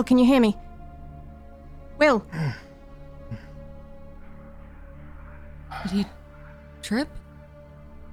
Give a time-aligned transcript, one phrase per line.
[0.00, 0.56] Will, can you hear me?
[1.98, 2.24] Will!
[5.82, 6.06] Did he
[6.80, 7.06] trip?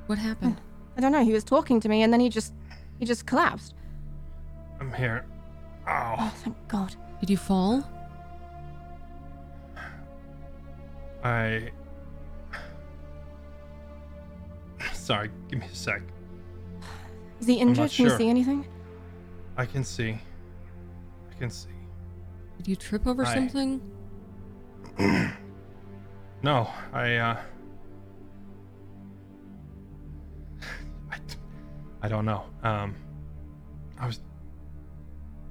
[0.07, 0.59] What happened?
[0.97, 2.53] I don't know, he was talking to me and then he just.
[2.99, 3.73] he just collapsed.
[4.81, 5.25] I'm here.
[5.87, 6.93] Oh, thank God.
[7.21, 7.89] Did you fall?
[11.23, 11.71] I.
[14.91, 16.01] Sorry, give me a sec.
[17.39, 17.91] Is he not injured?
[17.91, 18.67] Can you see anything?
[19.55, 20.19] I can see.
[21.31, 21.76] I can see.
[22.57, 23.81] Did you trip over I- something?
[26.43, 27.37] No, I, uh.
[31.11, 31.17] I,
[32.03, 32.43] I don't know.
[32.61, 32.95] Um.
[33.99, 34.19] I was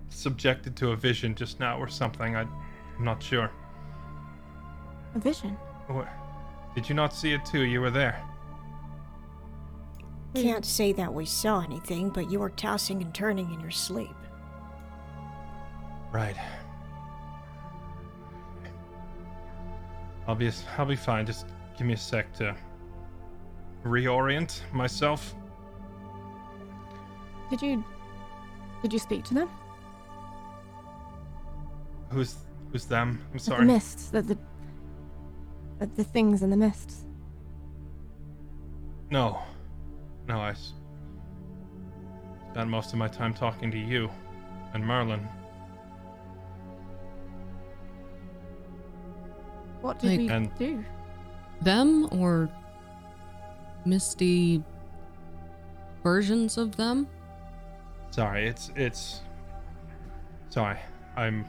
[0.09, 2.37] subjected to a vision just now or something.
[2.37, 3.51] I, I'm not sure.
[5.15, 5.57] A vision.
[5.89, 6.09] What?
[6.75, 7.63] Did you not see it too?
[7.63, 8.23] You were there.
[10.35, 14.15] Can't say that we saw anything, but you were tossing and turning in your sleep.
[16.13, 16.37] Right.
[20.27, 21.27] I'll be I'll be fine.
[21.27, 21.47] Just
[21.77, 22.57] give me a sec to
[23.85, 25.35] reorient myself.
[27.51, 27.85] Did you.
[28.83, 29.51] did you speak to them?
[32.11, 32.37] Who's
[32.73, 33.21] who's them?
[33.33, 33.67] I'm sorry.
[33.67, 34.23] The mists, the.
[34.23, 34.39] the,
[35.79, 37.05] the, the things in the mists.
[39.11, 39.39] No.
[40.27, 40.55] No, I
[42.51, 44.11] spent most of my time talking to you
[44.73, 45.29] and Merlin.
[49.87, 50.85] What did Like- we And- do?
[51.61, 52.49] Them or
[53.85, 54.65] misty
[56.03, 57.07] versions of them?
[58.11, 59.23] Sorry, it's it's
[60.49, 60.79] sorry.
[61.17, 61.47] I'm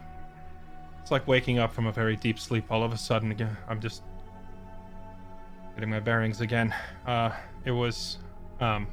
[1.02, 3.58] it's like waking up from a very deep sleep all of a sudden again.
[3.68, 4.04] I'm just
[5.74, 6.76] getting my bearings again.
[7.08, 7.32] Uh
[7.66, 8.20] it was
[8.60, 8.86] um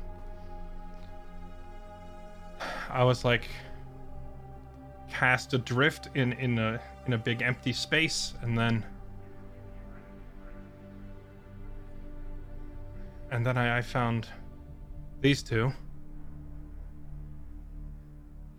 [2.91, 3.47] I was like
[5.11, 8.82] cast adrift in in a in a big empty space and then
[13.34, 14.28] and then I, I found
[15.21, 15.72] these two.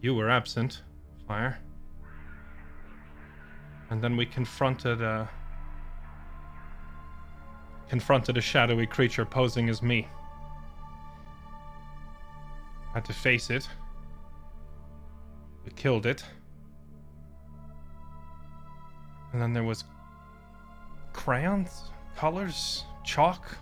[0.02, 0.82] You were absent,
[1.26, 1.58] Fire.
[3.90, 5.30] And then we confronted a
[7.88, 10.10] confronted a shadowy creature posing as me.
[12.94, 13.70] Had to face it.
[15.64, 16.26] We killed it.
[19.32, 19.86] And then there was
[21.14, 23.58] crayons, colors, chalk.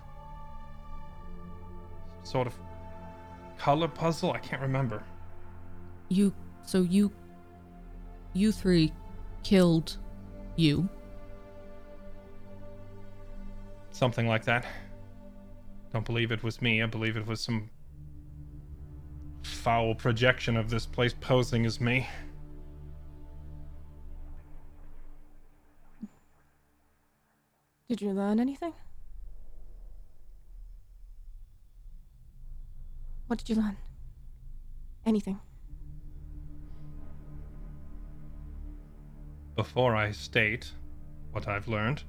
[2.24, 2.58] Sort of
[3.58, 5.02] color puzzle, I can't remember.
[6.08, 6.34] You.
[6.64, 7.12] So you.
[8.32, 8.92] You three
[9.42, 9.96] killed
[10.56, 10.88] you.
[13.92, 14.66] Something like that.
[15.92, 16.82] Don't believe it was me.
[16.82, 17.70] I believe it was some
[19.44, 22.08] foul projection of this place posing as me.
[27.88, 28.72] Did you learn anything?
[33.26, 33.76] What did you learn?
[35.06, 35.40] Anything?
[39.56, 40.70] Before I state
[41.32, 42.02] what I've learned,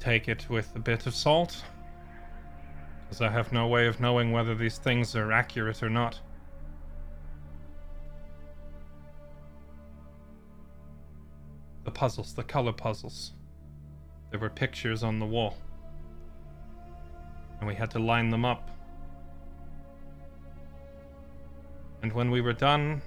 [0.00, 1.62] take it with a bit of salt,
[3.02, 6.20] because I have no way of knowing whether these things are accurate or not.
[11.84, 13.34] The puzzles, the color puzzles.
[14.30, 15.58] There were pictures on the wall.
[17.64, 18.70] And we had to line them up.
[22.02, 23.00] And when we were done,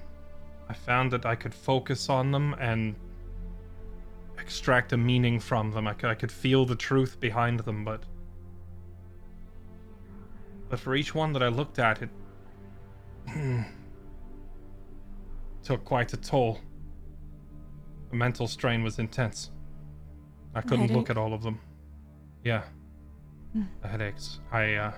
[0.68, 2.95] I found that I could focus on them and
[4.39, 5.88] extract a meaning from them.
[5.88, 8.01] I could, I could feel the truth behind them, but.
[10.69, 12.10] But for each one that I looked at, it.
[15.63, 16.62] took quite a toll.
[18.10, 19.51] The mental strain was intense.
[20.56, 21.60] I couldn't look at all of them.
[22.44, 22.63] Yeah.
[23.81, 24.39] The headaches.
[24.51, 24.94] I, uh.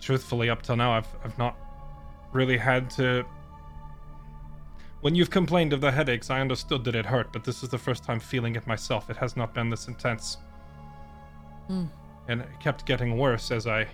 [0.00, 1.56] Truthfully, up till now, I've, I've not
[2.32, 3.24] really had to
[5.06, 7.78] when you've complained of the headaches, I understood that it hurt, but this is the
[7.78, 9.08] first time feeling it myself.
[9.08, 10.38] It has not been this intense.
[11.68, 11.84] Hmm.
[12.26, 13.86] And it kept getting worse as I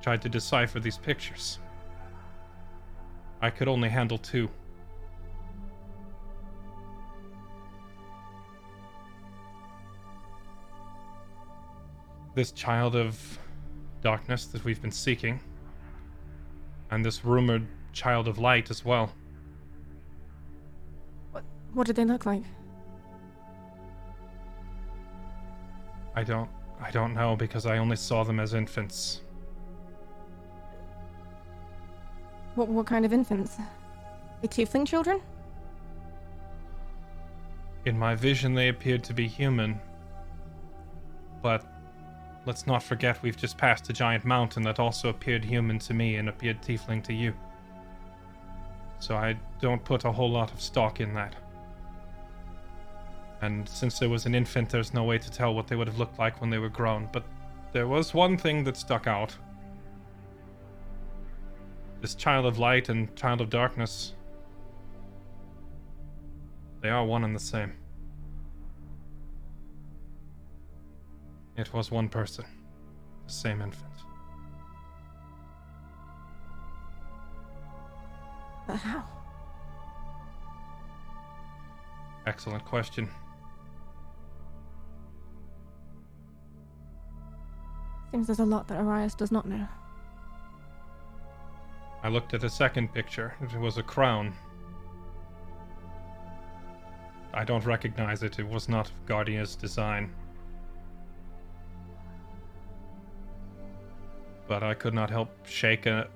[0.00, 1.58] tried to decipher these pictures.
[3.42, 4.48] I could only handle two.
[12.38, 13.36] This child of
[14.00, 15.40] darkness that we've been seeking,
[16.88, 19.12] and this rumored child of light as well.
[21.32, 21.42] What
[21.72, 22.44] what did they look like?
[26.14, 26.48] I don't
[26.80, 29.22] I don't know because I only saw them as infants.
[32.54, 33.56] What, what kind of infants?
[34.42, 35.20] The tiefling children?
[37.84, 39.80] In my vision, they appeared to be human.
[41.42, 41.77] But
[42.48, 46.16] let's not forget we've just passed a giant mountain that also appeared human to me
[46.16, 47.34] and appeared tiefling to you.
[49.00, 51.36] So I don't put a whole lot of stock in that.
[53.42, 55.98] And since there was an infant, there's no way to tell what they would have
[55.98, 57.10] looked like when they were grown.
[57.12, 57.26] But
[57.72, 59.36] there was one thing that stuck out.
[62.00, 64.14] This child of light and child of darkness.
[66.80, 67.74] They are one and the same.
[71.58, 72.44] It was one person,
[73.26, 73.90] the same infant.
[78.68, 79.02] But how?
[82.28, 83.08] Excellent question.
[88.12, 89.66] Seems there's a lot that Arias does not know.
[92.04, 93.34] I looked at a second picture.
[93.42, 94.32] It was a crown.
[97.34, 98.38] I don't recognize it.
[98.38, 100.14] It was not Guardia's design.
[104.48, 106.08] But I could not help shake a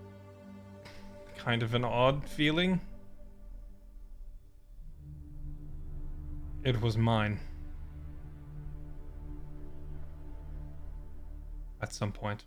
[1.36, 2.80] kind of an odd feeling.
[6.64, 7.38] It was mine.
[11.80, 12.44] At some point.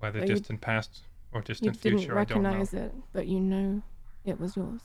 [0.00, 2.48] Whether But you- distant past or You distant didn't future, I don't know.
[2.50, 3.82] recognize it, but you know
[4.24, 4.82] it was yours.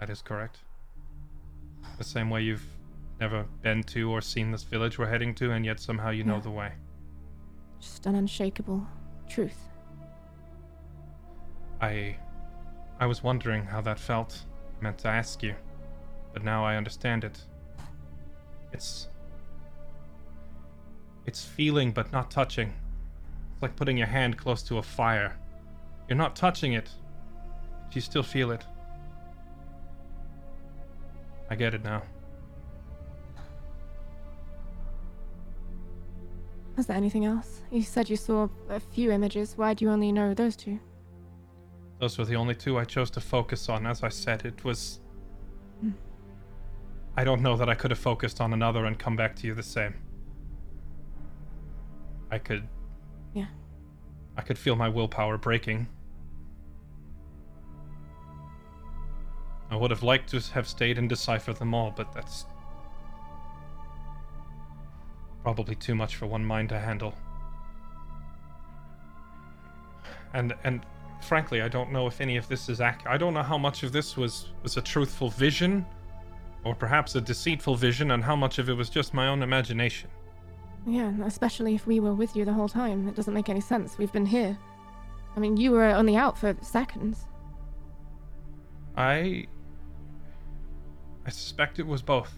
[0.00, 0.58] That is correct.
[1.98, 2.66] The same way you've
[3.22, 6.34] never been to or seen this village we're heading to, and yet somehow you know
[6.34, 6.40] Yeah.
[6.40, 6.72] the way.
[7.78, 8.84] Just an unshakable
[9.28, 9.68] truth.
[11.80, 12.16] I.
[12.98, 14.42] I was wondering how that felt.
[14.80, 15.54] I meant to ask you.
[16.32, 17.40] But now I understand it.
[18.72, 19.08] It's.
[21.24, 22.72] It's feeling but not touching.
[23.52, 25.38] It's like putting your hand close to a fire.
[26.08, 26.90] You're not touching it,
[27.86, 28.64] but you still feel it.
[31.48, 32.02] I get it now.
[36.76, 37.62] Was there anything else?
[37.70, 39.54] You said you saw a few images.
[39.56, 40.78] Why do you only know those two?
[41.98, 43.86] Those were the only two I chose to focus on.
[43.86, 45.00] As I said, it was.
[45.80, 45.90] Hmm.
[47.16, 49.54] I don't know that I could have focused on another and come back to you
[49.54, 49.94] the same.
[52.30, 52.66] I could.
[53.34, 53.46] Yeah.
[54.36, 55.86] I could feel my willpower breaking.
[59.70, 62.46] I would have liked to have stayed and deciphered them all, but that's.
[65.42, 67.14] Probably too much for one mind to handle.
[70.34, 70.84] And and
[71.22, 73.14] frankly, I don't know if any of this is accurate.
[73.14, 75.84] I don't know how much of this was was a truthful vision,
[76.64, 80.10] or perhaps a deceitful vision, and how much of it was just my own imagination.
[80.86, 83.08] Yeah, especially if we were with you the whole time.
[83.08, 83.98] It doesn't make any sense.
[83.98, 84.58] We've been here.
[85.36, 87.26] I mean, you were only out for seconds.
[88.96, 89.46] I
[91.24, 92.34] I suspect it was both.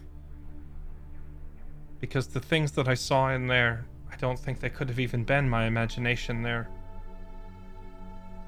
[1.99, 5.23] Because the things that I saw in there, I don't think they could have even
[5.23, 6.41] been my imagination.
[6.41, 6.67] They're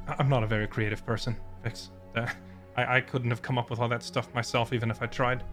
[0.07, 1.91] I- I'm not a very creative person, Vix.
[2.15, 2.27] Uh,
[2.75, 5.43] I, I couldn't have come up with all that stuff myself, even if I tried.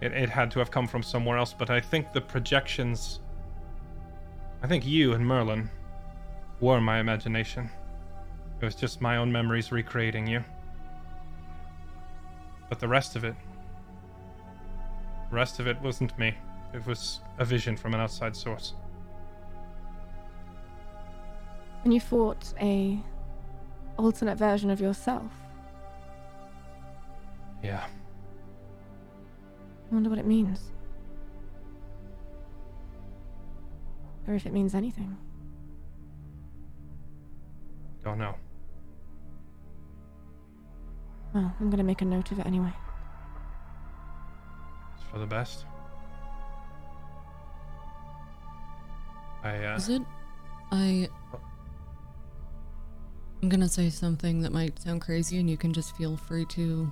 [0.00, 3.20] It, it had to have come from somewhere else, but I think the projections.
[4.62, 5.70] I think you and Merlin
[6.60, 7.70] were my imagination.
[8.60, 10.44] It was just my own memories recreating you.
[12.68, 13.34] But the rest of it.
[15.30, 16.34] The rest of it wasn't me.
[16.74, 18.74] It was a vision from an outside source.
[21.84, 23.00] And you fought a
[23.96, 25.32] alternate version of yourself.
[27.62, 27.84] Yeah.
[29.90, 30.70] I wonder what it means.
[34.26, 35.16] Or if it means anything.
[38.04, 38.34] Don't know.
[41.34, 42.72] Well, I'm gonna make a note of it anyway.
[44.94, 45.64] It's for the best.
[49.48, 49.76] I, uh.
[49.76, 50.02] Is it?
[50.70, 51.08] I.
[53.42, 56.90] I'm gonna say something that might sound crazy, and you can just feel free to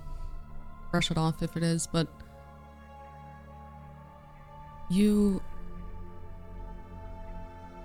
[0.90, 2.08] brush it off if it is, but.
[4.88, 5.42] You.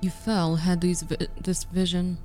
[0.02, 2.18] You fell, had these vi- this vision.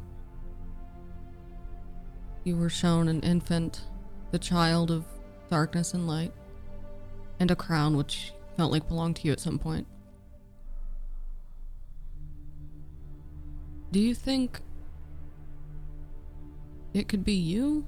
[2.44, 3.82] You were shown an infant,
[4.30, 5.04] the child of
[5.50, 6.32] darkness and light,
[7.40, 9.86] and a crown which felt like belonged to you at some point.
[13.92, 14.60] Do you think
[16.92, 17.86] it could be you?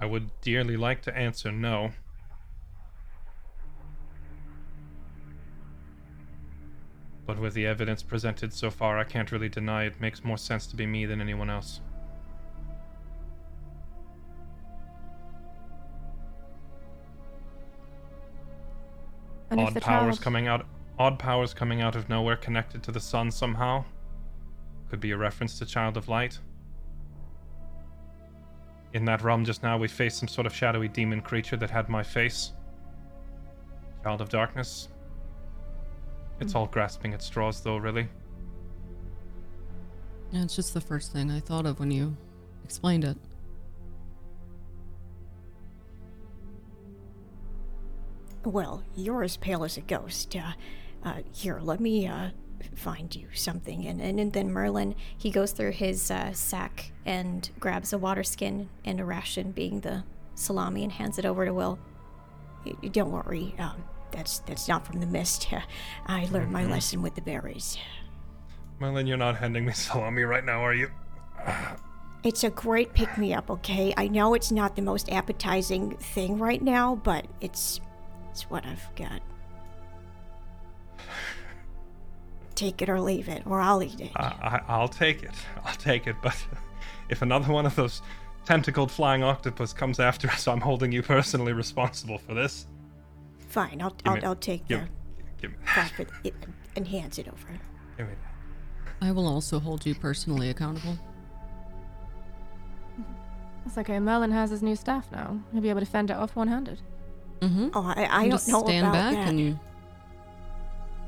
[0.00, 1.92] I would dearly like to answer no.
[7.26, 10.66] But with the evidence presented so far, I can't really deny it makes more sense
[10.68, 11.80] to be me than anyone else.
[19.50, 20.66] And odd powers child, coming out
[20.98, 23.84] odd powers coming out of nowhere connected to the sun somehow.
[24.90, 26.38] Could be a reference to Child of Light.
[28.92, 31.88] In that realm just now we faced some sort of shadowy demon creature that had
[31.88, 32.52] my face.
[34.02, 34.88] Child of Darkness.
[36.40, 38.08] It's all grasping at straws though, really.
[40.32, 42.16] Yeah, it's just the first thing I thought of when you
[42.64, 43.16] explained it.
[48.44, 50.34] Well, you're as pale as a ghost.
[50.34, 50.52] Uh,
[51.02, 52.30] uh, here, let me uh,
[52.74, 53.86] find you something.
[53.86, 58.22] And, and, and then Merlin, he goes through his uh, sack and grabs a water
[58.22, 60.04] skin and a ration, being the
[60.34, 61.78] salami, and hands it over to Will.
[62.92, 65.48] Don't worry, um, that's that's not from the mist.
[66.06, 67.78] I learned my lesson with the berries.
[68.78, 70.90] Merlin, you're not handing me salami right now, are you?
[72.22, 73.94] It's a great pick me up, okay?
[73.96, 77.80] I know it's not the most appetizing thing right now, but it's
[78.30, 79.20] it's what I've got.
[82.54, 84.10] Take it or leave it, or I'll eat it.
[84.16, 85.30] I, I, I'll take it.
[85.64, 86.16] I'll take it.
[86.22, 86.36] But
[87.08, 88.02] if another one of those
[88.44, 92.66] tentacled flying octopus comes after us, I'm holding you personally responsible for this.
[93.48, 94.88] Fine, I'll me- I'll, I'll take Give, the
[95.40, 96.34] give, me- profit it,
[96.76, 97.48] and hands it over.
[97.96, 99.06] give me that.
[99.08, 100.98] I will also hold you personally accountable.
[103.66, 103.98] It's okay.
[103.98, 105.38] Merlin has his new staff now.
[105.52, 106.80] He'll be able to fend it off one-handed.
[107.40, 107.68] Mm-hmm.
[107.74, 109.28] Oh, I, I don't just know stand about back that.
[109.28, 109.58] and you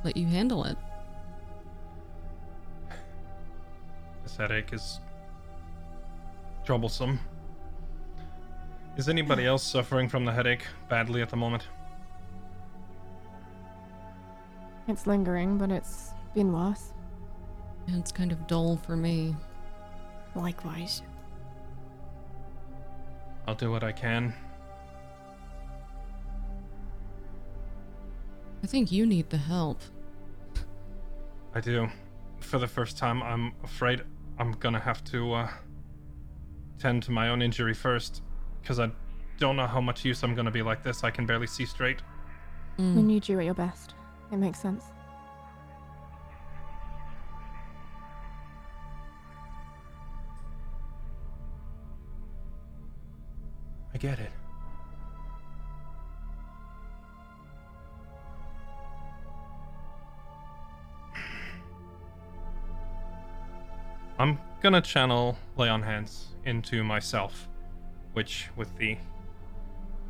[0.05, 0.77] let you handle it.
[4.23, 5.01] This headache is
[6.65, 7.21] troublesome.
[8.97, 11.69] Is anybody else suffering from the headache badly at the moment?
[14.89, 16.93] It's lingering, but it's been worse.
[17.87, 19.35] And it's kind of dull for me.
[20.35, 21.03] Likewise.
[23.47, 24.35] I'll do what I can.
[28.63, 29.81] I think you need the help.
[31.55, 31.89] I do.
[32.41, 34.03] For the first time, I'm afraid
[34.39, 35.49] I'm gonna have to uh,
[36.79, 38.23] tend to my own injury first,
[38.61, 38.91] because I
[39.39, 41.05] don't know how much use I'm gonna be like this.
[41.05, 42.03] I can barely see straight.
[42.79, 43.05] We Mm.
[43.05, 43.95] need you at your best.
[44.31, 44.85] It makes sense.
[53.95, 54.31] I get it.
[64.23, 67.49] I'm gonna channel Lay on Hands into myself,
[68.13, 68.97] which, with the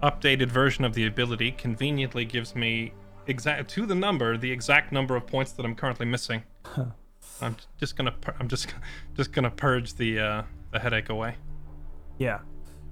[0.02, 2.92] updated version of the ability, conveniently gives me
[3.26, 6.42] exact to the number the exact number of points that I'm currently missing.
[7.40, 8.75] I'm just gonna I'm just
[9.16, 10.42] just gonna purge the uh,
[10.73, 11.37] the headache away.
[12.19, 12.40] Yeah,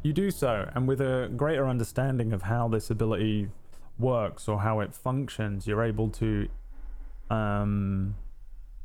[0.02, 3.50] you do so, and with a greater understanding of how this ability
[3.98, 6.48] works or how it functions, you're able to
[7.28, 8.14] um,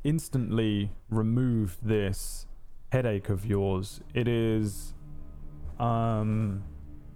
[0.05, 2.45] instantly remove this
[2.91, 3.99] headache of yours.
[4.13, 4.93] It is
[5.79, 6.63] um,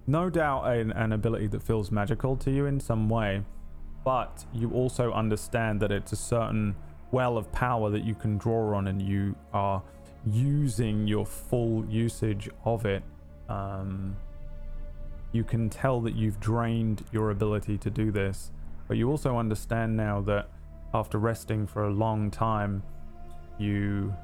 [0.06, 3.42] no doubt an, an ability that feels magical to you in some way,
[4.04, 6.74] but you also understand that it's a certain
[7.12, 9.82] well of power that you can draw on, and you are
[10.26, 13.02] using your full usage of it.
[13.48, 14.16] Um,
[15.32, 18.50] you can tell that you've drained your ability to do this,
[18.88, 20.50] but you also understand now that
[20.94, 22.82] after resting for a long time,
[23.58, 24.14] you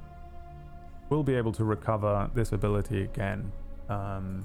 [1.11, 3.53] will be able to recover this ability again,
[3.89, 4.45] um,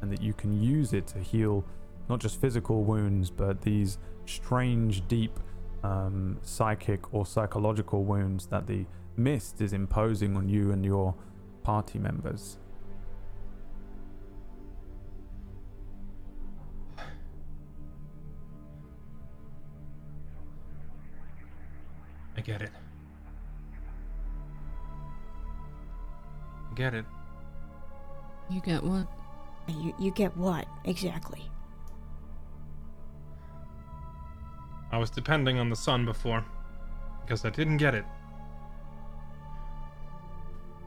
[0.00, 1.64] and that you can use it to heal
[2.08, 5.38] not just physical wounds, but these strange, deep
[5.82, 8.84] um, psychic or psychological wounds that the
[9.16, 11.14] mist is imposing on you and your
[11.62, 12.58] party members.
[22.42, 22.70] Get it.
[26.70, 27.04] I get it.
[28.50, 29.06] You get what?
[29.68, 31.42] You you get what exactly?
[34.90, 36.44] I was depending on the sun before,
[37.22, 38.04] because I didn't get it.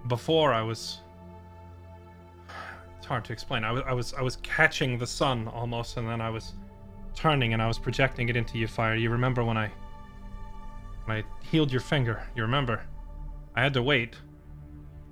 [0.08, 1.00] Before I was.
[2.98, 3.64] It's hard to explain.
[3.64, 6.54] I was, I was, I was catching the sun almost, and then I was
[7.16, 8.96] turning and I was projecting it into you, fire.
[8.96, 9.85] You remember when I, when
[11.08, 12.24] I healed your finger?
[12.36, 12.84] You remember?
[13.56, 14.16] I had to wait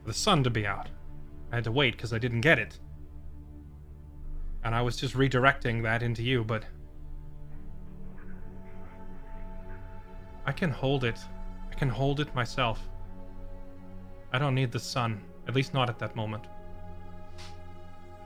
[0.01, 0.89] for the sun to be out.
[1.51, 2.79] I had to wait because I didn't get it,
[4.63, 6.65] and I was just redirecting that into you, but.
[10.45, 11.19] I can hold it.
[11.71, 12.81] I can hold it myself.
[14.33, 16.45] I don't need the sun, at least not at that moment.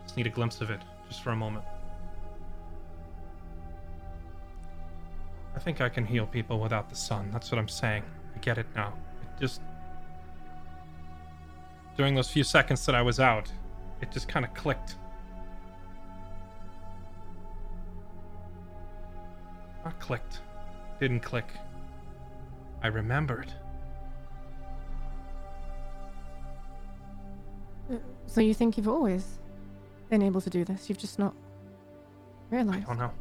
[0.03, 1.65] Just need a glimpse of it, just for a moment.
[5.57, 7.31] I think I can heal people without the sun.
[7.31, 8.03] That's what I'm saying.
[8.35, 8.93] I get it now.
[9.23, 9.59] It just.
[11.97, 13.51] During those few seconds that I was out,
[13.99, 14.97] it just kind of clicked.
[19.83, 20.41] Not clicked.
[20.99, 21.47] Didn't click.
[22.83, 23.51] I remembered.
[28.27, 29.39] So you think you've always
[30.11, 30.87] been able to do this?
[30.87, 31.33] You've just not
[32.51, 32.83] realized?
[32.83, 33.11] I don't know.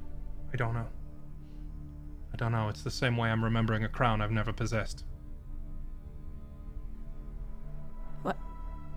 [0.52, 0.86] I don't know.
[2.32, 2.68] I don't know.
[2.68, 5.04] It's the same way I'm remembering a crown I've never possessed.
[8.22, 8.36] What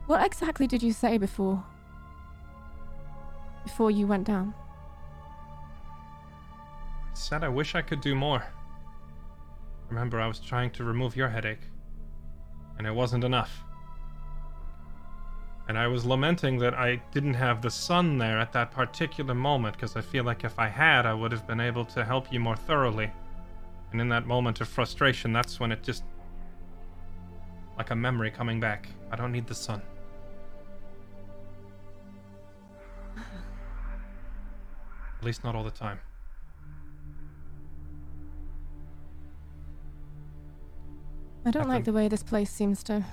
[0.08, 1.64] what exactly did you say before?
[3.64, 4.54] Before you went down?
[7.12, 8.44] I said I wish I could do more.
[9.90, 11.64] Remember, I was trying to remove your headache,
[12.78, 13.64] and it wasn't enough.
[15.70, 19.76] And I was lamenting that I didn't have the sun there at that particular moment,
[19.76, 22.40] because I feel like if I had, I would have been able to help you
[22.40, 23.12] more thoroughly.
[23.92, 26.04] And in that moment of frustration, that's when it just.
[27.78, 28.90] like a memory coming back.
[29.12, 29.82] I don't need the sun.
[33.16, 33.24] At
[35.24, 36.00] least not all the time.
[41.46, 43.06] I don't I like think- the way this place seems to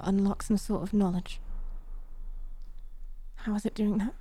[0.00, 1.38] unlock some sort of knowledge.
[3.44, 4.14] How is it doing that?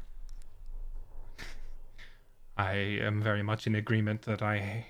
[2.58, 4.86] I am very much in agreement that I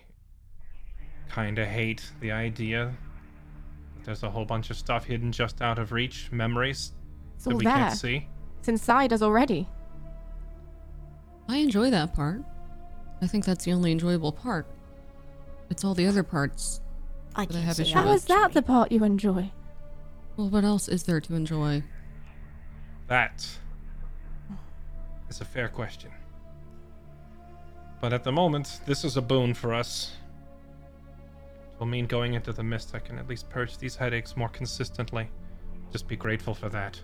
[1.31, 2.93] kinda hate the idea
[3.95, 6.93] that there's a whole bunch of stuff hidden just out of reach, memories
[7.35, 7.73] It's that all we there.
[7.75, 8.27] can't see.
[8.59, 9.69] It's inside us already.
[11.47, 12.41] I enjoy that part.
[13.21, 14.65] I think that's the only enjoyable part.
[15.69, 16.81] It's all the other parts.
[17.35, 19.51] I But I have say issue that, How with is that the part you enjoy?
[20.37, 21.83] Well, what else is there to enjoy?
[23.07, 23.47] That
[25.33, 26.11] is a fair question.
[27.99, 30.11] But at the moment, this is a boon for us.
[31.73, 34.49] It will mean going into the mist, I can at least purge these headaches more
[34.49, 35.27] consistently.
[35.91, 37.01] Just be grateful for that.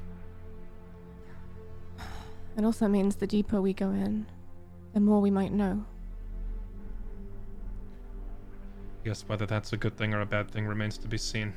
[2.55, 4.27] It also means the deeper we go in,
[4.93, 5.83] the more we might know.
[9.03, 11.53] Yes, whether that's a good thing or a bad thing remains to be seen.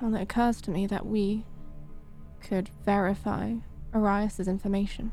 [0.00, 1.44] Well, it occurs to me that we
[2.40, 3.56] could verify
[3.94, 5.12] Arias's information.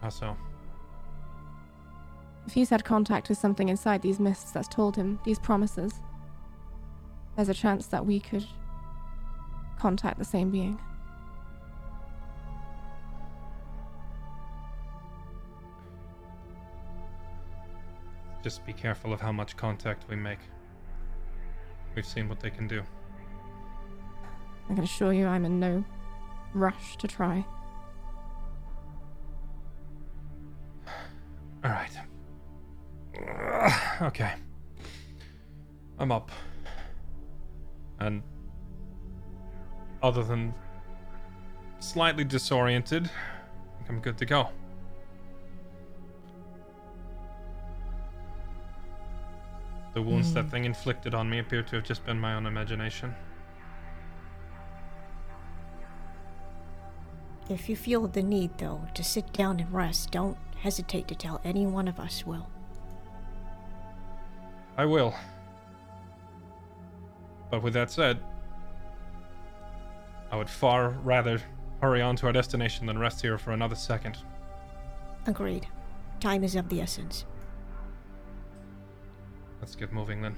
[0.00, 0.36] How so?
[2.46, 6.00] If he's had contact with something inside these mists that's told him these promises,
[7.36, 8.44] there's a chance that we could
[9.78, 10.78] contact the same being.
[18.42, 20.40] Just be careful of how much contact we make.
[21.94, 22.82] We've seen what they can do.
[24.70, 25.84] I can assure you I'm in no
[26.54, 27.44] rush to try.
[31.64, 31.90] All right.
[34.02, 34.32] Okay.
[35.98, 36.32] I'm up.
[38.00, 38.22] And
[40.02, 40.52] other than
[41.78, 44.48] slightly disoriented, I think I'm good to go.
[49.94, 50.50] The wounds that hmm.
[50.50, 53.14] thing inflicted on me appear to have just been my own imagination.
[57.48, 61.40] If you feel the need, though, to sit down and rest, don't hesitate to tell
[61.44, 62.48] any one of us, Will.
[64.76, 65.14] I will.
[67.50, 68.18] But with that said,
[70.30, 71.40] I would far rather
[71.82, 74.16] hurry on to our destination than rest here for another second.
[75.26, 75.66] Agreed.
[76.20, 77.26] Time is of the essence.
[79.60, 80.36] Let's get moving then.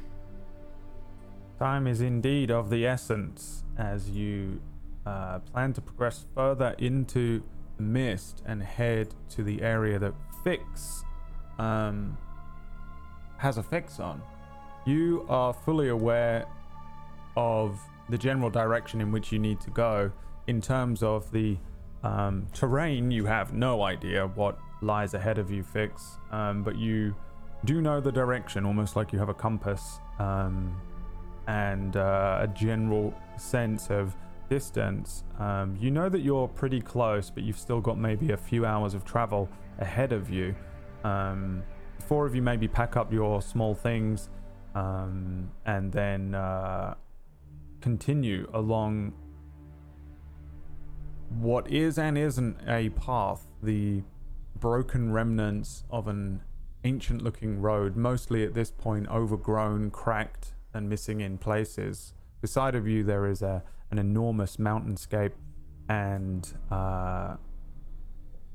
[1.58, 4.60] Time is indeed of the essence as you
[5.06, 7.42] uh, plan to progress further into
[7.76, 11.04] the mist and head to the area that Fix
[11.58, 12.16] um,
[13.38, 14.20] has fix on.
[14.86, 16.46] You are fully aware
[17.36, 20.12] of the general direction in which you need to go.
[20.46, 21.56] In terms of the
[22.02, 27.14] um, terrain, you have no idea what lies ahead of you, Fix, um, but you
[27.64, 29.98] do know the direction, almost like you have a compass.
[30.18, 30.78] Um,
[31.46, 34.16] and uh, a general sense of
[34.48, 35.24] distance.
[35.38, 38.94] Um, you know that you're pretty close, but you've still got maybe a few hours
[38.94, 40.54] of travel ahead of you.
[41.02, 41.62] Um,
[42.06, 44.28] four of you maybe pack up your small things
[44.74, 46.94] um, and then uh,
[47.80, 49.12] continue along
[51.28, 54.02] what is and isn't a path, the
[54.56, 56.40] broken remnants of an
[56.84, 62.12] ancient looking road, mostly at this point overgrown, cracked, and missing in places.
[62.40, 63.62] Beside of you, there is a,
[63.94, 65.32] an enormous mountainscape,
[65.88, 67.36] and uh,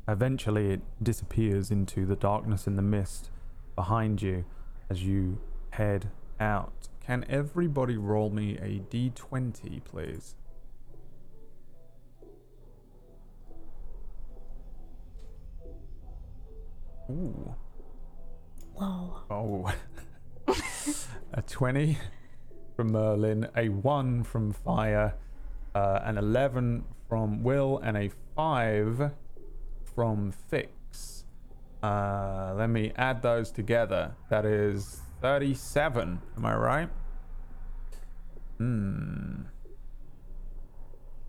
[0.08, 3.30] eventually it disappears into the darkness and the mist
[3.76, 4.44] behind you
[4.90, 5.40] as you
[5.72, 6.90] head out.
[7.06, 10.36] Can everybody roll me a d20, please?
[17.10, 17.56] Ooh.
[18.74, 19.22] Whoa.
[19.30, 19.74] Oh.
[21.34, 21.98] a 20
[22.80, 25.14] from Merlin, a 1 from Fire,
[25.80, 29.12] uh, an 11 from Will, and a 5
[29.96, 31.24] from Fix.
[31.82, 34.14] Uh, let me add those together.
[34.30, 36.22] That is 37.
[36.38, 36.90] Am I right?
[38.58, 39.44] Hmm.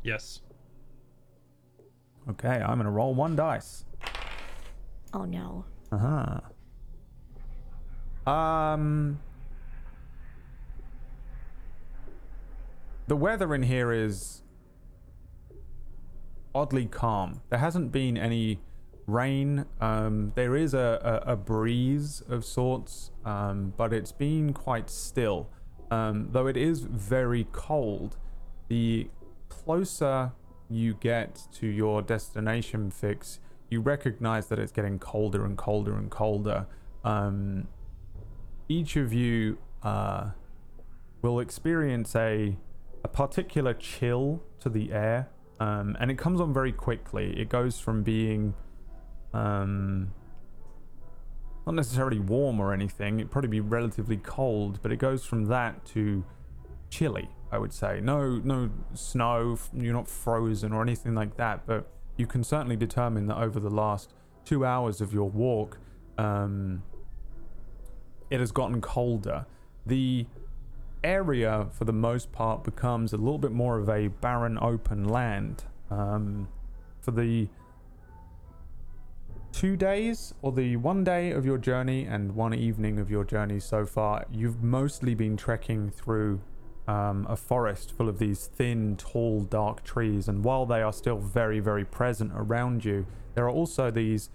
[0.03, 0.41] Yes.
[2.29, 3.85] Okay, I'm going to roll one dice.
[5.13, 5.65] Oh no.
[5.93, 6.41] Uh
[8.27, 8.31] huh.
[8.31, 9.21] Um.
[13.11, 14.43] The weather in here is
[16.55, 17.41] oddly calm.
[17.49, 18.61] There hasn't been any
[19.09, 19.65] rain.
[19.81, 25.51] Um, there is a, a, a breeze of sorts, um, but it's been quite still.
[25.91, 28.17] Um, though it is very cold.
[28.69, 29.11] The
[29.49, 30.31] closer
[30.69, 36.13] you get to your destination fix, you recognize that it's getting colder and colder and
[36.13, 36.69] colder.
[37.03, 37.67] Um,
[38.69, 40.31] each of you uh,
[41.23, 42.57] will experience a
[43.05, 47.39] a particular chill to the air, um, and it comes on very quickly.
[47.39, 48.55] It goes from being
[49.33, 50.13] um,
[51.67, 53.21] not necessarily warm or anything.
[53.21, 56.25] It'd probably be relatively cold, but it goes from that to
[56.89, 57.29] chilly.
[57.53, 59.59] I would say no, no snow.
[59.75, 63.71] You're not frozen or anything like that, but you can certainly determine that over the
[63.71, 64.13] last
[64.45, 65.79] two hours of your walk,
[66.19, 66.83] um,
[68.31, 69.47] it has gotten colder.
[69.87, 70.27] The
[71.03, 75.65] area, for the most part, becomes a little bit more of a barren, open land.
[75.91, 76.49] Um,
[77.01, 77.49] for the
[79.53, 83.61] two days or the one day of your journey and one evening of your journey
[83.61, 86.41] so far, you've mostly been trekking through
[86.87, 90.29] um, a forest full of these thin, tall, dark trees.
[90.29, 94.31] And while they are still very, very present around you, there are also these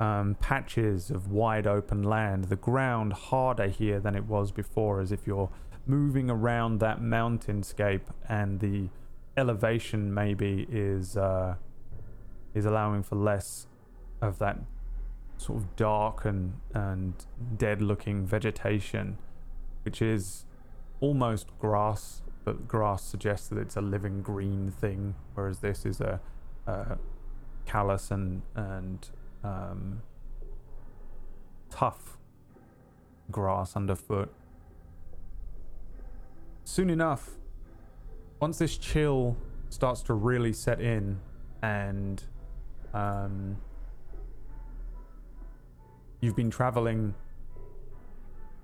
[0.00, 2.44] um, patches of wide open land.
[2.44, 5.50] The ground harder here than it was before, as if you're
[5.86, 8.88] moving around that mountainscape, and the
[9.36, 11.54] elevation maybe is uh,
[12.54, 13.66] is allowing for less
[14.20, 14.58] of that
[15.36, 17.14] sort of dark and and
[17.56, 19.18] dead looking vegetation,
[19.84, 20.44] which is
[21.00, 26.20] almost grass, but grass suggests that it's a living green thing, whereas this is a,
[26.66, 26.98] a
[27.64, 29.10] callous and and
[29.42, 30.02] um,
[31.70, 32.18] tough
[33.30, 34.32] grass underfoot.
[36.70, 37.30] Soon enough,
[38.38, 39.36] once this chill
[39.70, 41.18] starts to really set in,
[41.62, 42.22] and
[42.94, 43.56] um,
[46.20, 47.16] you've been traveling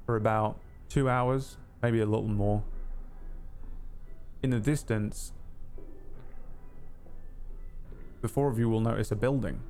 [0.05, 2.63] for about two hours maybe a little more.
[4.41, 5.33] In the distance,
[8.21, 9.61] the four of you will notice a building.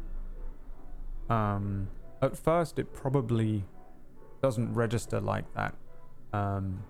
[1.30, 1.88] Um,
[2.20, 3.64] at first, it probably
[4.42, 5.74] doesn't register like that.
[6.34, 6.84] Um,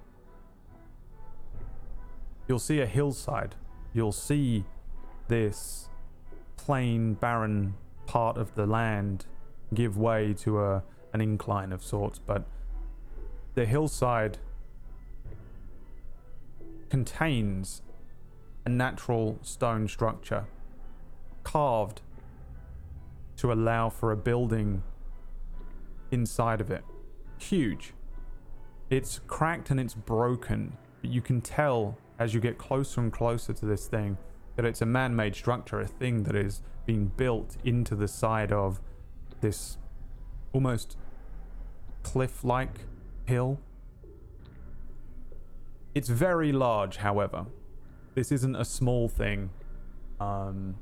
[2.49, 3.55] you'll see a hillside.
[3.93, 4.65] You'll see
[5.29, 5.89] this
[6.57, 7.75] plain, barren
[8.07, 9.27] part of the land
[9.75, 10.83] give way to a
[11.13, 12.45] an incline of sorts, but
[13.55, 14.39] the hillside
[16.91, 17.81] contains
[18.67, 20.45] a natural stone structure
[21.43, 22.03] carved
[23.37, 24.83] to allow for a building
[26.11, 26.85] inside of it.
[27.39, 27.95] Huge.
[28.91, 33.53] It's cracked and it's broken, but you can tell as you get closer and closer
[33.53, 34.17] to this thing
[34.57, 38.51] that it's a man made structure, a thing that is being built into the side
[38.53, 38.81] of
[39.41, 39.77] this
[40.53, 40.97] almost
[42.03, 42.87] cliff like
[43.27, 43.61] hill.
[45.95, 47.47] It's very large, however.
[48.15, 49.51] This isn't a small thing.
[50.21, 50.77] Um,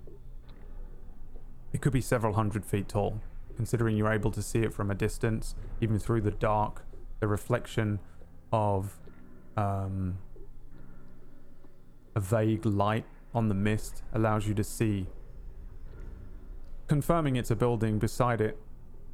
[1.72, 3.20] it could be several hundred feet tall,
[3.56, 6.84] considering you're able to see it from a distance, even through the dark.
[7.18, 7.98] The reflection
[8.52, 8.98] of
[9.56, 10.18] um,
[12.14, 15.06] a vague light on the mist allows you to see.
[16.86, 18.58] Confirming it's a building, beside it,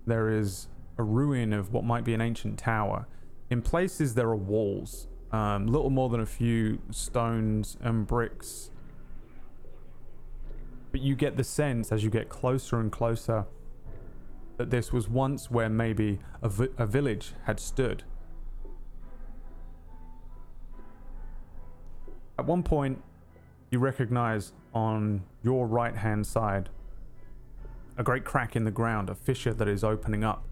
[0.07, 3.07] there is a ruin of what might be an ancient tower.
[3.49, 8.71] In places, there are walls um, little more than a few stones and bricks.
[10.91, 13.47] But you get the sense as you get closer and closer
[14.57, 18.03] that this was once where maybe a, vi- a village had stood.
[22.41, 23.03] At one point,
[23.71, 26.71] you recognize on your right hand side
[27.99, 30.43] a great crack in the ground, a fissure that is opening up.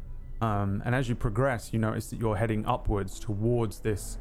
[0.42, 4.18] Um, and as you progress, you notice that you're heading upwards towards this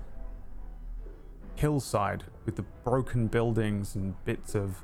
[1.56, 4.78] hillside with the broken buildings and bits of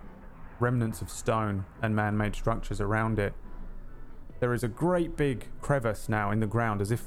[0.60, 3.34] remnants of stone and man made structures around it.
[4.42, 7.04] There is a great big crevice now in the ground, as if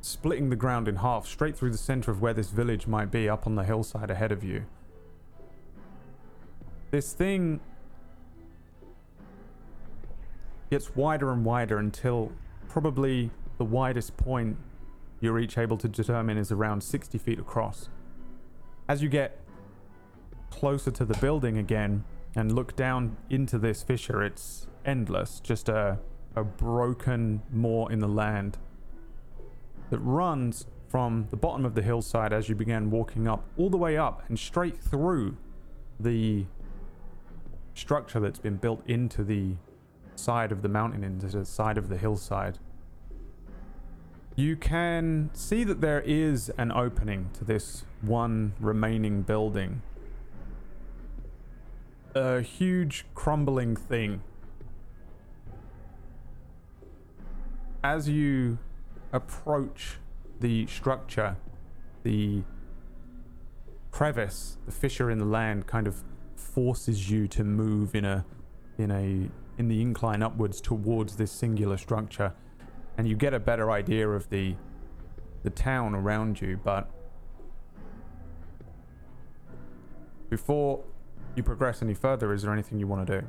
[0.00, 3.28] splitting the ground in half straight through the center of where this village might be
[3.28, 4.64] up on the hillside ahead of you.
[6.96, 7.60] This thing
[10.70, 12.32] gets wider and wider until
[12.70, 14.56] probably the widest point
[15.20, 17.90] you're each able to determine is around 60 feet across.
[18.88, 19.38] As you get
[20.50, 22.02] closer to the building again
[22.34, 25.98] and look down into this fissure, it's endless, just a,
[26.34, 28.56] a broken moor in the land
[29.90, 33.76] that runs from the bottom of the hillside as you began walking up, all the
[33.76, 35.36] way up and straight through
[36.00, 36.46] the
[37.76, 39.54] structure that's been built into the
[40.14, 42.58] side of the mountain, into the side of the hillside.
[44.34, 49.82] You can see that there is an opening to this one remaining building.
[52.14, 54.22] A huge crumbling thing.
[57.84, 58.58] As you
[59.12, 59.98] approach
[60.40, 61.36] the structure,
[62.02, 62.42] the
[63.90, 66.02] crevice, the fissure in the land kind of
[66.56, 68.24] forces you to move in a
[68.78, 72.32] in a in the incline upwards towards this singular structure
[72.96, 74.54] and you get a better idea of the
[75.42, 76.90] the town around you but
[80.30, 80.82] before
[81.34, 83.26] you progress any further is there anything you want to do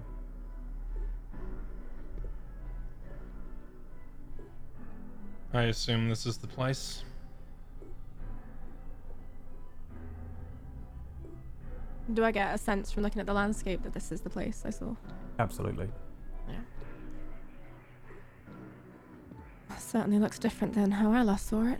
[5.53, 7.03] I assume this is the place.
[12.13, 14.63] Do I get a sense from looking at the landscape that this is the place
[14.65, 14.95] I saw?
[15.39, 15.87] absolutely
[16.47, 16.55] Yeah.
[19.69, 21.79] That Certainly looks different than how I last saw it.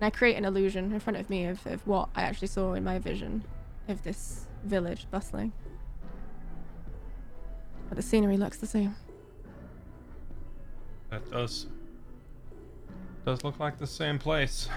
[0.00, 2.74] And I create an illusion in front of me of, of what I actually saw
[2.74, 3.44] in my vision
[3.88, 5.52] of this village bustling.
[7.88, 8.96] But the scenery looks the same.
[11.10, 11.66] That does
[13.24, 14.68] does look like the same place.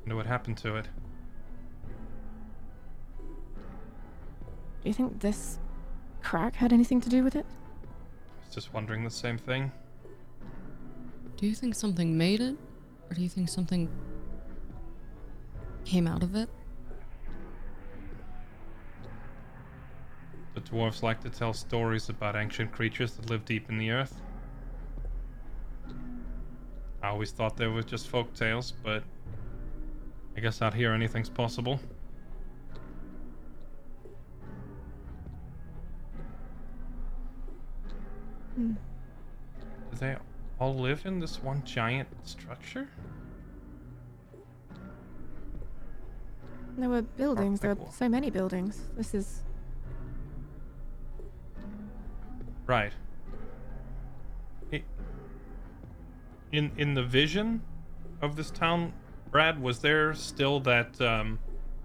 [0.00, 0.86] Wonder what happened to it.
[4.86, 5.58] Do you think this
[6.22, 7.44] crack had anything to do with it?
[7.44, 9.72] I was just wondering the same thing.
[11.36, 12.54] Do you think something made it?
[13.10, 13.90] Or do you think something
[15.84, 16.48] came out of it?
[20.54, 24.22] The dwarves like to tell stories about ancient creatures that live deep in the earth.
[27.02, 29.02] I always thought they were just folk tales, but
[30.36, 31.80] I guess out here anything's possible.
[38.56, 38.76] Do
[39.98, 40.16] they
[40.58, 42.88] all live in this one giant structure?
[46.78, 47.60] There were buildings.
[47.60, 48.80] There were so many buildings.
[48.96, 49.42] This is.
[52.66, 52.92] Right.
[54.72, 54.82] I-
[56.52, 57.62] In in the vision
[58.20, 58.92] of this town,
[59.30, 61.38] Brad, was there still that um,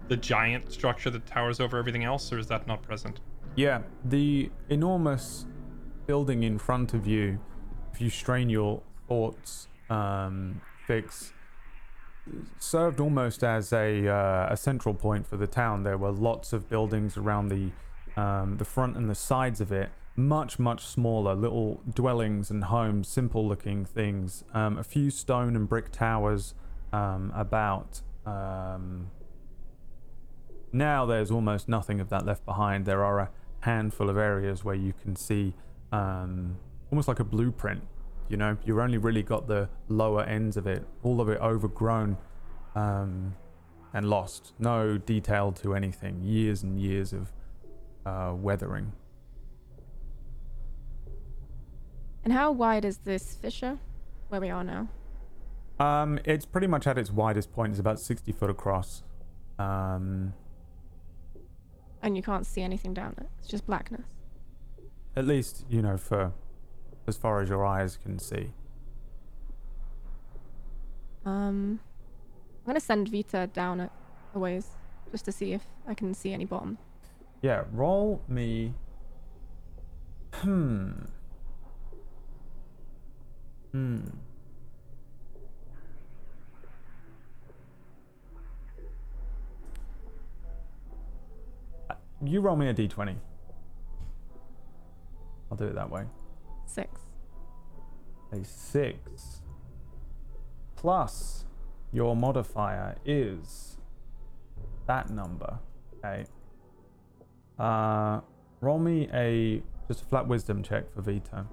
[0.08, 3.20] the giant structure that towers over everything else, or is that not present?
[3.54, 5.46] Yeah, the enormous
[6.12, 7.38] building in front of you,
[7.90, 11.32] if you strain your thoughts, um, fix,
[12.58, 15.84] served almost as a uh, a central point for the town.
[15.84, 17.70] There were lots of buildings around the
[18.20, 23.08] um, the front and the sides of it, much much smaller, little dwellings and homes,
[23.08, 24.44] simple looking things.
[24.52, 26.52] Um, a few stone and brick towers
[26.92, 28.02] um, about.
[28.26, 29.08] Um,
[30.74, 32.84] now there's almost nothing of that left behind.
[32.84, 35.54] There are a handful of areas where you can see
[35.92, 36.56] um,
[36.90, 37.82] almost like a blueprint.
[38.28, 42.16] You know, you've only really got the lower ends of it, all of it overgrown
[42.74, 43.34] um,
[43.92, 44.54] and lost.
[44.58, 46.22] No detail to anything.
[46.22, 47.32] Years and years of
[48.06, 48.92] uh, weathering.
[52.24, 53.78] And how wide is this fissure
[54.28, 54.88] where we are now?
[55.78, 57.70] Um, it's pretty much at its widest point.
[57.72, 59.02] It's about 60 foot across.
[59.58, 60.32] Um,
[62.02, 63.26] And you can't see anything down it.
[63.38, 64.06] It's just blackness.
[65.16, 66.32] At least, you know, for
[67.06, 68.52] as far as your eyes can see.
[71.24, 71.80] Um,
[72.64, 73.90] I'm gonna send Vita down it
[74.34, 74.68] a ways
[75.10, 76.78] just to see if I can see any bottom.
[77.42, 78.74] Yeah, roll me.
[80.34, 80.92] Hmm.
[83.72, 84.00] Hmm.
[91.90, 91.94] Uh,
[92.24, 93.16] You roll me a d20.
[95.52, 96.04] I'll do it that way.
[96.64, 96.98] Six.
[98.32, 99.42] A six
[100.76, 101.44] plus
[101.92, 103.76] your modifier is
[104.86, 105.58] that number.
[105.98, 106.24] Okay.
[107.58, 108.20] Uh,
[108.62, 111.44] roll me a just a flat wisdom check for Vita.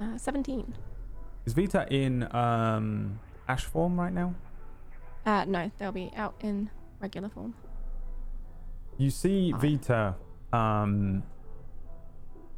[0.00, 0.74] Uh, 17.
[1.46, 4.34] Is Vita in um, ash form right now?
[5.24, 6.68] Uh, no, they'll be out in
[7.00, 7.54] regular form.
[8.98, 9.52] You see.
[9.52, 10.14] Vita,
[10.52, 11.22] um,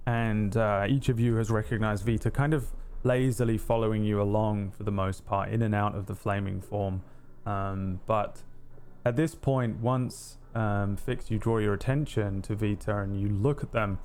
[0.06, 2.68] and uh, each of you has recognized Vita kind of
[3.02, 7.02] lazily following you along for the most part, in and out of the flaming form.
[7.44, 8.42] Um, but
[9.04, 13.62] at this point, once um, Fix, you draw your attention to Vita and you look
[13.62, 13.98] at them,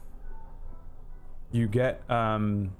[1.51, 2.09] you get.
[2.09, 2.71] Um,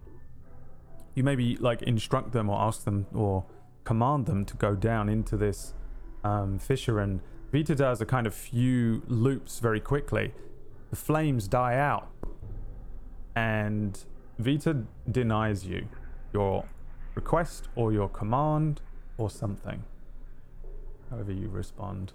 [1.16, 3.46] you maybe like instruct them or ask them or
[3.84, 5.74] command them to go down into this
[6.24, 7.20] um, fissure and
[7.52, 10.34] Vita does a kind of few loops very quickly.
[10.90, 12.10] The flames die out,
[13.36, 14.04] and
[14.40, 15.88] Vita denies you
[16.34, 16.66] your
[17.16, 18.82] request or your command
[19.18, 19.84] or something.
[21.10, 22.14] However, you respond.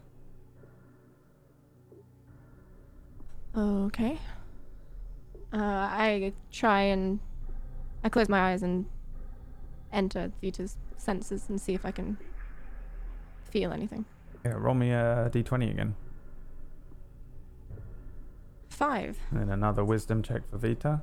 [3.54, 4.18] Okay.
[5.52, 7.20] Uh, I try and
[8.02, 8.86] I close my eyes and
[9.92, 12.16] enter Vita's senses and see if I can
[13.50, 14.04] feel anything.
[14.46, 15.96] Yeah, roll me a d20 again.
[18.68, 19.18] Five.
[19.32, 21.02] And then another wisdom check for Vita.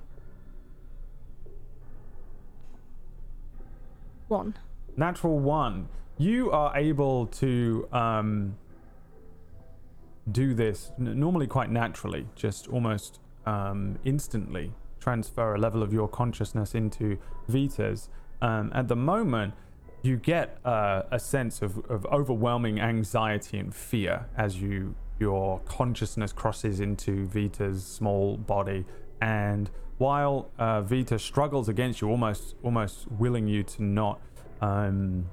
[4.30, 4.56] One.
[4.96, 5.90] Natural one.
[6.18, 8.56] You are able to um,
[10.32, 16.08] do this n- normally quite naturally, just almost um, instantly transfer a level of your
[16.08, 17.18] consciousness into
[17.50, 18.08] Vita's.
[18.42, 19.54] Um, at the moment,
[20.04, 26.34] you get uh, a sense of, of overwhelming anxiety and fear as you your consciousness
[26.34, 28.84] crosses into Vita's small body,
[29.22, 34.20] and while uh, Vita struggles against you, almost almost willing you to not
[34.60, 35.30] um,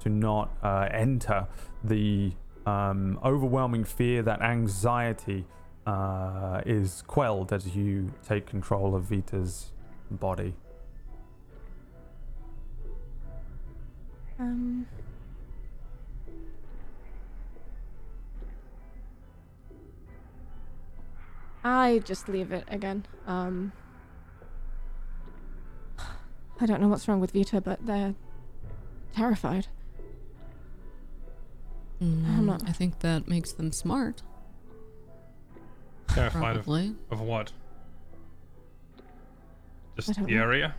[0.00, 1.48] to not uh, enter
[1.82, 2.32] the
[2.66, 5.44] um, overwhelming fear, that anxiety
[5.86, 9.72] uh, is quelled as you take control of Vita's
[10.10, 10.54] body.
[14.42, 14.86] Um.
[21.64, 23.06] I just leave it again.
[23.26, 23.72] Um.
[26.60, 28.14] I don't know what's wrong with Vita, but they're
[29.14, 29.66] terrified.
[32.00, 34.22] Mm, not- I think that makes them smart.
[36.08, 36.94] Terrified of, Probably.
[37.10, 37.52] of what?
[39.96, 40.26] Just the know.
[40.28, 40.74] area?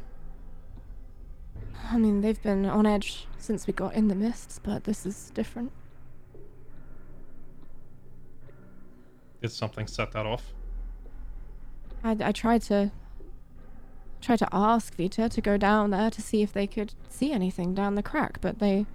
[1.92, 5.32] I mean, they've been on edge since we got in the mists, but this is
[5.34, 5.72] different.
[9.42, 10.54] Did something set that off?
[12.04, 12.92] I, I tried to
[14.22, 17.74] try to ask Vita to go down there to see if they could see anything
[17.74, 18.86] down the crack, but they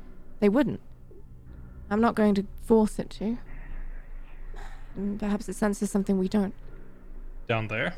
[0.40, 0.81] they wouldn't.
[1.90, 3.38] I'm not going to force it to.
[4.98, 6.55] Mm, Perhaps it senses something we don't.
[7.46, 7.94] Down there?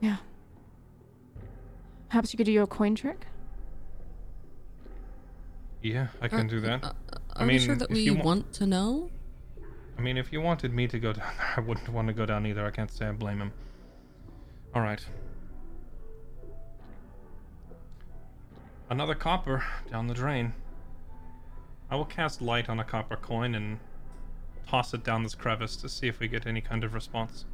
[0.00, 0.16] Yeah.
[2.08, 3.26] Perhaps you could do your coin trick.
[5.82, 6.84] Yeah, I can do that.
[6.84, 6.92] Uh,
[7.34, 9.10] I are we sure that we wa- want to know?
[9.98, 12.26] I mean, if you wanted me to go down there, I wouldn't want to go
[12.26, 12.64] down either.
[12.66, 13.52] I can't say I blame him.
[14.74, 15.04] Alright.
[18.88, 20.52] Another copper down the drain.
[21.90, 23.78] I will cast light on a copper coin and
[24.68, 27.44] toss it down this crevice to see if we get any kind of response.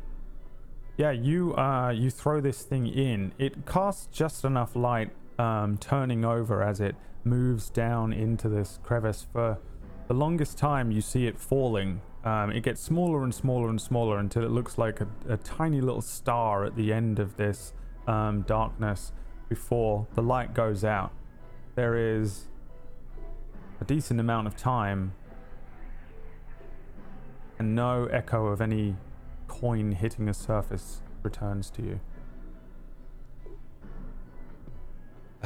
[0.96, 3.32] Yeah, you uh, you throw this thing in.
[3.38, 9.26] It casts just enough light, um, turning over as it moves down into this crevice.
[9.32, 9.59] For
[10.09, 12.01] the longest time, you see it falling.
[12.24, 15.80] Um, it gets smaller and smaller and smaller until it looks like a, a tiny
[15.80, 17.72] little star at the end of this
[18.07, 19.12] um, darkness
[19.49, 21.12] before the light goes out.
[21.74, 22.49] There is
[23.80, 25.12] a decent amount of time
[27.59, 28.97] and no echo of any
[29.49, 32.01] coin hitting the surface returns to you.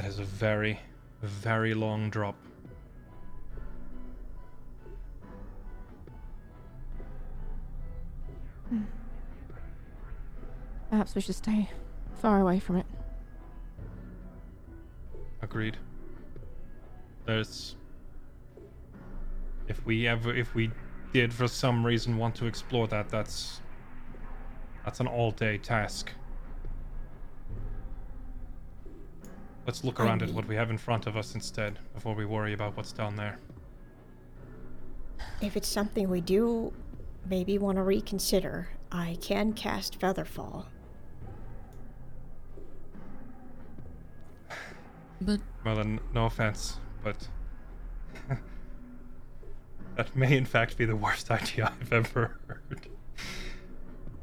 [0.00, 0.80] That is a very,
[1.20, 2.34] very long drop.
[10.88, 11.68] Perhaps we should stay
[12.14, 12.86] far away from it.
[15.42, 15.76] Agreed.
[17.26, 17.76] There's.
[19.68, 20.70] If we ever, if we
[21.12, 23.60] did for some reason want to explore that, that's
[24.84, 26.10] That's an all-day task.
[29.70, 32.52] Let's look around at what we have in front of us instead, before we worry
[32.52, 33.38] about what's down there.
[35.40, 36.72] If it's something we do
[37.24, 40.64] maybe want to reconsider, I can cast Featherfall.
[45.20, 47.28] But Well, then, no offense, but
[49.94, 52.88] that may in fact be the worst idea I've ever heard.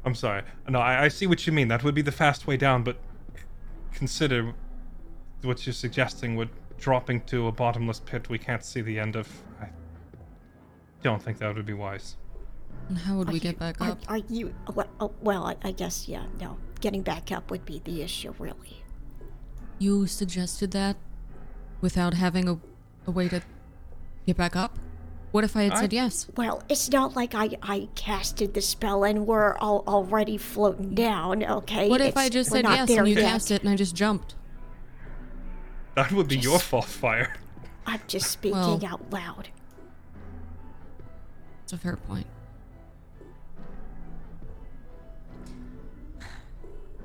[0.04, 0.42] I'm sorry.
[0.68, 1.68] No, I, I see what you mean.
[1.68, 2.98] That would be the fast way down, but
[3.94, 4.52] consider
[5.42, 9.28] what you're suggesting would dropping to a bottomless pit we can't see the end of.
[9.60, 9.68] I
[11.02, 12.16] don't think that would be wise.
[13.04, 13.98] how would Are we you- get back are, up?
[14.08, 14.54] Are you.
[14.74, 16.56] Well, oh, well I, I guess, yeah, no.
[16.80, 18.82] Getting back up would be the issue, really.
[19.78, 20.96] You suggested that
[21.80, 22.58] without having a,
[23.06, 23.42] a way to
[24.26, 24.78] get back up?
[25.30, 26.26] What if I had I- said yes?
[26.36, 30.94] Well, it's not like I, I casted the spell and we're all already floating mm.
[30.94, 31.88] down, okay?
[31.88, 33.30] What if It's- I just said not yes there and you yet.
[33.30, 34.34] cast it and I just jumped?
[35.98, 37.34] That would be your Just- fault, Fire.
[37.84, 39.48] I'm just speaking Well- out loud.
[41.64, 42.28] It's a fair point.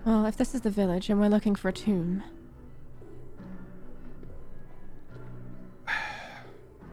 [0.05, 2.21] Well, if this is the village and we're looking for a tomb,
[5.87, 5.93] I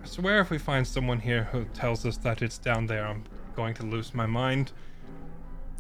[0.05, 3.25] swear if we find someone here who tells us that it's down there, I'm
[3.55, 4.73] going to lose my mind.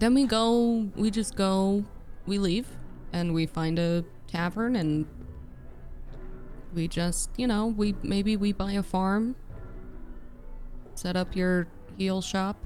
[0.01, 1.83] Then we go, we just go,
[2.27, 2.67] we leave,
[3.11, 5.07] and we find a tavern, and
[6.75, 9.37] we just, you know, we maybe we buy a farm,
[10.95, 11.67] set up your
[11.97, 12.57] heal shop,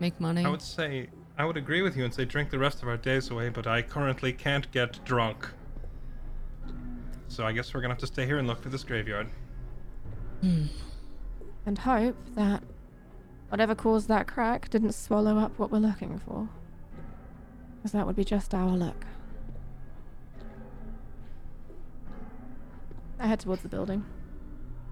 [0.00, 0.44] make money.
[0.44, 2.96] I would say I would agree with you and say drink the rest of our
[2.96, 5.48] days away, but I currently can't get drunk.
[7.28, 9.28] So I guess we're gonna have to stay here and look for this graveyard.
[10.40, 10.66] Hmm.
[11.64, 12.62] and hope that
[13.48, 16.48] whatever caused that crack didn't swallow up what we're looking for.
[17.76, 19.06] Because that would be just our luck.
[23.24, 24.04] I head towards the building.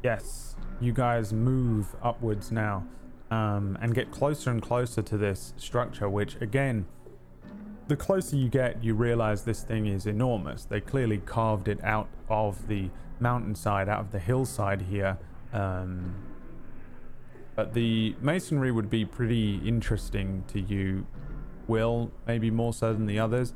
[0.03, 2.87] Yes, you guys move upwards now
[3.30, 6.87] um, and get closer and closer to this structure, which again,
[7.89, 10.64] the closer you get, you realize this thing is enormous.
[10.64, 12.89] They clearly carved it out of the
[13.20, 15.18] mountainside, out of the hillside here.
[15.53, 16.14] Um,
[17.55, 21.07] but the masonry would be pretty interesting to you,
[21.66, 23.53] Will, maybe more so than the others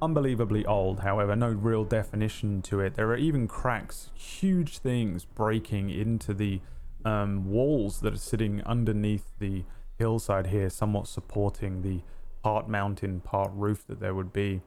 [0.00, 2.94] unbelievably old, however, no real definition to it.
[2.94, 6.60] There are even cracks, huge things breaking into the
[7.04, 9.64] um, walls that are sitting underneath the
[9.98, 12.02] hillside here, somewhat supporting the
[12.42, 14.62] part mountain, part roof that there would be.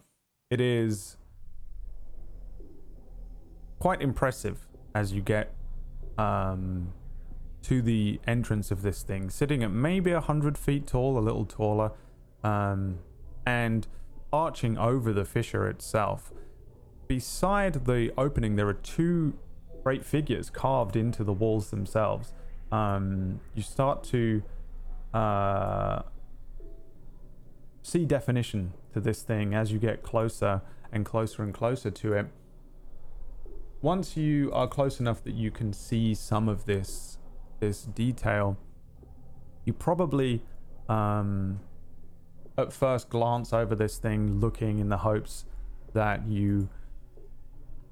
[0.50, 1.18] It is
[3.80, 5.54] quite impressive as you get
[6.18, 6.94] um,
[7.64, 11.46] to the entrance of this thing, sitting at maybe a hundred feet tall, a little
[11.46, 11.92] taller,
[12.44, 13.00] um,
[13.46, 13.88] and
[14.32, 16.32] arching over the fissure itself.
[17.08, 19.38] Beside the opening, there are two
[19.84, 22.34] great figures carved into the walls themselves.
[22.72, 24.44] Um, you start to
[25.14, 26.02] uh,
[27.82, 30.62] see definition to this thing as you get closer
[30.92, 32.28] and closer and closer to it.
[33.82, 37.18] Once you are close enough that you can see some of this
[37.60, 38.58] this detail,
[39.66, 40.44] you probably
[40.90, 41.60] um,
[42.58, 45.46] at first glance over this thing, looking in the hopes
[45.94, 46.70] that you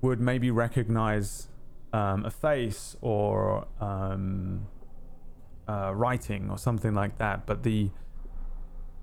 [0.01, 1.49] would maybe recognize
[1.93, 4.67] um, a face or um,
[5.67, 7.45] uh, writing or something like that.
[7.45, 7.91] But the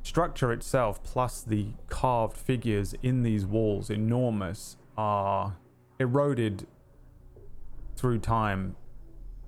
[0.03, 5.57] structure itself, plus the carved figures in these walls, enormous, are
[5.99, 6.67] eroded
[7.97, 8.77] through time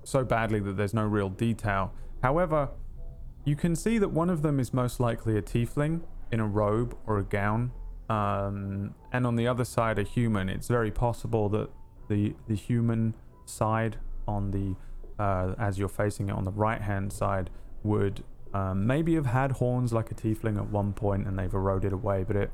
[0.03, 1.93] so badly that there's no real detail.
[2.21, 2.69] However,
[3.45, 6.97] you can see that one of them is most likely a tiefling in a robe
[7.05, 7.71] or a gown,
[8.09, 10.49] um, and on the other side a human.
[10.49, 11.69] It's very possible that
[12.09, 13.15] the the human
[13.45, 14.75] side on the
[15.23, 17.49] uh, as you're facing it on the right hand side
[17.83, 18.23] would
[18.53, 22.23] um, maybe have had horns like a tiefling at one point and they've eroded away,
[22.23, 22.51] but it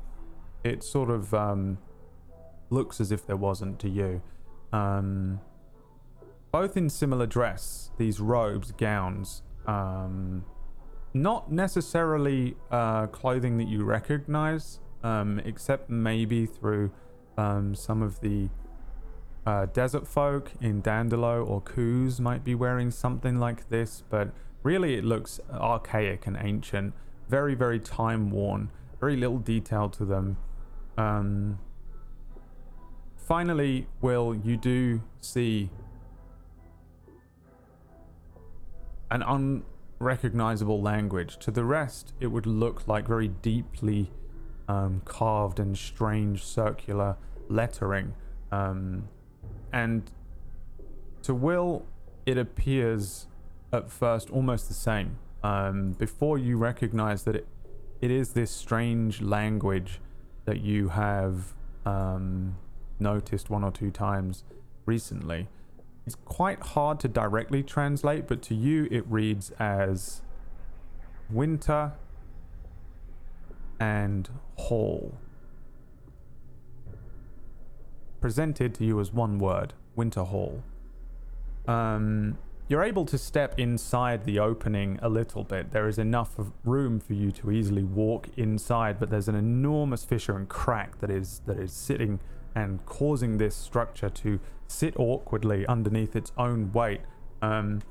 [0.62, 1.78] it sort of um,
[2.70, 4.22] looks as if there wasn't to you.
[4.72, 5.40] Um,
[6.52, 10.44] both in similar dress, these robes, gowns, um,
[11.14, 16.90] not necessarily uh, clothing that you recognize, um, except maybe through
[17.36, 18.48] um, some of the
[19.44, 24.30] uh, desert folk in Dandelo or Coos might be wearing something like this, but
[24.62, 26.94] really it looks archaic and ancient,
[27.28, 30.36] very, very time worn, very little detail to them.
[30.96, 31.58] Um,
[33.16, 35.70] finally, Will, you do see
[39.10, 39.22] an
[40.02, 41.38] unrecognizable language.
[41.38, 44.10] To the rest, it would look like very deeply
[44.68, 47.16] um, carved and strange circular
[47.48, 48.14] lettering.
[48.50, 49.08] Um,
[49.72, 50.10] and
[51.22, 51.86] to Will,
[52.26, 53.26] it appears
[53.72, 55.18] at first almost the same.
[55.44, 57.46] Um, before you recognize that it,
[58.00, 60.00] it is this strange language
[60.44, 61.54] that you have
[61.86, 62.56] um,
[62.98, 64.44] noticed one or two times
[64.84, 65.48] recently.
[66.06, 70.22] It's quite hard to directly translate, but to you it reads as
[71.30, 71.92] winter
[73.78, 75.14] and hall.
[78.20, 80.62] Presented to you as one word winter hall.
[81.66, 82.38] Um,
[82.68, 85.72] you're able to step inside the opening a little bit.
[85.72, 90.36] There is enough room for you to easily walk inside, but there's an enormous fissure
[90.36, 92.20] and crack that is that is sitting
[92.54, 97.00] and causing this structure to sit awkwardly underneath its own weight.
[97.40, 97.82] Um,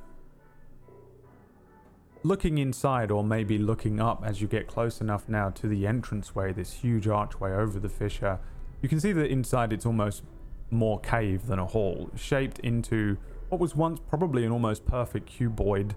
[2.24, 6.53] looking inside, or maybe looking up as you get close enough now to the entranceway,
[6.53, 8.39] this huge archway over the fissure,
[8.82, 10.24] you can see that inside it's almost
[10.70, 13.18] more cave than a hall, shaped into
[13.49, 15.91] what was once probably an almost perfect cuboid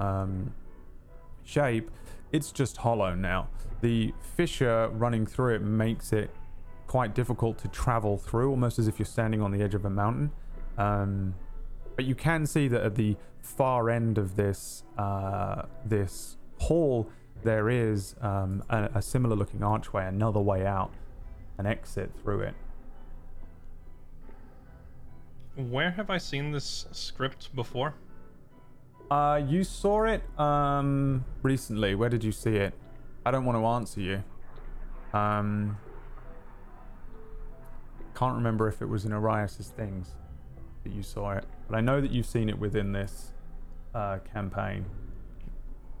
[0.00, 0.52] um,
[1.44, 1.90] shape.
[2.32, 3.48] It's just hollow now.
[3.80, 6.30] The fissure running through it makes it
[6.86, 9.90] quite difficult to travel through, almost as if you're standing on the edge of a
[9.90, 10.30] mountain.
[10.78, 11.34] Um,
[11.96, 17.10] but you can see that at the far end of this uh, this hall,
[17.42, 20.92] there is um, a, a similar looking archway, another way out,
[21.58, 22.54] an exit through it.
[25.56, 27.94] Where have I seen this script before?
[29.10, 31.94] Uh, you saw it um recently.
[31.94, 32.74] Where did you see it?
[33.24, 34.22] I don't want to answer you.
[35.12, 35.78] Um,
[38.16, 40.14] can't remember if it was in Arias's things
[40.84, 43.32] that you saw it, but I know that you've seen it within this
[43.94, 44.86] uh, campaign.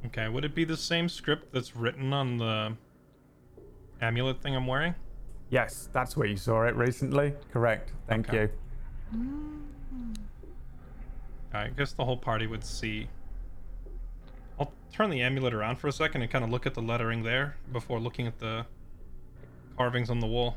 [0.06, 2.74] Okay, would it be the same script that's written on the
[4.00, 4.94] amulet thing I'm wearing?
[5.50, 7.34] Yes, that's where you saw it recently.
[7.52, 7.92] Correct.
[8.08, 8.52] Thank Okay.
[9.12, 9.62] you.
[11.52, 13.08] I guess the whole party would see.
[14.58, 17.22] I'll turn the amulet around for a second and kind of look at the lettering
[17.22, 18.66] there before looking at the
[19.76, 20.56] carvings on the wall.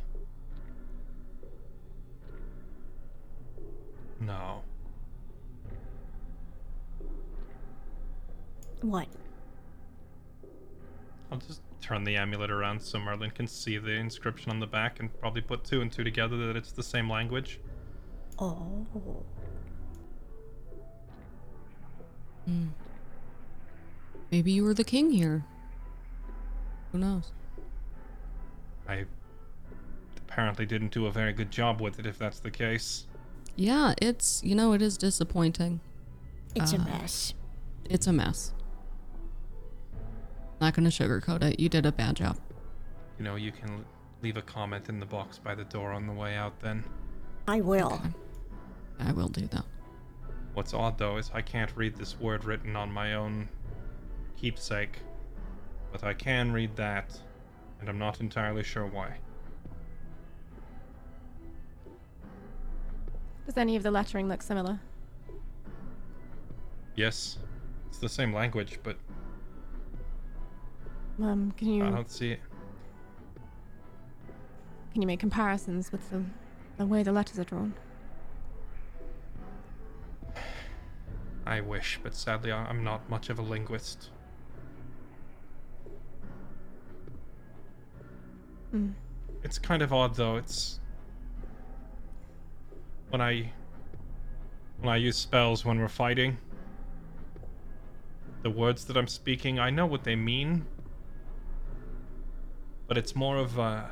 [4.19, 4.61] No.
[8.81, 9.07] What?
[11.31, 14.99] I'll just turn the amulet around so Merlin can see the inscription on the back
[14.99, 17.59] and probably put two and two together that it's the same language.
[18.39, 18.85] Oh.
[22.45, 22.67] Hmm.
[24.31, 25.43] Maybe you were the king here.
[26.91, 27.31] Who knows?
[28.87, 29.05] I
[30.17, 33.07] apparently didn't do a very good job with it if that's the case.
[33.59, 35.81] Yeah, it's, you know, it is disappointing.
[36.55, 37.33] It's a Uh, mess.
[37.89, 38.53] It's a mess.
[40.61, 41.59] Not gonna sugarcoat it.
[41.59, 42.37] You did a bad job.
[43.17, 43.83] You know, you can
[44.21, 46.85] leave a comment in the box by the door on the way out then.
[47.49, 47.93] I will.
[47.95, 48.13] Okay.
[48.99, 49.65] I will do that.
[50.53, 53.49] What's odd though is I can't read this word written on my own
[54.37, 54.99] keepsake,
[55.91, 57.19] but I can read that,
[57.81, 59.17] and I'm not entirely sure why.
[63.49, 64.79] Does any of the lettering look similar?
[66.95, 67.39] Yes,
[67.87, 68.95] it's the same language, but
[71.19, 72.41] Um, can you I don't see it.
[74.93, 76.23] can you make comparisons with the
[76.77, 77.73] the way the letters are drawn?
[81.47, 84.11] I wish, but sadly I'm not much of a linguist.
[88.69, 88.91] Hmm.
[89.43, 90.35] It's kind of odd though.
[90.35, 90.79] It's
[93.09, 93.51] when I
[94.79, 96.37] when I use spells when we're fighting.
[98.41, 100.65] The words that I'm speaking, I know what they mean,
[102.87, 103.91] but it's more of a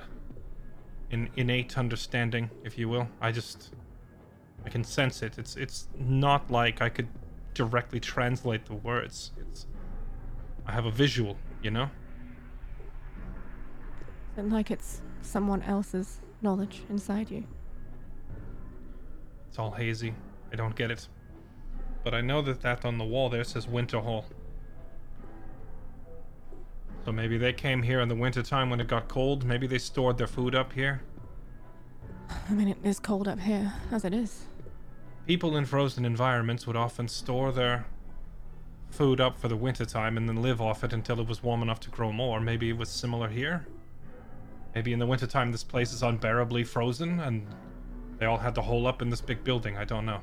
[1.11, 3.07] an innate understanding, if you will.
[3.21, 3.73] I just
[4.65, 5.37] I can sense it.
[5.37, 7.07] It's it's not like I could
[7.53, 9.31] directly translate the words.
[9.37, 9.65] It's
[10.65, 11.89] I have a visual, you know?
[14.37, 17.45] It like it's someone else's knowledge inside you?
[19.49, 20.13] It's all hazy.
[20.51, 21.07] I don't get it.
[22.03, 24.25] But I know that that on the wall there says Winter Hall.
[27.05, 29.45] So maybe they came here in the winter time when it got cold.
[29.45, 31.01] Maybe they stored their food up here.
[32.49, 34.43] I mean, it is cold up here as it is.
[35.25, 37.85] People in frozen environments would often store their
[38.89, 41.61] food up for the winter time and then live off it until it was warm
[41.61, 42.39] enough to grow more.
[42.39, 43.67] Maybe it was similar here.
[44.75, 47.47] Maybe in the wintertime this place is unbearably frozen and
[48.19, 49.77] they all had to hole up in this big building.
[49.77, 50.21] I don't know.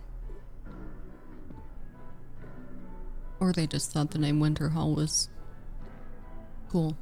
[3.41, 5.29] Or they just thought the name Winter Hall was
[6.71, 6.97] cool.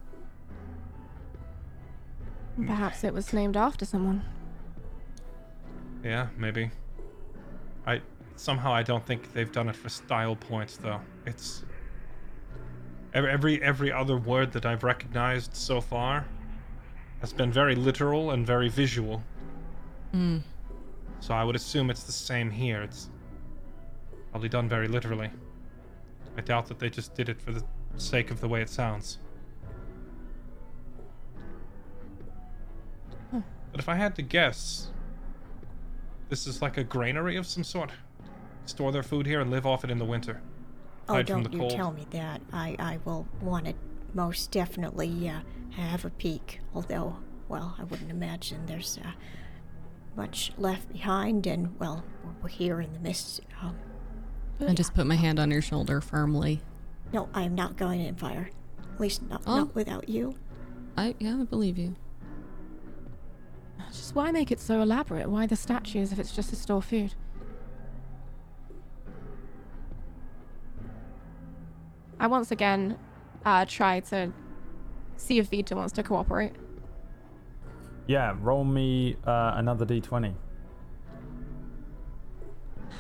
[2.67, 4.23] Perhaps it was named after someone.
[6.05, 6.71] Yeah, maybe.
[7.87, 8.03] I
[8.37, 11.01] somehow I don't think they've done it for style points though.
[11.27, 11.65] It's
[13.15, 16.27] every every, every other word that I've recognized so far
[17.21, 19.23] has been very literal and very visual.
[20.11, 20.39] Hmm.
[21.23, 22.83] So I would assume it's the same here.
[22.83, 23.09] It's
[24.33, 25.31] probably done very literally.
[26.37, 27.63] I doubt that they just did it for the
[27.97, 29.19] sake of the way it sounds.
[33.31, 34.91] But if I had to guess,
[36.29, 37.93] this is like a granary of some sort.
[38.67, 40.43] Store their food here and live off it in the winter.
[41.09, 41.71] Oh, Hide don't you cold.
[41.71, 42.41] tell me that.
[42.53, 43.75] I, I will want to
[44.13, 46.59] most definitely uh, have a peek.
[46.75, 47.17] Although,
[47.49, 49.13] well, I wouldn't imagine there's uh,
[50.17, 52.05] much left behind, and, well,
[52.43, 53.41] we're here in the midst.
[53.63, 53.77] Um,
[54.67, 56.61] I just put my hand on your shoulder firmly.
[57.13, 58.51] no, I am not going in fire.
[58.95, 59.57] At least not, Oh.
[59.59, 60.35] not without you.
[60.97, 61.97] I yeah, I believe you.
[63.91, 65.29] Just why make it so elaborate?
[65.29, 67.15] Why the statues if it's just to store food?
[72.19, 72.97] I once again
[73.45, 74.33] uh, try to
[75.17, 76.53] see if Vita wants to cooperate.
[78.13, 80.35] Yeah, roll me uh, another d20.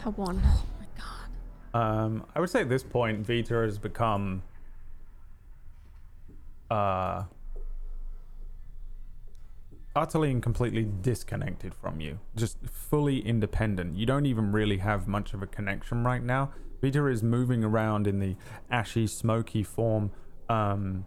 [0.06, 0.40] A one.
[0.42, 1.78] Oh my god.
[1.78, 4.42] Um, I would say at this point, Vita has become
[6.70, 7.24] uh,
[9.94, 13.98] utterly and completely disconnected from you, just fully independent.
[13.98, 16.52] You don't even really have much of a connection right now.
[16.80, 18.34] Vita is moving around in the
[18.70, 20.10] ashy, smoky form,
[20.48, 21.04] um,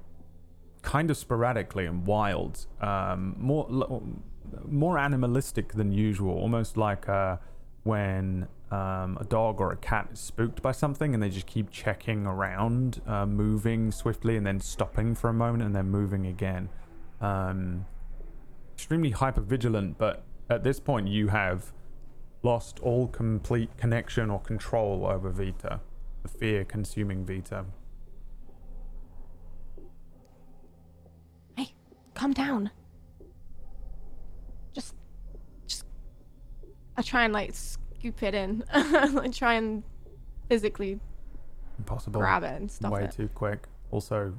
[0.85, 3.67] kind of sporadically and wild, um, more
[4.67, 7.37] more animalistic than usual, almost like uh,
[7.83, 11.69] when um, a dog or a cat is spooked by something and they just keep
[11.71, 16.69] checking around, uh, moving swiftly and then stopping for a moment and then moving again.
[17.21, 17.85] Um,
[18.73, 21.73] extremely hyper vigilant, but at this point you have
[22.43, 25.81] lost all complete connection or control over Vita.
[26.23, 27.65] The fear consuming Vita.
[31.55, 31.73] Hey,
[32.25, 32.71] calm down.
[34.73, 34.95] Just,
[35.67, 35.85] just.
[36.97, 38.63] I try and like scoop it in.
[38.73, 39.83] I try and
[40.49, 40.99] physically
[41.77, 42.19] Impossible.
[42.19, 43.11] grab it and stop Way it.
[43.11, 43.67] too quick.
[43.91, 44.33] Also,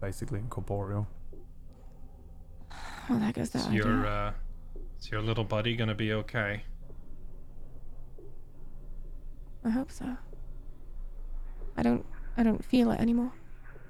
[0.00, 1.06] basically incorporeal.
[3.08, 3.84] Oh, that goes that Is idea.
[3.84, 4.32] your uh,
[4.98, 6.62] is your little buddy gonna be okay?
[9.64, 10.16] I hope so.
[11.76, 12.04] I don't.
[12.36, 13.32] I don't feel it anymore.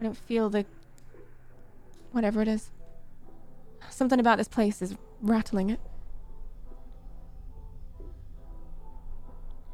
[0.01, 0.67] I don't feel the.
[2.17, 2.71] Whatever it is.
[3.91, 5.79] Something about this place is rattling it.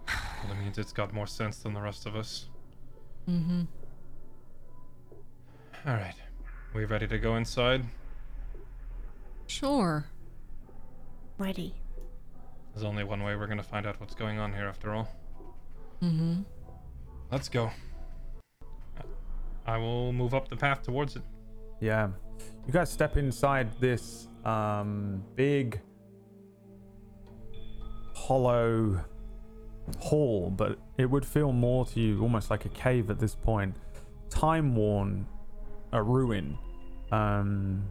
[0.09, 2.49] Well, it means it's got more sense than the rest of us.
[3.31, 3.63] Mm-hmm.
[5.87, 6.17] All right,
[6.75, 7.85] we ready to go inside?
[9.47, 10.07] Sure.
[11.39, 11.77] Ready.
[12.75, 15.09] There's only one way we're gonna find out what's going on here, after all.
[16.03, 16.41] Mm-hmm.
[17.31, 17.71] Let's go.
[19.65, 21.23] I will move up the path towards it.
[21.79, 22.09] Yeah.
[22.67, 25.81] You guys step inside this um, big,
[28.15, 29.05] hollow
[29.99, 33.75] hall, but it would feel more to you almost like a cave at this point.
[34.31, 35.27] Time worn,
[35.93, 36.57] a ruin.
[37.11, 37.85] Um,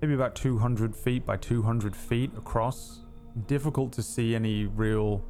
[0.00, 3.00] maybe about 200 feet by 200 feet across.
[3.46, 5.24] Difficult to see any real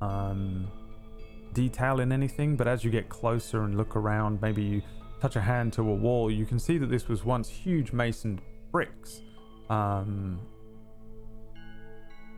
[0.00, 0.68] um,
[1.52, 4.82] detail in anything, but as you get closer and look around, maybe you
[5.20, 8.40] touch a hand to a wall, you can see that this was once huge masoned
[8.72, 9.22] bricks.
[9.68, 10.40] Um,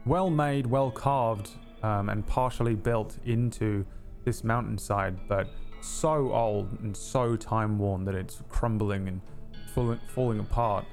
[0.04, 1.50] well made, well carved,
[1.82, 3.86] um, and partially built into
[4.24, 5.48] this mountainside, but
[5.80, 9.20] so old and so time worn that it's crumbling and
[9.74, 10.84] fall- falling apart.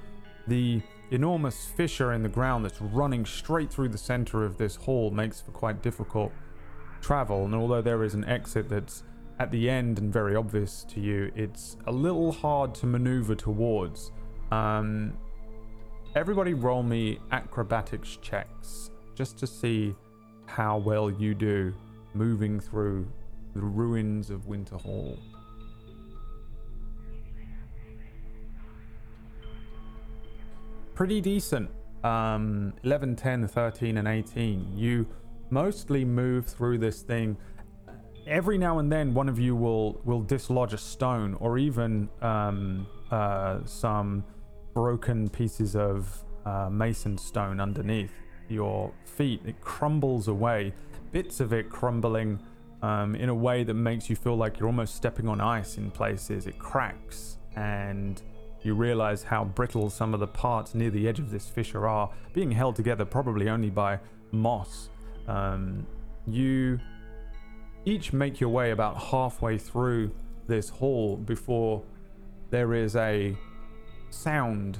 [0.48, 0.82] The
[1.12, 5.42] enormous fissure in the ground that's running straight through the center of this hall makes
[5.42, 6.32] for quite difficult
[7.02, 9.04] travel, and although there is an exit that's
[9.40, 14.12] at the end and very obvious to you, it's a little hard to maneuver towards.
[14.52, 15.14] Um,
[16.16, 19.96] everybody, roll me acrobatics checks just to see
[20.46, 21.74] how well you do
[22.14, 23.08] moving through
[23.54, 25.18] the ruins of Winter Hall.
[30.96, 31.70] Pretty decent.
[32.04, 34.78] Um, 11, 10, 13, and 18.
[34.78, 35.08] You
[35.50, 37.38] mostly move through this thing
[38.30, 42.88] every now and then one of you will will dislodge a stone or even um,
[43.12, 44.24] uh, some
[44.74, 48.14] broken pieces of uh, mason stone underneath
[48.48, 49.42] your feet.
[49.46, 50.74] It crumbles away,
[51.12, 52.40] bits of it crumbling
[52.82, 55.92] um, in a way that makes you feel like you're almost stepping on ice in
[55.92, 56.48] places.
[56.48, 58.22] It cracks and
[58.62, 62.10] you realize how brittle some of the parts near the edge of this fissure are,
[62.34, 64.00] being held together probably only by
[64.32, 64.90] moss.
[65.28, 65.86] Um,
[66.28, 66.80] you
[67.90, 70.12] each make your way about halfway through
[70.48, 71.84] this hall before
[72.50, 73.36] there is a
[74.10, 74.80] sound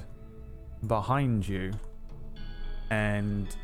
[0.86, 1.72] behind you.
[2.90, 3.54] And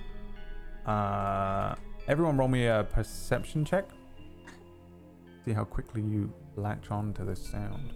[0.84, 1.74] uh,
[2.06, 3.88] everyone roll me a perception check.
[5.44, 7.92] See how quickly you latch on to this sound.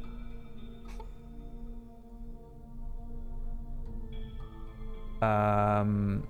[5.23, 6.27] Um,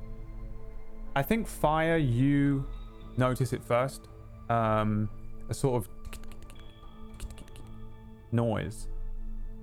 [1.15, 1.97] I think fire.
[1.97, 2.67] You
[3.17, 4.10] notice it first.
[4.51, 5.09] Um,
[5.49, 5.89] a sort of
[8.33, 8.89] noise.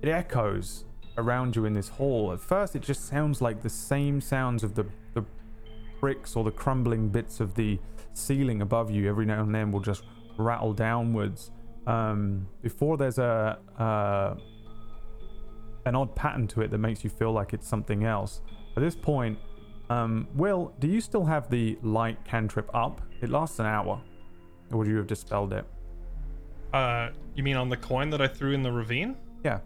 [0.02, 0.84] It echoes
[1.16, 2.32] around you in this hall.
[2.32, 5.24] At first, it just sounds like the same sounds of the the
[6.00, 7.78] bricks or the crumbling bits of the
[8.12, 9.08] ceiling above you.
[9.08, 10.04] Every now and then, will just
[10.36, 11.50] rattle downwards.
[11.86, 14.36] Um, before there's a uh,
[15.86, 18.42] an odd pattern to it that makes you feel like it's something else.
[18.76, 19.38] At this point,
[19.90, 23.00] um, Will, do you still have the light cantrip up?
[23.20, 24.00] It lasts an hour.
[24.70, 25.64] Or would you have dispelled it?
[26.72, 29.16] Uh, you mean on the coin that I threw in the ravine?
[29.44, 29.60] Yeah.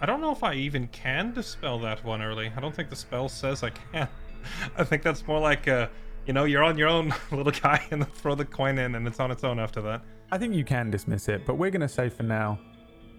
[0.00, 2.52] I don't know if I even can dispel that one early.
[2.56, 4.08] I don't think the spell says I can.
[4.76, 5.86] I think that's more like, uh,
[6.26, 9.20] you know, you're on your own, little guy, and throw the coin in, and it's
[9.20, 10.02] on its own after that.
[10.30, 12.58] I think you can dismiss it, but we're going to say for now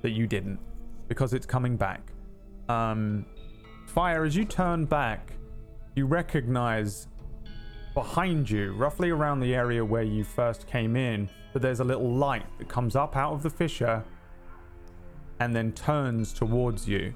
[0.01, 0.59] that you didn't
[1.07, 2.11] because it's coming back.
[2.67, 3.26] Um,
[3.88, 5.34] Fire, as you turn back,
[5.95, 7.07] you recognize
[7.95, 12.13] behind you, roughly around the area where you first came in, that there's a little
[12.13, 14.03] light that comes up out of the fissure
[15.39, 17.13] and then turns towards you.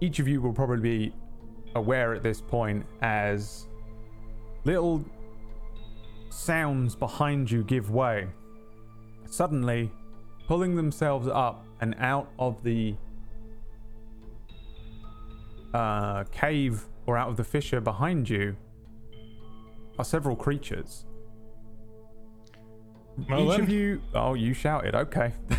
[0.00, 1.14] Each of you will probably be
[1.74, 3.66] aware at this point as
[4.64, 5.04] little
[6.30, 8.28] sounds behind you give way.
[9.26, 9.92] Suddenly,
[10.48, 12.94] pulling themselves up and out of the
[15.74, 18.56] uh, cave or out of the fissure behind you
[20.00, 21.04] are several creatures.
[23.22, 24.00] Each of you.
[24.14, 24.94] Oh, you shouted.
[24.94, 25.32] Okay.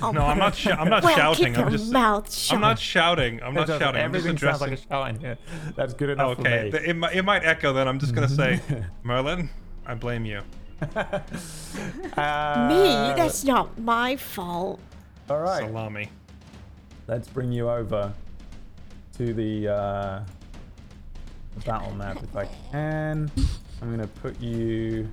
[0.00, 0.54] Oh, No, I'm not.
[0.54, 1.54] Sh- I'm not well, shouting.
[1.54, 1.90] Keep I'm just.
[1.90, 2.54] mouth shut.
[2.54, 3.42] I'm not shouting.
[3.42, 4.00] I'm not shouting.
[4.00, 4.70] I'm just Everything sounds addressing.
[4.70, 5.38] like a shout in here.
[5.74, 6.86] That's good enough okay, for me.
[6.86, 7.72] it, mi- it might echo.
[7.72, 8.60] Then I'm just gonna say,
[9.02, 9.48] Merlin,
[9.86, 10.40] I blame you.
[12.16, 12.84] Uh, Me?
[13.16, 14.78] That's not my fault.
[15.30, 15.64] all right.
[15.66, 16.10] Salami.
[17.08, 18.12] Let's bring you over
[19.16, 20.20] to the, uh,
[21.56, 23.30] the battle map if I can.
[23.82, 25.08] I'm gonna put you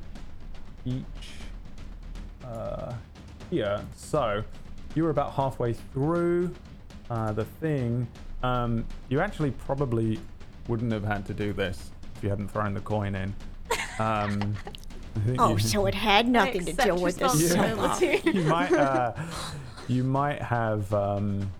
[0.85, 1.03] each
[2.45, 2.93] uh,
[3.49, 3.81] here.
[3.95, 4.43] So
[4.95, 6.53] you were about halfway through
[7.09, 8.07] uh, the thing.
[8.43, 10.19] Um, you actually probably
[10.67, 13.33] wouldn't have had to do this if you hadn't thrown the coin in.
[13.99, 14.55] Um,
[15.37, 17.39] Oh, you- so it had nothing to accept do with this.
[17.39, 18.21] responsibility.
[18.39, 19.13] you might uh,
[19.87, 21.51] you might have um,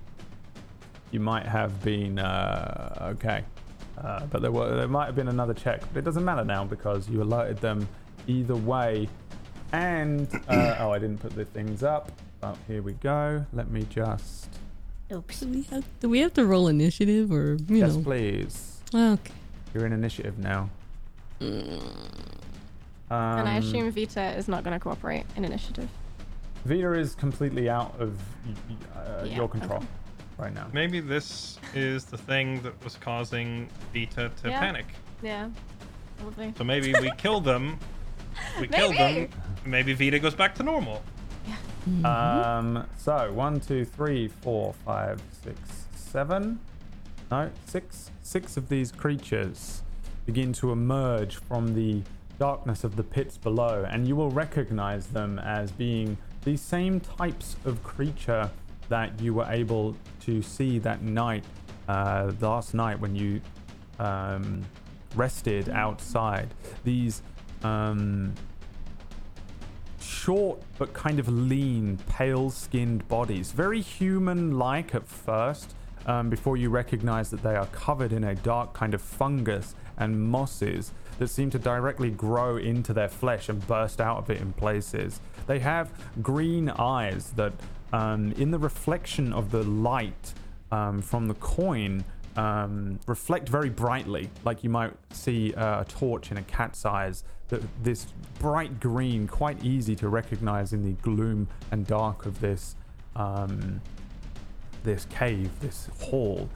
[1.11, 3.43] you might have been uh, okay
[4.03, 6.63] uh, but there were there might have been another check but it doesn't matter now
[6.63, 7.87] because you alerted them
[8.27, 9.07] either way
[9.71, 13.85] and uh, oh I didn't put the things up but here we go let me
[13.89, 14.49] just
[15.11, 15.39] Oops.
[15.41, 18.01] Do we have, do we have to roll initiative or you yes know?
[18.03, 19.33] please Okay.
[19.73, 20.69] you're in initiative now
[21.41, 21.79] um,
[23.09, 25.89] and I assume Vita is not going to cooperate in initiative.
[26.65, 29.87] Vita is completely out of y- y- uh, Yeah, your control okay.
[30.43, 34.59] Right now Maybe this is the thing that was causing Vita to Yeah.
[34.59, 34.85] panic.
[35.21, 35.49] Yeah,
[36.17, 36.53] probably.
[36.57, 37.79] So maybe we kill them.
[38.59, 39.13] We kill them.
[39.13, 39.29] Maybe.
[39.65, 41.01] Maybe Vita goes back to normal.
[42.05, 45.59] Um, so one, two, three, four, five, six,
[45.95, 46.59] seven.
[47.31, 48.09] No, six.
[48.21, 49.81] Six of these creatures
[50.25, 52.01] begin to emerge from the
[52.39, 57.55] darkness of the pits below, and you will recognize them as being the same types
[57.65, 58.49] of creature
[58.89, 61.43] that you were able to see that night,
[61.87, 63.41] uh, last night when you
[63.99, 64.63] um,
[65.15, 66.53] rested outside.
[66.83, 67.21] These
[67.63, 68.33] um,
[69.99, 73.51] short but kind of lean, pale skinned bodies.
[73.51, 75.75] Very human like at first,
[76.05, 80.21] um, before you recognize that they are covered in a dark kind of fungus and
[80.21, 84.51] mosses that seem to directly grow into their flesh and burst out of it in
[84.53, 85.21] places.
[85.47, 87.53] They have green eyes that,
[87.93, 90.33] um, in the reflection of the light
[90.71, 92.03] um, from the coin,
[92.35, 97.23] um, reflect very brightly, like you might see uh, a torch in a cat's eyes.
[97.49, 98.07] That this
[98.39, 102.75] bright green, quite easy to recognize in the gloom and dark of this
[103.15, 103.79] um,
[104.83, 106.49] this cave, this hall.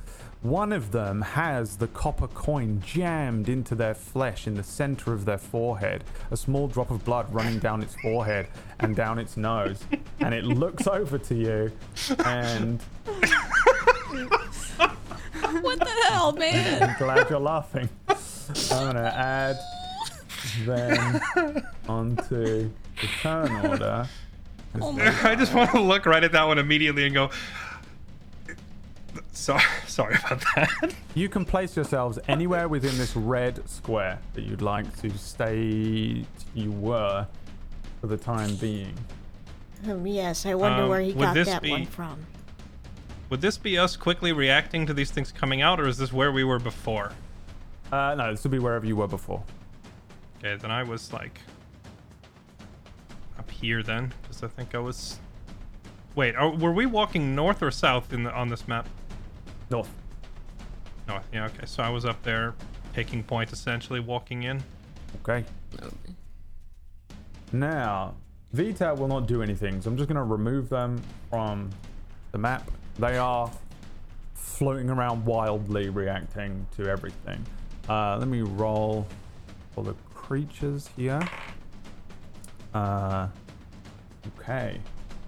[0.44, 5.26] One of them has the copper coin jammed into their flesh in the center of
[5.26, 8.48] their forehead, a small drop of blood running down its forehead
[8.80, 9.84] and down its nose.
[10.20, 11.72] And it looks over to you
[12.26, 12.82] and
[15.62, 16.84] What the hell, man?
[16.84, 17.90] I'm glad you're laughing.
[18.10, 19.58] I'm gonna add
[20.66, 22.70] them onto
[23.02, 24.08] the turn order.
[24.80, 27.32] Oh I just want to look right at that one immediately and go.
[29.32, 30.94] Sorry, sorry about that.
[31.16, 36.72] You can place yourselves anywhere within this red square that you'd like to stay you
[36.72, 37.28] were
[38.02, 38.94] for the time being.
[39.90, 42.26] Um, yes, I wonder Um, where he would got this that be- one from.
[43.30, 46.32] Would this be us quickly reacting to these things coming out, or is this where
[46.32, 47.12] we were before?
[47.92, 49.44] Uh, no, this would be wherever you were before.
[50.40, 51.42] Okay, then I was like
[53.38, 55.20] up here then, because I think I was.
[56.16, 58.88] Wait, are, were we walking north or south in the, on this map?
[59.70, 59.90] North.
[61.08, 61.28] North.
[61.34, 61.46] Yeah.
[61.46, 62.54] Okay, so I was up there,
[62.94, 64.64] taking point essentially, walking in.
[65.22, 65.46] Okay.
[67.52, 68.16] Now,
[68.54, 71.70] Vita will not do anything, so I'm just going to remove them from
[72.32, 72.70] the map.
[73.00, 73.52] They are
[74.34, 77.46] floating around wildly, reacting to everything.
[77.88, 79.08] Uh, let me roll
[79.74, 81.22] for the creatures here.
[82.74, 83.28] Uh,
[84.40, 84.80] okay.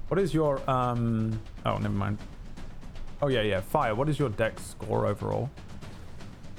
[0.07, 1.39] What is your um?
[1.65, 2.17] Oh, never mind.
[3.21, 3.61] Oh yeah, yeah.
[3.61, 3.95] Fire.
[3.95, 5.49] What is your dex score overall?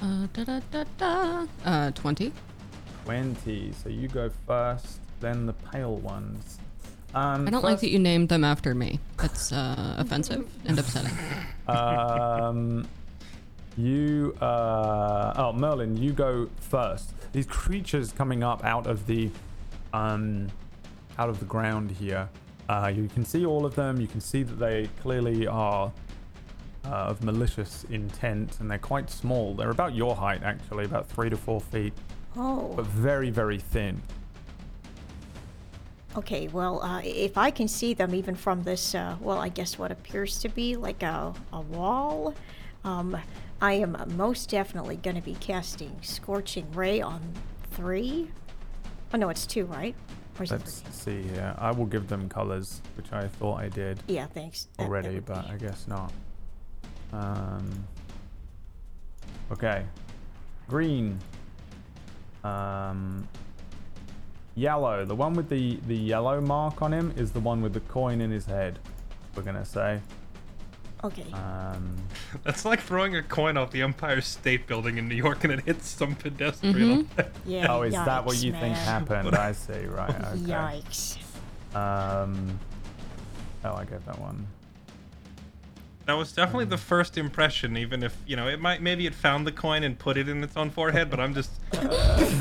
[0.03, 1.47] Uh, da da da da.
[1.65, 2.33] Uh, 20.
[3.05, 3.73] 20.
[3.73, 6.59] So you go first, then the pale ones.
[7.15, 9.01] Um, I don't like that you named them after me.
[9.17, 11.13] That's uh, offensive and upsetting.
[11.67, 12.87] um,
[13.77, 17.13] you, uh, oh, Merlin, you go first.
[17.33, 19.31] These creatures coming up out of the,
[19.93, 20.49] um,
[21.19, 22.29] out of the ground here.
[22.69, 24.01] Uh, you can see all of them.
[24.01, 25.93] You can see that they clearly are
[26.85, 29.55] uh, of malicious intent, and they're quite small.
[29.55, 31.93] They're about your height, actually, about three to four feet,
[32.37, 34.01] Oh, but very, very thin.
[36.16, 36.49] okay.
[36.49, 39.91] Well, uh, if I can see them even from this, uh, well, I guess what
[39.93, 42.35] appears to be like a, a wall,
[42.85, 43.16] um,
[43.61, 47.20] I am most definitely going to be casting Scorching Ray on
[47.72, 48.31] three.
[49.12, 49.95] Oh, no, it's two, right?
[50.39, 51.22] Or is it Let's three?
[51.22, 51.55] see here.
[51.59, 54.01] I will give them colors, which I thought I did.
[54.07, 54.64] Yeah, thanks.
[54.64, 56.12] That- that already, would but be- I guess not.
[57.13, 57.85] Um,
[59.53, 59.85] okay.
[60.69, 61.19] Green.
[62.45, 63.29] Um,
[64.55, 65.05] yellow.
[65.05, 68.21] The one with the, the yellow mark on him is the one with the coin
[68.21, 68.79] in his head,
[69.35, 70.01] we're going to say.
[71.03, 71.27] Okay.
[71.33, 71.97] Um,
[72.45, 75.61] That's like throwing a coin off the Empire State Building in New York and it
[75.61, 77.09] hits some pedestrian.
[77.47, 77.73] yeah.
[77.73, 79.35] oh, is that what yikes, you think happened?
[79.35, 80.11] I see, right.
[80.15, 80.53] Okay.
[80.53, 81.17] Yikes.
[81.75, 82.59] Um,
[83.65, 84.47] oh, I get that one.
[86.11, 89.47] That was definitely the first impression, even if you know it might maybe it found
[89.47, 91.09] the coin and put it in its own forehead.
[91.09, 91.53] But I'm just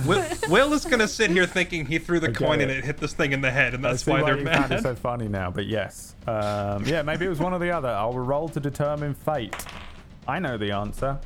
[0.08, 2.80] Will, Will is gonna sit here thinking he threw the I get coin and it.
[2.80, 4.46] it hit this thing in the head, and I that's see why why they're you
[4.48, 6.16] found it so funny now, but yes.
[6.26, 7.90] Um, yeah, maybe it was one or the other.
[7.90, 9.56] I'll roll to determine fate.
[10.28, 11.20] I know the answer.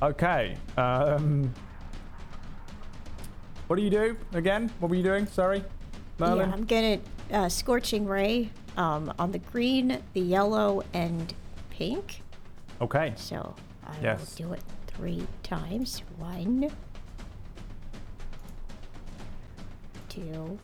[0.00, 0.56] Okay.
[0.76, 1.52] Um,
[3.66, 4.70] what do you do again?
[4.78, 5.26] What were you doing?
[5.26, 5.64] Sorry,
[6.18, 6.50] Merlin.
[6.50, 7.00] Yeah, I'm gonna
[7.32, 11.34] uh, scorching ray um, on the green, the yellow, and
[11.80, 12.20] pink.
[12.82, 13.14] Okay.
[13.16, 13.54] So
[13.86, 14.38] I Yes.
[14.38, 16.02] will do it three times.
[16.18, 16.70] One,
[20.10, 20.58] two,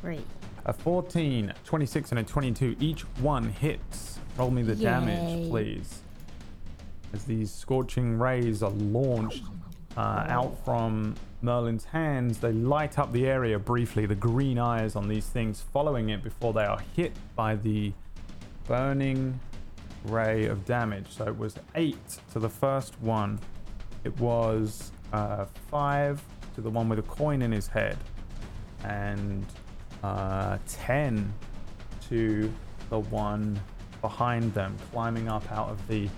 [0.00, 0.20] three.
[0.66, 2.76] A 14, 26, and a 22.
[2.78, 4.20] Each one hits.
[4.38, 6.02] Roll me the damage, please.
[7.12, 9.42] As these scorching rays are launched
[9.96, 15.08] uh, out from Merlin's hands, they light up the area briefly, the green eyes on
[15.08, 17.92] these things following it before they are hit by the
[18.66, 19.38] burning
[20.04, 21.06] ray of damage.
[21.10, 21.96] So it was 8
[22.32, 23.38] to the first one,
[24.04, 26.22] it was uh, 5
[26.54, 27.96] to the one with a coin in his head,
[28.84, 29.46] and
[30.02, 31.32] uh, 10
[32.08, 32.52] to
[32.90, 33.60] the one
[34.00, 36.08] behind them, climbing up out of the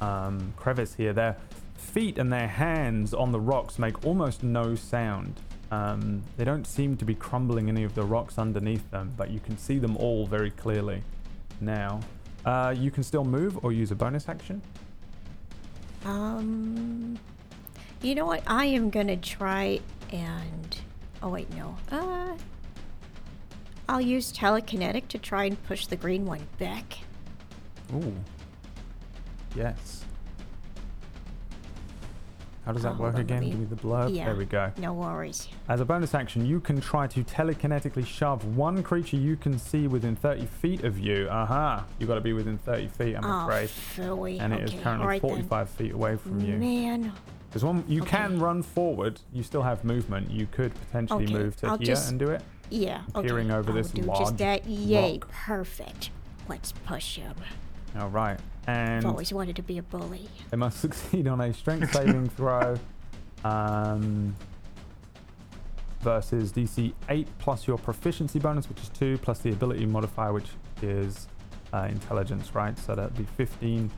[0.00, 1.12] um, crevice here.
[1.12, 1.36] Their
[1.76, 5.40] feet and their hands on the rocks make almost no sound.
[5.70, 9.40] Um, they don't seem to be crumbling any of the rocks underneath them, but you
[9.40, 11.02] can see them all very clearly
[11.64, 12.00] now.
[12.44, 14.60] Uh, you can still move or use a bonus action.
[16.04, 17.18] Um,
[18.02, 18.42] you know what?
[18.46, 19.80] I am gonna try
[20.12, 20.78] and.
[21.22, 21.76] Oh wait, no.
[21.90, 22.36] Uh,
[23.88, 26.98] I'll use telekinetic to try and push the green one back.
[27.94, 28.14] Ooh.
[29.56, 30.03] Yes.
[32.64, 33.40] How does Oh, that hold work again?
[33.40, 34.14] me- Give me the blurb.
[34.14, 34.24] Yeah.
[34.26, 34.72] There we go.
[34.78, 35.48] No worries.
[35.68, 39.86] As a bonus action, you can try to telekinetically shove one creature you can see
[39.86, 41.28] within 30 feet of you.
[41.30, 41.84] Aha!
[41.98, 43.68] You've got to be within 30 feet, I'm oh, afraid.
[43.68, 44.40] phooey.
[44.40, 44.82] And it is okay.
[44.82, 45.20] currently then.
[45.20, 46.56] 45 feet away from you.
[46.56, 47.12] Man.
[47.50, 47.84] There's one.
[47.86, 49.20] You can run forward.
[49.32, 50.30] You still have movement.
[50.30, 52.42] You could potentially Okay, move to I'll here just- and do it.
[52.70, 53.02] Yeah.
[53.14, 53.28] Okay.
[53.28, 54.66] peering over I'll this do large just that.
[54.66, 55.18] Yay.
[55.20, 55.28] rock.
[55.30, 56.10] Perfect.
[56.48, 57.34] Let's push him.
[58.00, 58.40] All right.
[58.66, 60.28] I've always wanted to be a bully.
[60.50, 62.76] they must succeed on a strength saving throw.
[63.44, 64.34] Um,
[66.04, 70.48] versus DC 8 plus your proficiency bonus, which is 2, plus the ability modifier, which
[70.82, 71.26] is
[71.72, 72.78] uh, intelligence, right?
[72.78, 73.90] So that'd be 15.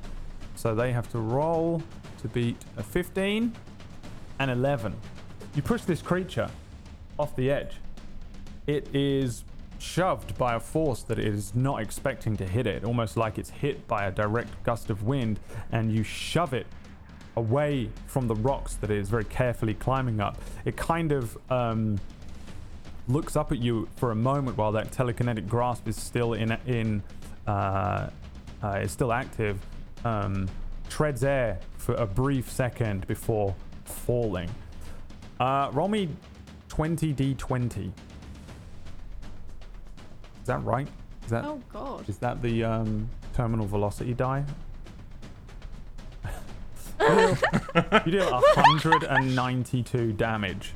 [0.54, 1.82] So they have to roll
[2.22, 3.52] to beat a 15
[4.38, 4.94] and 11.
[5.54, 6.48] You push this creature
[7.18, 7.76] off the edge.
[8.66, 9.44] It is
[9.78, 13.50] shoved by a force that it is not expecting to hit it, almost like it's
[13.50, 15.40] hit by a direct gust of wind,
[15.72, 16.66] and you shove it
[17.36, 20.40] away from the rocks that it is very carefully climbing up.
[20.64, 21.98] It kind of um,
[23.08, 27.02] looks up at you for a moment while that telekinetic grasp is still in in
[27.46, 28.10] uh,
[28.62, 29.58] uh, is still active.
[30.04, 30.48] Um,
[30.88, 33.54] treads air for a brief second before
[33.84, 34.50] falling.
[35.38, 36.08] Uh, roll me
[36.68, 37.90] 20d20.
[40.46, 40.86] Is that right?
[41.24, 42.08] Is that Oh god.
[42.08, 44.44] is that the um, terminal velocity die?
[47.00, 47.36] you
[48.04, 50.74] deal, you 192 damage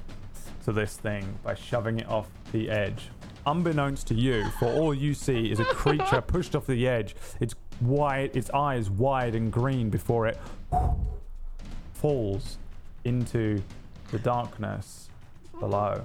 [0.64, 3.10] to this thing by shoving it off the edge.
[3.46, 7.14] Unbeknownst to you, for all you see is a creature pushed off the edge.
[7.38, 10.36] Its wide, its eyes wide and green before it
[11.92, 12.58] falls
[13.04, 13.62] into
[14.10, 15.10] the darkness
[15.60, 16.04] below.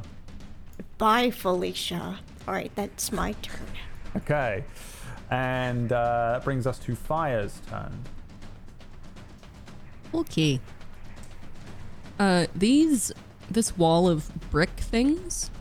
[0.99, 2.20] Bye, Felicia.
[2.47, 3.65] Alright, that's my turn.
[4.15, 4.63] Okay,
[5.29, 8.03] and uh, that brings us to Fire's turn.
[10.13, 10.59] Okay.
[12.17, 13.11] Uh, these,
[13.51, 15.51] this wall of brick things,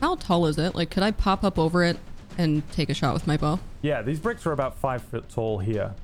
[0.00, 0.74] how tall is it?
[0.74, 1.98] Like, could I pop up over it
[2.36, 3.60] and take a shot with my bow?
[3.80, 5.94] Yeah, these bricks are about five foot tall here.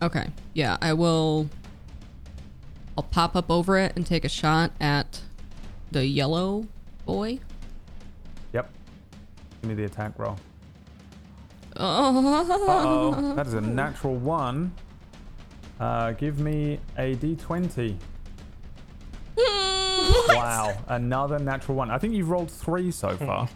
[0.00, 0.28] Okay.
[0.54, 1.48] Yeah, I will.
[2.96, 5.20] I'll pop up over it and take a shot at
[5.90, 6.66] the yellow
[7.04, 7.40] boy.
[9.64, 9.68] Yep.
[9.68, 10.36] Give me the attack roll.
[11.76, 13.14] Oh.
[13.14, 13.34] Uh-oh.
[13.34, 14.72] that is a natural one.
[15.80, 17.96] Uh, give me a d20.
[20.28, 21.90] Wow, another natural one.
[21.90, 23.48] I think you've rolled three so far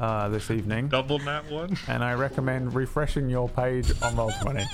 [0.00, 1.76] uh, this evening, Double nat one.
[1.86, 4.66] and I recommend refreshing your page on Roll20.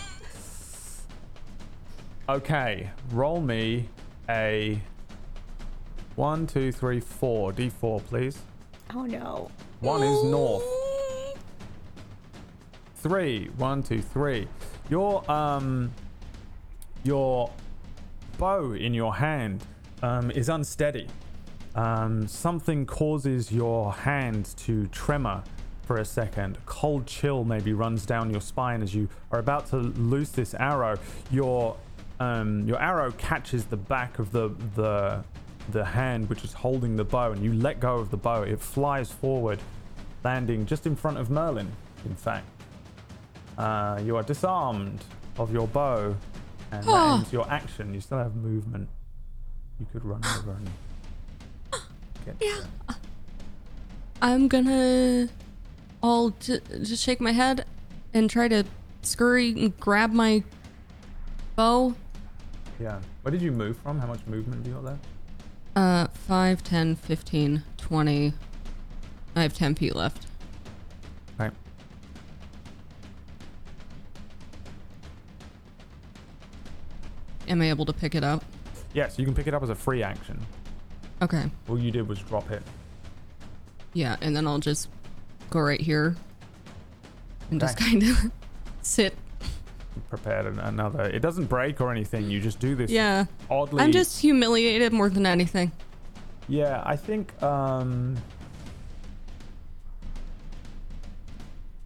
[2.31, 3.91] Okay, roll me
[4.31, 4.81] a
[6.17, 7.53] one, two, three, four.
[7.53, 8.39] D4, please.
[8.95, 9.51] Oh no.
[9.81, 10.65] One is north.
[12.97, 13.51] Three.
[13.57, 14.49] One, two, three.
[14.89, 15.93] Your um
[17.05, 17.51] your
[18.39, 19.65] bow in your hand
[20.03, 21.07] um, is unsteady.
[21.75, 25.45] Um, something causes your hand to tremor
[25.83, 26.57] for a second.
[26.57, 30.55] A cold chill maybe runs down your spine as you are about to loose this
[30.55, 30.99] arrow.
[31.31, 31.77] Your
[32.19, 35.25] um, your arrow catches the back of the the
[35.73, 38.43] the hand which is holding the bow, and you let go of the bow.
[38.43, 39.59] It flies forward,
[40.25, 41.71] landing just in front of Merlin.
[42.05, 42.47] In fact,
[43.59, 45.01] uh, you are disarmed
[45.39, 46.15] of your bow,
[46.73, 47.17] and that Ah.
[47.19, 47.93] ends your action.
[47.95, 48.89] You still have movement.
[49.79, 50.71] You could run over and
[52.25, 52.37] get.
[52.41, 52.95] Yeah.
[54.23, 55.29] I'm gonna.
[56.03, 57.65] I'll j- just shake my head
[58.13, 58.65] and try to
[59.03, 60.43] scurry and grab my
[61.57, 61.95] bow.
[62.79, 63.01] Yeah.
[63.23, 63.99] Where did you move from?
[63.99, 64.99] How much movement have you got there?
[65.77, 68.33] Uh, 5, 10, 15, 20.
[69.37, 70.27] I have 10 feet left.
[71.41, 71.55] Okay.
[77.49, 78.45] Am I able to pick it up?
[78.95, 80.39] Yes, you can pick it up as a free action.
[81.23, 81.51] Okay.
[81.69, 82.63] All you did was drop it.
[83.93, 84.89] Yeah, and then I'll just
[85.51, 86.17] go right here
[87.51, 87.91] and just Okay.
[87.91, 88.31] kind of
[88.83, 89.15] sit.
[90.09, 91.03] Prepared an- another.
[91.05, 92.31] It doesn't break or anything.
[92.31, 93.27] You just do this Yeah.
[93.51, 93.83] oddly.
[93.83, 95.73] I'm just humiliated more than anything.
[96.49, 98.17] Yeah, I think um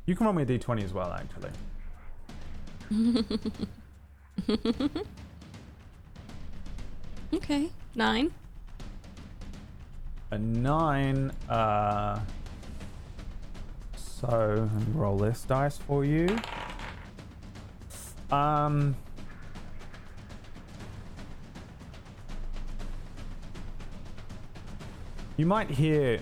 [0.06, 1.50] You can roll me a d20 as well, actually.
[7.32, 7.68] Okay.
[7.94, 8.32] Nine.
[10.30, 11.30] A nine.
[11.48, 12.20] Uh,
[13.96, 16.26] so let me roll this dice for you.
[18.34, 18.96] Um.
[25.36, 26.20] You might hear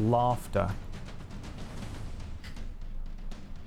[0.00, 0.70] laughter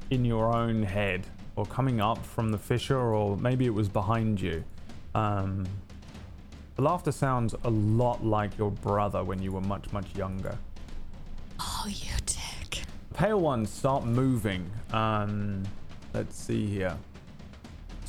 [0.09, 1.25] in your own head,
[1.55, 4.63] or coming up from the fissure, or maybe it was behind you.
[5.15, 5.65] Um,
[6.77, 10.57] The laughter sounds a lot like your brother when you were much, much younger.
[11.59, 12.81] Oh, you dick.
[13.13, 14.69] pale ones start moving.
[14.91, 15.63] Um,
[16.13, 16.97] let's see here.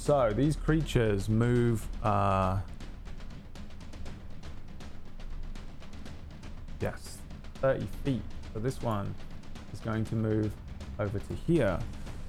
[0.03, 1.87] So these creatures move.
[2.03, 2.59] Uh,
[6.81, 7.19] yes,
[7.61, 8.23] 30 feet.
[8.53, 9.15] So this one
[9.73, 10.53] is going to move
[10.99, 11.79] over to here.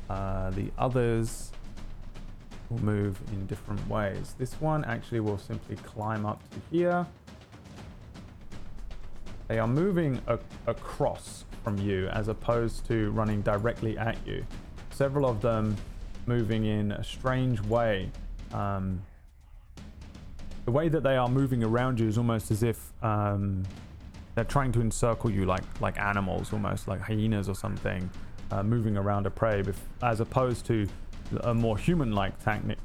[0.07, 1.51] Uh, the others
[2.69, 4.35] will move in different ways.
[4.37, 7.07] This one actually will simply climb up to here.
[9.47, 10.21] They are moving
[10.67, 14.45] across from you as opposed to running directly at you.
[14.91, 15.75] Several of them
[16.27, 18.11] moving in a strange way.
[18.53, 19.01] Um,
[20.65, 23.63] the way that they are moving around you is almost as if um,
[24.35, 28.09] they're trying to encircle you like like animals, almost like hyenas or something,
[28.51, 29.63] uh, moving around a prey,
[30.01, 30.87] as opposed to
[31.41, 32.33] a more human-like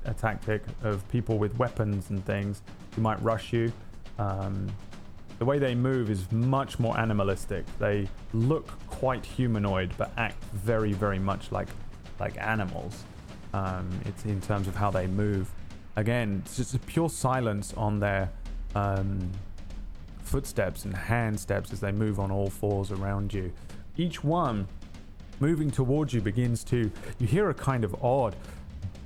[0.04, 2.62] a tactic of people with weapons and things
[2.94, 3.72] who might rush you.
[4.18, 4.66] Um,
[5.38, 7.64] the way they move is much more animalistic.
[7.78, 11.68] They look quite humanoid, but act very, very much like
[12.18, 13.04] like animals.
[13.58, 15.50] Um, it's in terms of how they move.
[15.96, 18.30] Again, it's just a pure silence on their
[18.74, 19.32] um,
[20.22, 23.52] footsteps and hand steps as they move on all fours around you.
[23.96, 24.68] Each one
[25.40, 26.90] moving towards you begins to.
[27.18, 28.36] You hear a kind of odd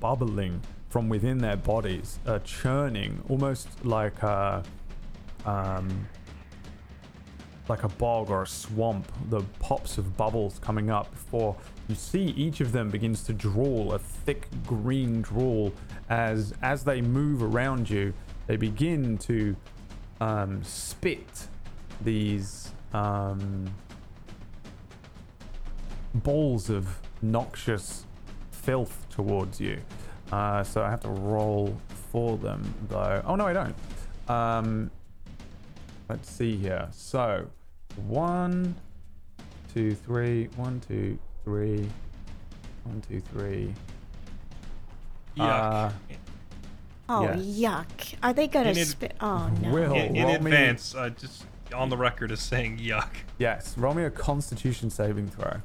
[0.01, 4.63] bubbling from within their bodies, a churning, almost like a.
[5.47, 6.07] Um,
[7.69, 11.57] like a bog or a swamp, the pops of bubbles coming up before
[11.89, 15.73] you see each of them begins to drool a thick green drawl,
[16.09, 18.13] as as they move around you
[18.47, 19.57] they begin to
[20.21, 21.49] um, spit
[22.01, 23.73] these um,
[26.15, 28.05] balls of noxious
[28.51, 29.79] filth towards you.
[30.31, 31.77] Uh, so I have to roll
[32.11, 33.23] for them though.
[33.27, 33.75] Oh no I don't.
[34.29, 34.91] Um,
[36.13, 36.89] Let's see here.
[36.91, 37.47] So,
[38.07, 38.75] one,
[39.73, 41.89] two, three, one, two, three,
[42.85, 43.75] one, two, three.
[45.37, 45.45] Yuck.
[45.49, 45.91] Uh,
[47.09, 47.39] Oh, Yes.
[47.39, 48.15] yuck.
[48.23, 49.15] Are they gonna spit?
[49.21, 49.71] Oh, no.
[49.71, 49.93] Will.
[49.93, 53.09] in in roll me- advance, uh, just on the record as saying yuck.
[53.39, 55.57] Yes, roll me a Constitution saving throw.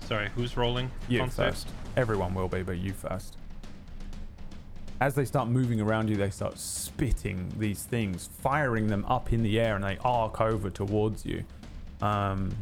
[0.00, 0.90] Sorry, who's rolling?
[1.08, 1.68] You first.
[1.96, 3.36] Everyone will be, but you first.
[5.00, 9.42] As they start moving around you, they start spitting these things, firing them up in
[9.42, 11.44] the air, and they arc over towards you.
[12.00, 12.54] Um,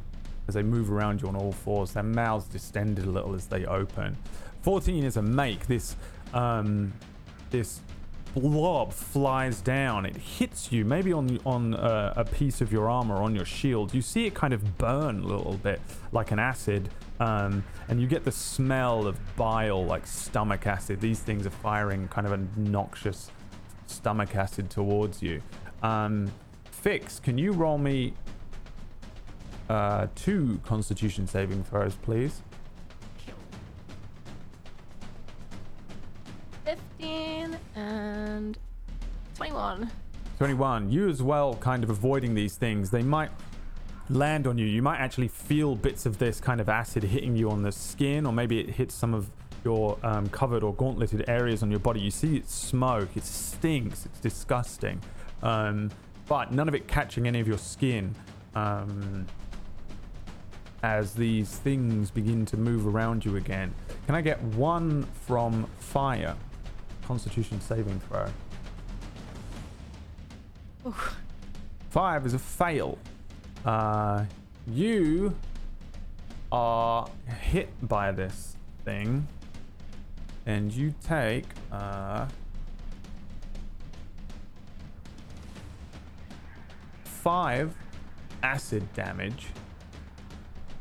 [0.48, 3.64] as they move around you on all fours, their mouths distended a little as they
[3.66, 4.16] open.
[4.62, 5.66] 14 is a make.
[5.66, 5.96] This,
[6.32, 6.92] um,
[7.50, 7.80] this
[8.34, 10.06] blob flies down.
[10.06, 13.94] It hits you, maybe on on uh, a piece of your armor, on your shield.
[13.94, 15.80] You see it kind of burn a little bit,
[16.12, 16.88] like an acid,
[17.22, 21.00] um, and you get the smell of bile, like stomach acid.
[21.00, 23.30] These things are firing kind of a noxious
[23.86, 25.40] stomach acid towards you.
[25.84, 26.32] Um,
[26.64, 28.14] Fix, can you roll me
[29.68, 32.42] uh, two Constitution saving throws, please?
[36.64, 38.58] 15 and
[39.36, 39.90] 21.
[40.38, 40.90] 21.
[40.90, 42.90] You as well, kind of avoiding these things.
[42.90, 43.30] They might
[44.08, 44.66] land on you.
[44.66, 48.26] You might actually feel bits of this kind of acid hitting you on the skin,
[48.26, 49.30] or maybe it hits some of
[49.64, 52.00] your um, covered or gauntleted areas on your body.
[52.00, 55.00] You see it smoke, it stinks, it's disgusting.
[55.42, 55.90] Um,
[56.26, 58.14] but none of it catching any of your skin.
[58.54, 59.26] Um,
[60.82, 63.72] as these things begin to move around you again.
[64.06, 66.34] Can I get one from fire?
[67.04, 68.26] Constitution saving throw.
[71.90, 72.98] Five is a fail.
[73.64, 74.24] Uh,
[74.66, 75.36] you
[76.50, 77.08] are
[77.40, 79.26] hit by this thing,
[80.46, 82.26] and you take uh,
[87.04, 87.74] five
[88.42, 89.46] acid damage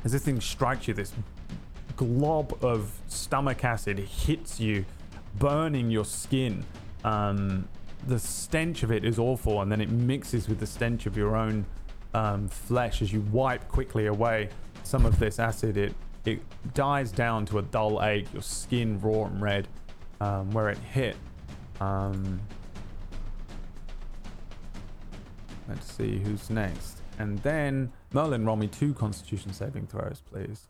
[0.04, 0.96] as this thing strikes you.
[0.96, 1.14] This
[1.96, 4.86] glob of stomach acid hits you,
[5.36, 6.66] burning your skin.
[7.04, 7.68] Um,
[8.08, 11.36] the stench of it is awful, and then it mixes with the stench of your
[11.36, 11.68] own
[12.14, 14.50] um, flesh as you wipe quickly away
[14.84, 15.78] some of this acid.
[15.78, 15.94] It
[16.26, 16.40] it
[16.74, 18.32] dies down to a dull ache.
[18.34, 19.68] Your skin raw and red
[20.20, 21.16] um, where it hit.
[21.80, 22.40] Um,
[25.68, 30.68] let's see who's next, and then Merlin, roll me two Constitution saving throws, please.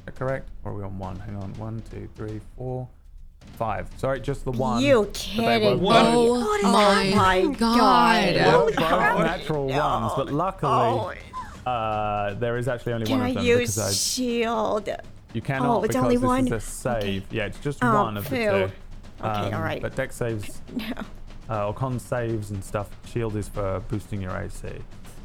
[0.00, 0.50] Is that correct?
[0.64, 1.16] Or are we on one?
[1.16, 1.54] Hang on.
[1.54, 2.88] One, two, three, four,
[3.56, 3.88] five.
[3.96, 4.82] Sorry, just the one.
[4.82, 5.84] You But they were kidding me?
[5.84, 6.04] What?
[6.06, 7.12] Oh my.
[7.14, 7.58] My god.
[7.58, 8.24] God.
[8.34, 9.24] They were Oh, no.
[9.24, 11.12] natural ones, but luckily Oh,
[11.70, 14.88] uh, there is actually only can one I of them use because shield?
[15.32, 16.46] You cannot Oh, it's because only this one?
[16.46, 17.24] is a save.
[17.32, 18.50] Yeah, it's just Oh, one of the phew.
[18.50, 18.52] two.
[18.56, 18.72] Okay,
[19.22, 19.82] Um, alright.
[19.82, 20.84] But dex saves No.
[21.48, 22.88] uh, or con saves and stuff.
[23.06, 24.68] Shield is for boosting your AC.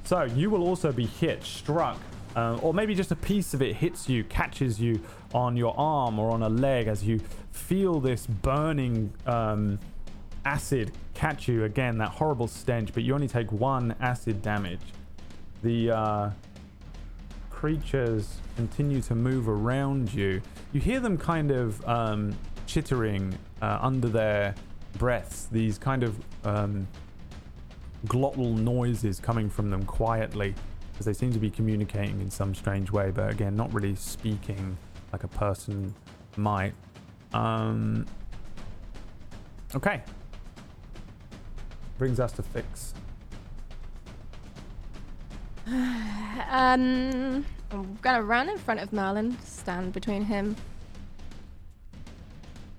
[0.04, 1.98] So you will also be hit, struck,
[2.36, 5.00] uh, or maybe just a piece of it hits you, catches you
[5.36, 7.20] on your arm or on a leg as you
[7.52, 9.78] feel this burning um,
[10.46, 11.66] acid catch you.
[11.66, 14.80] Again, that horrible stench, but you only take one acid damage.
[15.62, 16.30] The uh,
[17.50, 20.42] creatures continue to move around you.
[20.72, 22.34] You hear them kind of um,
[22.66, 24.56] chittering uh, under their
[24.98, 26.88] breaths, these kind of um,
[28.08, 30.56] glottal noises coming from them quietly
[30.98, 34.78] as they seem to be communicating in some strange way, but again, not really speaking
[35.16, 35.96] like a person
[36.36, 36.74] might.
[37.34, 38.06] Um,
[39.74, 40.02] okay.
[41.98, 42.94] Brings us to fix.
[46.48, 50.56] Um, I'm gonna run in front of Merlin, stand between him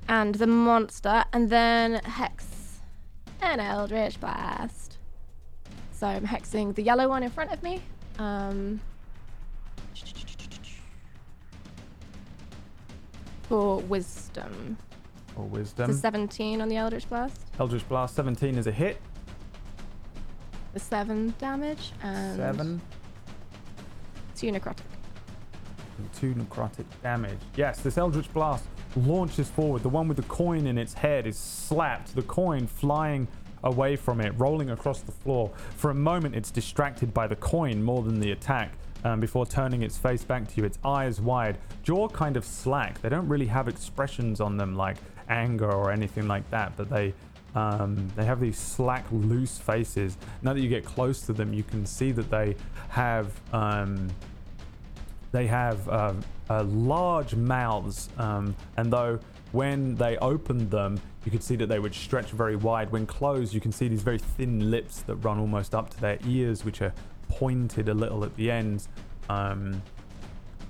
[0.09, 2.79] and the monster, and then hex
[3.43, 4.99] an Eldritch Blast.
[5.93, 7.83] So I'm hexing the yellow one in front of me.
[8.19, 8.81] Um,
[13.48, 14.77] for wisdom.
[15.36, 15.90] Or It's wisdom.
[15.90, 17.40] a 17 on the Eldritch Blast.
[17.59, 19.01] Eldritch Blast 17 is a hit.
[20.73, 22.81] The 7 damage and 7.
[24.36, 24.78] 2 necrotic.
[25.98, 27.39] and two necrotic damage.
[27.56, 28.64] Yes, this Eldritch Blast
[28.97, 29.82] launches forward.
[29.82, 33.27] The one with the coin in its head is slapped, the coin flying
[33.64, 35.51] away from it, rolling across the floor.
[35.77, 38.73] For a moment, it's distracted by the coin more than the attack.
[39.07, 43.01] Um, before turning its face back to you, its eyes wide, jaw kind of slack.
[43.03, 44.97] They don't really have expressions on them like
[45.28, 47.15] anger or anything like that, but they
[47.55, 50.19] um, they have these slack, loose faces.
[50.43, 52.57] Now that you get close to them, you can see that they
[52.89, 54.09] have um,
[55.31, 56.15] they have uh,
[56.51, 59.20] uh, large mouths, um, and though
[59.53, 62.91] when they opened them, you could see that they would stretch very wide.
[62.91, 66.19] When closed, you can see these very thin lips that run almost up to their
[66.27, 66.93] ears, which are
[67.28, 68.89] pointed a little at the ends.
[69.28, 69.82] Um,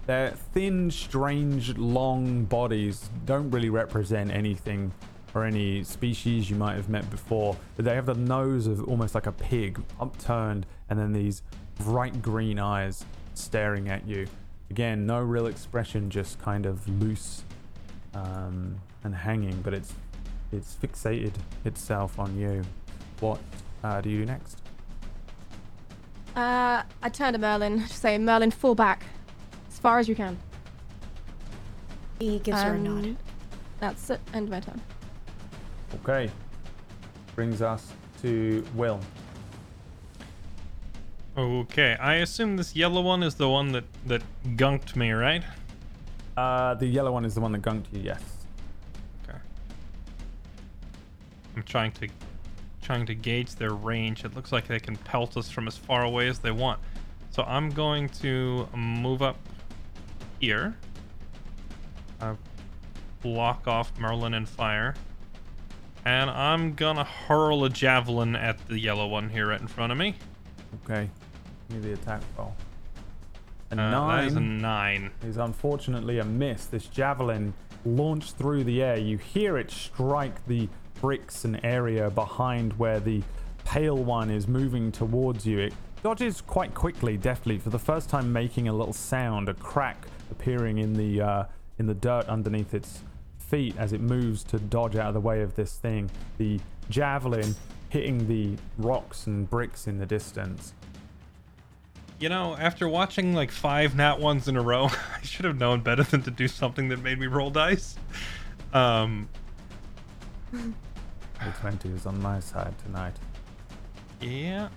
[0.06, 4.92] their thin, strange, long bodies don't really represent anything
[5.34, 9.14] or any species you might have met before, but they have the nose of almost
[9.14, 11.42] like a pig, upturned, and then these
[11.80, 13.04] bright green eyes
[13.34, 14.26] staring at you.
[14.70, 17.42] Again, no real expression, just kind of loose
[18.14, 19.92] um, and hanging, but it's
[20.52, 21.32] it's fixated
[21.64, 22.62] itself on you.
[23.20, 23.40] What
[23.84, 24.62] uh, do you do next?
[26.36, 29.04] Uh, I turn to Merlin, just say, Merlin, fall back.
[29.68, 30.38] As far as you can.
[32.18, 33.16] He gives her a nod.
[33.80, 34.20] That's it.
[34.34, 34.80] End my turn.
[36.02, 36.30] Okay,
[37.34, 37.90] brings us
[38.20, 39.00] to Will.
[41.38, 44.22] Okay, I assume this yellow one is the one that that
[44.56, 45.44] gunked me, right?
[46.36, 48.00] Uh, the yellow one is the one that gunked you.
[48.00, 48.22] Yes.
[49.28, 49.38] Okay.
[51.56, 52.08] I'm trying to
[52.86, 54.24] trying to gauge their range.
[54.24, 56.78] It looks like they can pelt us from as far away as they want.
[57.30, 59.36] So I'm going to move up
[60.40, 60.76] here.
[62.20, 62.34] Uh,
[63.22, 64.94] block off Merlin and fire.
[66.04, 69.98] And I'm gonna hurl a javelin at the yellow one here right in front of
[69.98, 70.14] me.
[70.84, 71.10] Okay.
[71.68, 72.54] Give me the attack roll.
[73.72, 74.18] A Uh, nine.
[74.22, 75.10] That is a nine.
[75.24, 76.66] is unfortunately a miss.
[76.66, 77.52] This javelin
[77.84, 78.96] launched through the air.
[78.96, 80.68] You hear it strike the
[81.00, 83.22] bricks and area behind where the
[83.64, 85.58] pale one is moving towards you.
[85.58, 90.06] It dodges quite quickly, deftly, for the first time making a little sound, a crack
[90.30, 91.44] appearing in the uh,
[91.78, 93.02] in the dirt underneath its
[93.38, 96.10] feet as it moves to dodge out of the way of this thing.
[96.38, 96.60] The
[96.90, 97.54] javelin
[97.88, 100.72] hitting the rocks and bricks in the distance.
[102.18, 104.86] You know, after watching like five nat ones in a row,
[105.16, 107.96] I should have known better than to do something that made me roll dice.
[108.72, 109.28] Um,
[111.44, 113.14] The 20 is on my side tonight.
[114.20, 114.68] yeah.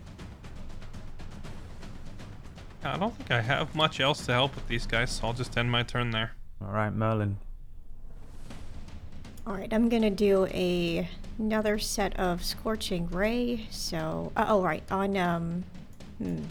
[2.84, 5.58] I don't think I have much else to help with these guys, so I'll just
[5.58, 6.32] end my turn there.
[6.62, 7.38] All right, Merlin.
[9.46, 11.10] All right, I'm gonna do a
[11.40, 13.66] another set of scorching ray.
[13.70, 15.64] So, uh, oh right, on um,
[16.20, 16.44] hmm.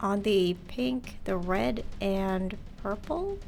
[0.00, 3.38] on the pink, the red, and purple.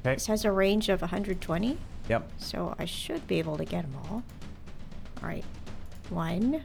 [0.00, 0.14] Okay.
[0.14, 1.78] This has a range of 120,
[2.08, 2.30] Yep.
[2.38, 4.22] so I should be able to get them all.
[5.22, 5.44] All right,
[6.10, 6.62] one,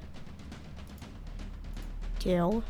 [2.19, 2.63] two,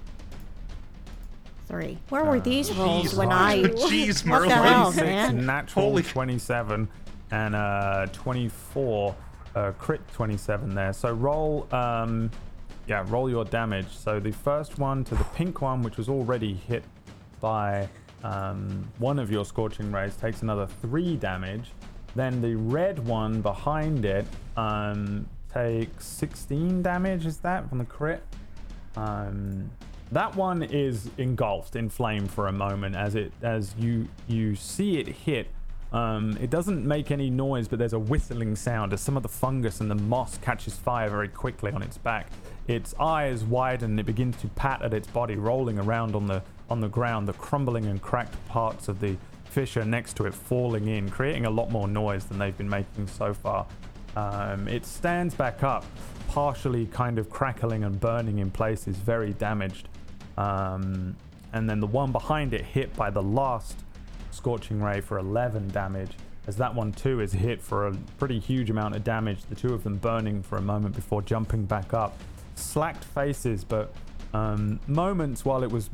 [1.67, 1.97] three.
[2.09, 3.63] Where were these rolls Jeez, when I?
[3.63, 5.45] Jeez, what the hell, 26 man?
[5.45, 6.87] natural Holy- 27
[7.31, 9.15] and uh 24
[9.55, 12.29] uh crit 27 there so roll um
[12.87, 16.53] yeah roll your damage so the first one to the pink one which was already
[16.53, 16.83] hit
[17.39, 17.87] by
[18.23, 21.71] um, one of your scorching rays takes another three damage.
[22.15, 24.25] Then the red one behind it
[24.57, 27.25] um, takes 16 damage.
[27.25, 28.23] Is that from the crit?
[28.95, 29.71] Um,
[30.11, 34.97] that one is engulfed in flame for a moment as it as you you see
[34.97, 35.47] it hit.
[35.93, 39.29] Um, it doesn't make any noise, but there's a whistling sound as some of the
[39.29, 42.27] fungus and the moss catches fire very quickly on its back.
[42.67, 46.81] Its eyes widen it begins to pat at its body, rolling around on the on
[46.81, 47.27] the ground.
[47.27, 49.15] The crumbling and cracked parts of the
[49.51, 53.07] fissure next to it falling in, creating a lot more noise than they've been making
[53.07, 53.67] so far.
[54.15, 55.85] Um, it stands back up,
[56.29, 59.89] partially kind of crackling and burning in places, very damaged.
[60.37, 61.15] Um,
[61.53, 63.77] and then the one behind it hit by the last
[64.31, 66.11] scorching ray for 11 damage.
[66.47, 69.73] As that one too is hit for a pretty huge amount of damage, the two
[69.73, 72.17] of them burning for a moment before jumping back up.
[72.55, 73.93] Slacked faces, but
[74.33, 75.89] um, moments while it was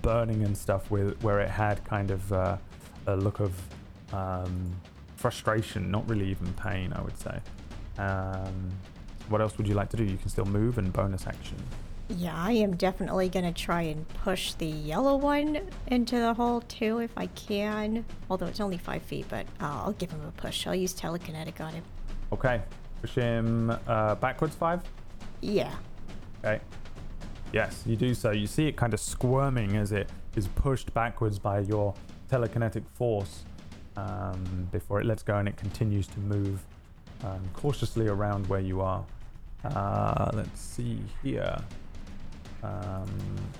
[0.00, 2.56] burning and stuff with where it had kind of uh,
[3.06, 3.52] a look of
[4.12, 4.74] um,
[5.16, 7.38] frustration, not really even pain, I would say.
[7.98, 8.70] Um,
[9.28, 10.04] what else would you like to do?
[10.04, 11.56] You can still move and bonus action.
[12.08, 16.98] Yeah, I am definitely gonna try and push the yellow one into the hole too
[16.98, 18.04] if I can.
[18.28, 20.66] Although it's only five feet, but uh, I'll give him a push.
[20.66, 21.84] I'll use telekinetic on him.
[22.32, 22.60] Okay,
[23.00, 24.82] push him uh, backwards five.
[25.40, 25.74] Yeah.
[26.44, 26.60] Okay.
[27.52, 28.30] Yes, you do so.
[28.30, 31.94] You see it kind of squirming as it is pushed backwards by your
[32.32, 33.44] telekinetic force
[33.96, 36.64] um, before it lets go and it continues to move
[37.24, 39.04] um, cautiously around where you are.
[39.64, 41.56] Uh, let's see here.
[42.62, 43.10] Um,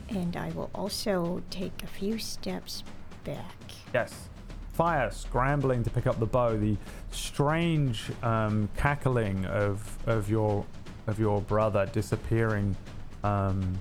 [0.08, 2.82] And I will also take a few steps
[3.24, 3.56] back.
[3.92, 4.28] Yes.
[4.72, 6.56] Fire scrambling to pick up the bow.
[6.56, 6.76] The
[7.10, 10.64] strange um, cackling of of your
[11.06, 12.74] of your brother disappearing
[13.22, 13.78] um,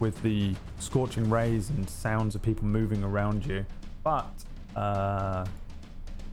[0.00, 3.64] with the scorching rays and sounds of people moving around you.
[4.02, 4.26] But
[4.76, 5.46] uh,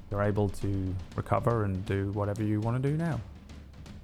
[0.09, 3.19] you're able to recover and do whatever you want to do now.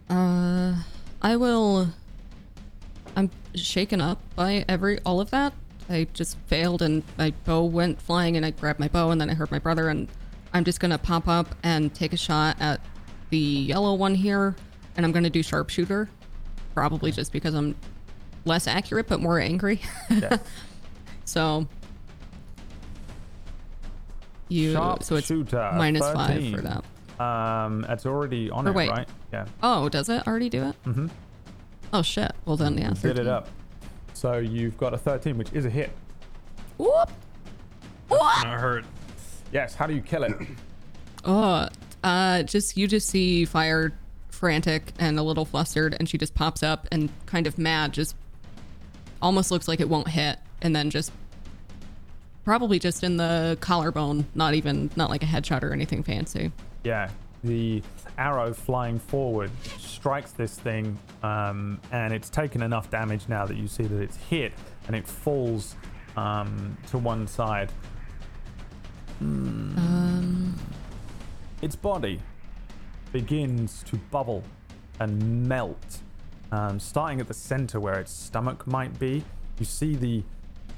[0.09, 0.81] Uh,
[1.21, 1.89] I will.
[3.15, 5.53] I'm shaken up by every all of that.
[5.89, 9.29] I just failed, and my bow went flying, and I grabbed my bow, and then
[9.29, 10.07] I heard my brother, and
[10.53, 12.81] I'm just gonna pop up and take a shot at
[13.29, 14.55] the yellow one here,
[14.97, 16.09] and I'm gonna do sharpshooter,
[16.73, 17.75] probably just because I'm
[18.45, 19.81] less accurate but more angry.
[20.09, 20.39] Yes.
[21.25, 21.67] so
[24.49, 26.55] you Sharp so it's shooter, minus five 13.
[26.55, 27.23] for that.
[27.23, 28.89] Um, it's already on Or it, wait.
[28.89, 29.07] right?
[29.31, 29.45] Yeah.
[29.63, 30.75] Oh, does it already do it?
[30.85, 31.07] Mm-hmm.
[31.93, 32.31] Oh shit.
[32.45, 32.93] Well then, yeah.
[33.01, 33.47] Did it up.
[34.13, 35.91] So you've got a 13, which is a hit.
[36.77, 37.09] Whoop.
[38.09, 38.85] Not hurt.
[39.51, 39.75] Yes.
[39.75, 40.33] How do you kill it?
[41.27, 41.67] Oh,
[42.03, 43.97] uh, just you just see fire
[44.29, 48.15] frantic and a little flustered, and she just pops up and kind of mad, just
[49.23, 51.11] almost looks like it won't hit, and then just
[52.45, 56.51] probably just in the collarbone, not even not like a headshot or anything fancy.
[56.83, 57.09] Yeah,
[57.43, 57.81] the
[58.17, 63.67] arrow flying forward strikes this thing, um, and it's taken enough damage now that you
[63.67, 64.53] see that it's hit
[64.87, 65.75] and it falls
[66.15, 67.71] um, to one side.
[69.19, 70.55] Um,
[71.61, 72.21] Its body
[73.11, 74.43] begins to bubble
[74.99, 75.99] and melt,
[76.51, 79.23] um, starting at the center where its stomach might be.
[79.57, 80.23] You see the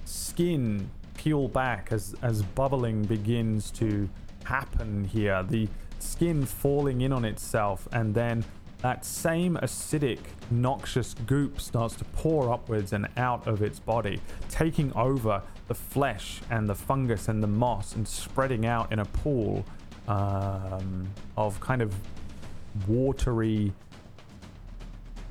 [0.06, 4.10] skin peel back as, as bubbling begins to
[4.44, 5.44] happen here.
[5.44, 5.68] The
[6.00, 8.46] skin falling in on itself, and then
[8.82, 10.20] that same acidic,
[10.52, 16.42] noxious goop starts to pour upwards and out of its body, taking over the flesh
[16.50, 19.66] and the fungus and the moss and spreading out in a pool
[20.08, 21.94] um, of kind of
[22.88, 23.74] watery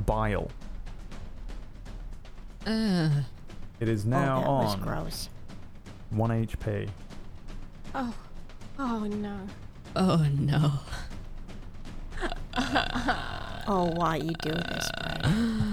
[0.04, 0.50] bile.
[3.78, 5.28] It is now oh, that was on gross.
[6.10, 6.88] 1 HP.
[7.94, 8.14] Oh,
[8.78, 9.38] oh no.
[9.96, 10.72] oh no.
[13.68, 15.26] Oh, why you do this, Brad?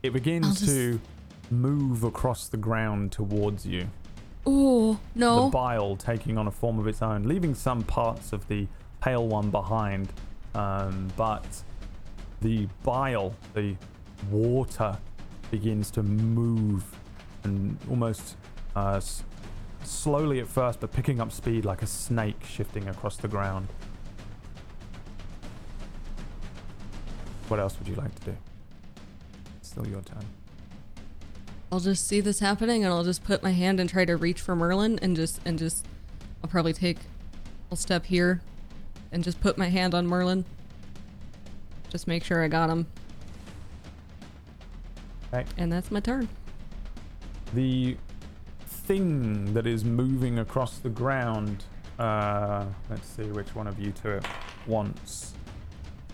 [0.00, 1.00] It begins just- to
[1.50, 3.88] move across the ground towards you.
[4.46, 5.46] Oh no.
[5.46, 8.68] The bile taking on a form of its own, leaving some parts of the
[9.00, 10.08] pale one behind.
[10.54, 11.44] Um, but
[12.40, 13.74] the bile, the
[14.30, 14.96] water,
[15.50, 16.84] begins to move
[17.44, 18.36] and almost
[18.76, 19.22] uh, s-
[19.84, 23.68] slowly at first, but picking up speed like a snake shifting across the ground.
[27.48, 28.36] What else would you like to do?
[29.62, 30.24] Still your turn.
[31.70, 34.40] I'll just see this happening and I'll just put my hand and try to reach
[34.40, 35.86] for Merlin and just and just
[36.42, 36.98] I'll probably take
[37.70, 38.40] a step here
[39.12, 40.44] and just put my hand on Merlin.
[41.90, 42.86] Just make sure I got him.
[45.32, 45.44] Okay.
[45.58, 46.28] And that's my turn.
[47.54, 47.96] The
[48.66, 51.64] thing that is moving across the ground.
[51.98, 54.24] Uh, let's see which one of you two it
[54.66, 55.34] wants.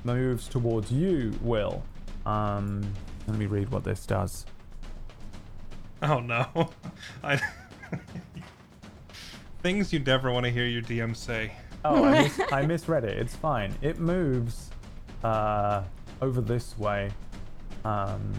[0.02, 1.82] Moves towards you, Will.
[2.26, 2.82] Um,
[3.26, 4.46] let me read what this does.
[6.02, 6.46] Oh no.
[7.22, 7.40] I
[9.62, 11.52] Things you never want to hear your DM say.
[11.84, 13.18] Oh, I, mis- I misread it.
[13.18, 13.74] It's fine.
[13.82, 14.70] It moves
[15.22, 15.84] uh,
[16.20, 17.10] over this way,
[17.84, 18.32] um,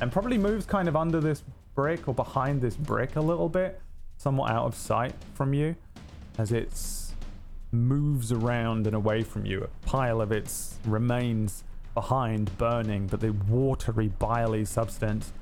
[0.00, 1.42] and probably moves kind of under this
[1.78, 3.80] brick or behind this brick a little bit,
[4.16, 5.76] somewhat out of sight from you,
[6.36, 6.72] as it
[7.70, 9.62] moves around and away from you.
[9.62, 11.62] A pile of its remains
[11.94, 15.32] behind, burning, but the watery, biley substance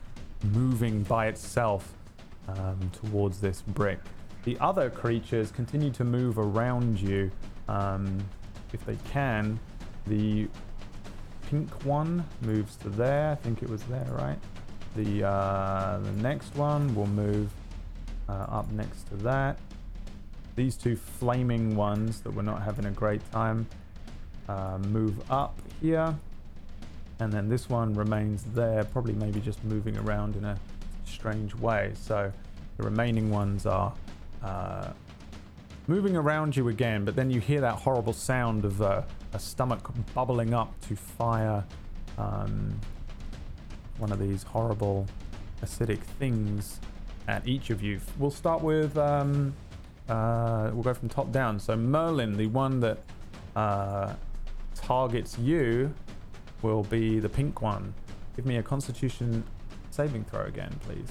[0.53, 1.95] moving by itself
[2.49, 4.01] um, towards this brick.
[4.45, 7.31] The other creatures continue to move around you
[7.67, 8.19] um,
[8.75, 9.59] if they can.
[10.07, 10.49] The
[11.49, 13.33] pink one moves to there.
[13.33, 14.39] I think it was there, right?
[14.97, 17.51] The uh, the next one will move
[18.29, 19.59] uh, up next to that.
[20.55, 23.67] These two flaming ones that we're not having a great time
[24.49, 26.15] uh, move up here,
[27.19, 30.59] and then this one remains there, probably maybe just moving around in a
[31.05, 31.93] strange way.
[31.95, 32.33] So
[32.79, 33.93] the remaining ones are
[34.43, 34.93] uh,
[35.89, 39.03] moving around you again, but then you hear that horrible sound of uh,
[39.35, 41.65] a stomach bubbling up to fire
[42.17, 42.81] um,
[43.99, 45.07] one of these horrible
[45.63, 46.81] acidic things
[47.29, 48.01] at each of you.
[48.19, 49.55] We'll start with, um,
[50.09, 51.59] uh, we'll go from top down.
[51.59, 52.99] So, Merlin, the one that
[53.55, 54.15] uh,
[54.75, 55.95] targets you,
[56.63, 57.95] will be the pink one.
[58.35, 59.45] Give me a constitution
[59.91, 61.11] saving throw again, please.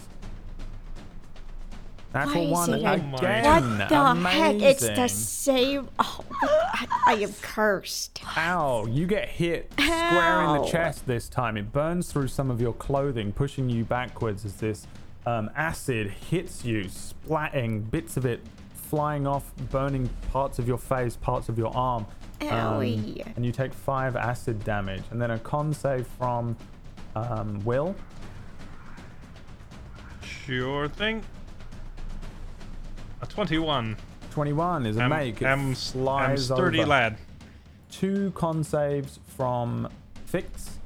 [2.16, 3.12] Natural Why one it- Oh again.
[3.12, 4.56] What the heck?
[4.62, 5.08] It's the Amazing.
[5.10, 5.90] same.
[6.00, 8.22] Oh, I, I am cursed.
[8.38, 11.58] Ow, you get hit square in the chest this time.
[11.58, 14.88] It burns through some of your clothing, pushing you backwards as this
[15.26, 18.40] um, acid hits you, splatting bits of it
[18.74, 22.06] flying off, burning parts of your face, parts of your arm.
[22.42, 22.82] Um,
[23.36, 25.02] and you take five acid damage.
[25.12, 26.56] And then a con save from
[27.16, 27.96] um, Will.
[30.22, 31.24] Sure thing.
[33.22, 33.96] A 21.
[34.32, 35.42] 21 is a I'm, make.
[35.42, 35.76] It I'm,
[36.08, 36.88] I'm sturdy over.
[36.90, 37.18] lad.
[37.90, 39.88] Two con saves from
[40.26, 40.80] Fix.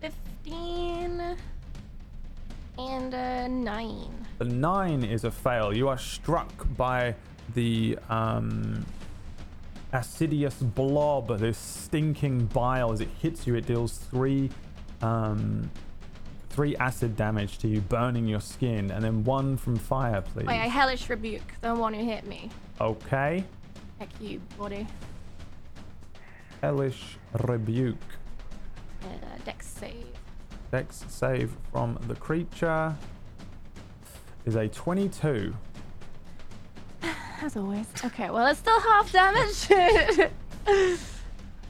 [0.00, 1.36] 15
[2.78, 4.26] and a 9.
[4.38, 5.74] The nine is a fail.
[5.76, 7.14] You are struck by
[7.54, 8.86] the um,
[9.92, 12.92] acidious blob, this stinking bile.
[12.92, 14.50] As it hits you, it deals three,
[15.02, 15.70] um,
[16.60, 20.44] three acid damage to you, burning your skin, and then one from fire, please.
[20.44, 22.50] Wait, I hellish rebuke the one who hit me.
[22.78, 23.42] Okay.
[23.98, 24.86] Heck you, buddy.
[26.60, 27.96] Hellish rebuke.
[29.02, 29.06] Uh,
[29.46, 30.04] dex save.
[30.70, 32.94] Dex save from the creature
[34.44, 35.56] is a 22.
[37.40, 37.86] As always.
[38.04, 39.66] Okay, well, it's still half damage.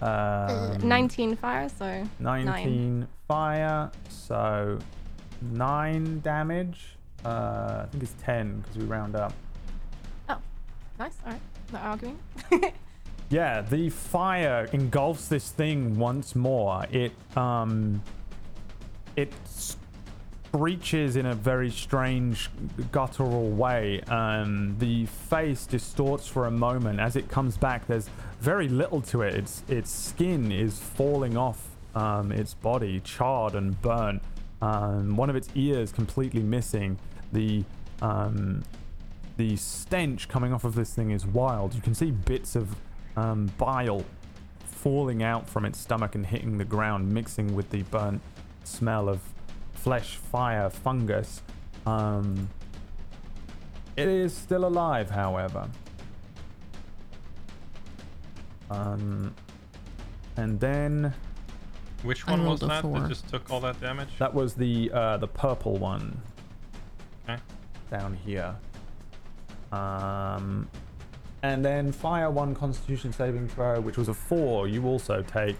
[0.02, 4.78] Um, 19 fire, so 19 fire, so
[5.42, 6.96] 9 damage.
[7.24, 9.32] Uh, I think it's 10 because we round up.
[10.28, 10.38] Oh,
[10.98, 11.16] nice.
[11.26, 11.40] All right,
[11.72, 12.18] not arguing.
[13.30, 16.84] Yeah, the fire engulfs this thing once more.
[16.90, 18.02] It um
[19.14, 19.32] it
[20.50, 22.50] breaches in a very strange
[22.90, 24.00] guttural way.
[24.08, 27.86] Um the face distorts for a moment as it comes back.
[27.86, 28.10] There's
[28.40, 29.34] very little to it.
[29.34, 34.22] Its its skin is falling off um its body, charred and burnt.
[34.62, 36.98] Um one of its ears completely missing.
[37.32, 37.64] The
[38.02, 38.62] um
[39.40, 41.74] the stench coming off of this thing is wild.
[41.74, 42.76] You can see bits of
[43.16, 44.04] um, bile
[44.66, 48.20] falling out from its stomach and hitting the ground, mixing with the burnt
[48.64, 49.20] smell of
[49.72, 51.40] flesh, fire, fungus.
[51.86, 52.50] Um,
[53.96, 55.70] it is still alive, however.
[58.70, 59.34] Um,
[60.36, 61.12] and then
[62.02, 63.00] Which one was that four.
[63.00, 64.08] that just took all that damage?
[64.18, 66.20] that was the uh, the purple one
[67.28, 67.40] Okay.
[67.90, 68.54] down here.
[69.72, 70.68] Um,
[71.42, 74.68] and then fire one Constitution saving throw, which was a four.
[74.68, 75.56] You also take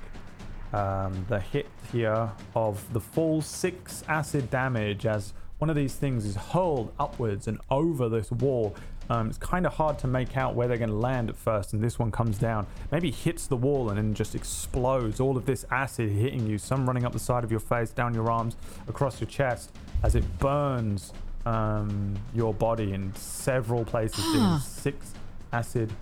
[0.73, 6.25] um, the hit here of the full six acid damage as one of these things
[6.25, 8.75] is hurled upwards and over this wall.
[9.11, 11.73] Um, it's kind of hard to make out where they're going to land at first,
[11.73, 15.19] and this one comes down, maybe hits the wall and then just explodes.
[15.19, 18.15] All of this acid hitting you, some running up the side of your face, down
[18.15, 18.57] your arms,
[18.87, 19.73] across your chest,
[20.05, 21.13] as it burns
[21.45, 25.13] um, your body in several places, doing six
[25.53, 25.93] acid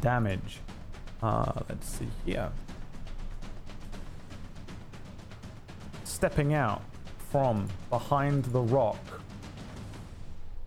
[0.00, 0.60] damage.
[1.22, 2.50] Uh, let's see here.
[6.04, 6.80] Stepping out
[7.30, 8.96] from behind the rock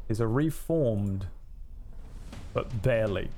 [0.10, 1.26] is a reformed,
[2.58, 3.30] but barely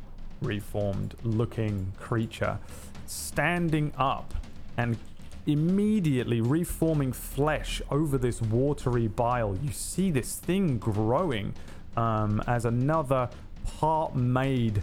[0.42, 2.58] reformed looking creature
[3.06, 4.34] standing up
[4.78, 4.98] and
[5.46, 9.58] immediately reforming flesh over this watery bile.
[9.62, 11.54] You see this thing growing
[11.98, 13.30] um, as another
[13.66, 14.82] part made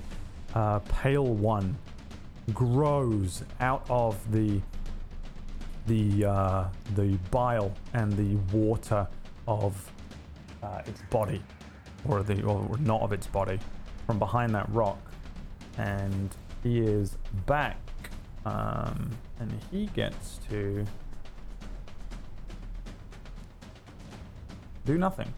[0.55, 1.75] uh, pale one
[2.53, 4.61] grows out of the
[5.87, 6.65] the uh,
[6.95, 9.09] the bile and the water
[9.49, 9.91] of
[10.63, 11.41] uh, its body,
[12.07, 13.59] or the or not of its body,
[14.07, 14.99] from behind that rock,
[15.77, 17.79] and he is back,
[18.45, 19.11] um,
[19.41, 20.87] and he gets to
[24.85, 25.33] do nothing.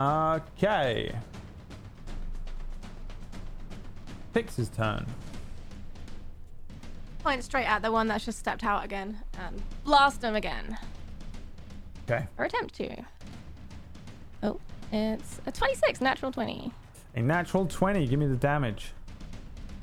[0.00, 1.14] Okay.
[4.32, 5.06] Fix's turn.
[7.22, 10.78] Point straight at the one that's just stepped out again and blast him again.
[12.08, 12.26] Okay.
[12.38, 13.04] Or attempt to.
[14.42, 14.58] Oh,
[14.92, 16.72] it's a 26, natural 20.
[17.18, 18.06] A natural 20.
[18.06, 18.92] Give me the damage.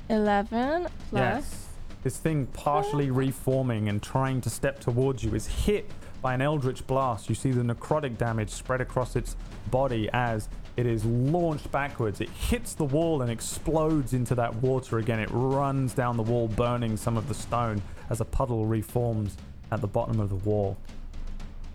[0.08, 1.12] 11 plus.
[1.12, 1.66] Yes.
[2.02, 5.90] This thing partially reforming and trying to step towards you is hit
[6.22, 7.28] by an eldritch blast.
[7.28, 9.36] You see the necrotic damage spread across its
[9.70, 10.48] body as
[10.78, 12.22] it is launched backwards.
[12.22, 15.20] It hits the wall and explodes into that water again.
[15.20, 19.36] It runs down the wall, burning some of the stone as a puddle reforms
[19.70, 20.78] at the bottom of the wall.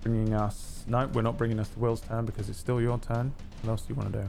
[0.02, 0.86] Bringing us.
[0.88, 3.32] No, we're not bringing us to Will's turn because it's still your turn.
[3.62, 4.28] What else do you want to do?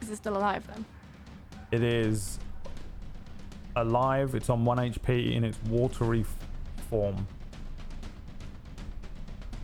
[0.00, 0.84] Is it still alive then?
[1.70, 2.38] It is
[3.76, 4.34] alive.
[4.34, 6.36] It's on 1 HP in its watery f-
[6.88, 7.26] form.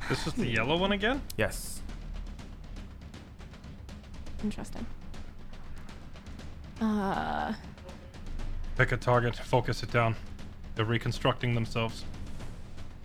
[0.08, 1.20] This is the yellow one again?
[1.36, 1.82] Yes.
[4.44, 4.86] Interesting.
[6.80, 7.52] Uh,
[8.76, 10.14] Pick a target, focus it down.
[10.74, 12.04] They're reconstructing themselves.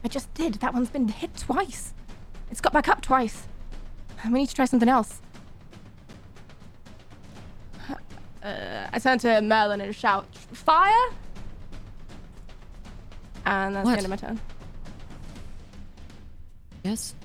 [0.03, 0.55] I just did.
[0.55, 1.93] That one's been hit twice.
[2.51, 3.47] It's got back up twice.
[4.25, 5.21] We need to try something else.
[8.43, 10.91] Uh, I turn to Merlin and shout, Fire!
[13.45, 13.91] And that's What?
[13.91, 14.39] the end of my turn.
[16.83, 17.15] Yes.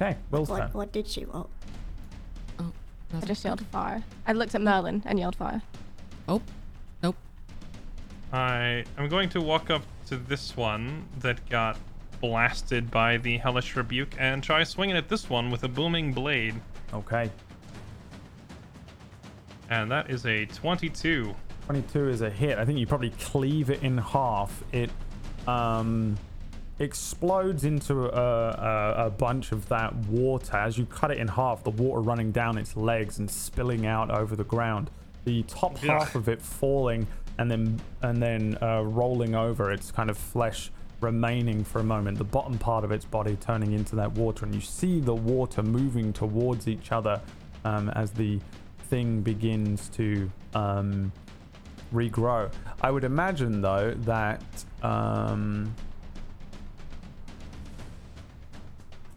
[0.00, 0.58] Okay, Will's turn.
[0.58, 1.26] What, what did she?
[1.26, 1.46] Oh,
[2.58, 2.72] Oh.
[3.14, 4.02] I just yelled fire.
[4.26, 5.60] I looked at Merlin and yelled fire.
[6.28, 6.40] Oh.
[7.02, 7.16] Nope.
[8.32, 11.76] I am going to walk up to this one that got
[12.20, 16.54] blasted by the hellish rebuke and try swinging at this one with a booming blade.
[16.92, 17.30] Okay.
[19.68, 21.34] And that is a 22.
[21.66, 22.58] 22 is a hit.
[22.58, 24.62] I think you probably cleave it in half.
[24.72, 24.90] It
[25.46, 26.16] um,
[26.80, 28.10] explodes into a,
[28.98, 30.56] a, a bunch of that water.
[30.56, 34.10] As you cut it in half, the water running down its legs and spilling out
[34.10, 34.90] over the ground.
[35.24, 35.98] The top Yeah.
[36.00, 37.06] half of it falling
[37.38, 39.70] and then and then uh, rolling over.
[39.70, 42.18] Its kind of flesh remaining for a moment.
[42.18, 45.62] The bottom part of its body turning into that water, and you see the water
[45.62, 47.20] moving towards each other
[47.64, 48.40] um, as the
[48.88, 51.12] thing begins to um,
[51.92, 52.52] regrow.
[52.80, 54.42] I would imagine though that
[54.82, 55.74] um,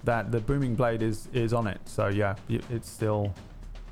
[0.04, 1.80] that the booming blade is is on it.
[1.86, 3.34] So yeah, it still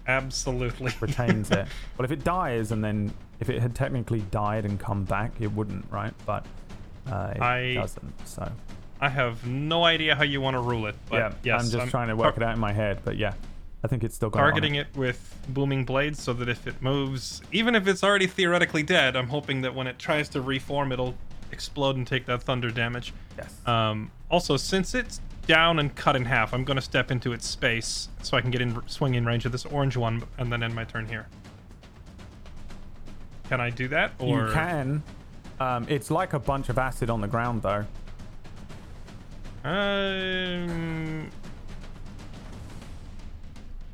[0.07, 0.93] Absolutely.
[0.99, 1.68] retains it.
[1.97, 5.51] Well, if it dies and then if it had technically died and come back, it
[5.51, 6.13] wouldn't, right?
[6.26, 6.45] But
[7.07, 8.28] I- doesn't.
[8.28, 8.52] So
[8.99, 11.91] I have no idea how you want to rule it, but yeah, yes, I'm just
[11.91, 12.99] trying to work it out in my head.
[13.03, 13.34] But yeah,
[13.84, 14.88] I think it's still got targeting it.
[14.94, 19.15] it with booming blades so that if it moves, even if it's already theoretically dead,
[19.15, 21.15] I'm hoping that when it tries to reform, it'll
[21.52, 23.14] explode and take that thunder damage.
[23.38, 23.56] Yes.
[23.65, 27.48] Um, also, since it's down and cut in half, I'm going to step into its
[27.48, 30.61] space so I can get in swing in range of this orange one and then
[30.61, 31.28] end my turn here.
[33.49, 34.14] Can I do that?
[34.19, 35.03] Or You can.
[35.62, 37.86] Um, it's like a bunch of acid on the ground, though.
[39.64, 41.30] Um,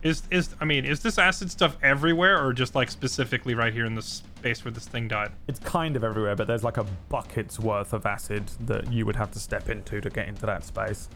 [0.02, 3.86] is is I mean, is this acid stuff everywhere or just like specifically right here
[3.86, 5.34] in the space where this thing died?
[5.50, 9.18] It's kind of everywhere, but there's like a bucket's worth of acid that you would
[9.18, 11.10] have to step into to get into that space.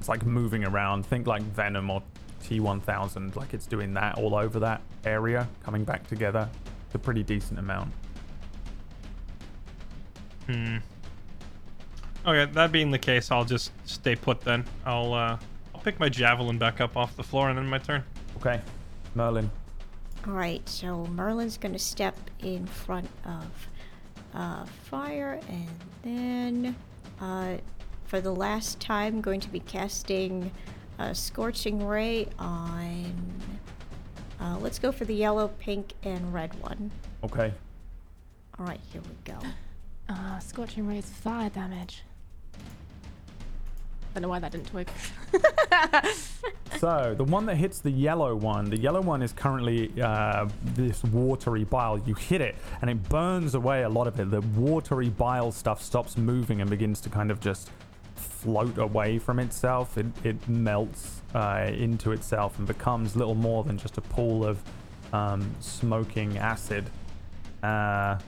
[0.00, 1.06] It's like moving around.
[1.06, 2.02] Think like Venom or
[2.42, 6.48] T1000, like it's doing that all over that area, coming back together.
[6.86, 7.92] It's a pretty decent amount.
[10.46, 10.76] Hmm.
[12.26, 14.64] Okay, that being the case, I'll just stay put then.
[14.84, 15.38] I'll uh,
[15.74, 18.02] I'll pick my javelin back up off the floor and then my turn.
[18.38, 18.60] Okay,
[19.14, 19.50] Merlin.
[20.26, 20.66] all right.
[20.68, 23.68] So Merlin's gonna step in front of
[24.34, 25.68] uh, fire, and
[26.02, 26.76] then
[27.20, 27.56] uh,
[28.04, 30.50] for the last time, going to be casting
[30.98, 33.14] a scorching ray on.
[34.40, 36.90] Uh, let's go for the yellow, pink, and red one.
[37.24, 37.52] Okay.
[38.58, 39.38] All right, here we go.
[40.08, 42.02] Uh, scorching rays fire damage.
[42.54, 42.58] I
[44.14, 44.88] don't know why that didn't work.
[46.78, 51.02] So the one that hits the yellow one, the yellow one is currently uh, this
[51.04, 51.98] watery bile.
[51.98, 54.30] You hit it, and it burns away a lot of it.
[54.30, 57.70] The watery bile stuff stops moving and begins to kind of just
[58.14, 59.96] float away from itself.
[59.96, 64.62] It, it melts uh, into itself and becomes little more than just a pool of
[65.12, 66.90] um, smoking acid.
[67.62, 68.18] Uh,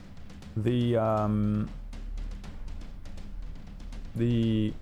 [0.63, 1.69] the um,
[4.15, 4.73] the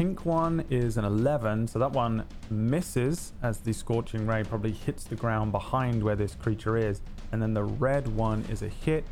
[0.00, 5.04] pink one is an 11, so that one misses as the scorching ray probably hits
[5.04, 7.02] the ground behind where this creature is.
[7.32, 9.04] And then the red one is a hit,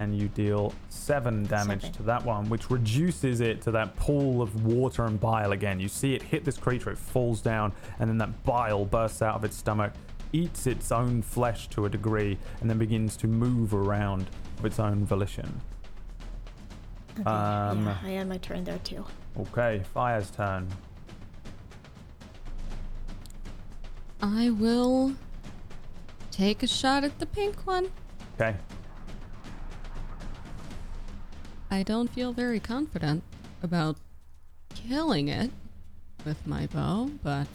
[0.00, 1.96] and you deal 7 damage Seven.
[1.96, 5.78] to that one, which reduces it to that pool of water and bile again.
[5.78, 9.36] You see it hit this creature, it falls down, and then that bile bursts out
[9.36, 9.92] of its stomach,
[10.32, 14.26] eats its own flesh to a degree, and then begins to move around
[14.58, 15.60] of its own volition.
[17.18, 19.04] Okay, Um, yeah, I had my turn there too.
[19.38, 20.68] Okay, Fire's turn.
[24.22, 25.14] I will
[26.30, 27.90] take a shot at the pink one.
[28.34, 28.56] Okay.
[31.70, 33.22] I don't feel very confident
[33.62, 33.96] about
[34.74, 35.50] killing it
[36.24, 37.46] with my bow, but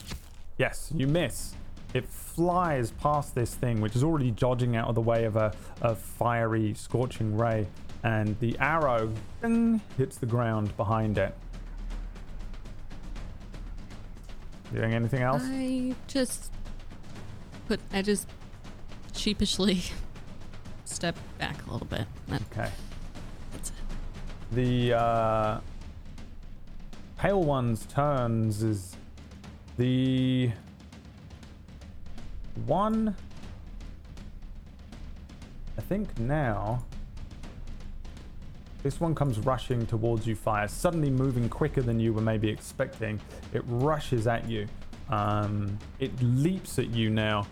[0.57, 1.55] Yes, you miss.
[1.93, 5.53] It flies past this thing, which is already dodging out of the way of a,
[5.81, 7.67] a fiery, scorching ray,
[8.03, 9.11] and the arrow
[9.41, 11.35] ding, hits the ground behind it.
[14.73, 15.41] Doing anything else?
[15.45, 16.49] I just
[17.67, 18.25] put I just
[19.13, 19.81] sheepishly
[20.85, 22.05] step back a little bit.
[22.27, 22.69] That- Okay.
[23.51, 23.75] That's it.
[24.53, 25.59] The uh,
[27.17, 28.95] pale one's turns is
[29.77, 30.51] the
[32.65, 33.15] one.
[35.77, 36.83] I think now.
[38.83, 43.21] This one comes rushing towards you, Fire, suddenly moving quicker than you were maybe expecting.
[43.53, 44.67] It rushes at you.
[45.09, 47.45] Um, it leaps at you now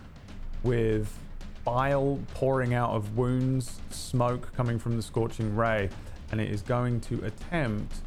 [0.64, 1.16] with
[1.64, 5.90] bile pouring out of wounds, smoke coming from the scorching ray,
[6.32, 7.98] and it is going to attempt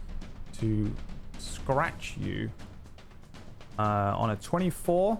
[0.58, 0.92] to
[1.38, 2.50] scratch you
[3.78, 5.18] uh, on a 24.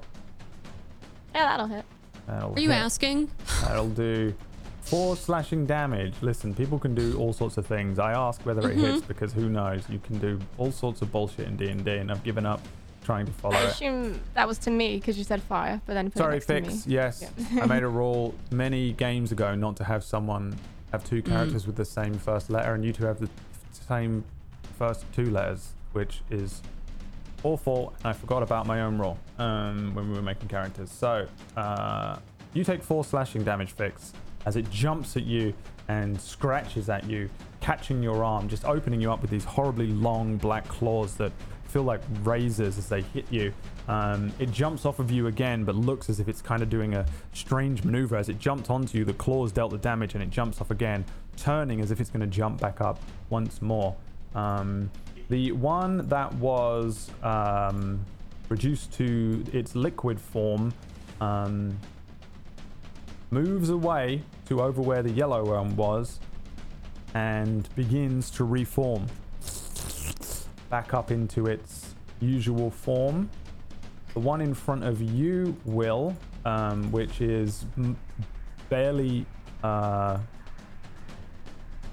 [1.35, 1.85] Yeah, that'll hit.
[2.27, 2.77] That'll Are you hit.
[2.77, 3.31] asking?
[3.63, 4.35] That'll do
[4.83, 6.15] four slashing damage.
[6.21, 7.99] Listen, people can do all sorts of things.
[7.99, 8.85] I ask whether it Mm-hmm.
[8.95, 9.83] hits because who knows?
[9.89, 12.61] You can do all sorts of bullshit in D and D, and I've given up
[13.05, 13.71] trying to follow I it.
[13.71, 16.47] assume that was to me because you said fire, but then put it Sorry, next
[16.47, 16.87] to Fix.
[16.87, 16.93] me.
[16.95, 17.63] Yes, Yeah.
[17.65, 20.57] I made a rule many games ago not to have someone
[20.93, 23.29] have two characters with the same first letter, and you two have the
[23.73, 24.25] same
[24.79, 26.63] first two letters, which is
[27.45, 27.95] awful.
[27.99, 30.91] And I forgot about my own rule um, when we were making characters.
[30.91, 32.17] So uh,
[32.55, 34.13] you take four slashing damage, Fix,
[34.47, 35.55] as it jumps at you
[35.89, 37.29] and scratches at you,
[37.61, 41.33] catching your arm, just opening you up with these horribly long black claws that
[41.73, 43.53] feel like razors as they hit you.
[43.89, 46.95] Um, it jumps off of you again, but looks as if it's kind of doing
[46.95, 48.17] a strange maneuver.
[48.17, 51.05] As it jumped onto you, the claws dealt the damage, and it jumps off again,
[51.37, 53.01] turning as if it's going to jump back up
[53.31, 53.97] once more.
[54.35, 54.91] Um,
[55.33, 58.05] the one that was um,
[58.51, 60.75] reduced to its liquid form
[61.23, 61.75] um,
[63.31, 66.21] moves away to over where the yellow one was
[67.15, 69.07] and begins to reform
[70.69, 73.31] back up into its usual form.
[74.13, 76.15] The one in front of you, Will,
[76.45, 77.65] um, which is
[78.69, 79.25] barely
[79.65, 80.19] uh,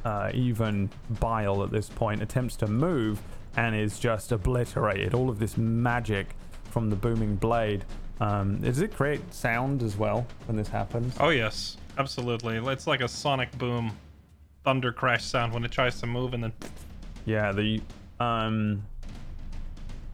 [0.06, 0.90] uh, even
[1.20, 3.22] bile at this point, attempts to move
[3.56, 5.14] and is just obliterated.
[5.14, 6.28] All of this magic
[6.66, 7.84] from the booming blade.
[8.22, 11.16] Um, does it create sound as well when this happens?
[11.20, 12.58] Oh yes, absolutely.
[12.58, 13.92] It's like a sonic boom,
[14.64, 16.54] thunder crash sound when it tries to move, and then
[17.26, 17.82] Yeah, the
[18.20, 18.84] um,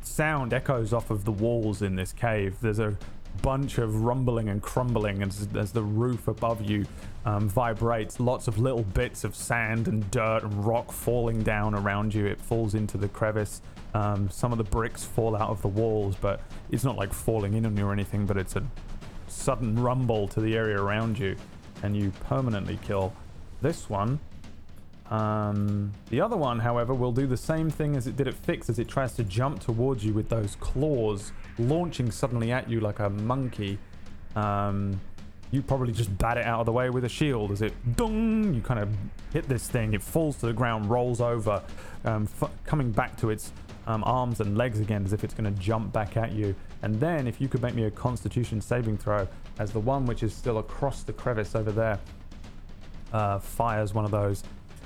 [0.01, 2.55] sound echoes off of the walls in this cave.
[2.61, 2.95] There's a
[3.41, 6.85] bunch of rumbling and crumbling as, as the roof above you
[7.25, 8.19] um, vibrates.
[8.19, 12.25] Lots of little bits of sand and dirt and rock falling down around you.
[12.25, 13.61] It falls into the crevice.
[13.93, 17.53] Um, some of the bricks fall out of the walls, but it's not like falling
[17.53, 18.63] in on you or anything, but it's a
[19.27, 21.35] sudden rumble to the area around you,
[21.83, 23.13] and you permanently kill
[23.61, 24.19] this one.
[25.09, 28.69] Um, the other one, however, will do the same thing as it did at Fix
[28.69, 32.99] as it tries to jump towards you with those claws, launching suddenly at you like
[32.99, 33.77] a monkey.
[34.35, 34.99] Um,
[35.55, 38.53] you probably just bat it out of the way with a shield as it dung.
[38.53, 38.89] You kind of
[39.31, 39.93] hit this thing.
[39.93, 41.63] It falls to the ground, rolls over,
[42.03, 43.53] um, f- coming back to its
[43.87, 46.53] um, arms and legs again as if it's going to jump back at you.
[46.81, 49.27] And then, if you could make me a Constitution saving throw,
[49.57, 51.99] as the one which is still across the crevice over there
[53.13, 54.43] uh, fires one of those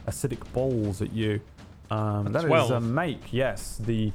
[0.08, 1.42] acidic balls at you.
[1.90, 3.34] Um, that is a make.
[3.34, 4.14] Yes, the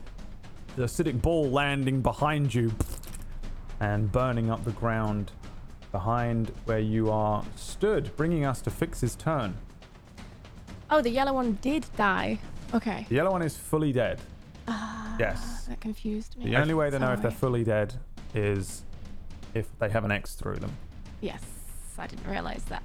[0.76, 2.72] the acidic ball landing behind you
[3.80, 5.30] and burning up the ground
[5.94, 9.56] behind where you are stood, bringing us to Fix's turn.
[10.90, 12.40] Oh, the yellow one did die.
[12.74, 13.06] Okay.
[13.08, 14.20] The yellow one is fully dead.
[14.66, 15.66] yes.
[15.68, 16.46] That confused me.
[16.46, 17.94] The only way to know if they're fully dead
[18.34, 18.82] is
[19.54, 20.76] if they have an X through them.
[21.20, 21.44] Yes,
[21.96, 22.82] I didn't realize that.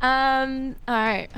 [0.00, 1.30] Um, alright.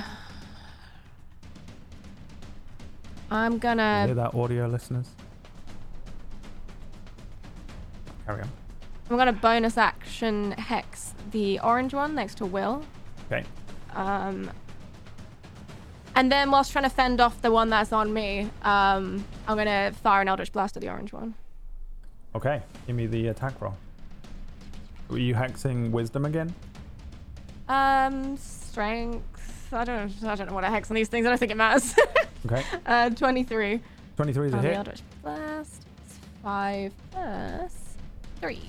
[3.33, 5.09] I'm gonna hear that, audio listeners?
[8.27, 8.64] Carry on.
[9.11, 12.83] I'm gonna bonus action hex the orange one next to Will.
[13.31, 13.45] Okay.
[13.95, 14.51] Um,
[16.17, 19.93] and then whilst trying to fend off the one that's on me, um, I'm gonna
[20.03, 21.35] fire an Eldritch Blast at the orange one.
[22.35, 22.63] Okay.
[22.87, 23.77] Give me the attack roll.
[25.09, 26.55] Were you hexing wisdom again?
[27.69, 29.69] Um, strength.
[29.73, 30.13] I don't.
[30.25, 31.27] I don't know what I hex on these things.
[31.27, 31.95] I don't think it matters.
[32.47, 32.63] Okay.
[32.85, 33.81] uh, 23.
[34.17, 34.75] 23 is a hit.
[34.77, 35.87] Eldritch Blast.
[36.05, 37.97] It's five plus
[38.39, 38.61] three.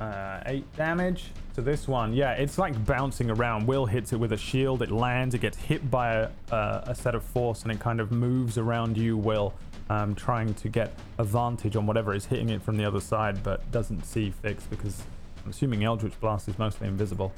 [0.00, 2.12] Uh, eight damage to this one.
[2.12, 3.66] Yeah, it's like bouncing around.
[3.66, 4.80] Will hits it with a shield.
[4.80, 5.34] It lands.
[5.34, 8.58] It gets hit by a, uh, a set of force, and it kind of moves
[8.58, 9.54] around you, Will,
[9.90, 13.68] um, trying to get advantage on whatever is hitting it from the other side, but
[13.72, 15.02] doesn't see Fix because
[15.44, 17.32] I'm assuming Eldritch Blast is mostly invisible.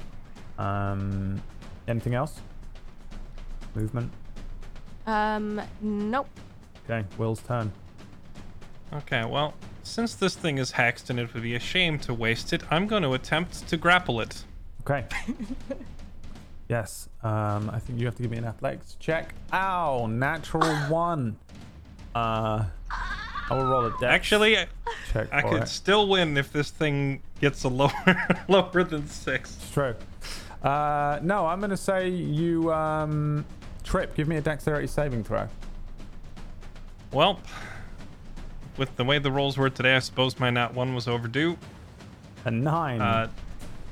[0.59, 1.41] Um,
[1.87, 2.41] anything else?
[3.73, 4.11] Movement.
[5.07, 6.27] Um, nope.
[6.85, 7.71] Okay, Will's turn.
[8.93, 12.53] Okay, well, since this thing is hexed and it would be a shame to waste
[12.53, 14.43] it, I'm going to attempt to grapple it.
[14.81, 15.05] Okay.
[16.69, 17.09] yes.
[17.23, 19.33] Um, I think you have to give me an athletics check.
[19.53, 20.07] Ow!
[20.07, 21.37] Natural one.
[22.15, 22.65] Uh,
[23.49, 24.67] I will roll a dex Actually, I,
[25.11, 25.67] check I for could it.
[25.67, 27.91] still win if this thing gets a lower
[28.47, 29.55] lower than six.
[29.57, 29.95] It's true.
[30.63, 33.45] Uh, no, I'm gonna say you um,
[33.83, 34.15] trip.
[34.15, 35.47] Give me a dexterity saving throw.
[37.11, 37.39] Well,
[38.77, 41.57] with the way the rolls were today, I suppose my nat one was overdue.
[42.45, 43.01] A nine.
[43.01, 43.27] Uh,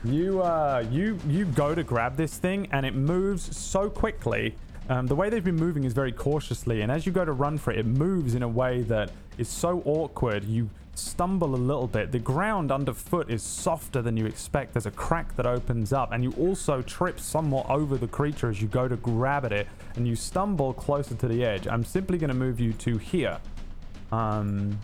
[0.05, 4.55] You uh you you go to grab this thing and it moves so quickly.
[4.87, 7.57] Um, the way they've been moving is very cautiously, and as you go to run
[7.57, 10.45] for it, it moves in a way that is so awkward.
[10.45, 12.11] You stumble a little bit.
[12.11, 14.73] The ground underfoot is softer than you expect.
[14.73, 18.61] There's a crack that opens up, and you also trip somewhat over the creature as
[18.61, 21.67] you go to grab at it, and you stumble closer to the edge.
[21.67, 23.37] I'm simply going to move you to here,
[24.11, 24.79] um,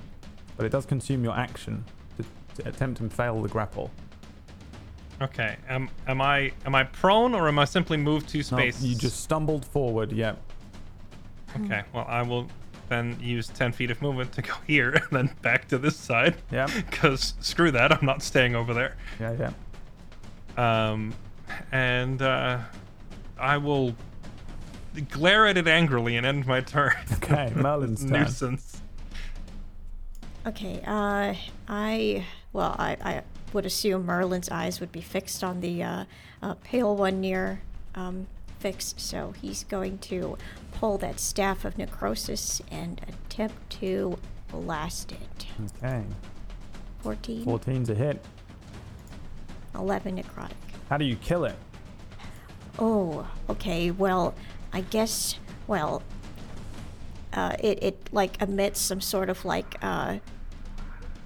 [0.58, 1.84] but it does consume your action
[2.18, 3.92] to, to attempt and fail the grapple.
[5.22, 8.96] okay, am am I am I prone or am I simply moved two No, you
[8.96, 10.12] just stumbled forward.
[10.12, 10.42] Yep.
[11.62, 12.48] Okay, well I will
[12.90, 16.36] then use ten feet of movement to go here and then back to this side.
[16.52, 16.70] Yep.
[16.76, 18.96] Because screw that, I'm not staying over there.
[19.20, 19.52] Yeah,
[20.58, 20.90] yeah.
[20.92, 21.14] Um,
[21.72, 22.60] and uh,
[23.38, 23.96] I will
[25.10, 26.94] glare at it angrily and end my turn.
[27.14, 28.12] Okay, Merlin's turn.
[28.24, 28.82] Nuisance.
[30.48, 31.34] Okay, uh,
[31.68, 36.06] I, well, I, I would assume Merlin's eyes would be fixed on the uh,
[36.44, 37.62] uh, pale one near
[37.96, 38.28] um,
[38.60, 40.38] Fix, so he's going to
[40.74, 44.18] pull that Staff of Necrosis and attempt to
[44.50, 45.46] blast it.
[45.84, 46.04] Okay.
[47.02, 48.24] 14, 14's a hit.
[49.76, 50.52] 11 necrotic.
[50.90, 51.56] How do you kill it?
[52.80, 53.92] Oh, okay.
[53.92, 54.34] Well,
[54.74, 55.38] I guess.
[55.68, 56.04] Well,
[57.34, 60.20] uh, it it like emits some sort of like uh,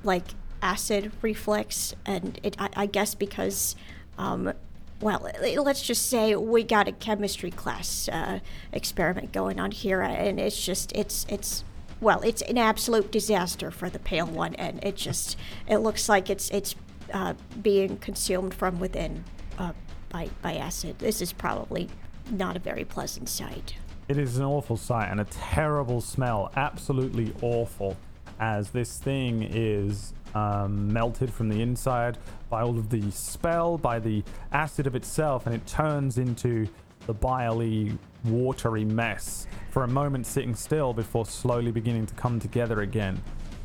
[0.03, 0.26] like
[0.61, 3.76] acid reflux, and it I, I guess because
[4.17, 4.53] um,
[5.01, 5.30] well,
[5.63, 8.39] let's just say we got a chemistry class uh,
[8.73, 11.63] experiment going on here, and it's just it's it's
[12.01, 16.30] well, it's an absolute disaster for the pale one, and it just it looks like
[16.30, 16.76] it's it's
[17.13, 19.23] uh, being consumed from within
[19.57, 19.73] uh,
[20.09, 20.99] by by acid.
[20.99, 21.89] This is probably
[22.30, 23.76] not a very pleasant sight.
[24.07, 26.51] It is an awful sight and a terrible smell.
[26.55, 27.95] Absolutely awful.
[28.40, 32.18] As this thing is um, melted from the inside
[32.49, 36.68] by all of the spell, by the acid of itself, and it turns into
[37.06, 39.48] the biley, watery mess.
[39.72, 43.22] For a moment, sitting still before slowly beginning to come together again.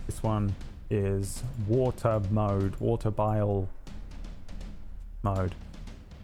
[0.07, 0.55] This one
[0.91, 3.69] is water mode, water bile
[5.23, 5.55] mode.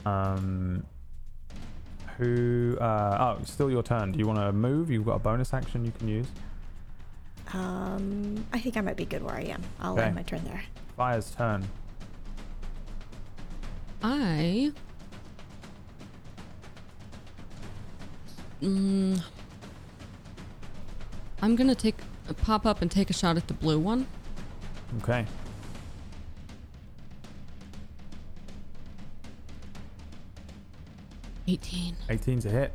[0.05, 0.85] Um,
[2.17, 2.77] who?
[2.81, 4.13] Uh, oh, still your turn.
[4.13, 4.91] Do you want to move?
[4.91, 6.27] You've got a bonus action you can use.
[7.53, 9.63] Um, I think I might be good where I am.
[9.81, 10.03] I'll Okay.
[10.05, 10.63] end my turn there.
[10.97, 11.67] Fire's turn.
[14.03, 14.73] I.
[18.63, 19.23] Mm,
[21.43, 21.97] I'm gonna take
[22.29, 24.07] a pop up and take a shot at the blue one.
[25.03, 25.25] Okay.
[31.49, 31.97] Eighteen.
[32.09, 32.73] 18's a hit.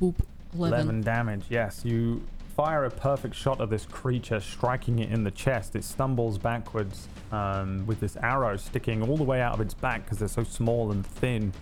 [0.00, 0.14] Boop.
[0.54, 0.80] 11.
[0.80, 1.44] 11 damage.
[1.48, 2.22] Yes, you
[2.56, 5.74] fire a perfect shot at this creature, striking it in the chest.
[5.74, 10.04] It stumbles backwards um, with this arrow sticking all the way out of its back
[10.04, 11.52] because they're so small and thin.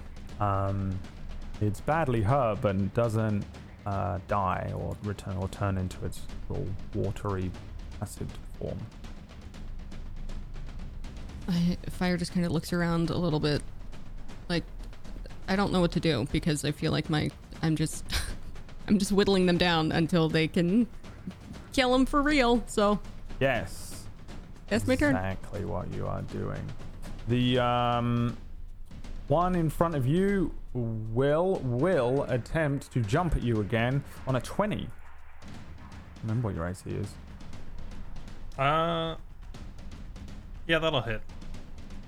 [0.40, 0.98] Um,
[1.60, 3.44] it's badly hurt, but doesn't
[3.86, 7.50] uh, die or return or turn into its little watery
[8.02, 8.78] acid form.
[11.48, 13.62] I, Fire just kind of looks around a little bit,
[14.48, 14.64] like
[15.48, 17.30] I don't know what to do because I feel like my
[17.62, 18.04] I'm just
[18.88, 20.86] I'm just whittling them down until they can
[21.72, 22.62] kill them for real.
[22.66, 22.98] So
[23.38, 24.04] Yes.
[24.68, 25.14] that's my turn.
[25.16, 26.62] Exactly what you are doing.
[27.28, 28.36] The um,
[29.28, 34.40] one in front of you will will attempt to jump at you again on a
[34.40, 34.88] 20.
[36.22, 37.06] Remember what your AC is.
[38.58, 39.16] Uh,
[40.66, 41.22] yeah, that'll hit.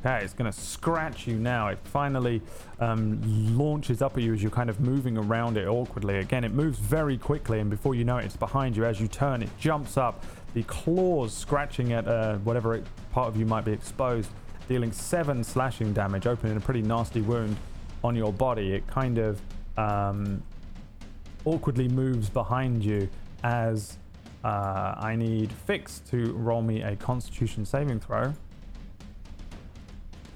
[0.04, 1.68] Okay, it's going to scratch you now.
[1.68, 2.42] It finally
[2.80, 3.20] um,
[3.56, 6.18] launches up at you as you're kind of moving around it awkwardly.
[6.18, 8.84] Again, it moves very quickly, and before you know it, it's behind you.
[8.84, 10.24] As you turn, it jumps up,
[10.54, 14.28] the claws scratching at uh, whatever it, part of you might be exposed,
[14.68, 17.56] dealing seven slashing damage, opening a pretty nasty wound
[18.02, 18.72] on your body.
[18.72, 19.40] It kind of
[19.76, 20.42] um,
[21.44, 23.08] awkwardly moves behind you
[23.44, 23.98] as
[24.42, 28.34] uh, I need Fix to roll me a Constitution saving throw.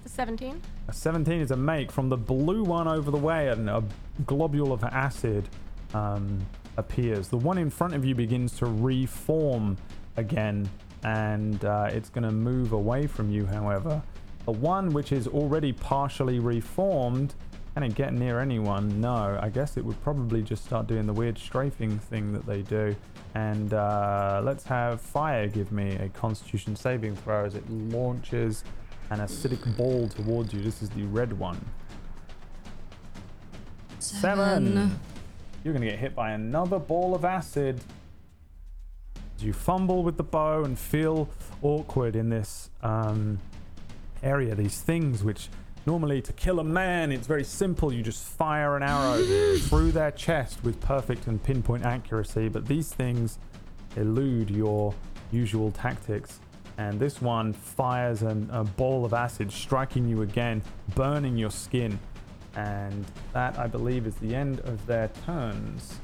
[0.07, 0.63] The 17.
[0.87, 3.83] A 17 is a make from the blue one over the way, and a
[4.25, 5.49] globule of acid
[5.95, 6.47] um,
[6.77, 7.27] appears.
[7.27, 9.77] The one in front of you begins to reform
[10.17, 10.71] again,
[11.03, 14.01] and uh, it's going to move away from you, however.
[14.45, 17.35] The one which is already partially reformed,
[17.75, 19.01] can it get near anyone?
[19.01, 19.37] No.
[19.43, 22.95] I guess it would probably just start doing the weird strafing thing that they do.
[23.35, 28.63] And uh, let's have Fire give me a Constitution saving throw as it launches
[29.11, 30.61] an acidic ball towards you.
[30.61, 31.65] This is the red one.
[33.99, 34.99] Seven.
[35.65, 37.81] You're going to get hit by another ball of acid.
[39.39, 41.29] You fumble with the bow and feel
[41.63, 43.39] awkward in this um,
[44.23, 45.49] area, these things which
[45.87, 47.93] normally to kill a man, it's very simple.
[47.93, 49.23] You just fire an arrow
[49.59, 52.49] through their chest with perfect and pinpoint accuracy.
[52.49, 53.39] But these things
[53.97, 54.95] elude your
[55.31, 56.41] usual tactics.
[56.79, 60.63] And this one fires an, a ball of acid, striking you again,
[60.95, 61.99] burning your skin.
[62.55, 65.99] And that, I believe, is the end of their turns.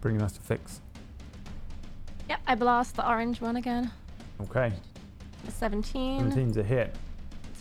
[0.00, 0.80] Bringing us to Fix.
[2.28, 3.90] Yep, I blast the orange one again.
[4.42, 4.72] Okay.
[5.44, 6.30] The 17.
[6.30, 6.94] 17's a hit.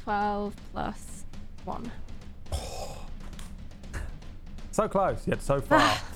[0.03, 1.26] 12 plus
[1.65, 1.91] 1.
[4.72, 5.98] So close, yet so far.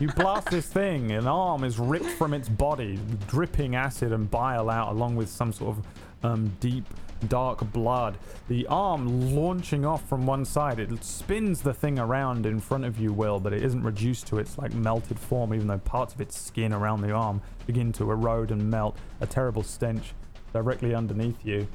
[0.00, 2.98] you blast this thing, an arm is ripped from its body,
[3.28, 5.86] dripping acid and bile out, along with some sort of
[6.24, 6.84] um, deep,
[7.28, 8.16] dark blood.
[8.48, 12.98] The arm launching off from one side, it spins the thing around in front of
[12.98, 16.20] you, Will, but it isn't reduced to its like melted form, even though parts of
[16.20, 18.96] its skin around the arm begin to erode and melt.
[19.20, 20.12] A terrible stench
[20.52, 21.66] directly underneath you.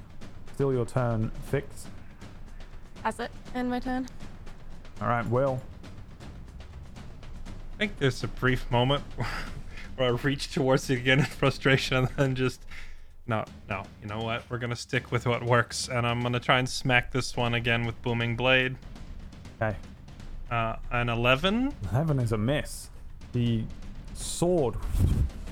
[0.54, 1.88] Still your turn, Fix.
[3.04, 3.32] Has it?
[3.56, 4.08] End my turn.
[5.02, 5.62] All right, Will.
[7.80, 9.06] I think there's a brief moment
[9.96, 12.62] where I reach towards it again in frustration and then just
[13.26, 13.84] no, no.
[14.02, 14.44] You know what?
[14.50, 17.86] We're gonna stick with what works, and I'm gonna try and smack this one again
[17.86, 18.76] with booming blade.
[19.62, 19.78] Okay.
[20.52, 21.74] Uh, an 11.
[21.92, 22.90] 11 is a miss.
[23.32, 23.64] The
[24.14, 24.76] sword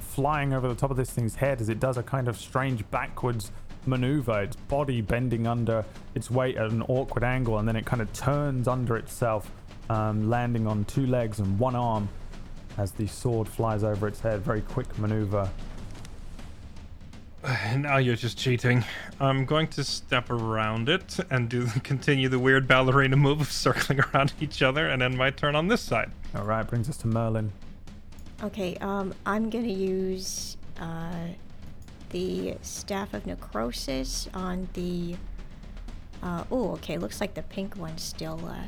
[0.02, 2.84] flying over the top of this thing's head as it does a kind of strange
[2.91, 3.52] backwards
[3.86, 8.02] maneuver, its body bending under its weight at an awkward angle, and then it kind
[8.02, 9.49] of turns under itself,
[9.90, 12.10] um, landing on two legs and one arm
[12.78, 14.42] as the sword flies over its head.
[14.42, 15.50] Very quick maneuver.
[17.78, 18.84] Now you're just cheating.
[19.20, 24.00] I'm going to step around it and do continue the weird ballerina move of circling
[24.14, 26.12] around each other, and end my turn on this side.
[26.36, 27.52] All right, brings us to Merlin.
[28.44, 31.28] Okay, um, I'm gonna use uh,
[32.10, 35.16] the Staff of Necrosis on the.
[36.22, 36.98] Uh, oh, okay.
[36.98, 38.42] Looks like the pink one's still.
[38.46, 38.64] Uh,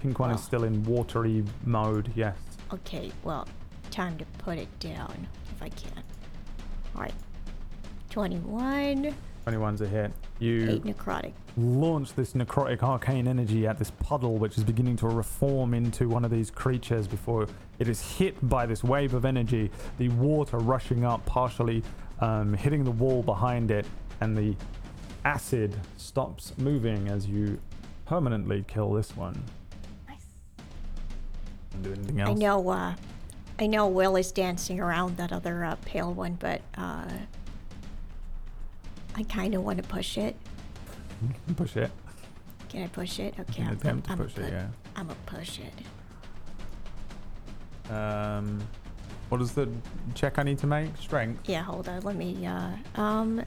[0.00, 0.42] Pink one is Oh.
[0.44, 2.36] still in watery mode, yes.
[2.72, 3.46] okay, well,
[3.90, 6.02] time to put it down if I can.
[6.94, 7.14] All right,
[8.10, 9.14] 21,
[9.46, 10.12] 21's a hit.
[10.38, 11.32] You 8 necrotic.
[11.56, 16.24] launch this necrotic arcane energy at this puddle, which is beginning to reform into one
[16.24, 17.46] of these creatures before
[17.78, 19.70] it is hit by this wave of energy.
[19.98, 21.82] The water rushing up, partially
[22.20, 23.86] um, hitting the wall behind it,
[24.20, 24.54] and the
[25.24, 27.58] acid stops moving as you
[28.06, 29.42] permanently kill this one.
[31.82, 32.30] Do anything else?
[32.30, 32.94] I know, uh,
[33.58, 37.08] I know Will is dancing around that other uh, pale one, but uh,
[39.14, 40.36] I kind of want to push it.
[41.56, 41.90] Push it.
[42.68, 43.34] Can I push it?
[43.40, 44.66] Okay, I'm, attempt to I'm push it, yeah.
[44.94, 45.72] I'm gonna push it.
[47.92, 48.60] Um,
[49.30, 49.68] what is the
[50.14, 50.96] check I need to make?
[50.98, 51.48] Strength.
[51.48, 52.02] Yeah, hold on.
[52.02, 52.46] Let me.
[52.46, 53.42] Uh, um,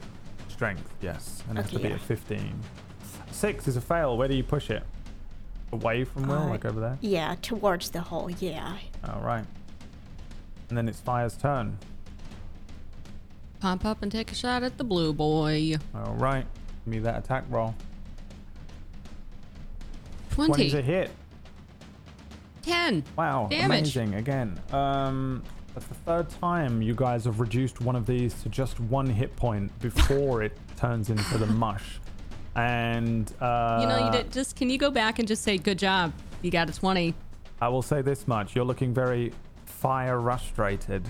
[0.48, 0.92] Strength.
[1.00, 1.96] Yes, and it has to Okay, be yeah.
[1.96, 2.60] a 15.
[3.30, 4.16] Six is a fail.
[4.16, 4.82] Where do you push it?
[5.72, 6.98] Away from Will, Uh, like over there.
[7.00, 8.30] yeah, towards the hole.
[8.30, 8.76] Yeah.
[9.08, 9.44] All right.
[10.68, 11.78] And then it's Fire's turn.
[13.60, 15.76] Pump up and take a shot at the blue boy.
[15.94, 16.44] All right.
[16.84, 17.74] Give me that attack roll.
[20.30, 20.52] 20.
[20.64, 21.10] 20's a hit.
[22.62, 23.04] 10.
[23.16, 23.96] Wow, Damage.
[23.96, 24.60] amazing again.
[24.72, 25.42] Um,
[25.74, 29.34] that's the third time you guys have reduced one of these to just one hit
[29.36, 31.98] point before it turns into the mush.
[32.54, 35.78] And uh, You know, you did, just can you go back and just say good
[35.78, 36.12] job?
[36.42, 37.14] You got a 20.
[37.60, 39.32] I will say this much: you're looking very
[39.64, 41.04] fire frustrated.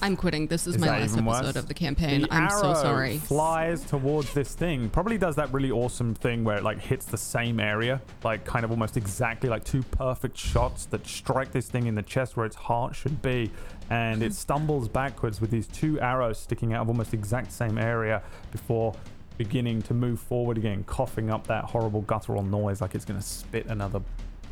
[0.00, 0.46] I'm quitting.
[0.46, 1.56] This is, Is my last episode worse?
[1.56, 2.22] of the campaign.
[2.22, 3.18] The I'm so sorry.
[3.18, 4.88] Flies towards this thing.
[4.90, 8.64] Probably does that really awesome thing where it like hits the same area, like kind
[8.64, 12.46] of almost exactly like two perfect shots that strike this thing in the chest where
[12.46, 13.50] its heart should be,
[13.90, 18.22] and it stumbles backwards with these two arrows sticking out of almost exact same area
[18.52, 18.94] before
[19.38, 23.26] beginning to move forward again, coughing up that horrible guttural noise like it's going to
[23.26, 24.00] spit another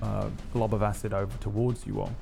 [0.01, 2.13] uh, glob of acid over towards you all.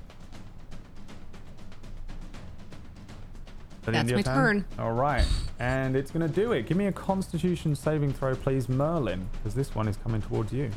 [3.83, 4.65] That That's my turn.
[4.79, 5.27] All right,
[5.59, 6.67] and it's going to do it.
[6.67, 10.71] Give me a Constitution saving throw, please, Merlin, because this one is coming towards you.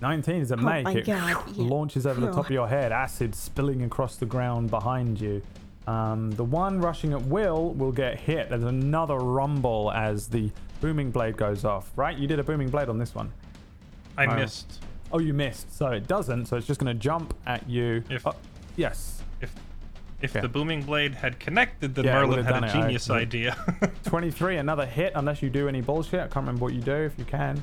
[0.00, 0.84] 19 is a Oh make.
[0.84, 1.42] my it God, yeah.
[1.56, 5.42] launches over the top of your head, acid spilling across the ground behind you.
[5.86, 8.48] Um, the one rushing at Will will get hit.
[8.48, 10.50] There's another rumble as the
[10.80, 11.92] booming blade goes off.
[11.96, 12.16] Right?
[12.16, 13.32] You did a booming blade on this one.
[14.18, 14.36] I Wow.
[14.36, 14.82] missed.
[15.12, 15.72] Oh, you missed.
[15.72, 16.46] So it doesn't.
[16.46, 18.02] So it's just going to jump at you.
[18.10, 18.34] If- Oh,
[18.76, 19.22] yes.
[19.40, 19.52] If
[20.22, 20.40] if Okay.
[20.40, 23.14] the booming blade had connected, then Yeah, Merlin had a it, genius yeah.
[23.16, 23.56] idea.
[24.04, 26.20] 23, another hit, unless you do any bullshit.
[26.20, 27.62] I can't remember what you do if you can.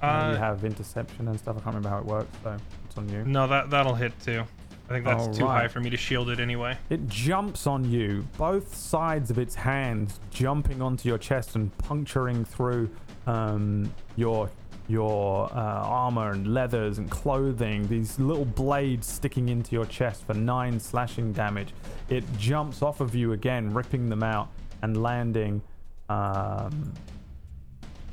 [0.00, 1.56] I know you uh, have interception and stuff.
[1.56, 2.56] I can't remember how it works, so
[2.86, 3.22] it's on you.
[3.24, 4.44] no, that that'll hit too.
[4.88, 6.78] I think that's too high for me to shield it anyway.
[6.88, 12.44] It jumps on you, both sides of its hands jumping onto your chest and puncturing
[12.44, 12.88] through
[13.26, 14.50] um, your
[14.88, 17.86] your uh, armor and leathers and clothing.
[17.88, 21.74] These little blades sticking into your chest for nine slashing damage.
[22.08, 24.48] It jumps off of you again, ripping them out
[24.80, 25.60] and landing
[26.08, 26.94] um,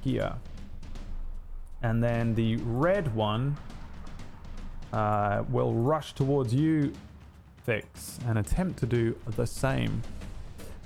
[0.02, 0.34] here.
[1.81, 3.56] And then the red one
[4.96, 6.94] uh, will rush towards you,
[7.64, 10.02] Fix, and attempt to do the same.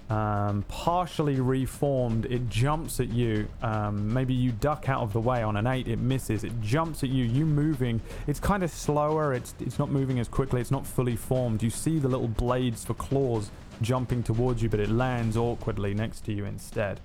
[0.10, 3.48] Um, partially reformed, it jumps at you.
[3.62, 6.44] Um, maybe you duck out of the way on an eight, it misses.
[6.44, 7.26] It jumps at you.
[7.26, 8.02] You moving.
[8.26, 9.36] It's kind of slower.
[9.36, 10.62] It's it's not moving as quickly.
[10.62, 11.62] It's not fully formed.
[11.62, 13.52] You see the little blades for claws
[13.84, 17.00] jumping towards you, but it lands awkwardly next to you instead.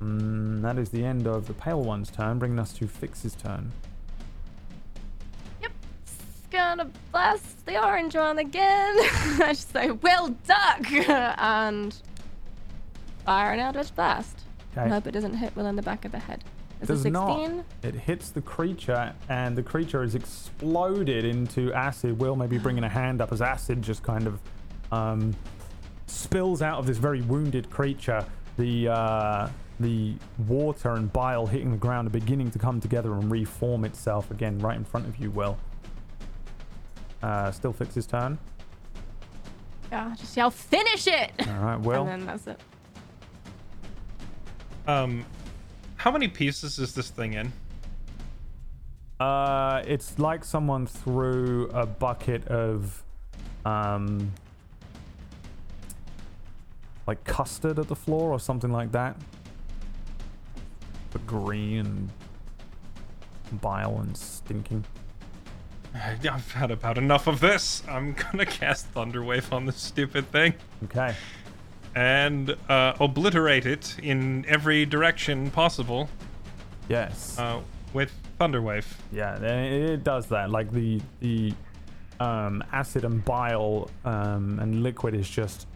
[0.00, 3.72] Mm, that is the end of the pale one's turn, bringing us to Fix's turn.
[6.52, 8.94] Gonna blast the orange one again.
[9.40, 11.96] I just say, "Will duck," and
[13.24, 14.38] fire an eldritch blast.
[14.76, 14.86] Okay.
[14.86, 16.44] Hope it doesn't hit Will in the back of the head.
[16.82, 17.40] Is Does it not.
[17.40, 17.64] 16?
[17.84, 22.18] It hits the creature, and the creature is exploded into acid.
[22.18, 24.38] Will maybe bringing a hand up as acid just kind of
[24.90, 25.34] um,
[26.06, 28.26] spills out of this very wounded creature.
[28.58, 29.48] The uh,
[29.80, 30.14] the
[30.46, 34.58] water and bile hitting the ground are beginning to come together and reform itself again
[34.58, 35.30] right in front of you.
[35.30, 35.56] Will
[37.22, 38.38] uh, still Fix his turn.
[39.90, 42.02] Yeah, just yell, "Finish it!" All right, Will.
[42.02, 42.60] and then that's it.
[44.86, 45.24] Um,
[45.96, 47.52] how many pieces is this thing in?
[49.20, 53.04] Uh, it's like someone threw a bucket of,
[53.64, 54.32] um,
[57.06, 59.14] like custard at the floor or something like that.
[61.12, 62.08] But green
[63.50, 64.84] and bile and stinking.
[65.94, 67.82] I've had about enough of this.
[67.88, 70.54] I'm gonna cast Thunderwave on this stupid thing
[70.84, 71.14] Okay.
[71.94, 76.08] and uh, obliterate it in every direction possible
[76.88, 77.38] Yes.
[77.38, 77.60] uh,
[77.92, 78.86] with Thunderwave.
[79.12, 80.50] Yeah, it, it does that.
[80.50, 81.52] Like the the
[82.20, 85.66] um, acid and bile um, and liquid is just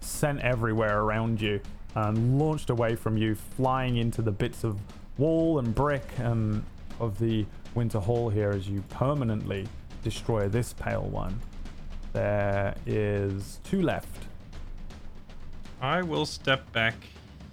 [0.00, 1.60] sent everywhere around you,
[1.94, 4.78] um, launched away from you, flying into the bits of
[5.16, 6.64] wall and brick um,
[7.00, 7.44] of the
[7.74, 9.66] Winter Hall here as you permanently
[10.02, 11.38] destroy this pale one.
[12.12, 14.24] There is two left.
[15.80, 16.94] I will step back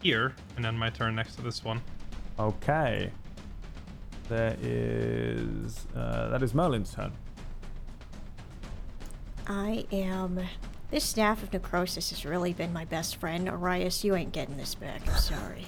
[0.02, 1.82] here and end my turn next to this one.
[2.40, 3.12] Okay.
[4.30, 7.12] There is uh, that is Merlin's turn.
[9.48, 10.40] I am.
[10.90, 13.50] This staff of necrosis has really been my best friend.
[13.50, 15.02] Arias, you ain't getting this back.
[15.08, 15.66] I'm sorry.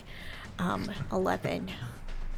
[0.60, 1.69] Um, 11.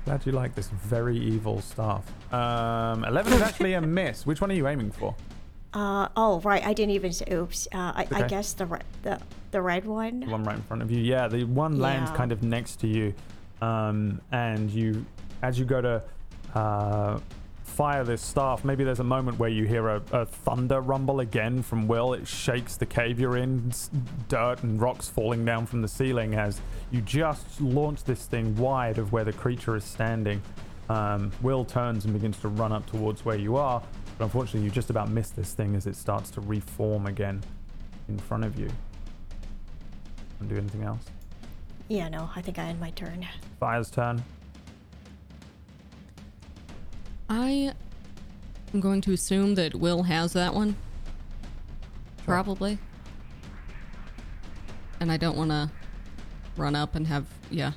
[0.06, 2.04] Glad you like this very evil staff.
[2.34, 4.26] Um, 11 is actually a miss.
[4.26, 5.16] Which one are you aiming for?
[5.72, 6.66] Uh oh, right.
[6.66, 7.26] I didn't even say.
[7.32, 7.68] Oops.
[7.72, 9.20] Uh, I, I guess the re- the
[9.52, 10.22] the red one.
[10.22, 10.42] The one.
[10.42, 11.00] one right in front of you.
[11.00, 13.14] Yeah, the one lands kind of next to you.
[13.62, 15.06] Um, and you,
[15.44, 16.02] as you go to
[16.56, 17.20] uh,
[17.80, 21.64] fire this staff, maybe there's a moment where you hear a, a thunder rumble again
[21.64, 22.12] from Will.
[22.12, 23.72] It shakes the cave you're in,
[24.28, 26.60] dirt and rocks falling down from the ceiling as
[26.92, 30.42] you just launch this thing wide of where the creature is standing.
[30.90, 33.82] Um, Will turns and begins to run up towards where you are,
[34.18, 37.42] but unfortunately, you just about miss this thing as it starts to reform again
[38.10, 38.68] in front of you.
[40.42, 41.06] And do anything else?
[41.88, 42.30] Yeah, no.
[42.36, 43.26] I think I end my turn.
[43.58, 44.22] Fire's turn.
[47.30, 47.74] I
[48.74, 50.76] am going to assume that Will has that one.
[52.26, 52.80] Probably.
[55.00, 55.70] And I don't want to
[56.58, 57.28] run up and have.
[57.52, 57.74] Yeah.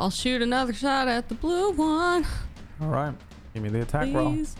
[0.00, 2.26] I'll shoot another shot at the blue one.
[2.80, 3.14] All right.
[3.54, 4.32] Give me the attack roll.
[4.32, 4.56] Please.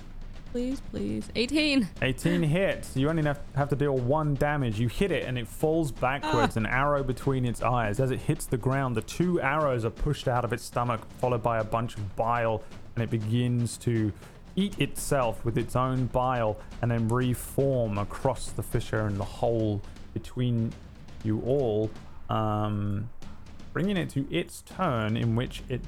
[0.52, 1.28] Please, please.
[1.34, 1.88] 18.
[2.02, 2.94] 18 hits.
[2.94, 4.78] You only have have to deal one damage.
[4.78, 6.60] You hit it and it falls backwards, ah.
[6.60, 7.98] an arrow between its eyes.
[7.98, 11.42] As it hits the ground, the two arrows are pushed out of its stomach, followed
[11.42, 12.62] by a bunch of bile,
[12.94, 14.12] and it begins to
[14.56, 19.81] eat itself with its own bile and then reform across the fissure and the hole
[20.12, 20.73] between
[21.24, 21.90] you all,
[22.28, 23.09] um,
[23.73, 25.81] bringing it to its turn, in which it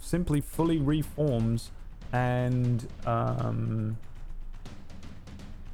[0.00, 1.70] simply fully reforms
[2.12, 3.96] and um,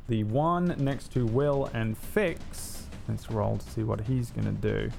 [0.09, 2.87] the one next to Will and Fix.
[3.09, 4.91] Let's roll to see what he's going to do.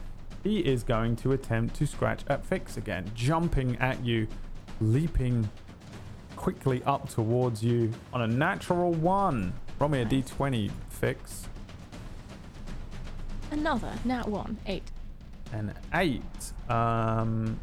[0.44, 4.27] He is going to attempt to scratch at Fix again, jumping at you,
[4.81, 5.49] leaping
[6.35, 9.53] quickly up towards you on a natural one.
[9.79, 11.47] Roll me a d20, Fix.
[13.51, 14.83] Another nat one, eight.
[15.51, 16.21] An eight.
[16.69, 17.59] Um,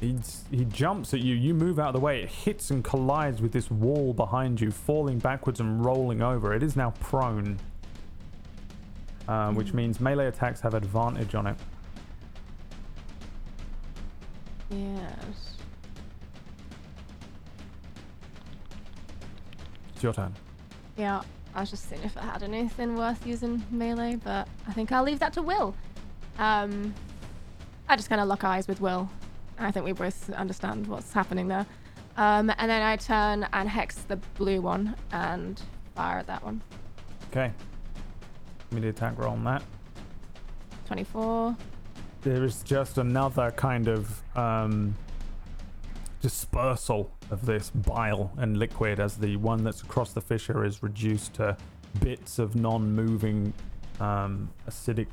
[0.00, 1.34] he's, he jumps at you.
[1.34, 2.22] You move out of the way.
[2.22, 6.54] It hits and collides with this wall behind you, falling backwards and rolling over.
[6.54, 7.58] It is now prone,
[9.26, 11.56] uh, which means melee attacks have advantage on it.
[14.70, 15.47] Yes.
[19.98, 20.32] It's your turn.
[20.96, 21.22] Yeah,
[21.56, 25.02] I was just seeing if I had anything worth using melee, but I think I'll
[25.02, 25.74] leave that to Will.
[26.38, 26.94] Um,
[27.88, 29.10] I just kind of lock eyes with Will.
[29.58, 31.66] I think we both understand what's happening there.
[32.16, 35.60] Um, and then I turn and hex the blue one and
[35.96, 36.62] fire at that one.
[37.32, 37.50] Okay.
[38.70, 39.64] Give me the attack roll on that.
[40.86, 41.56] 24.
[42.22, 44.94] there is just another kind of um,
[46.22, 51.34] dispersal of this bile and liquid as the one that's across the fissure is reduced
[51.34, 51.56] to
[52.00, 53.52] bits of non-moving
[54.00, 55.08] um, acidic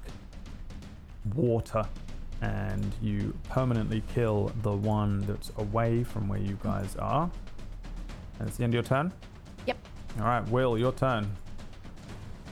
[1.34, 1.86] water
[2.42, 7.30] and you permanently kill the one that's away from where you guys are
[8.40, 9.12] and it's the end of your turn
[9.66, 9.78] Yep.
[10.20, 11.30] all right will your turn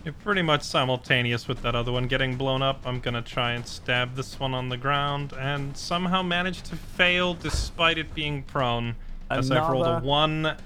[0.04, 2.82] You're pretty much simultaneous with that other one getting blown up.
[2.86, 7.34] I'm gonna try and stab this one on the ground and somehow manage to fail
[7.36, 8.96] despite it being prone.
[9.38, 10.58] I've rolled a one, I've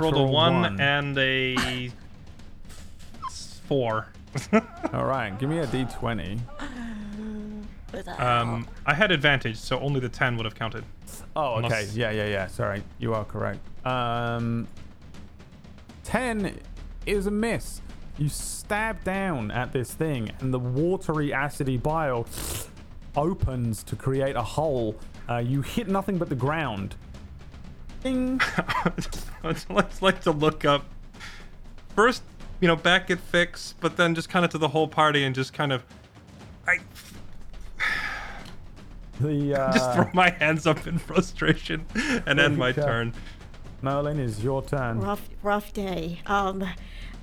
[0.00, 1.90] rolled a natural one, and a
[3.66, 4.08] four.
[4.92, 6.38] all right give me a d20
[8.18, 10.84] um, I had advantage, so only the ten would have counted.
[11.34, 11.64] Oh, okay.
[11.64, 12.46] Unless- Yeah, yeah, yeah.
[12.46, 13.60] Sorry, you are correct.
[13.86, 14.68] Um,
[16.04, 16.54] ten
[17.06, 17.80] is a miss.
[18.18, 22.26] You stab down at this thing, and the watery, acidy bile
[23.16, 24.94] opens to create a hole.
[25.28, 26.94] Uh, you hit nothing but the ground.
[28.02, 28.40] Ding.
[29.44, 30.84] I'd like, like to look up
[31.94, 32.22] first,
[32.60, 35.34] you know, back at Fix, but then just kind of to the whole party and
[35.34, 35.84] just kind of,
[36.66, 36.78] I
[39.20, 41.84] The just uh, throw my hands up in frustration
[42.26, 42.82] and end my Okay.
[42.82, 43.12] turn.
[43.82, 45.00] Merlin is your turn.
[45.00, 46.20] Rough, rough day.
[46.26, 46.64] Um,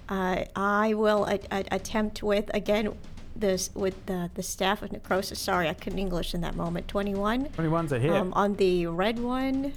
[0.10, 2.95] uh, I will a- a- attempt with again
[3.35, 5.39] this with the the staff of necrosis.
[5.39, 6.88] Sorry, I couldn't English in that moment.
[6.88, 7.45] Twenty-one.
[7.49, 8.11] 21's a hit.
[8.11, 9.73] Um, on the red one,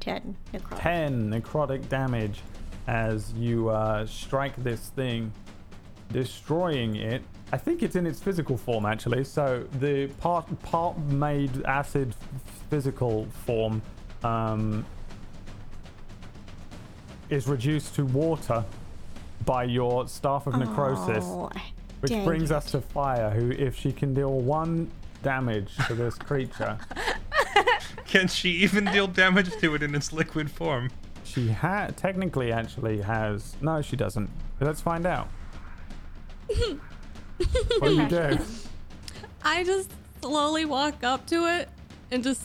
[0.00, 0.80] ten necrotic.
[0.80, 2.40] 10 necrotic damage
[2.86, 5.32] as you uh, strike this thing,
[6.12, 7.22] destroying it.
[7.52, 9.24] I think it's in its physical form actually.
[9.24, 12.14] So the part part made acid
[12.70, 13.82] physical form
[14.24, 14.84] um,
[17.28, 18.64] is reduced to water
[19.44, 21.50] by your staff of necrosis, Oh,
[22.00, 22.54] which brings it.
[22.56, 23.30] us to fire.
[23.30, 24.90] Who, if she can deal one
[25.22, 26.78] damage to this creature,
[28.06, 30.90] Can she even deal damage to it in its liquid form?
[31.22, 33.54] She ha- technically actually has.
[33.60, 34.28] No, she doesn't.
[34.60, 35.28] Let's find out.
[36.48, 38.38] what do you do?
[39.44, 41.68] I just slowly walk up to it
[42.10, 42.42] and just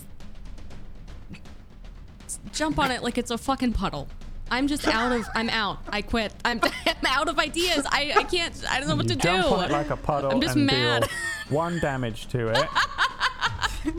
[2.27, 4.07] just jump on it like it's a fucking puddle.
[4.51, 5.25] I'm just out of.
[5.35, 5.79] I'm out.
[5.89, 6.33] I quit.
[6.45, 7.85] I'm, I'm out of ideas.
[7.89, 8.53] I, I can't.
[8.69, 9.53] I don't know what you to jump do.
[9.55, 11.01] on it like a puddle I'm just and mad.
[11.03, 11.09] deal
[11.57, 13.93] one damage to it.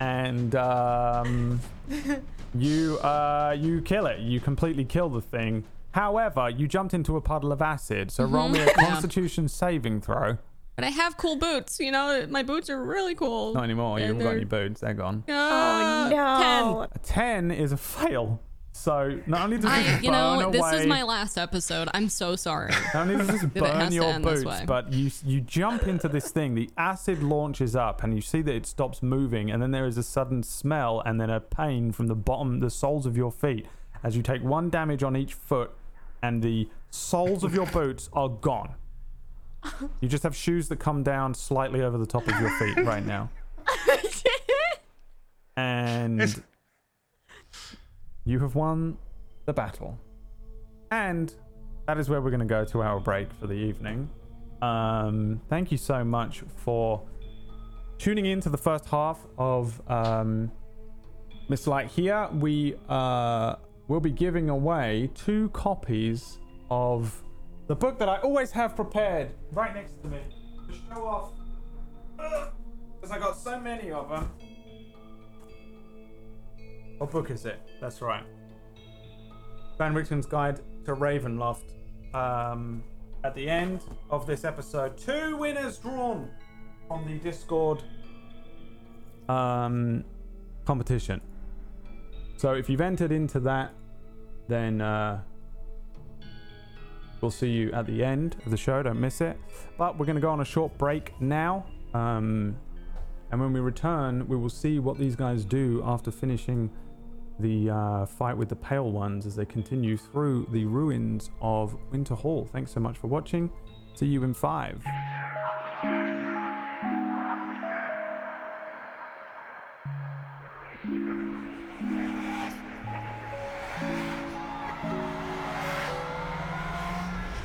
[0.00, 1.60] and um,
[2.54, 4.20] you uh, you kill it.
[4.20, 5.64] You completely kill the thing.
[5.92, 8.80] However, you jumped into a puddle of acid, so roll me a Mm-hmm.
[8.80, 8.86] Yeah.
[8.90, 10.36] Constitution saving throw.
[10.74, 11.80] But I have cool boots.
[11.80, 13.54] You know, my boots are really cool.
[13.54, 13.98] Not anymore.
[13.98, 14.80] You haven't got they're- any boots.
[14.82, 15.24] They're gone.
[15.26, 16.86] Uh, no.
[16.92, 18.42] A ten is a fail.
[18.86, 19.82] So not only does 10.
[19.82, 21.88] this I, you burn know, this is my last episode.
[21.92, 22.70] I'm so sorry.
[22.94, 26.54] Not only does this it burn your boots, but you you jump into this thing.
[26.54, 29.98] The acid launches up, and you see that it stops moving, and then there is
[29.98, 33.66] a sudden smell, and then a pain from the bottom, the soles of your feet,
[34.04, 35.72] as you take one damage on each foot,
[36.22, 38.76] and the soles of your boots are gone.
[40.00, 43.04] You just have shoes that come down slightly over the top of your feet right
[43.04, 43.30] now,
[45.56, 46.40] and It's-
[48.26, 48.98] you have won
[49.46, 49.98] the battle.
[50.90, 51.32] And
[51.86, 54.10] that is where we're going to go to our break for the evening.
[54.60, 57.02] Um, thank you so much for
[57.98, 60.50] tuning in to the first half of um,
[61.48, 61.86] Mistlight.
[61.86, 63.54] Here we uh,
[63.86, 66.38] will be giving away two copies
[66.68, 67.22] of
[67.68, 70.18] the book that I always have prepared right next to me
[70.68, 71.32] to show off.
[72.98, 74.30] Because I got so many of them.
[76.98, 77.60] What book is it?
[77.80, 78.24] That's right.
[79.78, 81.74] Van Richten's Guide to Ravenloft.
[82.14, 82.82] Um,
[83.24, 86.30] at the end of this episode, two winners drawn
[86.88, 87.82] on the Discord
[89.28, 90.04] um,
[90.64, 91.20] competition.
[92.36, 93.72] So if you've entered into that,
[94.48, 95.20] then uh,
[97.20, 98.82] we'll see you at the end of the show.
[98.82, 99.38] Don't miss it.
[99.76, 101.66] But we're going to go on a short break now.
[101.92, 102.56] Um,
[103.30, 106.70] and when we return, we will see what these guys do after finishing
[107.38, 112.14] the uh, fight with the Pale Ones as they continue through the ruins of Winter
[112.14, 112.48] Hall.
[112.50, 113.50] Thanks so much for watching.
[113.94, 114.82] See you in five.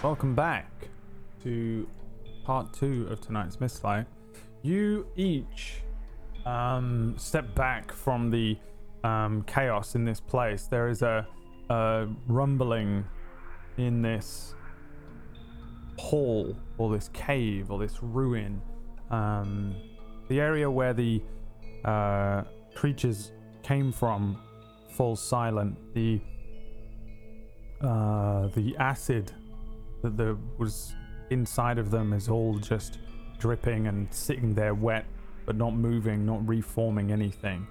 [0.04, 0.70] Welcome back
[1.44, 1.88] to
[2.44, 4.08] part two of tonight's Mistlight.
[4.64, 5.82] You each
[6.46, 8.58] um, step back from the
[9.04, 10.68] um, chaos in this place.
[10.68, 11.28] There is a,
[11.70, 13.06] a rumbling
[13.78, 14.54] in this
[15.98, 18.62] hall or this cave or this ruin.
[19.10, 19.76] Um,
[20.30, 21.22] the area where the
[21.84, 22.44] uh,
[22.76, 23.32] creatures
[23.64, 24.38] came from
[24.90, 25.78] falls silent.
[25.94, 26.22] The
[27.82, 29.32] uh, the acid
[30.04, 30.94] that there was
[31.32, 33.00] inside of them is all just
[33.40, 35.06] dripping and sitting there wet,
[35.46, 37.66] but not moving, not reforming anything.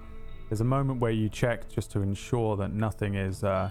[0.51, 3.69] There's a moment where you check just to ensure that nothing is uh,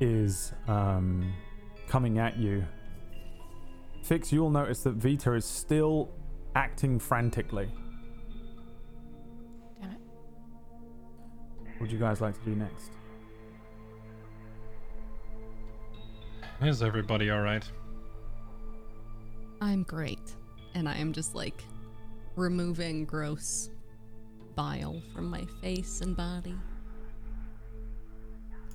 [0.00, 1.34] is um,
[1.86, 2.64] coming at you.
[4.02, 6.08] Fix, you'll notice that Vita is still
[6.56, 7.68] acting frantically.
[9.82, 9.98] Damn it.
[11.58, 12.92] What would you guys like to do next?
[16.62, 17.70] Is everybody all right?
[19.60, 20.36] I'm great.
[20.74, 21.62] And I am just like
[22.34, 23.68] removing gross
[24.54, 26.54] bile from my face and body.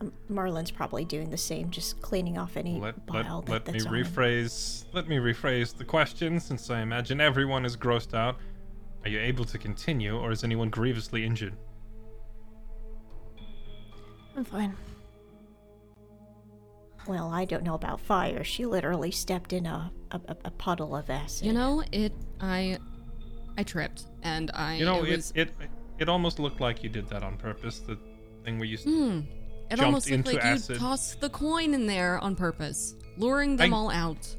[0.01, 3.67] Um, Marlin's probably doing the same, just cleaning off any Let, bile let, that, let
[3.67, 4.05] me that's on him.
[4.05, 4.85] rephrase.
[4.93, 8.37] Let me rephrase the question, since I imagine everyone is grossed out.
[9.03, 11.53] Are you able to continue, or is anyone grievously injured?
[14.35, 14.75] I'm fine.
[17.07, 18.43] Well, I don't know about fire.
[18.43, 21.47] She literally stepped in a, a, a- a puddle of acid.
[21.47, 22.77] You know, it I
[23.57, 25.51] I tripped and I You know, it it, was it
[25.99, 27.79] it almost looked like you did that on purpose.
[27.79, 27.97] The
[28.43, 28.77] thing where you.
[28.77, 29.19] s- hmm,
[29.69, 30.75] it jumped almost looked into like acid.
[30.75, 34.35] you tossed the coin in there on purpose, luring them I- all out.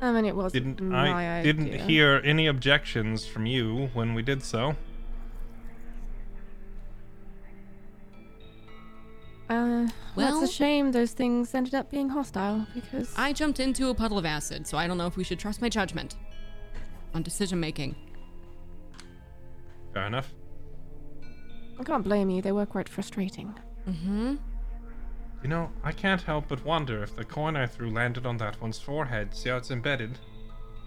[0.00, 4.22] I mean, it was Didn't my I didn't hear any objections from you when we
[4.22, 4.76] did so?
[9.50, 13.60] Uh, well, Well- it's a shame those things ended up being hostile because I jumped
[13.60, 16.16] into a puddle of acid, so I don't know if we should trust my judgment
[17.14, 17.96] on decision making.
[19.98, 20.32] Fair enough.
[21.80, 22.40] I can't blame you.
[22.40, 23.52] They were quite frustrating.
[23.88, 24.36] Mm-hmm.
[25.42, 28.60] You know, I can't help but wonder if the coin I threw landed on that
[28.62, 29.34] one's forehead.
[29.34, 30.16] See how it's embedded?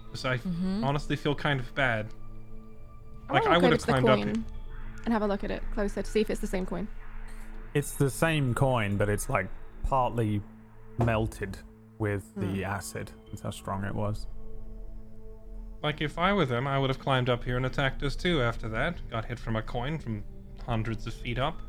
[0.06, 0.82] Because I f- Mhm.
[0.82, 2.06] honestly feel kind of bad.
[3.30, 4.44] Like, wanna I would have climbed up coin
[5.04, 6.88] and have a look at it closer to see if it's the same coin.
[7.74, 9.48] It's the same coin, but it's like
[9.82, 10.40] partly
[10.96, 11.58] melted
[11.98, 13.10] with the acid.
[13.26, 14.26] That's how strong it was.
[15.82, 18.40] Like, if I were them, I would have climbed up here and attacked us too
[18.40, 18.96] after that.
[19.10, 20.22] Got hit from a coin from
[20.64, 21.60] hundreds of feet up.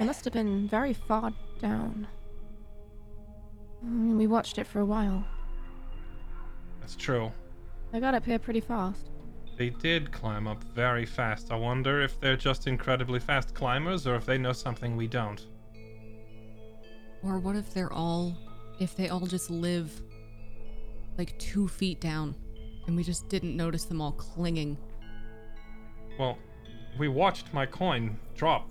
[0.00, 2.06] It must have been very far down.
[3.82, 5.24] I mean, we watched it for a while.
[6.80, 7.32] That's true.
[7.90, 9.10] They got up here pretty fast.
[9.58, 11.50] They did climb up very fast.
[11.50, 15.44] I wonder if they're just incredibly fast climbers or if they know something we don't.
[17.22, 18.36] Or what if they're all,
[18.78, 20.00] if they all just live
[21.18, 22.34] like two feet down
[22.86, 24.76] and we just didn't notice them all clinging?
[26.18, 26.38] Well,
[26.98, 28.68] we watched my coin drop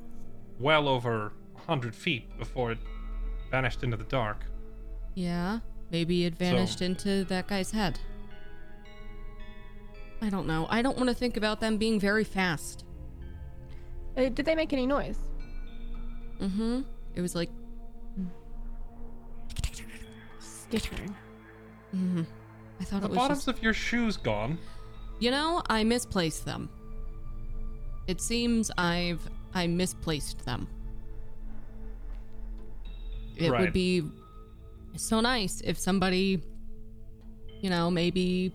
[0.60, 2.78] well over 100 feet before it
[3.50, 4.46] vanished into the dark.
[5.16, 5.60] Yeah,
[5.92, 8.00] maybe it vanished into that guy's head.
[10.22, 10.68] I don't know.
[10.70, 12.86] I don't want to think about them being very fast.
[14.16, 15.18] Uh, did they make any noise?
[16.40, 16.82] Mm hmm.
[17.16, 17.50] It was like,
[20.40, 21.14] Skittering.
[21.96, 22.26] Mm,
[22.80, 23.48] I thought The it was bottoms just.
[23.58, 24.58] of your shoes gone.
[25.20, 26.70] You know, I misplaced them.
[28.08, 29.22] It seems I've
[29.54, 30.68] I misplaced them.
[33.36, 33.62] It Right.
[33.62, 34.04] would be
[34.96, 36.42] so nice if somebody,
[37.62, 38.54] you know, maybe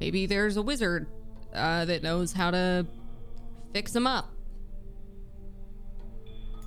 [0.00, 1.06] maybe there's a wizard
[1.54, 2.86] uh, that knows how to
[3.72, 4.30] fix them up.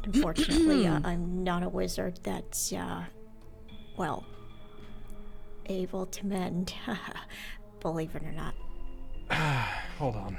[0.04, 3.04] Unfortunately, uh, I'm not a wizard that's, uh,
[3.98, 4.26] well,
[5.70, 6.74] able to mend.
[7.80, 8.56] Believe it or not.
[9.98, 10.38] Hold on.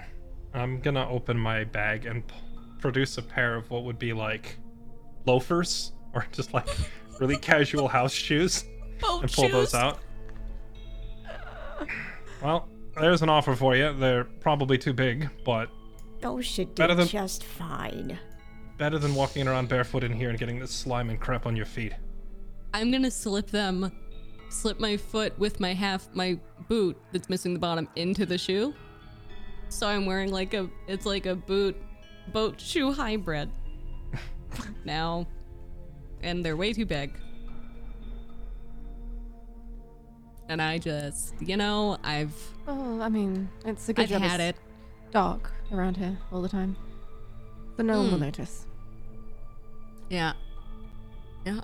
[0.53, 2.35] I'm gonna open my bag and p-
[2.81, 4.59] produce a pair of what would be like
[5.27, 6.69] loafers or just like
[7.21, 8.65] really casual house shoes
[9.01, 10.01] Boat and pull those out.
[12.43, 13.93] Well, there's an offer for you.
[13.95, 15.69] They're probably too big, but
[16.21, 18.19] Those should do Better than- just fine.
[18.77, 21.67] better than walking around barefoot in here and getting this slime and crap on your
[21.67, 21.93] feet.
[22.75, 23.91] I'm gonna slip them,
[24.51, 28.75] slip my foot with my half my boot that's missing the bottom into the shoe.
[29.71, 31.77] So I'm wearing like a it's like a boot
[32.33, 33.49] boat shoe hybrid
[34.85, 35.27] now,
[36.23, 37.13] and they're way too big.
[40.49, 42.35] And I just, you know, I've
[42.67, 44.63] Oh, I mean, it's a good I've job had it's it.
[45.13, 46.77] dark around here all the time.
[47.77, 48.25] So no one will Hmm.
[48.25, 48.67] notice.
[50.09, 50.33] Yeah,
[51.47, 51.61] yeah.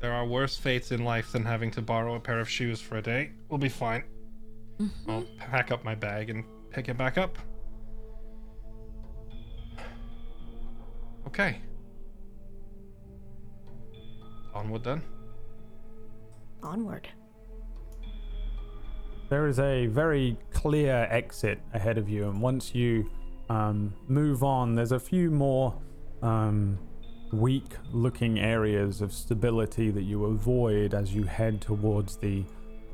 [0.00, 2.98] There are worse fates in life than having to borrow a pair of shoes for
[2.98, 3.32] a day.
[3.48, 4.04] We'll be fine.
[5.08, 7.36] I'll pack up my bag and pick it back up.
[11.26, 11.60] Okay.
[14.54, 15.02] Onward then.
[16.62, 17.08] Onward.
[19.28, 23.10] There is a very clear exit ahead of you, and once you
[23.50, 25.74] um, move on, there's a few more
[26.22, 26.78] um,
[27.32, 32.44] weak looking areas of stability that you avoid as you head towards the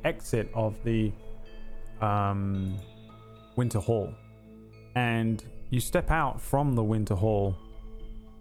[0.05, 1.12] exit of the
[2.01, 2.77] um,
[3.56, 4.12] Winter Hall.
[4.94, 7.56] And you step out from the Winter Hall,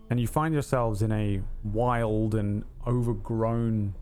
[0.09, 3.95] and you find yourselves in a wild and overgrown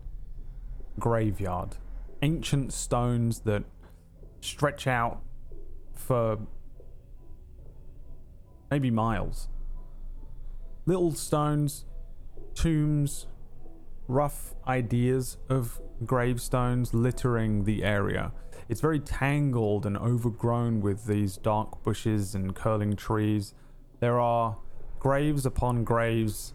[0.98, 1.76] graveyard.
[2.20, 3.64] Ancient stones that
[4.40, 5.22] stretch out
[5.94, 6.38] for
[8.70, 9.48] maybe miles.
[10.84, 11.84] Little stones,
[12.54, 13.26] tombs,
[14.08, 18.32] rough ideas of gravestones littering the area.
[18.68, 23.54] It's very tangled and overgrown with these dark bushes and curling trees.
[24.00, 24.56] There are
[24.98, 26.54] graves upon graves,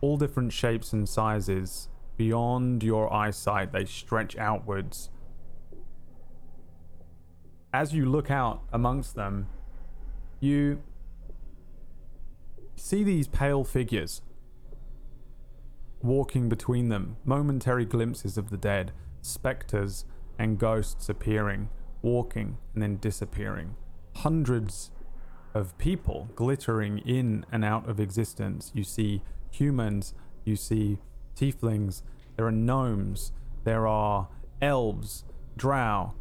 [0.00, 1.88] all different shapes and sizes.
[2.16, 5.10] Beyond your eyesight, they stretch outwards.
[7.74, 9.48] As you look out amongst them,
[10.40, 10.82] you
[12.80, 14.22] see these pale figures
[16.02, 18.90] walking between them, momentary glimpses of the dead,
[19.20, 20.06] specters
[20.38, 21.68] and ghosts appearing,
[22.00, 23.76] walking and then disappearing.
[24.16, 24.90] Hundreds
[25.52, 28.72] of people glittering in and out of existence.
[28.74, 29.20] You see
[29.50, 30.98] humans, you see
[31.36, 32.02] tieflings,
[32.36, 33.32] there are gnomes,
[33.64, 34.28] there are
[34.62, 35.24] elves,
[35.56, 36.14] drow,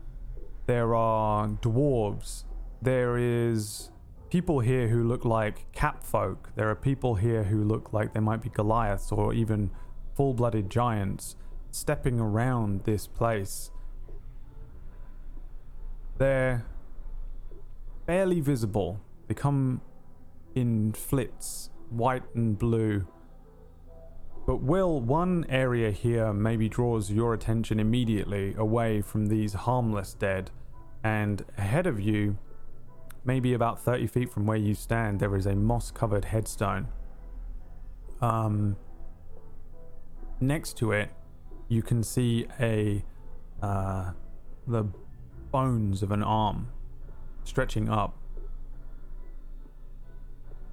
[0.66, 2.44] there are dwarves,
[2.82, 3.92] there is
[4.30, 8.20] people here who look like cat folk, there are people here who look like they
[8.20, 9.72] might be Goliaths or even
[10.16, 11.36] full blooded giants
[11.72, 13.72] stepping around this place.
[16.18, 16.66] They're
[18.06, 19.00] barely visible.
[19.28, 19.82] They come
[20.56, 23.08] in flits, white and blue.
[24.46, 30.50] But Will, one area here maybe draws your attention immediately away from these harmless dead,
[31.04, 32.38] and ahead of you,
[33.24, 36.88] maybe about 30 feet from where you stand, there is a moss covered headstone.
[38.22, 38.76] Um,
[40.40, 41.12] next to it,
[41.68, 43.04] you can see a
[43.62, 44.12] uh,
[44.68, 44.86] the
[45.52, 46.70] bones of an arm
[47.44, 48.16] stretching up.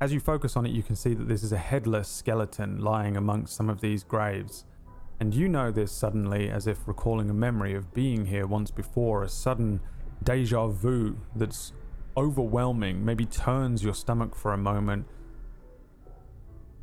[0.01, 3.16] As you focus on it, you can see that this is a headless skeleton lying
[3.16, 4.64] amongst some of these graves.
[5.18, 9.23] And you know this suddenly as if recalling a memory of being here once before,
[9.23, 9.81] a sudden
[10.23, 11.73] deja vu that's
[12.16, 15.06] overwhelming, maybe turns your stomach for a moment.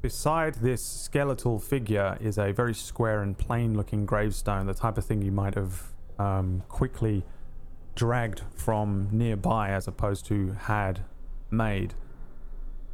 [0.01, 5.05] Beside this skeletal figure is a very square and plain looking gravestone, the type of
[5.05, 7.23] thing you might have um, quickly
[7.95, 11.05] dragged from nearby as opposed to had
[11.49, 11.93] made.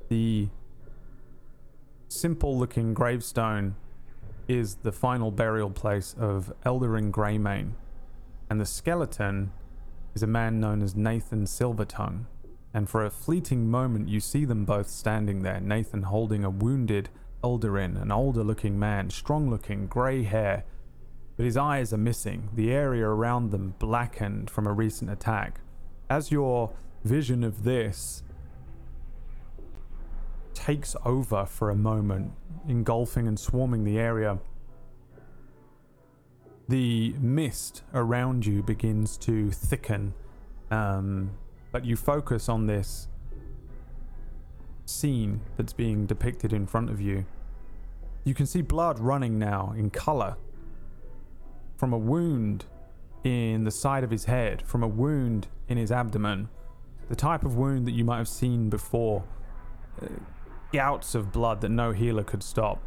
[0.10, 0.49] The
[2.07, 3.76] simple looking gravestone
[4.48, 7.72] is the final burial place of Eldarin Greymane,
[8.49, 9.52] and the skeleton
[10.14, 12.26] is a man known as Nathan Silvertongue.
[12.73, 17.10] And for a fleeting moment, you see them both standing there, Nathan holding a wounded
[17.44, 20.65] Eldarin, an older looking man, strong looking, grey hair,
[21.38, 25.61] but his eyes are missing, the area around them blackened from a recent attack.
[26.10, 26.72] As your
[27.03, 28.23] vision of this
[30.53, 32.34] takes over for a moment,
[32.68, 34.40] engulfing and swarming the area,
[36.70, 40.14] the mist around you begins to thicken.
[40.70, 41.32] Um,
[41.72, 43.08] but you focus on this
[44.86, 47.26] scene that's being depicted in front of you.
[48.24, 50.38] You can see blood running now in color
[51.76, 52.66] from a wound
[53.24, 56.50] in the side of his head, from a wound in his abdomen.
[57.10, 59.24] The type of wound that you might have seen before.
[60.00, 60.08] Uh,
[60.72, 62.80] gouts of blood that no healer could stop.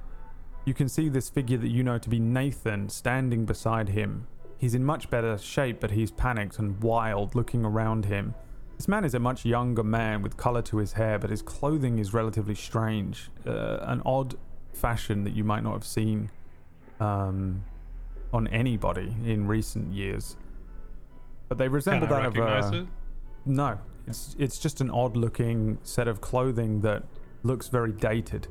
[0.64, 4.26] You can see this figure that you know to be Nathan standing beside him.
[4.58, 8.34] He's in much better shape, but he's panicked and wild, looking around him.
[8.76, 11.98] This man is a much younger man with colour to his hair, but his clothing
[11.98, 13.28] is relatively strange.
[13.44, 14.36] Uh, an odd
[14.72, 16.30] fashion that you might not have seen
[17.00, 17.64] um,
[18.32, 20.36] on anybody in recent years.
[21.48, 22.78] But they resemble that of a.
[22.78, 22.86] it?
[23.44, 27.02] No, it's it's just an odd looking set of clothing that
[27.42, 28.46] looks very dated.